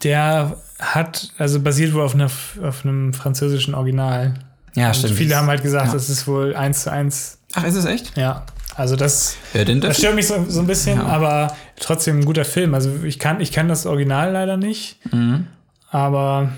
der 0.04 0.58
hat, 0.80 1.32
also 1.38 1.60
basiert 1.62 1.94
wohl 1.94 2.02
auf, 2.04 2.14
einer, 2.16 2.26
auf 2.64 2.84
einem 2.84 3.14
französischen 3.14 3.74
Original. 3.76 4.34
Ja, 4.76 4.88
Und 4.88 4.96
stimmt. 4.98 5.14
viele 5.16 5.36
haben 5.38 5.48
halt 5.48 5.64
gesagt, 5.64 5.88
Ja. 5.88 5.94
das 5.94 6.10
ist 6.10 6.28
wohl 6.28 6.56
eins 6.56 6.84
zu 6.84 6.92
eins. 6.92 7.38
Ach, 7.54 7.64
ist 7.64 7.76
es 7.76 7.86
echt? 7.86 8.18
Ja, 8.18 8.44
also 8.76 8.98
das, 8.98 9.38
das 9.54 9.66
das? 9.80 9.98
stört 9.98 10.16
mich 10.16 10.28
so, 10.28 10.44
so 10.50 10.60
ein 10.60 10.68
bisschen, 10.68 10.98
Ja. 11.00 11.06
aber 11.06 11.56
trotzdem 11.80 12.20
ein 12.20 12.26
guter 12.26 12.44
Film. 12.44 12.74
Also 12.74 12.92
ich 13.06 13.20
kann, 13.20 13.40
ich 13.40 13.54
kann 13.54 13.70
das 13.70 13.86
Original 13.86 14.34
leider 14.34 14.58
nicht, 14.58 14.98
Mhm. 15.14 15.48
aber 15.92 16.50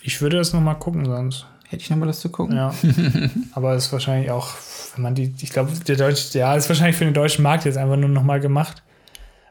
ich 0.00 0.22
würde 0.22 0.38
das 0.38 0.54
noch 0.54 0.60
mal 0.62 0.74
gucken 0.74 1.04
sonst. 1.04 1.44
Hätte 1.68 1.82
ich 1.82 1.90
nochmal 1.90 2.06
das 2.08 2.20
zu 2.20 2.28
gucken? 2.30 2.56
Ja. 2.56 2.72
Aber 3.52 3.74
ist 3.74 3.92
wahrscheinlich 3.92 4.30
auch, 4.30 4.50
wenn 4.96 5.02
man 5.02 5.14
die, 5.14 5.32
ich 5.40 5.50
glaube, 5.50 5.70
der 5.86 5.96
deutsche, 5.96 6.38
ja, 6.38 6.54
ist 6.56 6.68
wahrscheinlich 6.68 6.96
für 6.96 7.04
den 7.04 7.14
deutschen 7.14 7.42
Markt 7.42 7.64
jetzt 7.64 7.78
einfach 7.78 7.96
nur 7.96 8.08
nochmal 8.08 8.40
gemacht. 8.40 8.82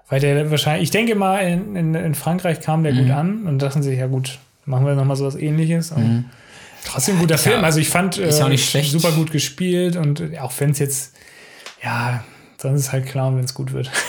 Weil 0.10 0.20
der 0.20 0.52
wahrscheinlich, 0.52 0.84
ich 0.84 0.92
denke 0.92 1.16
mal, 1.16 1.40
in, 1.40 1.76
in, 1.76 1.96
in 1.96 2.14
Frankreich 2.16 2.60
kam 2.62 2.84
der 2.84 2.94
gut 2.94 3.10
an 3.10 3.48
und 3.48 3.60
dachten 3.60 3.82
sich, 3.82 3.98
ja 3.98 4.06
gut, 4.08 4.38
machen 4.66 4.86
wir 4.86 4.94
nochmal 4.94 5.16
sowas 5.16 5.36
ähnliches. 5.36 5.92
Und 5.92 6.26
Trotzdem 6.86 7.18
guter 7.18 7.36
Ist 7.36 7.46
ja- 7.46 7.54
Film. 7.54 7.64
Also 7.64 7.80
ich 7.80 7.90
fand 7.90 8.18
ist 8.18 8.38
ja 8.38 8.46
auch 8.46 8.50
äh, 8.50 8.52
nicht 8.52 8.70
schlecht. 8.70 8.92
super 8.92 9.12
gut 9.14 9.32
gespielt 9.32 9.96
und 9.96 10.22
auch 10.40 10.54
wenn 10.60 10.70
es 10.70 10.78
jetzt, 10.80 11.16
ja, 11.84 12.24
sonst 12.62 12.80
ist 12.80 12.86
es 12.88 12.92
halt 12.92 13.06
klar, 13.06 13.36
wenn 13.36 13.44
es 13.44 13.54
gut 13.54 13.74
wird. 13.74 13.92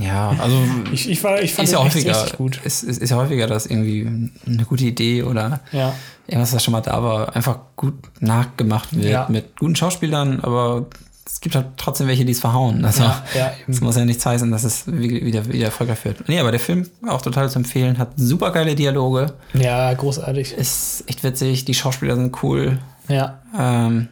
Ja, 0.00 0.30
also 0.38 0.56
Ich, 0.92 1.10
ich, 1.10 1.24
war, 1.24 1.42
ich 1.42 1.52
fand 1.54 1.66
ist 1.66 1.72
ja 1.72 1.82
häufiger, 1.82 2.14
richtig 2.14 2.38
gut. 2.38 2.60
ist, 2.64 2.84
ist, 2.84 2.98
ist 3.02 3.10
ja 3.10 3.16
häufiger, 3.16 3.48
dass 3.48 3.66
irgendwie 3.66 4.30
eine 4.46 4.64
gute 4.64 4.84
Idee 4.84 5.24
oder 5.24 5.58
Ja, 5.72 5.92
irgendwas, 6.28 6.52
das 6.52 6.62
schon 6.62 6.70
mal 6.70 6.82
da 6.82 7.02
war, 7.02 7.34
einfach 7.34 7.58
gut 7.74 7.94
nachgemacht 8.20 8.94
wird 8.96 9.06
Ja. 9.10 9.26
mit 9.28 9.56
guten 9.58 9.74
Schauspielern, 9.74 10.38
aber 10.38 10.86
es 11.26 11.40
gibt 11.40 11.56
halt 11.56 11.66
trotzdem 11.78 12.06
welche, 12.06 12.24
die 12.24 12.30
es 12.30 12.38
verhauen. 12.38 12.84
Also 12.84 13.02
ja, 13.02 13.24
ja, 13.36 13.50
das 13.66 13.80
muss 13.80 13.96
ja 13.96 14.04
nichts 14.04 14.24
heißen, 14.24 14.48
dass 14.52 14.62
es 14.62 14.84
wie- 14.86 15.24
wieder, 15.26 15.44
wieder 15.52 15.64
erfolgreich 15.66 16.04
wird. 16.04 16.28
Nee, 16.28 16.38
aber 16.38 16.52
der 16.52 16.60
Film 16.60 16.88
auch 17.08 17.20
total 17.20 17.50
zu 17.50 17.58
empfehlen, 17.58 17.98
hat 17.98 18.10
super 18.16 18.52
geile 18.52 18.76
Dialoge, 18.76 19.32
ja, 19.52 19.92
großartig. 19.94 20.52
ist 20.52 21.02
echt 21.08 21.24
witzig, 21.24 21.64
die 21.64 21.74
Schauspieler 21.74 22.14
sind 22.14 22.40
cool. 22.44 22.78
Ja. 23.08 23.40
Ähm, 23.58 24.06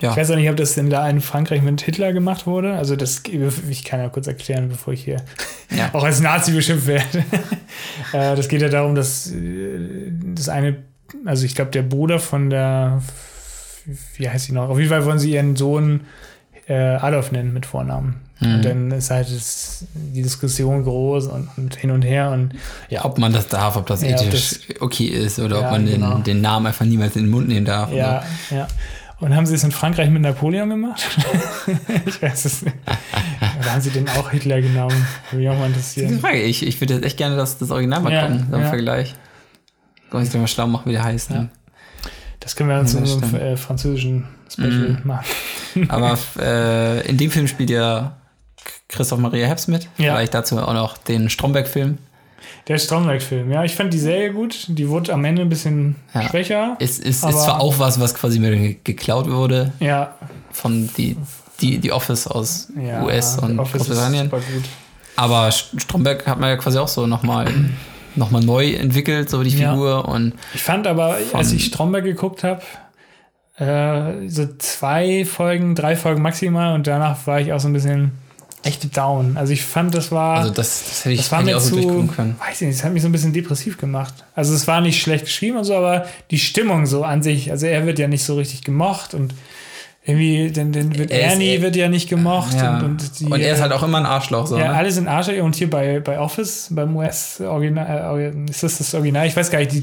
ja, 0.00 0.10
Ich 0.10 0.16
weiß 0.16 0.30
auch 0.30 0.36
nicht, 0.36 0.50
ob 0.50 0.56
das 0.56 0.74
denn 0.74 0.90
da 0.90 1.08
in 1.08 1.20
Frankreich 1.20 1.62
mit 1.62 1.80
Hitler 1.80 2.12
gemacht 2.12 2.46
wurde. 2.46 2.74
Also 2.74 2.96
das, 2.96 3.22
ich 3.70 3.84
kann 3.84 4.00
ja 4.00 4.08
kurz 4.08 4.26
erklären, 4.26 4.68
bevor 4.68 4.92
ich 4.92 5.04
hier 5.04 5.22
Ja. 5.76 5.90
auch 5.92 6.04
als 6.04 6.20
Nazi 6.20 6.52
beschimpft 6.52 6.86
werde. 6.86 7.18
äh, 8.12 8.36
das 8.36 8.48
geht 8.48 8.62
ja 8.62 8.68
darum, 8.68 8.94
dass 8.94 9.30
äh, 9.30 10.10
das 10.34 10.48
eine, 10.48 10.76
also 11.24 11.44
ich 11.44 11.54
glaube, 11.54 11.70
der 11.70 11.82
Bruder 11.82 12.18
von 12.18 12.50
der, 12.50 13.02
wie 14.16 14.28
heißt 14.28 14.46
sie 14.46 14.52
noch? 14.52 14.68
Auf 14.68 14.78
jeden 14.78 14.90
Fall 14.90 15.04
wollen 15.04 15.18
sie 15.18 15.32
ihren 15.32 15.56
Sohn 15.56 16.02
äh, 16.68 16.74
Adolf 16.74 17.32
nennen 17.32 17.52
mit 17.52 17.66
Vornamen. 17.66 18.16
Mhm. 18.40 18.54
Und 18.54 18.64
dann 18.64 18.90
ist 18.90 19.10
halt 19.10 19.34
das, 19.34 19.86
die 19.94 20.22
Diskussion 20.22 20.82
groß 20.84 21.28
und, 21.28 21.48
und 21.56 21.76
hin 21.76 21.90
und 21.90 22.02
her 22.02 22.32
und 22.32 22.52
ja, 22.90 23.04
ob 23.04 23.18
man 23.18 23.32
das 23.32 23.48
darf, 23.48 23.76
ob 23.76 23.86
das 23.86 24.02
Ja, 24.02 24.16
ob 24.16 24.26
ethisch 24.26 24.60
okay 24.80 25.06
ist 25.06 25.38
oder 25.38 25.60
Ja, 25.60 25.66
ob 25.66 25.70
man 25.70 25.86
genau. 25.86 26.14
den, 26.16 26.24
den 26.24 26.40
Namen 26.42 26.66
einfach 26.66 26.84
niemals 26.84 27.16
in 27.16 27.22
den 27.22 27.30
Mund 27.30 27.48
nehmen 27.48 27.64
darf. 27.64 27.90
Ja, 27.92 28.24
ja. 28.50 28.68
Und 29.18 29.34
haben 29.34 29.46
sie 29.46 29.54
es 29.54 29.64
in 29.64 29.72
Frankreich 29.72 30.10
mit 30.10 30.20
Napoleon 30.22 30.68
gemacht? 30.68 31.02
ich 32.06 32.20
weiß 32.20 32.44
es 32.44 32.62
nicht. 32.62 32.76
Oder 33.60 33.72
haben 33.72 33.80
sie 33.80 33.90
den 33.90 34.08
auch 34.10 34.30
Hitler 34.30 34.60
genommen? 34.60 35.06
Würde 35.30 35.42
mich 35.42 35.48
auch 35.48 35.58
mal 35.58 35.68
interessieren. 35.68 36.20
Frage, 36.20 36.42
ich, 36.42 36.66
ich 36.66 36.80
würde 36.80 36.94
jetzt 36.94 37.04
echt 37.04 37.16
gerne 37.16 37.34
das, 37.36 37.56
das 37.56 37.70
Original 37.70 38.00
mal 38.00 38.12
Ja, 38.12 38.22
gucken, 38.26 38.46
so 38.50 38.56
im 38.56 38.62
ja. 38.62 38.68
Vergleich. 38.68 39.14
Kann 40.10 40.22
ich 40.22 40.32
mal 40.34 40.46
schlau 40.46 40.66
machen, 40.66 40.86
wie 40.86 40.92
der 40.92 41.04
heißt. 41.04 41.30
Ne? 41.30 41.48
Das 42.40 42.54
können 42.56 42.68
wir 42.68 42.76
dann 42.76 42.86
zu 42.86 42.96
Ja, 42.98 43.02
das 43.04 43.12
unserem 43.14 43.34
äh, 43.40 43.56
französischen 43.56 44.24
Special 44.50 44.70
Mhm. 44.90 44.98
machen. 45.04 45.24
Aber 45.88 46.18
äh, 46.38 47.06
in 47.08 47.16
dem 47.16 47.30
Film 47.30 47.48
spielt 47.48 47.70
ja 47.70 48.16
Christoph 48.88 49.18
Maria 49.18 49.46
Herbst 49.46 49.68
mit. 49.68 49.84
Ja. 49.98 50.14
Vielleicht 50.14 50.34
dazu 50.34 50.58
auch 50.58 50.74
noch 50.74 50.98
den 50.98 51.30
Stromberg-Film. 51.30 51.98
Der 52.68 52.78
Stromberg-Film, 52.78 53.50
ja. 53.52 53.64
Ich 53.64 53.74
fand 53.74 53.92
die 53.92 53.98
Serie 53.98 54.32
gut. 54.32 54.66
Die 54.68 54.88
wurde 54.88 55.12
am 55.12 55.24
Ende 55.24 55.42
ein 55.42 55.48
bisschen 55.48 55.96
Ja. 56.14 56.22
schwächer. 56.22 56.76
Es 56.80 56.98
ist, 56.98 57.24
ist 57.24 57.42
zwar 57.42 57.60
auch 57.60 57.78
was, 57.78 57.98
was 58.00 58.14
quasi 58.14 58.38
mir 58.38 58.56
ge- 58.56 58.76
geklaut 58.84 59.30
wurde 59.30 59.72
Ja, 59.80 60.14
von 60.52 60.88
die, 60.96 61.16
die, 61.60 61.78
die 61.78 61.92
Office 61.92 62.26
aus 62.26 62.68
ja. 62.80 63.02
US 63.04 63.38
und 63.38 63.56
Großbritannien. 63.56 64.30
Aber 65.16 65.48
St- 65.48 65.80
Stromberg 65.80 66.26
hat 66.26 66.38
man 66.40 66.50
ja 66.50 66.56
quasi 66.56 66.78
auch 66.78 66.88
so 66.88 67.06
nochmal 67.06 67.46
noch 68.16 68.30
mal 68.30 68.42
neu 68.42 68.72
entwickelt, 68.72 69.28
so 69.30 69.42
die 69.42 69.50
Ja. 69.56 69.70
Figur. 69.72 70.08
Und 70.08 70.32
Ich 70.54 70.62
fand 70.62 70.86
aber, 70.86 71.18
als 71.32 71.52
ich 71.52 71.66
Stromberg 71.66 72.04
geguckt 72.04 72.44
habe, 72.44 72.62
äh, 73.58 74.28
so 74.28 74.46
zwei 74.58 75.24
Folgen, 75.24 75.74
drei 75.74 75.96
Folgen 75.96 76.22
maximal 76.22 76.74
und 76.74 76.86
danach 76.86 77.26
war 77.26 77.40
ich 77.40 77.52
auch 77.52 77.60
so 77.60 77.68
ein 77.68 77.72
bisschen 77.72 78.12
echt 78.66 78.96
down. 78.96 79.36
Also 79.36 79.52
ich 79.52 79.64
fand, 79.64 79.94
das 79.94 80.10
war, 80.12 80.38
also 80.38 80.50
das, 80.50 80.84
das 80.88 81.04
hätte 81.04 81.12
ich, 81.14 81.20
das 81.20 81.32
war 81.32 81.38
hätte 81.38 81.50
mir 81.50 81.56
auch 81.56 81.60
so 81.60 81.70
zu, 81.70 81.74
durchgucken 81.82 82.10
können. 82.14 82.36
weiß 82.38 82.60
ich 82.60 82.66
nicht, 82.68 82.78
das 82.78 82.84
hat 82.84 82.92
mich 82.92 83.02
so 83.02 83.08
ein 83.08 83.12
bisschen 83.12 83.32
depressiv 83.32 83.78
gemacht. 83.78 84.14
Also 84.34 84.54
es 84.54 84.66
war 84.66 84.80
nicht 84.80 85.00
schlecht 85.00 85.24
geschrieben 85.24 85.56
und 85.56 85.64
so, 85.64 85.74
aber 85.76 86.06
die 86.30 86.38
Stimmung 86.38 86.86
so 86.86 87.04
an 87.04 87.22
sich, 87.22 87.50
also 87.50 87.66
er 87.66 87.86
wird 87.86 87.98
ja 87.98 88.08
nicht 88.08 88.24
so 88.24 88.34
richtig 88.36 88.62
gemocht 88.62 89.14
und 89.14 89.32
irgendwie, 90.08 90.52
denn, 90.52 90.70
denn 90.72 90.96
wird 90.96 91.10
Er 91.10 91.26
ist- 91.26 91.32
Ernie 91.32 91.54
er- 91.56 91.62
wird 91.62 91.74
ja 91.76 91.88
nicht 91.88 92.08
gemocht 92.08 92.54
Ja. 92.54 92.78
und, 92.78 92.84
und, 92.84 93.20
die, 93.20 93.24
und 93.24 93.40
er 93.40 93.54
ist 93.54 93.60
halt 93.60 93.72
auch 93.72 93.82
immer 93.82 93.98
ein 93.98 94.06
Arschloch. 94.06 94.46
So, 94.46 94.56
ja, 94.56 94.68
ne? 94.68 94.74
alle 94.74 94.90
sind 94.92 95.08
Arschlöcher 95.08 95.42
und 95.42 95.56
hier 95.56 95.68
bei, 95.68 95.98
bei 95.98 96.20
Office, 96.20 96.68
beim 96.70 96.94
US-Original, 96.96 98.20
äh, 98.20 98.50
ist 98.50 98.62
das 98.62 98.78
das 98.78 98.94
Original? 98.94 99.26
Ich 99.26 99.34
weiß 99.36 99.50
gar 99.50 99.58
nicht, 99.58 99.72
die, 99.72 99.82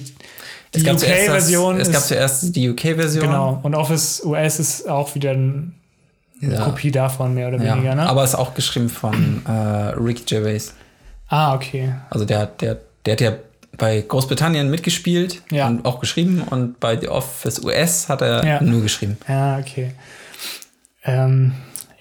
die 0.75 0.89
UK-Version 0.89 1.79
Es 1.79 1.91
gab 1.91 2.01
ist, 2.01 2.07
zuerst 2.07 2.55
die 2.55 2.69
UK-Version. 2.69 3.25
genau, 3.25 3.59
und 3.63 3.75
Office 3.75 4.23
US 4.25 4.59
ist 4.59 4.89
auch 4.89 5.13
wieder 5.13 5.31
ein, 5.31 5.73
eine 6.43 6.55
Ja. 6.55 6.65
Kopie 6.65 6.91
davon, 6.91 7.33
mehr 7.33 7.47
oder 7.49 7.63
Ja, 7.63 7.75
weniger, 7.75 7.95
ne? 7.95 8.07
aber 8.09 8.23
ist 8.23 8.35
auch 8.35 8.53
geschrieben 8.53 8.89
von 8.89 9.41
äh, 9.47 9.51
Rick 9.51 10.25
Gervais. 10.27 10.73
ah, 11.29 11.53
okay. 11.55 11.93
Also 12.09 12.25
der, 12.25 12.39
hat- 12.39 12.61
der, 12.61 12.77
der 13.05 13.13
hat 13.13 13.21
ja 13.21 13.33
bei 13.77 14.01
Großbritannien 14.07 14.69
mitgespielt 14.69 15.41
Ja. 15.51 15.67
und 15.67 15.83
auch 15.85 15.99
geschrieben 15.99 16.41
und 16.49 16.79
bei 16.79 16.95
The 16.99 17.07
Office 17.09 17.63
US 17.63 18.07
hat 18.09 18.21
er 18.21 18.45
Ja. 18.45 18.61
nur 18.61 18.81
geschrieben. 18.83 19.17
Ja, 19.27 19.57
okay. 19.57 19.91
Ähm, 21.05 21.53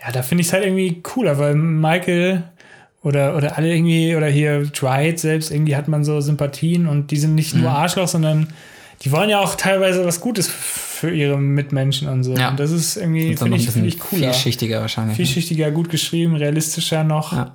ja, 0.05 0.13
da 0.13 0.23
finde 0.23 0.43
ich 0.43 0.49
es 0.49 0.53
halt 0.53 0.65
irgendwie 0.65 1.01
cooler, 1.03 1.39
weil 1.39 1.55
Michael 1.55 2.43
oder, 3.03 3.37
oder 3.37 3.57
alle 3.57 3.75
irgendwie, 3.75 4.15
oder 4.15 4.27
hier 4.29 4.65
Dwight 4.67 5.19
selbst, 5.19 5.51
irgendwie 5.51 5.75
hat 5.77 5.89
man 5.89 6.05
so 6.05 6.21
Sympathien 6.21 6.87
und 6.87 7.11
die 7.11 7.17
sind 7.17 7.35
nicht 7.35 7.55
nur 7.55 7.71
Mhm. 7.71 7.77
Arschloch, 7.77 8.07
sondern 8.09 8.49
die 9.03 9.13
wollen 9.13 9.29
ja 9.31 9.41
auch 9.41 9.55
teilweise 9.57 10.05
was 10.05 10.21
Gutes 10.21 10.49
für 10.49 11.11
ihre 11.15 11.37
Mitmenschen 11.39 12.09
und 12.09 12.23
so. 12.25 12.35
Ja. 12.35 12.51
Und 12.51 12.61
das 12.61 12.71
ist 12.71 12.97
irgendwie, 12.97 13.37
finde 13.37 13.57
ich, 13.57 13.69
find 13.71 13.87
ich 13.87 13.99
cooler. 13.99 14.33
vielschichtiger 14.33 14.81
wahrscheinlich. 14.81 15.19
ne? 15.19 15.25
Vielschichtiger, 15.25 15.71
gut 15.73 15.89
geschrieben, 15.91 16.37
realistischer 16.37 17.03
noch. 17.05 17.33
Ja. 17.33 17.53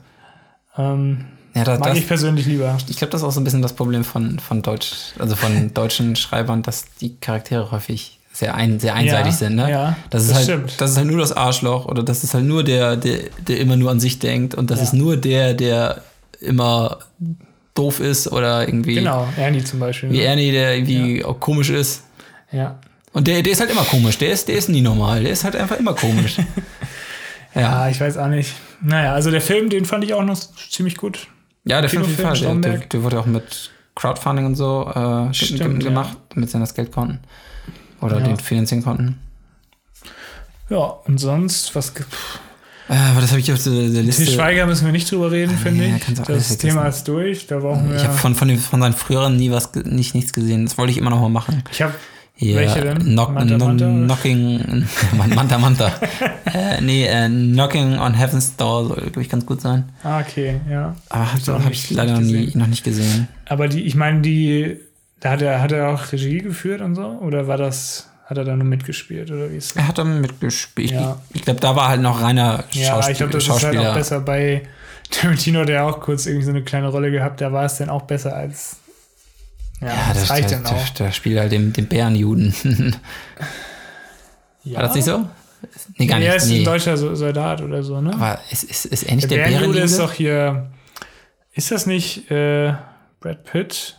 Ähm, 0.78 1.26
Ja, 1.56 1.64
da, 1.64 1.78
mag 1.80 1.90
das, 1.90 1.98
ich 2.00 2.08
persönlich 2.08 2.46
lieber. 2.46 2.78
ich 2.90 2.98
glaube, 2.98 3.12
das 3.12 3.22
ist 3.22 3.28
auch 3.28 3.32
so 3.32 3.40
ein 3.40 3.44
bisschen 3.46 3.62
das 3.62 3.74
Problem 3.74 4.04
von, 4.04 4.40
von 4.40 4.62
Deutsch, 4.62 4.92
also 5.18 5.36
von 5.36 5.72
deutschen 5.74 6.16
Schreibern, 6.16 6.62
dass 6.64 6.86
die 7.02 7.16
Charaktere 7.18 7.72
häufig 7.72 8.20
sehr, 8.34 8.54
ein, 8.54 8.80
sehr 8.80 8.94
einseitig 8.94 9.32
Ja, 9.34 9.38
sind. 9.38 9.56
Ne? 9.56 9.72
ja, 9.72 9.96
das, 10.12 10.24
ist 10.24 10.30
das 10.32 10.38
halt, 10.38 10.46
stimmt. 10.48 10.76
das 10.82 10.92
ist 10.92 10.98
halt 10.98 11.08
nur 11.08 11.18
das 11.20 11.32
Arschloch 11.32 11.86
oder 11.86 12.04
das 12.04 12.24
ist 12.24 12.34
halt 12.36 12.46
nur 12.46 12.64
der, 12.64 12.96
der, 12.98 13.20
der 13.48 13.60
immer 13.60 13.76
nur 13.78 13.90
an 13.90 14.00
sich 14.00 14.20
denkt 14.20 14.54
und 14.54 14.70
das 14.70 14.78
Ja. 14.80 14.84
ist 14.84 14.94
nur 14.94 15.18
der, 15.18 15.54
der 15.56 16.04
immer 16.40 17.00
doof 17.78 18.00
ist 18.00 18.32
oder 18.32 18.68
irgendwie 18.68 18.96
Genau, 18.96 19.28
Ernie 19.38 19.64
zum 19.64 19.80
Beispiel. 19.80 20.10
wie 20.12 20.18
ne? 20.18 20.24
Ernie, 20.24 20.52
der 20.52 20.76
irgendwie 20.76 21.24
auch 21.24 21.40
komisch 21.40 21.70
ist. 21.70 22.04
Ja. 22.52 22.80
Und 23.14 23.28
der, 23.28 23.42
der 23.42 23.54
ist 23.54 23.60
halt 23.60 23.72
immer 23.72 23.84
komisch. 23.84 24.18
Der 24.18 24.32
ist, 24.32 24.48
der 24.48 24.56
ist 24.56 24.70
nie 24.70 24.82
normal. 24.82 25.24
Der 25.24 25.32
ist 25.32 25.44
halt 25.44 25.56
einfach 25.56 25.78
immer 25.78 25.94
komisch. 25.94 26.38
ja. 27.56 27.62
ja, 27.62 27.90
ich 27.90 28.00
weiß 28.00 28.18
auch 28.18 28.28
nicht. 28.28 28.54
Naja, 28.82 29.14
also 29.14 29.32
der 29.32 29.42
Film, 29.42 29.70
den 29.70 29.86
fand 29.86 30.04
ich 30.04 30.14
auch 30.14 30.24
noch 30.24 30.38
ziemlich 30.70 30.98
gut. 30.98 31.28
Ja, 31.66 31.82
der 31.82 31.90
Film 31.90 32.04
auf 32.04 32.10
jeden 32.10 32.22
Kinofilm 32.22 32.64
Fall. 32.64 32.72
Der, 32.72 32.88
der, 32.88 33.04
wurde 33.04 33.20
auch 33.20 33.26
mit 33.26 33.72
Crowdfunding 33.96 34.46
und 34.46 34.56
so 34.56 34.90
äh, 34.94 35.34
Stimmt, 35.34 35.80
ge- 35.80 35.90
gemacht, 35.90 36.18
damit 36.34 36.50
sie 36.52 36.60
das 36.60 36.74
Geld 36.76 36.92
konnten. 36.92 37.20
Oder 38.02 38.20
Ja. 38.20 38.26
den 38.26 38.38
finanzieren 38.38 38.84
konnten. 38.84 39.20
Ja, 40.70 40.78
und 41.06 41.18
sonst, 41.18 41.74
was 41.76 41.96
gibt 41.96 42.08
aber 42.88 43.22
das 43.22 43.32
habe 43.32 43.40
ich 43.40 43.52
auf 43.52 43.62
der, 43.64 43.74
der 43.74 44.04
Liste. 44.04 44.24
Til 44.24 44.34
Schweiger 44.34 44.66
müssen 44.66 44.86
wir 44.86 44.92
nicht 44.92 45.12
drüber 45.12 45.32
reden, 45.32 45.58
finde 45.58 45.88
nee, 45.88 45.96
ich. 45.98 46.22
Das. 46.24 46.58
Thema 46.58 46.88
ist 46.88 47.08
durch. 47.08 47.48
Da 47.48 47.60
brauchen 47.60 47.90
wir. 47.90 47.98
Ich 47.98 48.04
habe 48.04 48.14
von, 48.14 48.36
von, 48.36 48.48
dem, 48.48 48.60
von 48.60 48.82
seinen 48.82 48.94
früheren 48.94 49.36
nie 49.36 49.52
was, 49.52 49.74
nicht 49.76 50.16
nichts 50.16 50.34
gesehen. 50.34 50.66
Das 50.66 50.78
wollte 50.78 50.92
ich 50.92 50.98
immer 50.98 51.10
noch 51.10 51.22
mal 51.22 51.30
machen. 51.30 51.64
ich 51.72 51.82
hab 51.82 51.94
Hier, 52.40 52.58
Welche 52.58 52.82
denn? 52.82 53.00
Knock, 53.00 53.34
Manta, 53.34 53.58
Manta? 53.58 53.86
Knocking, 53.88 54.86
Manta 55.36 55.58
Manta. 55.58 55.88
äh, 56.46 56.80
nee, 56.82 57.06
äh, 57.08 57.28
Knocking 57.28 57.98
on 57.98 58.14
Heaven's 58.14 58.56
Door 58.56 58.88
soll, 58.90 58.98
glaube 58.98 59.22
ich, 59.22 59.30
ganz 59.30 59.46
gut 59.46 59.60
sein. 59.60 59.86
ah, 60.04 60.20
okay, 60.20 60.62
ja. 60.70 60.96
Aber 61.10 61.34
habe 61.34 61.64
hab 61.66 61.72
ich 61.72 61.90
leider 61.90 62.14
noch, 62.14 62.20
nicht 62.20 62.32
nie, 62.32 62.46
gesehen. 62.46 62.60
noch 62.60 62.68
nicht 62.68 62.84
gesehen. 62.84 63.28
Aber 63.48 63.68
die, 63.68 63.82
ich 63.82 63.96
meine, 63.96 64.22
die, 64.22 64.78
da 65.20 65.32
hat 65.32 65.42
er, 65.42 65.62
hat 65.62 65.72
er 65.72 65.90
auch 65.90 66.12
Regie 66.12 66.38
geführt 66.38 66.82
und 66.82 66.94
so? 66.94 67.06
Oder 67.06 67.48
war 67.48 67.58
das, 67.58 68.08
hat 68.30 68.38
er 68.38 68.44
da 68.44 68.56
nur 68.56 68.66
mitgespielt? 68.68 69.32
Oder 69.32 69.50
wie 69.52 69.56
ist 69.58 69.72
das? 69.72 69.78
Er 69.84 69.88
hat 69.88 69.98
dann 69.98 70.22
mitgespielt. 70.22 70.92
Ja. 70.92 71.20
Ich, 71.34 71.42
glaube, 71.44 71.60
da 71.60 71.76
war 71.76 71.88
halt 71.90 72.02
noch 72.02 72.22
reiner 72.22 72.64
Ja, 72.72 72.88
Schauspiel 72.88 73.12
ich 73.14 73.18
glaube, 73.18 73.34
das 73.34 73.44
ist 73.44 73.50
halt 73.50 73.62
Schauspieler. 73.62 73.90
auch 73.92 73.96
besser 73.96 74.20
bei 74.22 74.64
Tarantino, 75.10 75.64
der 75.66 75.86
auch 75.86 76.00
kurz 76.02 76.26
irgendwie 76.26 76.44
so 76.46 76.52
eine 76.52 76.64
kleine 76.64 76.90
Rolle 76.90 77.10
gehabt, 77.12 77.40
da 77.42 77.52
war 77.54 77.64
es 77.66 77.78
dann 77.78 77.90
auch 77.90 78.04
besser 78.04 78.36
als. 78.36 78.78
Ja, 79.80 79.88
ja, 79.88 79.94
das 80.10 80.22
das, 80.22 80.30
reicht 80.32 80.52
der, 80.52 80.60
dann 80.60 80.74
auch. 80.76 80.90
der, 80.90 81.06
der 81.08 81.12
spielt 81.14 81.40
halt 81.40 81.52
den, 81.52 81.72
den 81.74 81.88
Bärenjuden. 81.88 82.54
Ja. 84.64 84.78
War 84.78 84.84
das 84.84 84.96
nicht 84.96 85.06
so? 85.06 85.26
Nee, 85.98 86.08
gar 86.08 86.20
Er 86.20 86.34
nicht. 86.34 86.44
ist 86.44 86.50
Nee. 86.50 86.60
ein 86.60 86.66
deutscher 86.66 86.98
So- 86.98 87.16
Soldat 87.16 87.62
oder 87.62 87.84
so, 87.84 88.02
ne? 88.02 88.14
Aber 88.14 88.38
ist, 88.52 88.64
ist, 88.66 88.86
ist 88.86 89.04
er 89.04 89.16
nicht 89.16 89.30
der 89.32 89.38
der, 89.38 89.44
Bärenjude 89.46 89.68
Bärenjude? 89.74 89.86
ist 89.86 90.00
doch 90.00 90.12
hier. 90.12 90.70
Ist 91.54 91.72
das 91.72 91.86
nicht 91.86 92.30
äh, 92.30 92.74
Brad 93.22 93.46
Pitt? 93.46 93.98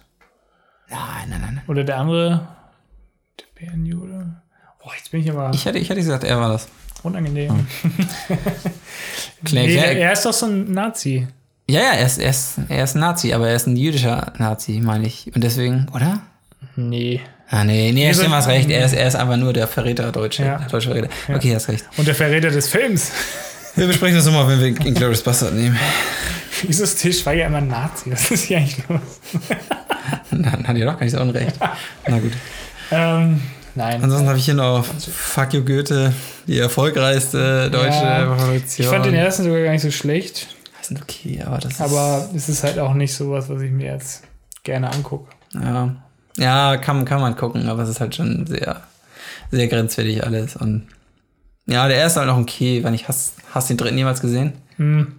nein, 0.91 1.29
nein, 1.31 1.41
nein. 1.41 1.63
Oder 1.67 1.85
der 1.85 1.97
andere? 1.97 2.49
Der 3.61 3.67
Bärenjude? 3.67 4.27
Oh, 4.85 4.91
jetzt 4.97 5.11
bin 5.11 5.21
ich 5.21 5.31
aber 5.31 5.51
Ich 5.55 5.65
hätte, 5.65 5.79
ich 5.79 5.89
hätte 5.89 6.01
gesagt, 6.01 6.25
er 6.25 6.39
war 6.41 6.51
das. 6.51 6.69
unangenehm. 7.03 7.67
Claire, 9.45 9.67
nee, 9.67 9.75
Claire, 9.77 9.99
er 9.99 10.13
ist 10.13 10.25
doch 10.25 10.33
so 10.33 10.47
ein 10.47 10.73
Nazi. 10.73 11.27
ja, 11.69 11.81
ja, 11.81 11.93
er 11.93 12.07
ist, 12.07 12.19
er, 12.19 12.31
ist, 12.31 12.55
er 12.69 12.85
ist 12.85 12.95
ein 12.97 13.01
Nazi, 13.01 13.33
aber 13.33 13.49
er 13.49 13.57
ist 13.57 13.67
ein 13.67 13.77
jüdischer 13.77 14.33
Nazi, 14.39 14.81
meine 14.83 15.07
ich. 15.07 15.31
Und 15.35 15.43
deswegen, 15.45 15.89
oder? 15.95 16.21
Nee. 16.77 17.21
Ah, 17.51 17.65
nee, 17.65 17.93
nee, 17.93 18.13
stimmt, 18.13 18.31
hast 18.35 18.49
recht. 18.49 18.69
Er 18.71 18.85
ist, 18.85 18.93
er 18.93 19.07
ist 19.09 19.15
einfach 19.15 19.37
nur 19.37 19.53
der 19.53 19.67
Verräter 19.67 20.13
Deutsche. 20.13 20.45
Ja. 20.45 20.59
Der 20.59 20.69
deutsche 20.69 20.91
Verräter. 20.91 21.09
Ja. 21.29 21.37
Okay, 21.37 21.55
hast 21.55 21.69
recht. 21.69 21.85
Und 21.97 22.07
der 22.07 22.15
Verräter 22.15 22.51
des 22.51 22.69
Films. 22.69 23.11
Wir 23.75 23.87
besprechen 23.87 24.17
das 24.17 24.27
nochmal, 24.27 24.49
wenn 24.49 24.61
wir 24.77 24.87
Inglourious 24.87 25.23
Bastard 25.23 25.55
nehmen. 25.55 25.79
Wieso 26.67 26.85
ist 26.85 26.97
Til 27.01 27.13
Schweiger 27.13 27.47
immer 27.47 27.59
ein 27.59 27.69
Nazi? 27.69 28.11
Was 28.13 28.31
ist 28.31 28.45
hier 28.45 28.59
eigentlich 28.59 28.83
los? 28.89 29.01
Dann 30.31 30.67
hat 30.67 30.77
ihr 30.77 30.85
doch 30.85 30.95
gar 30.95 31.05
nicht 31.05 31.13
so 31.15 31.21
unrecht. 31.21 31.55
Na 32.07 32.19
gut. 32.19 32.33
Ähm, 32.91 33.41
nein. 33.75 34.03
Ansonsten 34.03 34.29
habe 34.29 34.39
ich 34.39 34.45
hier 34.45 34.55
noch 34.55 34.85
Fuck 34.85 35.55
You 35.55 35.65
Goethe, 35.65 36.13
die 36.47 36.59
erfolgreichste 36.59 37.71
deutsche 37.71 38.03
Ja, 38.03 38.35
Produktion. 38.35 38.85
Ich 38.85 38.87
fand 38.87 39.05
den 39.07 39.15
ersten 39.15 39.45
sogar 39.45 39.63
gar 39.63 39.73
nicht 39.73 39.83
so 39.83 39.91
schlecht, 39.91 40.49
Das 40.81 40.91
ist 40.91 41.03
okay, 41.03 41.43
aber 41.45 41.59
das 41.59 41.73
ist. 41.73 41.81
aber 41.81 42.29
es 42.35 42.49
ist 42.49 42.65
halt 42.65 42.79
auch 42.79 42.95
nicht 42.95 43.15
sowas, 43.15 43.49
was 43.49 43.61
ich 43.61 43.71
mir 43.71 43.93
jetzt 43.93 44.23
gerne 44.65 44.91
angucke. 44.93 45.31
Ja, 45.55 45.97
ja 46.37 46.77
kann, 46.79 47.05
kann 47.05 47.21
man 47.21 47.37
gucken, 47.37 47.69
aber 47.69 47.83
es 47.83 47.91
ist 47.91 48.01
halt 48.01 48.15
schon 48.15 48.47
sehr, 48.47 48.83
sehr 49.51 49.69
grenzwertig 49.69 50.25
alles. 50.25 50.57
Und 50.57 50.89
ja, 51.67 51.87
der 51.89 51.99
erste 51.99 52.21
halt 52.21 52.29
noch 52.31 52.39
okay, 52.39 52.83
wenn 52.85 52.95
ich 52.95 53.09
hast, 53.09 53.35
hast 53.53 53.69
den 53.71 53.77
dritten 53.77 53.99
jemals 53.99 54.21
gesehen? 54.21 54.53
Hm. 54.77 55.15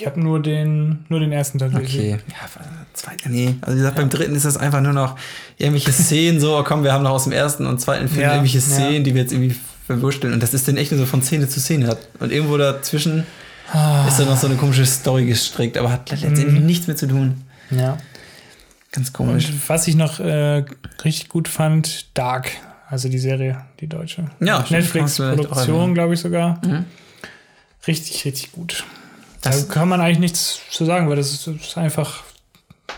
Ich 0.00 0.06
habe 0.06 0.18
nur 0.18 0.40
den, 0.40 1.04
nur 1.10 1.20
den 1.20 1.30
ersten 1.30 1.58
tatsächlich. 1.58 2.14
Okay. 2.14 2.18
Ja, 2.28 2.62
zweiter, 2.94 3.28
nee. 3.28 3.54
Also 3.60 3.74
wie 3.74 3.80
gesagt, 3.80 3.96
beim 3.96 4.08
dritten 4.08 4.34
ist 4.34 4.46
das 4.46 4.56
einfach 4.56 4.80
nur 4.80 4.94
noch 4.94 5.16
irgendwelche 5.58 5.92
Szenen, 5.92 6.40
so, 6.40 6.62
komm, 6.66 6.84
wir 6.84 6.92
haben 6.94 7.04
noch 7.04 7.10
aus 7.10 7.24
dem 7.24 7.32
ersten 7.34 7.66
und 7.66 7.80
zweiten 7.82 8.08
Film 8.08 8.22
Ja, 8.22 8.30
irgendwelche 8.32 8.58
ja. 8.58 8.64
Szenen, 8.64 9.04
die 9.04 9.14
wir 9.14 9.20
jetzt 9.22 9.32
irgendwie 9.32 9.54
verwursteln. 9.86 10.32
Und 10.32 10.42
das 10.42 10.54
ist 10.54 10.66
dann 10.68 10.78
echt 10.78 10.90
nur 10.90 11.00
so 11.00 11.06
von 11.06 11.20
Szene 11.22 11.48
zu 11.48 11.60
Szene. 11.60 11.98
Und 12.18 12.32
irgendwo 12.32 12.56
dazwischen 12.56 13.26
Ah. 13.72 14.06
ist 14.08 14.18
dann 14.18 14.26
noch 14.26 14.38
so 14.38 14.46
eine 14.46 14.56
komische 14.56 14.86
Story 14.86 15.26
gestrickt, 15.26 15.76
aber 15.76 15.92
hat 15.92 16.10
letztendlich 16.10 16.46
Mhm. 16.60 16.66
nichts 16.66 16.86
mehr 16.86 16.96
zu 16.96 17.06
tun. 17.06 17.42
Ja. 17.70 17.98
Ganz 18.92 19.12
komisch. 19.12 19.48
Und 19.50 19.68
was 19.68 19.86
ich 19.86 19.94
noch 19.96 20.18
äh, 20.18 20.64
richtig 21.04 21.28
gut 21.28 21.46
fand, 21.46 22.06
Dark, 22.18 22.50
also 22.88 23.08
die 23.10 23.18
Serie, 23.18 23.60
die 23.80 23.86
deutsche. 23.86 24.24
Ja, 24.40 24.64
Netflix-Produktion, 24.68 25.92
glaube 25.94 26.14
ich 26.14 26.20
sogar. 26.20 26.58
Mhm. 26.66 26.86
Richtig, 27.86 28.24
richtig 28.24 28.52
gut. 28.52 28.84
Das- 29.42 29.68
da 29.68 29.74
kann 29.74 29.88
man 29.88 30.00
eigentlich 30.00 30.18
nichts 30.18 30.60
zu 30.70 30.84
sagen, 30.84 31.08
weil 31.08 31.16
das 31.16 31.32
ist, 31.32 31.46
das 31.46 31.54
ist 31.56 31.78
einfach 31.78 32.22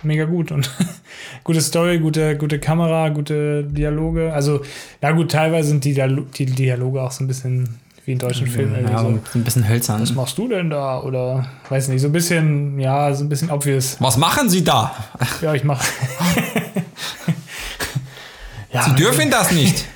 mega 0.02 0.24
gut 0.24 0.50
und 0.50 0.68
gute 1.44 1.60
Story, 1.60 1.98
gute, 2.00 2.36
gute 2.36 2.58
Kamera, 2.58 3.10
gute 3.10 3.62
Dialoge. 3.64 4.32
Also, 4.32 4.62
na 5.00 5.12
gut, 5.12 5.30
teilweise 5.30 5.68
sind 5.68 5.84
die, 5.84 5.94
Dialo 5.94 6.22
die 6.22 6.46
Dialoge 6.46 7.00
auch 7.02 7.12
so 7.12 7.22
ein 7.22 7.28
bisschen 7.28 7.78
wie 8.04 8.12
in 8.12 8.18
deutschen 8.18 8.48
Filmen. 8.48 8.88
Ja, 8.88 8.98
so. 8.98 9.20
so 9.32 9.38
ein 9.38 9.44
bisschen 9.44 9.68
hölzern. 9.68 10.02
Was 10.02 10.12
machst 10.12 10.36
du 10.36 10.48
denn 10.48 10.70
da? 10.70 11.00
Oder 11.02 11.48
weiß 11.68 11.86
nicht, 11.88 12.00
so 12.00 12.08
ein 12.08 12.12
bisschen, 12.12 12.80
ja, 12.80 13.14
so 13.14 13.22
ein 13.24 13.28
bisschen 13.28 13.48
obvious. 13.50 13.96
Was 14.00 14.16
machen 14.16 14.48
Sie 14.50 14.64
da? 14.64 14.92
Ja, 15.40 15.54
ich 15.54 15.62
mach. 15.62 15.80
ja, 18.72 18.82
Sie 18.82 18.94
dürfen 18.96 19.30
das 19.30 19.52
nicht. 19.52 19.84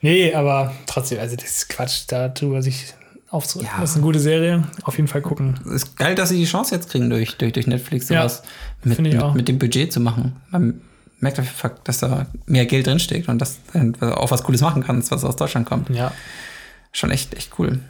Nee, 0.00 0.32
aber 0.32 0.72
trotzdem, 0.86 1.18
also 1.18 1.34
das 1.34 1.50
ist 1.50 1.68
Quatsch, 1.70 2.02
darüber 2.06 2.62
sich 2.62 2.94
aufzurücken. 3.30 3.70
Ja. 3.74 3.80
Das 3.80 3.90
ist 3.90 3.96
eine 3.96 4.04
gute 4.04 4.20
Serie. 4.20 4.64
Auf 4.82 4.96
jeden 4.96 5.08
Fall 5.08 5.22
gucken. 5.22 5.54
Es 5.66 5.84
ist 5.84 5.96
geil, 5.96 6.14
dass 6.14 6.30
sie 6.30 6.36
die 6.36 6.44
Chance 6.46 6.74
jetzt 6.74 6.90
kriegen, 6.90 7.10
durch, 7.10 7.36
durch, 7.36 7.52
durch 7.52 7.66
Netflix 7.66 8.08
Ja, 8.08 8.28
sowas 8.28 8.42
mit, 8.84 8.98
ich 8.98 9.04
mit, 9.14 9.22
auch. 9.22 9.34
mit 9.34 9.48
dem 9.48 9.58
Budget 9.58 9.92
zu 9.92 10.00
machen. 10.00 10.36
Man 10.50 10.80
merkt 11.20 11.38
einfach, 11.38 11.70
dass 11.84 11.98
da 11.98 12.26
mehr 12.46 12.66
Geld 12.66 12.86
drinsteckt 12.86 13.28
und 13.28 13.38
dass 13.38 13.58
man 13.72 13.94
auch 14.12 14.30
was 14.30 14.42
Cooles 14.44 14.60
machen 14.60 14.82
kann, 14.82 15.02
was 15.10 15.24
aus 15.24 15.36
Deutschland 15.36 15.66
kommt. 15.66 15.90
Ja. 15.90 16.12
Schon 16.92 17.10
echt, 17.10 17.34
echt 17.34 17.58
cool. 17.58 17.80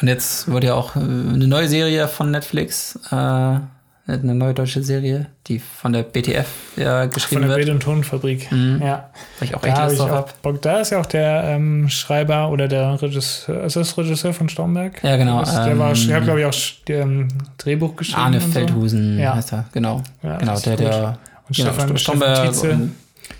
Und 0.00 0.08
jetzt 0.08 0.50
wurde 0.50 0.68
ja 0.68 0.74
auch 0.74 0.96
äh, 0.96 1.00
eine 1.00 1.46
neue 1.46 1.68
Serie 1.68 2.08
von 2.08 2.30
Netflix, 2.30 2.98
äh, 3.10 3.58
eine 4.06 4.34
neue 4.34 4.52
deutsche 4.52 4.82
Serie, 4.82 5.26
die 5.46 5.58
von 5.58 5.92
der 5.94 6.02
BTF 6.02 6.46
ja 6.76 7.00
Von 7.02 7.10
geschrieben 7.10 7.40
der 7.42 7.50
wird, 7.50 7.58
Bild- 7.60 7.70
und 7.70 7.80
Tonfabrik. 7.82 8.52
Mhm. 8.52 8.82
Ja. 8.82 9.08
weil 9.38 9.48
ich 9.48 9.54
auch 9.54 9.62
Da 9.62 9.68
echt 9.68 9.76
habe 9.78 9.84
Lust 9.86 9.94
ich 9.94 10.00
drauf 10.06 10.10
auch 10.10 10.16
hab. 10.28 10.42
Bock. 10.42 10.60
Da 10.62 10.80
ist 10.80 10.90
ja 10.90 11.00
auch 11.00 11.06
der 11.06 11.44
ähm, 11.44 11.88
Schreiber 11.88 12.50
oder 12.50 12.68
der 12.68 13.00
Regisseur, 13.00 13.64
ist 13.64 13.76
das 13.76 13.96
Regisseur 13.96 14.34
von 14.34 14.48
Stromberg? 14.50 15.02
Ja, 15.02 15.16
genau, 15.16 15.40
Das, 15.40 15.54
der, 15.54 15.78
war, 15.78 15.92
ähm, 15.94 16.06
der 16.06 16.16
hat, 16.16 16.24
glaube 16.24 16.40
ich, 16.40 16.46
auch 16.46 16.54
der, 16.86 17.00
ähm, 17.02 17.28
Drehbuch 17.58 17.96
geschrieben. 17.96 18.20
Arne 18.20 18.36
und 18.36 18.42
so. 18.42 18.50
Feldhusen 18.50 19.18
Ja. 19.18 19.34
heißt 19.36 19.52
er, 19.52 19.64
genau. 19.72 20.02
Ja, 20.22 20.36
genau, 20.36 20.58
der, 20.60 20.76
gut. 20.76 20.80
der 20.86 21.18
Und 21.48 21.56
genau, 21.56 21.70
Stefan, 21.70 21.72
Stefan 21.88 21.98
Stromberg 21.98 22.42
Tietze. 22.42 22.70
und 22.72 22.94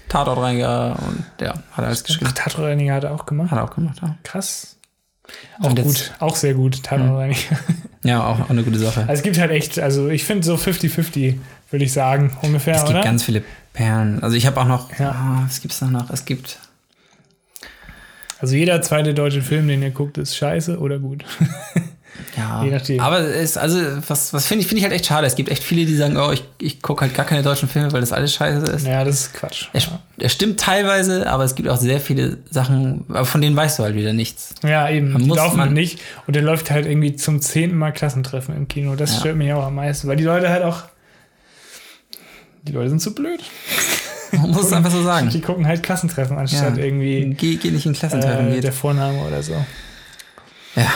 Tatortreiniger 0.09 0.97
und 1.07 1.25
der 1.41 1.51
hat 1.73 1.85
alles 1.85 2.05
geschrieben. 2.05 2.27
Ach, 2.31 2.33
Tatortreiniger 2.33 2.95
hat 2.95 3.05
er 3.05 3.13
auch 3.13 3.27
gemacht. 3.27 3.51
Hat 3.51 3.59
er 3.59 3.65
auch 3.65 3.75
gemacht, 3.75 3.99
ja. 4.03 4.15
Krass. 4.23 4.77
Auch 5.61 5.71
Und 5.71 5.79
jetzt- 5.79 5.87
gut, 5.87 6.13
auch 6.21 6.37
sehr 6.37 6.55
gut, 6.55 6.83
Tatortreiniger. 6.83 7.39
Ja, 8.07 8.23
auch, 8.27 8.39
auch 8.39 8.51
eine 8.51 8.63
gute 8.63 8.79
Sache. 8.79 9.01
Also 9.01 9.13
es 9.15 9.23
gibt 9.23 9.39
halt 9.39 9.51
echt, 9.51 9.79
also 9.79 10.11
ich 10.11 10.25
finde 10.25 10.45
so 10.45 10.57
50-50, 10.57 11.39
würde 11.71 11.85
ich 11.87 11.93
sagen, 11.95 12.37
ungefähr, 12.43 12.75
es 12.75 12.81
gibt 12.83 12.91
oder? 12.91 13.03
ganz 13.03 13.23
viele 13.25 13.43
Perlen. 13.73 14.23
Also 14.23 14.37
ich 14.37 14.47
habe 14.47 14.61
auch 14.61 14.67
noch, 14.67 14.91
Ja. 14.99 15.11
ah, 15.13 15.43
was 15.47 15.63
gibt's 15.63 15.79
da 15.79 15.87
noch? 15.87 16.11
Es 16.11 16.27
gibt, 16.27 16.59
also 18.41 18.57
jeder 18.57 18.83
zweite 18.83 19.15
deutsche 19.15 19.41
Film, 19.41 19.69
den 19.69 19.83
ihr 19.83 19.91
guckt, 19.91 20.19
ist 20.19 20.37
scheiße 20.37 20.79
oder 20.79 20.99
gut. 20.99 21.25
ja. 22.37 22.63
Je 22.65 22.71
nachdem. 22.71 23.01
Aber 23.01 23.19
es, 23.21 23.57
also, 23.57 23.79
was, 24.09 24.33
was 24.33 24.47
finde 24.47 24.63
ich, 24.63 24.67
finde 24.69 24.79
ich 24.79 24.85
halt 24.85 24.95
echt 24.95 25.07
schade. 25.07 25.27
Es 25.27 25.35
gibt 25.37 25.49
echt 25.49 25.63
viele, 25.63 25.85
die 25.87 25.95
sagen, 25.97 26.17
oh, 26.17 26.31
ich, 26.33 26.45
ich 26.59 26.81
gucke 26.83 27.03
halt 27.03 27.15
gar 27.15 27.25
keine 27.27 27.43
deutschen 27.43 27.69
Filme, 27.69 27.93
weil 27.93 28.01
das 28.01 28.13
alles 28.13 28.35
scheiße 28.35 28.71
ist. 28.73 28.87
Ja, 28.87 29.05
das 29.05 29.21
ist 29.23 29.35
Quatsch. 29.35 29.69
Er, 29.73 29.83
er 30.19 30.29
stimmt 30.29 30.61
teilweise, 30.61 31.29
aber 31.31 31.45
es 31.45 31.55
gibt 31.55 31.69
auch 31.69 31.77
sehr 31.77 32.01
viele 32.01 32.39
Sachen, 32.51 33.05
aber 33.09 33.25
von 33.25 33.41
denen 33.41 33.57
weißt 33.57 33.79
du 33.79 33.83
halt 33.83 33.95
wieder 33.97 34.13
nichts. 34.13 34.55
Ja, 34.63 34.89
eben. 34.89 35.13
Man 35.13 35.23
die 35.23 35.29
muss- 35.29 35.37
laufen 35.37 35.57
man- 35.57 35.67
halt 35.69 35.75
nicht. 35.75 36.01
Und 36.27 36.35
der 36.37 36.43
läuft 36.43 36.71
halt 36.71 36.87
irgendwie 36.87 37.17
zum 37.17 37.41
zehnten 37.41 37.77
Mal 37.79 37.93
Klassentreffen 37.93 38.57
im 38.57 38.69
Kino. 38.69 38.95
Das 38.97 39.13
Ja. 39.15 39.21
stört 39.21 39.37
mich 39.37 39.53
auch 39.53 39.65
am 39.65 39.75
meisten, 39.77 40.09
weil 40.09 40.17
die 40.17 40.25
Leute 40.25 40.49
halt 40.49 40.63
auch. 40.63 40.83
Die 42.63 42.73
Leute 42.73 42.89
sind 42.91 43.01
zu 43.01 43.15
blöd. 43.15 43.41
Man 44.33 44.51
muss 44.51 44.67
es 44.67 44.73
einfach 44.73 44.91
so 44.91 45.03
sagen. 45.03 45.29
Die 45.31 45.41
gucken 45.41 45.67
halt 45.67 45.83
Klassentreffen, 45.85 46.37
anstatt 46.39 46.77
Ja. 46.77 46.83
irgendwie 46.85 47.35
Geh, 47.39 47.57
geh 47.57 47.71
nicht 47.71 47.87
in 47.87 47.93
Klassentreffen. 47.93 48.53
äh, 48.53 48.61
der 48.61 48.73
Vorname 48.73 49.19
oder 49.23 49.43
so. 49.43 49.53
Ja. 50.75 50.93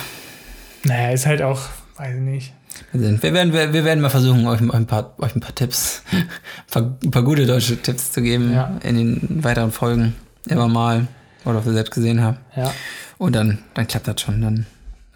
Naja, 0.84 1.10
ist 1.10 1.26
halt 1.26 1.42
auch, 1.42 1.60
weiß 1.96 2.14
ich 2.14 2.20
nicht. 2.20 2.52
Wir 2.92 3.32
werden, 3.32 3.52
wir, 3.52 3.72
wir 3.72 3.84
werden 3.84 4.00
mal 4.00 4.08
versuchen, 4.10 4.46
euch, 4.46 4.60
euch, 4.62 4.72
ein, 4.74 4.86
paar, 4.86 5.14
euch 5.18 5.34
ein 5.34 5.40
paar 5.40 5.54
Tipps, 5.54 6.02
ein 6.12 6.28
paar, 6.70 6.96
ein 7.02 7.10
paar 7.10 7.22
gute 7.22 7.44
deutsche 7.46 7.76
Tipps 7.82 8.12
zu 8.12 8.22
geben 8.22 8.52
Ja. 8.52 8.78
in 8.82 8.96
den 8.96 9.44
weiteren 9.44 9.72
Folgen. 9.72 10.14
Immer 10.46 10.68
mal. 10.68 11.08
Oder 11.44 11.58
ob 11.58 11.64
wir 11.66 11.72
selbst 11.72 11.92
gesehen 11.92 12.22
haben. 12.22 12.38
Ja. 12.56 12.72
Und 13.18 13.34
dann, 13.34 13.58
dann 13.74 13.86
klappt 13.86 14.06
das 14.08 14.20
schon. 14.20 14.40
Dann 14.40 14.66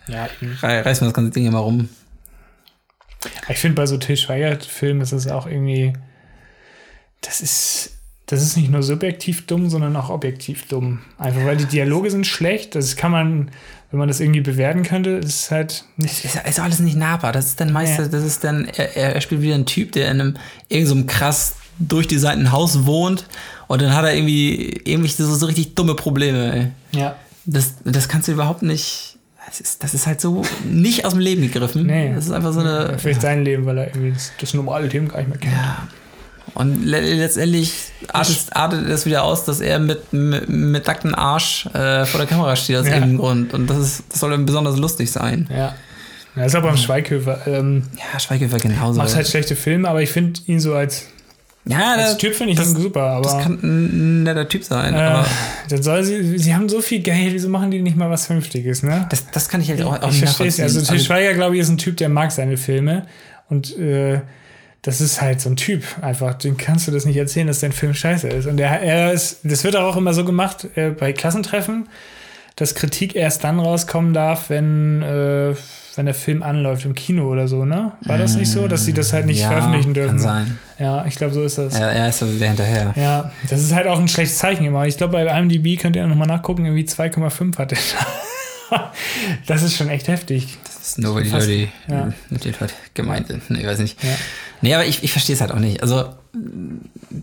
Ja, 0.08 0.28
reißen 0.62 1.02
wir 1.06 1.08
das 1.08 1.14
ganze 1.14 1.30
Ding 1.30 1.46
immer 1.46 1.60
rum. 1.60 1.88
Ich 3.48 3.58
finde 3.58 3.76
bei 3.76 3.86
so 3.86 3.96
Til 3.98 4.16
Schweiger-Filmen 4.16 5.00
ist 5.00 5.12
es 5.12 5.28
auch 5.28 5.46
irgendwie, 5.46 5.92
das 7.20 7.40
ist, 7.40 7.90
das 8.32 8.40
ist 8.40 8.56
nicht 8.56 8.70
nur 8.70 8.82
subjektiv 8.82 9.44
dumm, 9.44 9.68
sondern 9.68 9.94
auch 9.94 10.08
objektiv 10.08 10.66
dumm. 10.66 11.00
Einfach 11.18 11.44
weil 11.44 11.58
die 11.58 11.66
Dialoge 11.66 12.10
sind 12.10 12.26
schlecht. 12.26 12.74
Das 12.74 12.96
kann 12.96 13.10
man, 13.10 13.50
wenn 13.90 13.98
man 13.98 14.08
das 14.08 14.20
irgendwie 14.20 14.40
bewerten 14.40 14.84
könnte, 14.84 15.10
ist 15.10 15.50
halt 15.50 15.84
nicht. 15.98 16.24
Ist, 16.24 16.36
ist 16.36 16.58
alles 16.58 16.78
nicht 16.78 16.96
nahbar. 16.96 17.32
Das 17.32 17.48
ist 17.48 17.60
dann 17.60 17.70
meistens, 17.72 18.08
das 18.08 18.24
ist 18.24 18.42
dann, 18.42 18.64
er, 18.64 18.96
er 18.96 19.20
spielt 19.20 19.42
wieder 19.42 19.54
ein 19.54 19.66
Typ, 19.66 19.92
der 19.92 20.10
in 20.10 20.18
einem 20.18 20.36
irgendeinem 20.70 21.00
so 21.00 21.06
krass 21.08 21.56
durch 21.78 22.08
die 22.08 22.16
Seiten 22.16 22.52
Haus 22.52 22.86
wohnt 22.86 23.26
und 23.68 23.82
dann 23.82 23.94
hat 23.94 24.06
er 24.06 24.14
irgendwie, 24.14 24.80
irgendwie 24.84 25.10
so, 25.10 25.26
so 25.34 25.44
richtig 25.44 25.74
dumme 25.74 25.94
Probleme, 25.94 26.72
ey. 26.92 26.98
Ja. 26.98 27.16
Das, 27.44 27.74
das 27.84 28.08
kannst 28.08 28.28
du 28.28 28.32
überhaupt 28.32 28.62
nicht. 28.62 29.18
Das 29.46 29.60
ist, 29.60 29.84
das 29.84 29.92
ist 29.92 30.06
halt 30.06 30.22
so 30.22 30.42
nicht 30.64 31.04
aus 31.04 31.12
dem 31.12 31.20
Leben 31.20 31.42
gegriffen. 31.42 31.84
Nee. 31.84 32.14
Das 32.14 32.24
ist 32.24 32.30
einfach 32.30 32.54
so 32.54 32.60
eine. 32.60 32.98
Vielleicht 32.98 33.20
sein 33.20 33.44
Leben, 33.44 33.66
weil 33.66 33.76
er 33.76 33.88
irgendwie 33.88 34.12
das, 34.12 34.32
das 34.40 34.54
normale 34.54 34.86
Leben 34.86 35.08
gar 35.08 35.18
nicht 35.18 35.28
mehr 35.28 35.38
kennt. 35.38 35.52
Ja. 35.52 35.88
Und 36.54 36.84
le 36.84 37.00
letztendlich 37.00 37.72
artet, 38.12 38.36
artet 38.52 38.86
es 38.88 39.06
wieder 39.06 39.22
aus, 39.24 39.44
dass 39.46 39.60
er 39.60 39.78
mit, 39.78 40.12
mit, 40.12 40.48
mit 40.48 40.86
nacktem 40.86 41.14
Arsch 41.14 41.66
äh, 41.72 42.04
vor 42.04 42.18
der 42.18 42.26
Kamera 42.26 42.54
steht 42.56 42.76
aus 42.76 42.86
Ja. 42.86 42.94
irgendeinem 42.94 43.18
Grund. 43.18 43.54
Und 43.54 43.68
das, 43.68 43.78
ist, 43.78 44.04
das 44.10 44.20
soll 44.20 44.30
dann 44.32 44.44
besonders 44.44 44.76
lustig 44.76 45.10
sein. 45.10 45.48
Ja. 45.50 45.74
Ja, 46.36 46.44
ist 46.44 46.56
auch 46.56 46.62
beim 46.62 46.76
Schweighöfer. 46.76 47.46
Ähm, 47.46 47.84
Ja, 47.96 48.18
Schweighöfer 48.20 48.58
genauso. 48.58 48.98
macht 48.98 49.14
halt 49.14 49.26
schlechte 49.28 49.54
Filme, 49.56 49.88
aber 49.88 50.02
ich 50.02 50.10
finde 50.10 50.40
ihn 50.46 50.60
so 50.60 50.74
als, 50.74 51.06
ja, 51.66 51.92
als 51.92 52.02
das, 52.12 52.16
Typ 52.18 52.34
finde 52.34 52.52
ich 52.52 52.58
das- 52.58 52.70
ihn 52.74 52.80
super. 52.82 53.02
Aber 53.02 53.22
das 53.24 53.42
kann 53.42 53.58
ein 53.62 54.22
netter 54.24 54.48
Typ 54.48 54.64
sein. 54.64 54.94
äh, 54.94 54.98
aber 54.98 55.26
dann 55.68 55.82
soll 55.82 56.02
sie, 56.04 56.38
sie 56.38 56.54
haben 56.54 56.68
so 56.68 56.80
viel 56.80 57.00
Geld, 57.00 57.32
wieso 57.34 57.48
machen 57.50 57.70
die 57.70 57.80
nicht 57.82 57.96
mal 57.96 58.08
was 58.10 58.26
Vernünftiges, 58.26 58.82
ne? 58.82 59.06
das, 59.10 59.26
das 59.30 59.48
kann 59.48 59.60
ich 59.60 59.68
halt 59.70 59.82
auch, 59.82 59.92
auch 60.02 60.08
ich 60.10 60.20
nicht 60.22 60.34
verstehe 60.34 60.48
es. 60.48 60.60
Also 60.60 60.80
Til 60.82 61.00
Schweiger, 61.00 61.34
glaube 61.34 61.54
ich, 61.56 61.62
ist 61.62 61.68
ein 61.68 61.78
Typ, 61.78 61.96
der 61.98 62.08
mag 62.08 62.32
seine 62.32 62.56
Filme. 62.56 63.06
Und 63.48 63.78
äh, 63.78 64.20
das 64.82 65.00
ist 65.00 65.22
halt 65.22 65.40
so 65.40 65.48
ein 65.48 65.56
Typ 65.56 65.84
einfach. 66.00 66.34
Den 66.34 66.56
kannst 66.56 66.88
du 66.88 66.92
das 66.92 67.04
nicht 67.04 67.16
erzählen, 67.16 67.46
dass 67.46 67.60
dein 67.60 67.72
Film 67.72 67.94
scheiße 67.94 68.28
ist. 68.28 68.46
Und 68.46 68.58
er, 68.58 68.80
er 68.80 69.12
ist, 69.12 69.38
das 69.44 69.62
wird 69.62 69.76
auch 69.76 69.96
immer 69.96 70.12
so 70.12 70.24
gemacht 70.24 70.66
äh, 70.74 70.90
bei 70.90 71.12
Klassentreffen, 71.12 71.88
dass 72.56 72.74
Kritik 72.74 73.14
erst 73.14 73.44
dann 73.44 73.60
rauskommen 73.60 74.12
darf, 74.12 74.50
wenn, 74.50 75.00
äh, 75.02 75.54
wenn 75.94 76.06
der 76.06 76.14
Film 76.14 76.42
anläuft 76.42 76.84
im 76.84 76.94
Kino 76.94 77.30
oder 77.30 77.46
so, 77.46 77.64
ne? 77.64 77.92
War 78.02 78.18
das 78.18 78.34
nicht 78.34 78.50
so, 78.50 78.66
dass 78.66 78.84
sie 78.84 78.92
das 78.92 79.12
halt 79.12 79.26
nicht 79.26 79.40
ja, 79.40 79.48
veröffentlichen 79.48 79.94
dürfen? 79.94 80.16
Kann 80.16 80.18
sein. 80.18 80.58
Ja, 80.78 81.06
ich 81.06 81.14
glaube, 81.14 81.32
so 81.32 81.44
ist 81.44 81.58
das. 81.58 81.78
Er, 81.78 81.92
er 81.92 82.08
ist 82.08 82.18
so 82.18 82.34
wieder 82.34 82.48
hinterher. 82.48 82.92
Ja, 82.96 83.30
das 83.48 83.60
ist 83.60 83.72
halt 83.72 83.86
auch 83.86 84.00
ein 84.00 84.08
schlechtes 84.08 84.38
Zeichen 84.38 84.64
immer. 84.64 84.86
Ich 84.86 84.96
glaube, 84.96 85.12
bei 85.12 85.24
IMDb 85.24 85.80
könnt 85.80 85.94
ihr 85.94 86.06
nochmal 86.06 86.26
nachgucken, 86.26 86.64
irgendwie 86.64 86.84
2,5 86.84 87.56
hat 87.56 87.70
der. 87.70 87.78
das 89.46 89.62
ist 89.62 89.76
schon 89.76 89.88
echt 89.88 90.08
heftig. 90.08 90.58
Das 90.64 90.80
ist 90.82 90.98
nur, 90.98 91.14
weil 91.14 91.24
die 91.24 91.30
Fast- 91.30 91.48
Leute 91.48 91.68
ja. 91.88 92.12
mit 92.30 92.44
den 92.44 92.54
Leuten 92.58 92.72
gemeint 92.94 93.28
sind. 93.28 93.48
Nee, 93.50 93.66
weiß 93.66 93.78
nicht. 93.78 94.02
Ja. 94.02 94.10
Nee, 94.60 94.74
aber 94.74 94.84
ich, 94.86 95.02
ich 95.02 95.12
verstehe 95.12 95.34
es 95.34 95.40
halt 95.40 95.52
auch 95.52 95.58
nicht. 95.58 95.82
Also, 95.82 96.04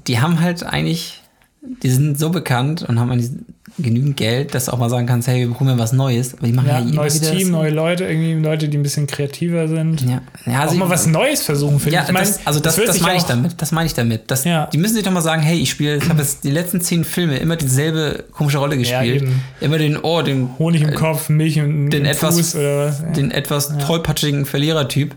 die 0.07 0.19
haben 0.19 0.39
halt 0.41 0.63
eigentlich, 0.63 1.21
die 1.61 1.89
sind 1.89 2.17
so 2.19 2.29
bekannt 2.29 2.83
und 2.83 2.99
haben 2.99 3.11
eigentlich 3.11 3.31
genügend 3.81 4.17
Geld, 4.17 4.53
dass 4.55 4.65
du 4.65 4.73
auch 4.73 4.77
mal 4.77 4.89
sagen 4.89 5.07
kannst, 5.07 5.27
hey, 5.27 5.47
wir 5.47 5.53
brauchen 5.53 5.77
was 5.79 5.93
Neues. 5.93 6.33
Aber 6.35 6.47
die 6.47 6.53
machen 6.53 6.67
ja, 6.67 6.79
Ja, 6.79 6.85
neues 6.85 7.19
Team, 7.21 7.39
das- 7.39 7.47
neue 7.49 7.69
Leute, 7.71 8.05
irgendwie 8.05 8.33
Leute, 8.33 8.67
die 8.69 8.77
ein 8.77 8.83
bisschen 8.83 9.07
kreativer 9.07 9.67
sind. 9.67 10.01
Ja, 10.01 10.21
ja 10.45 10.57
auch 10.59 10.61
also 10.63 10.75
mal 10.77 10.85
ich- 10.85 10.91
was 10.91 11.07
Neues 11.07 11.41
versuchen, 11.43 11.79
finde 11.79 11.95
Ja, 11.95 12.03
ich. 12.05 12.11
mein, 12.11 12.23
das, 12.23 12.39
also 12.45 12.59
das, 12.59 12.75
das, 12.75 12.93
sich 12.93 13.01
meine 13.01 13.17
ich 13.17 13.23
auch- 13.23 13.27
damit. 13.27 13.61
Das 13.61 13.71
meine 13.71 13.87
ich 13.87 13.93
damit. 13.93 14.23
Das, 14.27 14.43
Ja. 14.43 14.67
Die 14.67 14.77
müssen 14.77 14.95
sich 14.95 15.03
doch 15.03 15.11
mal 15.11 15.21
sagen, 15.21 15.41
hey, 15.41 15.57
ich 15.59 15.69
spiele, 15.69 15.97
ich 15.97 16.09
habe 16.09 16.19
jetzt 16.21 16.43
die 16.43 16.51
letzten 16.51 16.81
zehn 16.81 17.03
Filme 17.03 17.37
immer 17.37 17.55
dieselbe 17.55 18.25
komische 18.31 18.57
Rolle 18.59 18.77
gespielt. 18.77 19.27
immer 19.61 19.77
den, 19.77 19.97
oh, 19.97 20.21
den, 20.21 20.49
Honig 20.59 20.81
im 20.81 20.93
Kopf, 20.93 21.29
Milch 21.29 21.59
und 21.59 21.89
den 21.89 22.01
im 22.05 22.11
etwas- 22.11 22.35
Fuß 22.35 22.55
oder 22.55 22.85
was. 22.87 23.03
Den 23.15 23.31
etwas 23.31 23.77
tollpatschigen 23.77 24.45
Verlierertyp, 24.45 25.15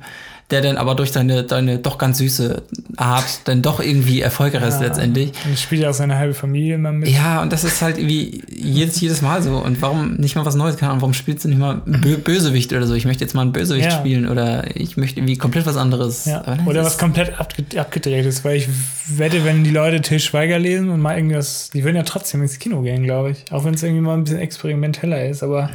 der 0.53 0.61
dann 0.61 0.77
aber 0.77 0.95
durch 0.95 1.11
deine, 1.11 1.43
deine 1.43 1.79
doch 1.79 1.99
ganz 1.99 2.19
süße 2.19 2.63
Art 2.97 3.41
dann 3.45 3.63
doch 3.63 3.81
irgendwie 3.81 4.21
erfolgreich 4.21 4.63
ist 4.69 4.81
Ja. 4.81 4.87
letztendlich. 4.87 5.33
Und 5.47 5.59
spielt 5.59 5.83
ja 5.83 5.91
auch 5.91 5.95
seine 5.95 6.17
halbe 6.19 6.35
Familie 6.35 6.75
immer 6.77 6.93
mit. 6.93 7.09
Ja, 7.09 7.43
und 7.43 7.53
das 7.53 7.65
ist 7.65 7.83
halt 7.83 7.99
irgendwie 7.99 8.43
jedes, 8.55 9.01
jedes 9.01 9.23
Mal 9.23 9.43
so. 9.43 9.57
Und 9.57 9.83
warum 9.83 10.15
nicht 10.17 10.37
mal 10.37 10.45
was 10.45 10.55
Neues? 10.55 10.77
Keine 10.77 10.91
Ahnung, 10.91 11.01
warum 11.03 11.15
spielst 11.15 11.45
du 11.45 11.49
nicht 11.49 11.59
mal 11.59 11.83
Bö 11.87 12.19
Bösewicht 12.19 12.73
oder 12.73 12.87
so? 12.87 12.95
Ich 12.95 13.05
möchte 13.07 13.25
jetzt 13.25 13.35
mal 13.35 13.43
einen 13.43 13.53
Bösewicht 13.53 13.87
Ja. 13.91 13.99
spielen 13.99 14.29
oder 14.29 14.65
ich 14.77 14.97
möchte 14.97 15.19
irgendwie 15.21 15.39
komplett 15.39 15.67
was 15.67 15.77
anderes. 15.77 16.27
Ja. 16.27 16.43
Nein, 16.47 16.67
Oder 16.67 16.85
was 16.85 16.99
komplett 16.99 17.41
abge 17.41 17.65
abgedreht 17.81 18.27
ist, 18.27 18.45
weil 18.45 18.59
ich 18.59 18.69
wette, 19.07 19.45
wenn 19.45 19.65
die 19.65 19.71
Leute 19.71 20.01
Til 20.03 20.21
Schweiger 20.21 20.59
lesen 20.59 20.91
und 20.91 21.01
mal 21.01 21.17
irgendwas, 21.17 21.71
die 21.73 21.83
würden 21.83 21.97
ja 21.97 22.03
trotzdem 22.03 22.43
ins 22.43 22.59
Kino 22.59 22.83
gehen, 22.83 23.03
glaube 23.05 23.31
ich. 23.31 23.51
Auch 23.51 23.65
wenn 23.65 23.75
es 23.75 23.83
irgendwie 23.83 24.03
mal 24.03 24.15
ein 24.15 24.25
bisschen 24.25 24.41
experimenteller 24.41 25.27
ist, 25.29 25.43
aber 25.43 25.71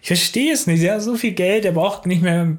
ich 0.00 0.06
verstehe 0.06 0.52
es 0.52 0.66
nicht. 0.68 0.82
Er 0.84 0.94
hat 0.94 1.02
so 1.02 1.16
viel 1.16 1.32
Geld, 1.32 1.64
er 1.64 1.72
braucht 1.72 2.06
nicht 2.06 2.22
mehr, 2.22 2.56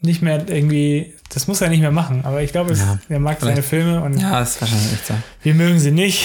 nicht 0.00 0.22
mehr 0.22 0.48
irgendwie, 0.48 1.14
das 1.32 1.48
muss 1.48 1.60
er 1.60 1.68
nicht 1.68 1.80
mehr 1.80 1.90
machen. 1.90 2.24
Aber 2.24 2.42
ich 2.42 2.52
glaube, 2.52 2.72
Ja. 2.74 2.98
er 3.08 3.18
mag 3.18 3.38
seine. 3.40 3.62
Filme 3.62 4.00
und 4.02 4.18
ja, 4.20 4.40
ist 4.40 4.60
wahrscheinlich 4.60 4.92
echt 4.92 5.06
so. 5.08 5.14
wir 5.42 5.54
mögen 5.54 5.78
sie 5.80 5.90
nicht. 5.90 6.24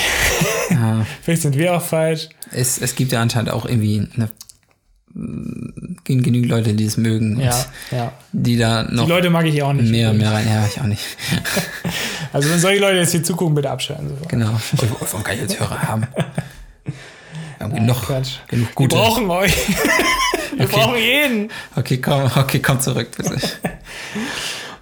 Ja. 0.69 1.05
Vielleicht 1.23 1.41
sind 1.41 1.57
wir 1.57 1.75
auch 1.75 1.81
falsch. 1.81 2.29
Es, 2.51 2.77
es 2.79 2.95
gibt 2.95 3.11
ja 3.11 3.21
anscheinend 3.21 3.49
auch 3.51 3.65
irgendwie 3.65 4.07
eine, 4.15 4.29
gen- 5.15 6.21
genügend 6.23 6.49
Leute, 6.49 6.73
die 6.73 6.85
es 6.85 6.97
mögen. 6.97 7.39
Ja, 7.39 7.65
ja. 7.91 8.11
Die 8.31 8.57
da 8.57 8.83
noch 8.83 9.05
Die 9.05 9.09
Leute 9.09 9.29
mag 9.29 9.45
ich 9.45 9.61
auch 9.63 9.73
nicht. 9.73 9.89
mehr 9.89 10.09
übrigens. 10.11 10.23
mehr 10.29 10.33
rein. 10.33 10.47
Ja, 10.47 10.65
ich 10.67 10.79
auch 10.79 10.85
nicht. 10.85 11.03
Also 12.33 12.49
wenn 12.49 12.57
solche 12.57 12.81
Leute 12.81 12.97
jetzt 12.97 13.11
hier 13.11 13.21
zugucken, 13.23 13.53
bitte 13.53 13.69
abschalten. 13.69 14.09
Sofort. 14.09 14.27
Genau. 14.29 14.59
Warum 15.01 15.23
kann 15.23 15.35
ich 15.35 15.41
jetzt 15.41 15.59
Hörer 15.59 15.79
haben? 15.83 16.07
Wir 16.85 16.93
haben 17.59 17.71
Nein, 17.73 17.85
genug, 17.85 18.01
Quatsch. 18.01 18.37
genug 18.47 18.69
Wir 18.69 18.73
gute. 18.73 18.95
brauchen 18.95 19.29
euch. 19.29 19.53
Wir 20.55 20.65
Okay. 20.65 20.75
brauchen 20.75 20.97
jeden. 20.97 21.49
Okay, 21.75 21.97
komm, 21.97 22.23
okay, 22.35 22.59
komm 22.59 22.79
zurück, 22.79 23.09
bitte. 23.17 23.35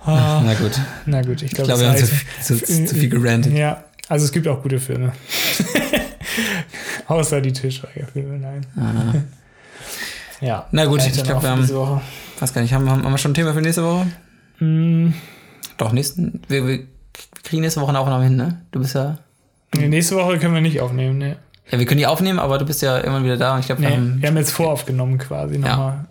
Ah, 0.03 0.41
Na 0.43 0.55
gut. 0.55 0.72
na 1.05 1.22
gut, 1.22 1.43
ich 1.43 1.51
glaube, 1.51 1.67
glaube, 1.67 1.82
wir 1.82 1.89
haben 1.89 1.97
zu, 1.97 2.57
zu, 2.57 2.63
zu, 2.65 2.86
zu 2.88 2.95
viel 2.95 3.07
gerantet. 3.09 3.53
Ja, 3.53 3.84
also 4.09 4.26
es 4.26 4.32
gibt 4.32 4.47
auch 4.47 4.63
gute 4.63 4.80
Filme. 4.80 5.11
Außer 7.07 7.39
die 7.41 7.53
Tischweiger-Filme, 7.53 8.39
nein. 8.39 8.65
Ah. 8.78 9.13
Ja. 10.43 10.67
Na 10.72 10.86
gut, 10.86 11.05
ich 11.05 11.13
glaub, 11.24 11.38
auch 11.38 11.43
wir 11.43 11.49
haben- 11.51 11.61
diese 11.61 11.76
Woche. 11.76 12.01
Weiß 12.39 12.51
gar 12.51 12.61
nicht, 12.63 12.74
haben, 12.74 12.89
haben 12.89 13.03
wir 13.03 13.17
schon 13.19 13.32
ein 13.32 13.36
Thema 13.36 13.53
für 13.53 13.61
nächste 13.61 13.84
Woche? 13.84 14.07
Mm, 14.59 15.13
Doch, 15.78 15.91
nächsten. 15.91 16.41
Wir, 16.47 16.65
wir 16.65 16.80
kriegen 17.43 17.61
nächste 17.61 17.80
Woche 17.82 17.89
eine 17.89 17.99
Aufnahme 17.99 18.24
hin, 18.24 18.36
ne? 18.38 18.61
Du 18.72 18.80
bist 18.80 18.95
ja. 18.95 19.19
nee, 19.76 19.88
nächste 19.88 20.15
Woche 20.15 20.39
können 20.39 20.55
wir 20.55 20.61
nicht 20.61 20.80
aufnehmen, 20.82 21.19
ne. 21.19 21.36
Ja, 21.70 21.80
wir 21.80 21.86
können 21.86 21.99
die 21.99 22.07
aufnehmen, 22.07 22.39
aber 22.39 22.57
du 22.57 22.66
bist 22.66 22.82
ja 22.82 22.97
immer 22.99 23.24
wieder 23.24 23.38
da 23.38 23.53
und 23.53 23.59
ich 23.62 23.68
glaube, 23.68 23.82
wir 23.82 23.89
Nee, 23.89 23.95
haben. 23.95 24.22
wir 24.22 24.30
haben 24.30 24.38
jetzt 24.38 24.51
voraufgenommen 24.51 25.18
quasi 25.18 25.57
nochmal. 25.57 26.05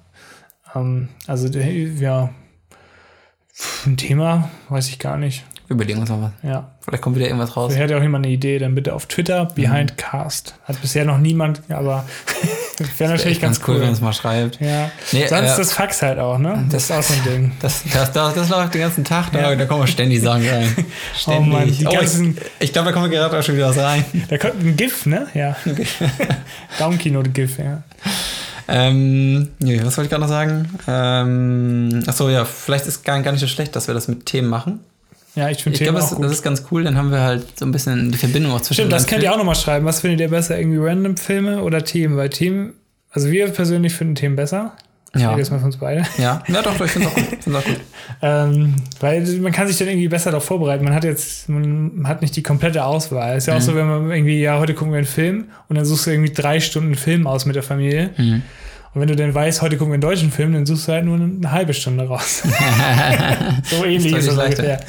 Ähm, 0.75 1.09
also, 1.27 1.49
ja. 1.49 2.31
Ein 3.85 3.97
Thema, 3.97 4.49
weiß 4.69 4.89
ich 4.89 4.99
gar 4.99 5.17
nicht. 5.19 5.45
Wir 5.67 5.75
überlegen 5.75 6.01
uns 6.01 6.09
noch 6.09 6.23
was. 6.23 6.31
Ja. 6.43 6.73
Vielleicht 6.81 7.03
kommt 7.03 7.17
wieder 7.17 7.27
irgendwas 7.27 7.57
raus. 7.57 7.73
Wer 7.75 7.83
hat 7.85 7.91
ja 7.91 7.99
auch 7.99 8.03
jemand 8.03 8.25
eine 8.25 8.33
Idee, 8.35 8.59
dann 8.59 8.75
bitte 8.75 8.95
auf 8.95 9.07
Twitter, 9.07 9.47
Behindcast. 9.47 10.55
Hat 10.65 10.81
bisher 10.81 11.05
noch 11.05 11.19
niemand, 11.19 11.63
aber 11.69 12.05
wäre 12.99 13.11
natürlich 13.11 13.33
Echt 13.37 13.41
ganz 13.43 13.61
cool. 13.67 13.77
wenn 13.77 13.83
man 13.87 13.93
es 13.93 14.01
mal 14.01 14.13
schreibt. 14.13 14.61
ja. 14.61 14.91
Nee, 15.13 15.27
Sonst 15.27 15.53
äh, 15.53 15.57
das 15.59 15.73
Fax 15.73 16.03
halt 16.03 16.19
auch, 16.19 16.39
ne? 16.39 16.67
Das 16.71 16.85
ist 16.85 16.93
auch 16.93 17.03
so 17.03 17.15
ein 17.15 17.23
Ding. 17.25 17.53
Das, 17.61 17.83
das, 17.93 18.13
das, 18.13 18.35
das 18.35 18.49
läuft 18.49 18.75
den 18.75 18.81
ganzen 18.83 19.05
Tag, 19.05 19.31
da, 19.33 19.51
Ja. 19.51 19.57
da 19.57 19.65
kommen 19.67 19.87
ständig 19.87 20.21
Sachen 20.23 20.49
rein. 20.49 20.75
Oh 21.27 21.41
Mann, 21.41 21.67
die 21.67 21.73
ich, 21.73 21.85
ganzen, 21.89 22.37
ich 22.59 22.73
glaube, 22.73 22.93
da 22.93 22.99
kommt 22.99 23.11
gerade 23.13 23.39
auch 23.39 23.43
schon 23.43 23.57
wieder 23.57 23.69
was 23.69 23.77
rein. 23.79 24.05
da 24.29 24.39
kommt 24.39 24.63
ein 24.63 24.77
GIF, 24.77 25.07
ne? 25.07 25.27
Ja. 25.35 25.57
Daumenkino-GIF, 26.79 27.59
ja. 27.59 27.83
Ähm, 28.69 29.49
nee, 29.59 29.81
was 29.83 29.97
wollte 29.97 30.07
ich 30.07 30.11
gerade 30.11 30.23
noch 30.23 30.29
sagen? 30.29 30.69
Ähm, 30.87 32.03
achso, 32.07 32.29
ja, 32.29 32.45
vielleicht 32.45 32.87
ist 32.87 33.05
gar, 33.05 33.21
gar 33.21 33.33
nicht 33.33 33.41
so 33.41 33.47
schlecht, 33.49 33.75
dass 33.75 33.89
wir 33.89 33.95
das 33.95 34.07
mit 34.09 34.27
Themen 34.27 34.49
machen. 34.49 34.81
Ja, 35.37 35.49
ich 35.49 35.63
finde 35.63 35.75
Ich 35.77 35.79
Themen 35.85 35.97
glaube, 35.97 36.11
das, 36.11 36.21
das 36.21 36.33
ist 36.33 36.43
ganz 36.43 36.65
cool, 36.71 36.83
dann 36.85 36.97
haben 36.97 37.11
wir 37.13 37.21
halt 37.21 37.59
so 37.59 37.65
ein 37.65 37.71
bisschen 37.73 38.11
die 38.11 38.19
Verbindung 38.19 38.53
auch 38.53 38.61
zwischen 38.61 38.75
Stimmt, 38.75 38.93
das 38.93 39.07
könnt 39.07 39.23
ihr 39.23 39.33
auch 39.33 39.39
nochmal 39.39 39.55
schreiben. 39.55 39.87
Was 39.87 40.01
findet 40.01 40.21
ihr 40.21 40.29
besser? 40.29 40.59
Irgendwie 40.59 40.79
random 40.79 41.17
Filme 41.17 41.63
oder 41.63 41.85
Themen? 41.85 42.17
Weil 42.17 42.31
Themen, 42.31 42.73
also 43.13 43.31
wir 43.31 43.49
persönlich 43.49 43.95
finden 43.95 44.17
Themen 44.17 44.35
besser. 44.37 44.73
Ich 45.15 45.21
Ja. 45.23 45.37
jetzt 45.37 45.51
mal 45.51 45.59
für 45.59 45.65
uns 45.67 45.77
beide. 45.77 46.03
Ja, 46.19 46.43
ja 46.47 46.63
doch, 46.63 46.77
doch, 46.77 46.85
ich 46.85 46.93
finde 46.93 47.09
es 47.09 47.13
auch 47.13 47.17
gut. 47.17 47.39
Find's 47.43 47.59
auch 47.59 47.65
gut. 47.65 47.81
Ähm, 48.23 48.75
weil 48.99 49.23
man 49.39 49.53
kann 49.53 49.67
sich 49.69 49.79
dann 49.79 49.89
irgendwie 49.89 50.09
besser 50.09 50.31
darauf 50.31 50.45
vorbereiten. 50.45 50.85
Man 50.85 50.93
hat 50.95 51.05
jetzt, 51.05 51.49
man 51.49 52.03
hat 52.07 52.23
nicht 52.23 52.35
die 52.37 52.43
komplette 52.43 52.85
Auswahl. 52.85 53.37
Ist 53.37 53.47
ja 53.47 53.55
Mhm. 53.55 53.59
auch 53.61 53.63
so, 53.63 53.75
wenn 53.77 53.87
man 53.89 54.11
irgendwie, 54.11 54.41
ja, 54.41 54.59
heute 54.59 54.75
gucken 54.75 54.93
wir 54.93 54.99
einen 54.99 55.07
Film 55.07 55.45
und 55.69 55.77
dann 55.77 55.85
suchst 55.85 56.07
du 56.07 56.11
irgendwie 56.11 56.33
drei 56.33 56.59
Stunden 56.61 56.97
Film 56.97 57.27
aus 57.29 57.47
mit 57.47 57.55
der 57.57 57.63
Familie. 57.63 58.11
Mhm. 58.17 58.43
Und 58.93 59.01
wenn 59.03 59.09
du 59.09 59.15
dann 59.15 59.33
weißt, 59.33 59.63
heute 59.63 59.77
gucken 59.77 59.93
wir 59.93 59.95
einen 59.95 60.01
deutschen 60.01 60.33
Film, 60.33 60.53
dann 60.53 60.67
suchst 60.67 60.89
du 60.89 60.93
halt 60.93 61.05
nur 61.05 61.15
eine 61.15 61.53
halbe 61.53 61.73
Stunde 61.75 62.09
raus. 62.09 62.43
so 63.71 63.85
ähnlich 63.85 64.13
ist 64.13 64.27
es 64.27 64.35
leichter. 64.35 64.63
ungefähr. 64.65 64.81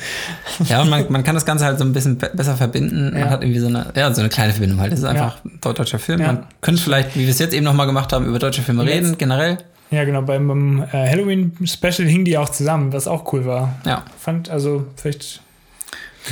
Ja, 0.67 0.81
und 0.81 0.89
man, 0.89 1.05
man 1.11 1.23
kann 1.23 1.35
das 1.35 1.45
Ganze 1.45 1.65
halt 1.65 1.77
so 1.77 1.85
ein 1.85 1.93
bisschen 1.93 2.17
be 2.17 2.31
besser 2.33 2.55
verbinden. 2.55 3.11
Man 3.11 3.19
Ja. 3.19 3.29
hat 3.29 3.43
irgendwie 3.43 3.59
so 3.59 3.67
eine, 3.67 3.93
ja, 3.95 4.11
so 4.11 4.21
eine 4.21 4.29
kleine 4.29 4.53
Verbindung 4.53 4.79
halt. 4.79 4.91
Das 4.91 4.99
ist 4.99 5.05
einfach 5.05 5.37
ein 5.45 5.59
deutscher 5.61 5.99
Film. 5.99 6.19
Ja. 6.19 6.27
Man 6.33 6.45
könnte 6.61 6.81
vielleicht, 6.81 7.15
wie 7.15 7.21
wir 7.25 7.29
es 7.29 7.37
jetzt 7.37 7.53
eben 7.53 7.63
nochmal 7.63 7.85
gemacht 7.85 8.11
haben, 8.11 8.25
über 8.25 8.39
deutsche 8.39 8.63
Filme 8.63 8.83
Jetzt- 8.85 8.93
reden, 8.93 9.17
generell. 9.19 9.59
Ja, 9.91 10.03
genau. 10.05 10.21
Beim, 10.23 10.47
beim 10.47 10.83
äh, 10.91 11.09
Halloween-Special 11.09 12.07
hingen 12.07 12.25
die 12.25 12.37
auch 12.37 12.49
zusammen, 12.49 12.93
was 12.93 13.07
auch 13.07 13.31
cool 13.33 13.45
war. 13.45 13.75
Ja, 13.85 14.05
Fand, 14.19 14.49
also, 14.49 14.87
vielleicht, 14.95 15.41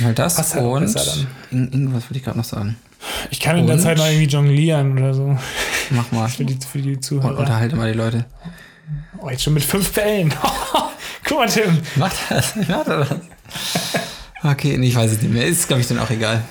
halt 0.02 0.18
das. 0.18 0.36
Passt 0.36 0.54
halt 0.54 0.64
und 0.64 0.80
irgendwas 1.52 2.08
würde 2.08 2.18
ich 2.18 2.24
gerade 2.24 2.38
noch 2.38 2.44
sagen. 2.44 2.76
Ich 3.30 3.40
kann 3.40 3.56
in 3.56 3.66
der 3.66 3.76
Und? 3.76 3.82
Zeit 3.82 3.98
noch 3.98 4.06
irgendwie 4.06 4.26
jonglieren 4.26 4.98
oder 4.98 5.14
so. 5.14 5.38
Mach 5.90 6.10
mal. 6.12 6.28
Für 6.36 6.44
die, 6.44 6.58
für 6.66 6.78
die 6.80 6.94
Und 6.96 7.04
Zuhörer. 7.04 7.38
unterhalte 7.38 7.76
mal 7.76 7.90
die 7.92 7.98
Leute. 7.98 8.24
Oh, 9.18 9.28
jetzt 9.30 9.42
schon 9.42 9.54
mit 9.54 9.62
fünf 9.64 9.92
Bällen. 9.92 10.32
Guck 11.24 11.38
mal, 11.38 11.48
Tim. 11.48 11.78
Macht 11.96 12.16
das? 12.28 12.56
Macht 12.56 12.88
er 12.88 12.98
das? 13.04 13.16
Okay, 14.42 14.78
nee, 14.78 14.88
ich 14.88 14.96
weiß 14.96 15.12
es 15.12 15.20
nicht 15.22 15.32
mehr. 15.32 15.46
Ist, 15.46 15.68
glaube 15.68 15.82
ich, 15.82 15.88
dann 15.88 15.98
auch 15.98 16.10
egal. 16.10 16.42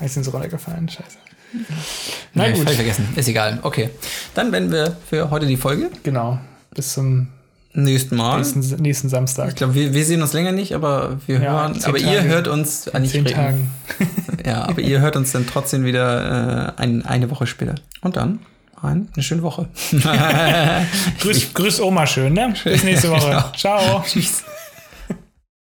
Ist 0.00 0.16
ins 0.16 0.32
Roller 0.32 0.48
gefallen, 0.48 0.88
scheiße. 0.88 1.18
Na 2.32 2.44
Nee, 2.48 2.52
gut, 2.52 2.62
Hab 2.64 2.70
ich 2.70 2.76
vergessen. 2.76 3.08
Ist 3.14 3.28
egal. 3.28 3.58
Okay. 3.62 3.90
Dann 4.34 4.50
beenden 4.50 4.72
wir 4.72 4.96
für 5.08 5.30
heute 5.30 5.46
die 5.46 5.56
Folge. 5.56 5.90
genau. 6.02 6.38
Bis 6.74 6.94
zum 6.94 7.28
Nächsten 7.76 8.16
Mal. 8.16 8.36
nächsten, 8.36 8.60
nächsten 8.82 9.06
Ich 9.08 9.10
Samstag. 9.10 9.56
glaube, 9.56 9.74
wir, 9.74 9.92
wir 9.92 10.04
sehen 10.04 10.22
uns 10.22 10.32
länger 10.32 10.52
nicht, 10.52 10.74
aber 10.74 11.18
wir 11.26 11.40
Ja, 11.40 11.52
hören. 11.62 11.74
zehn 11.74 11.84
Aber 11.88 11.98
ihr 11.98 12.06
Tage. 12.18 12.28
hört 12.28 12.48
uns 12.48 12.86
In 12.86 13.04
zehn 13.06 13.26
reden. 13.26 13.34
Tagen. 13.36 13.70
Ja, 14.46 14.68
aber 14.68 14.80
ihr 14.82 15.00
hört 15.00 15.16
uns 15.16 15.32
dann 15.32 15.46
trotzdem 15.46 15.84
wieder 15.84 16.72
äh, 16.76 16.80
ein, 16.82 17.04
eine 17.06 17.30
Woche 17.30 17.46
später. 17.46 17.76
Und 18.02 18.16
dann 18.16 18.40
ein, 18.82 19.08
eine 19.14 19.22
schöne 19.22 19.42
Woche. 19.42 19.68
Grüß, 21.20 21.54
grüß 21.54 21.80
Oma 21.80 22.06
schön, 22.06 22.34
ne? 22.34 22.52
Bis 22.62 22.84
nächste 22.84 23.10
Woche. 23.10 23.30
Ja. 23.30 23.52
Ciao. 23.56 24.04
Tschüss. 24.06 24.44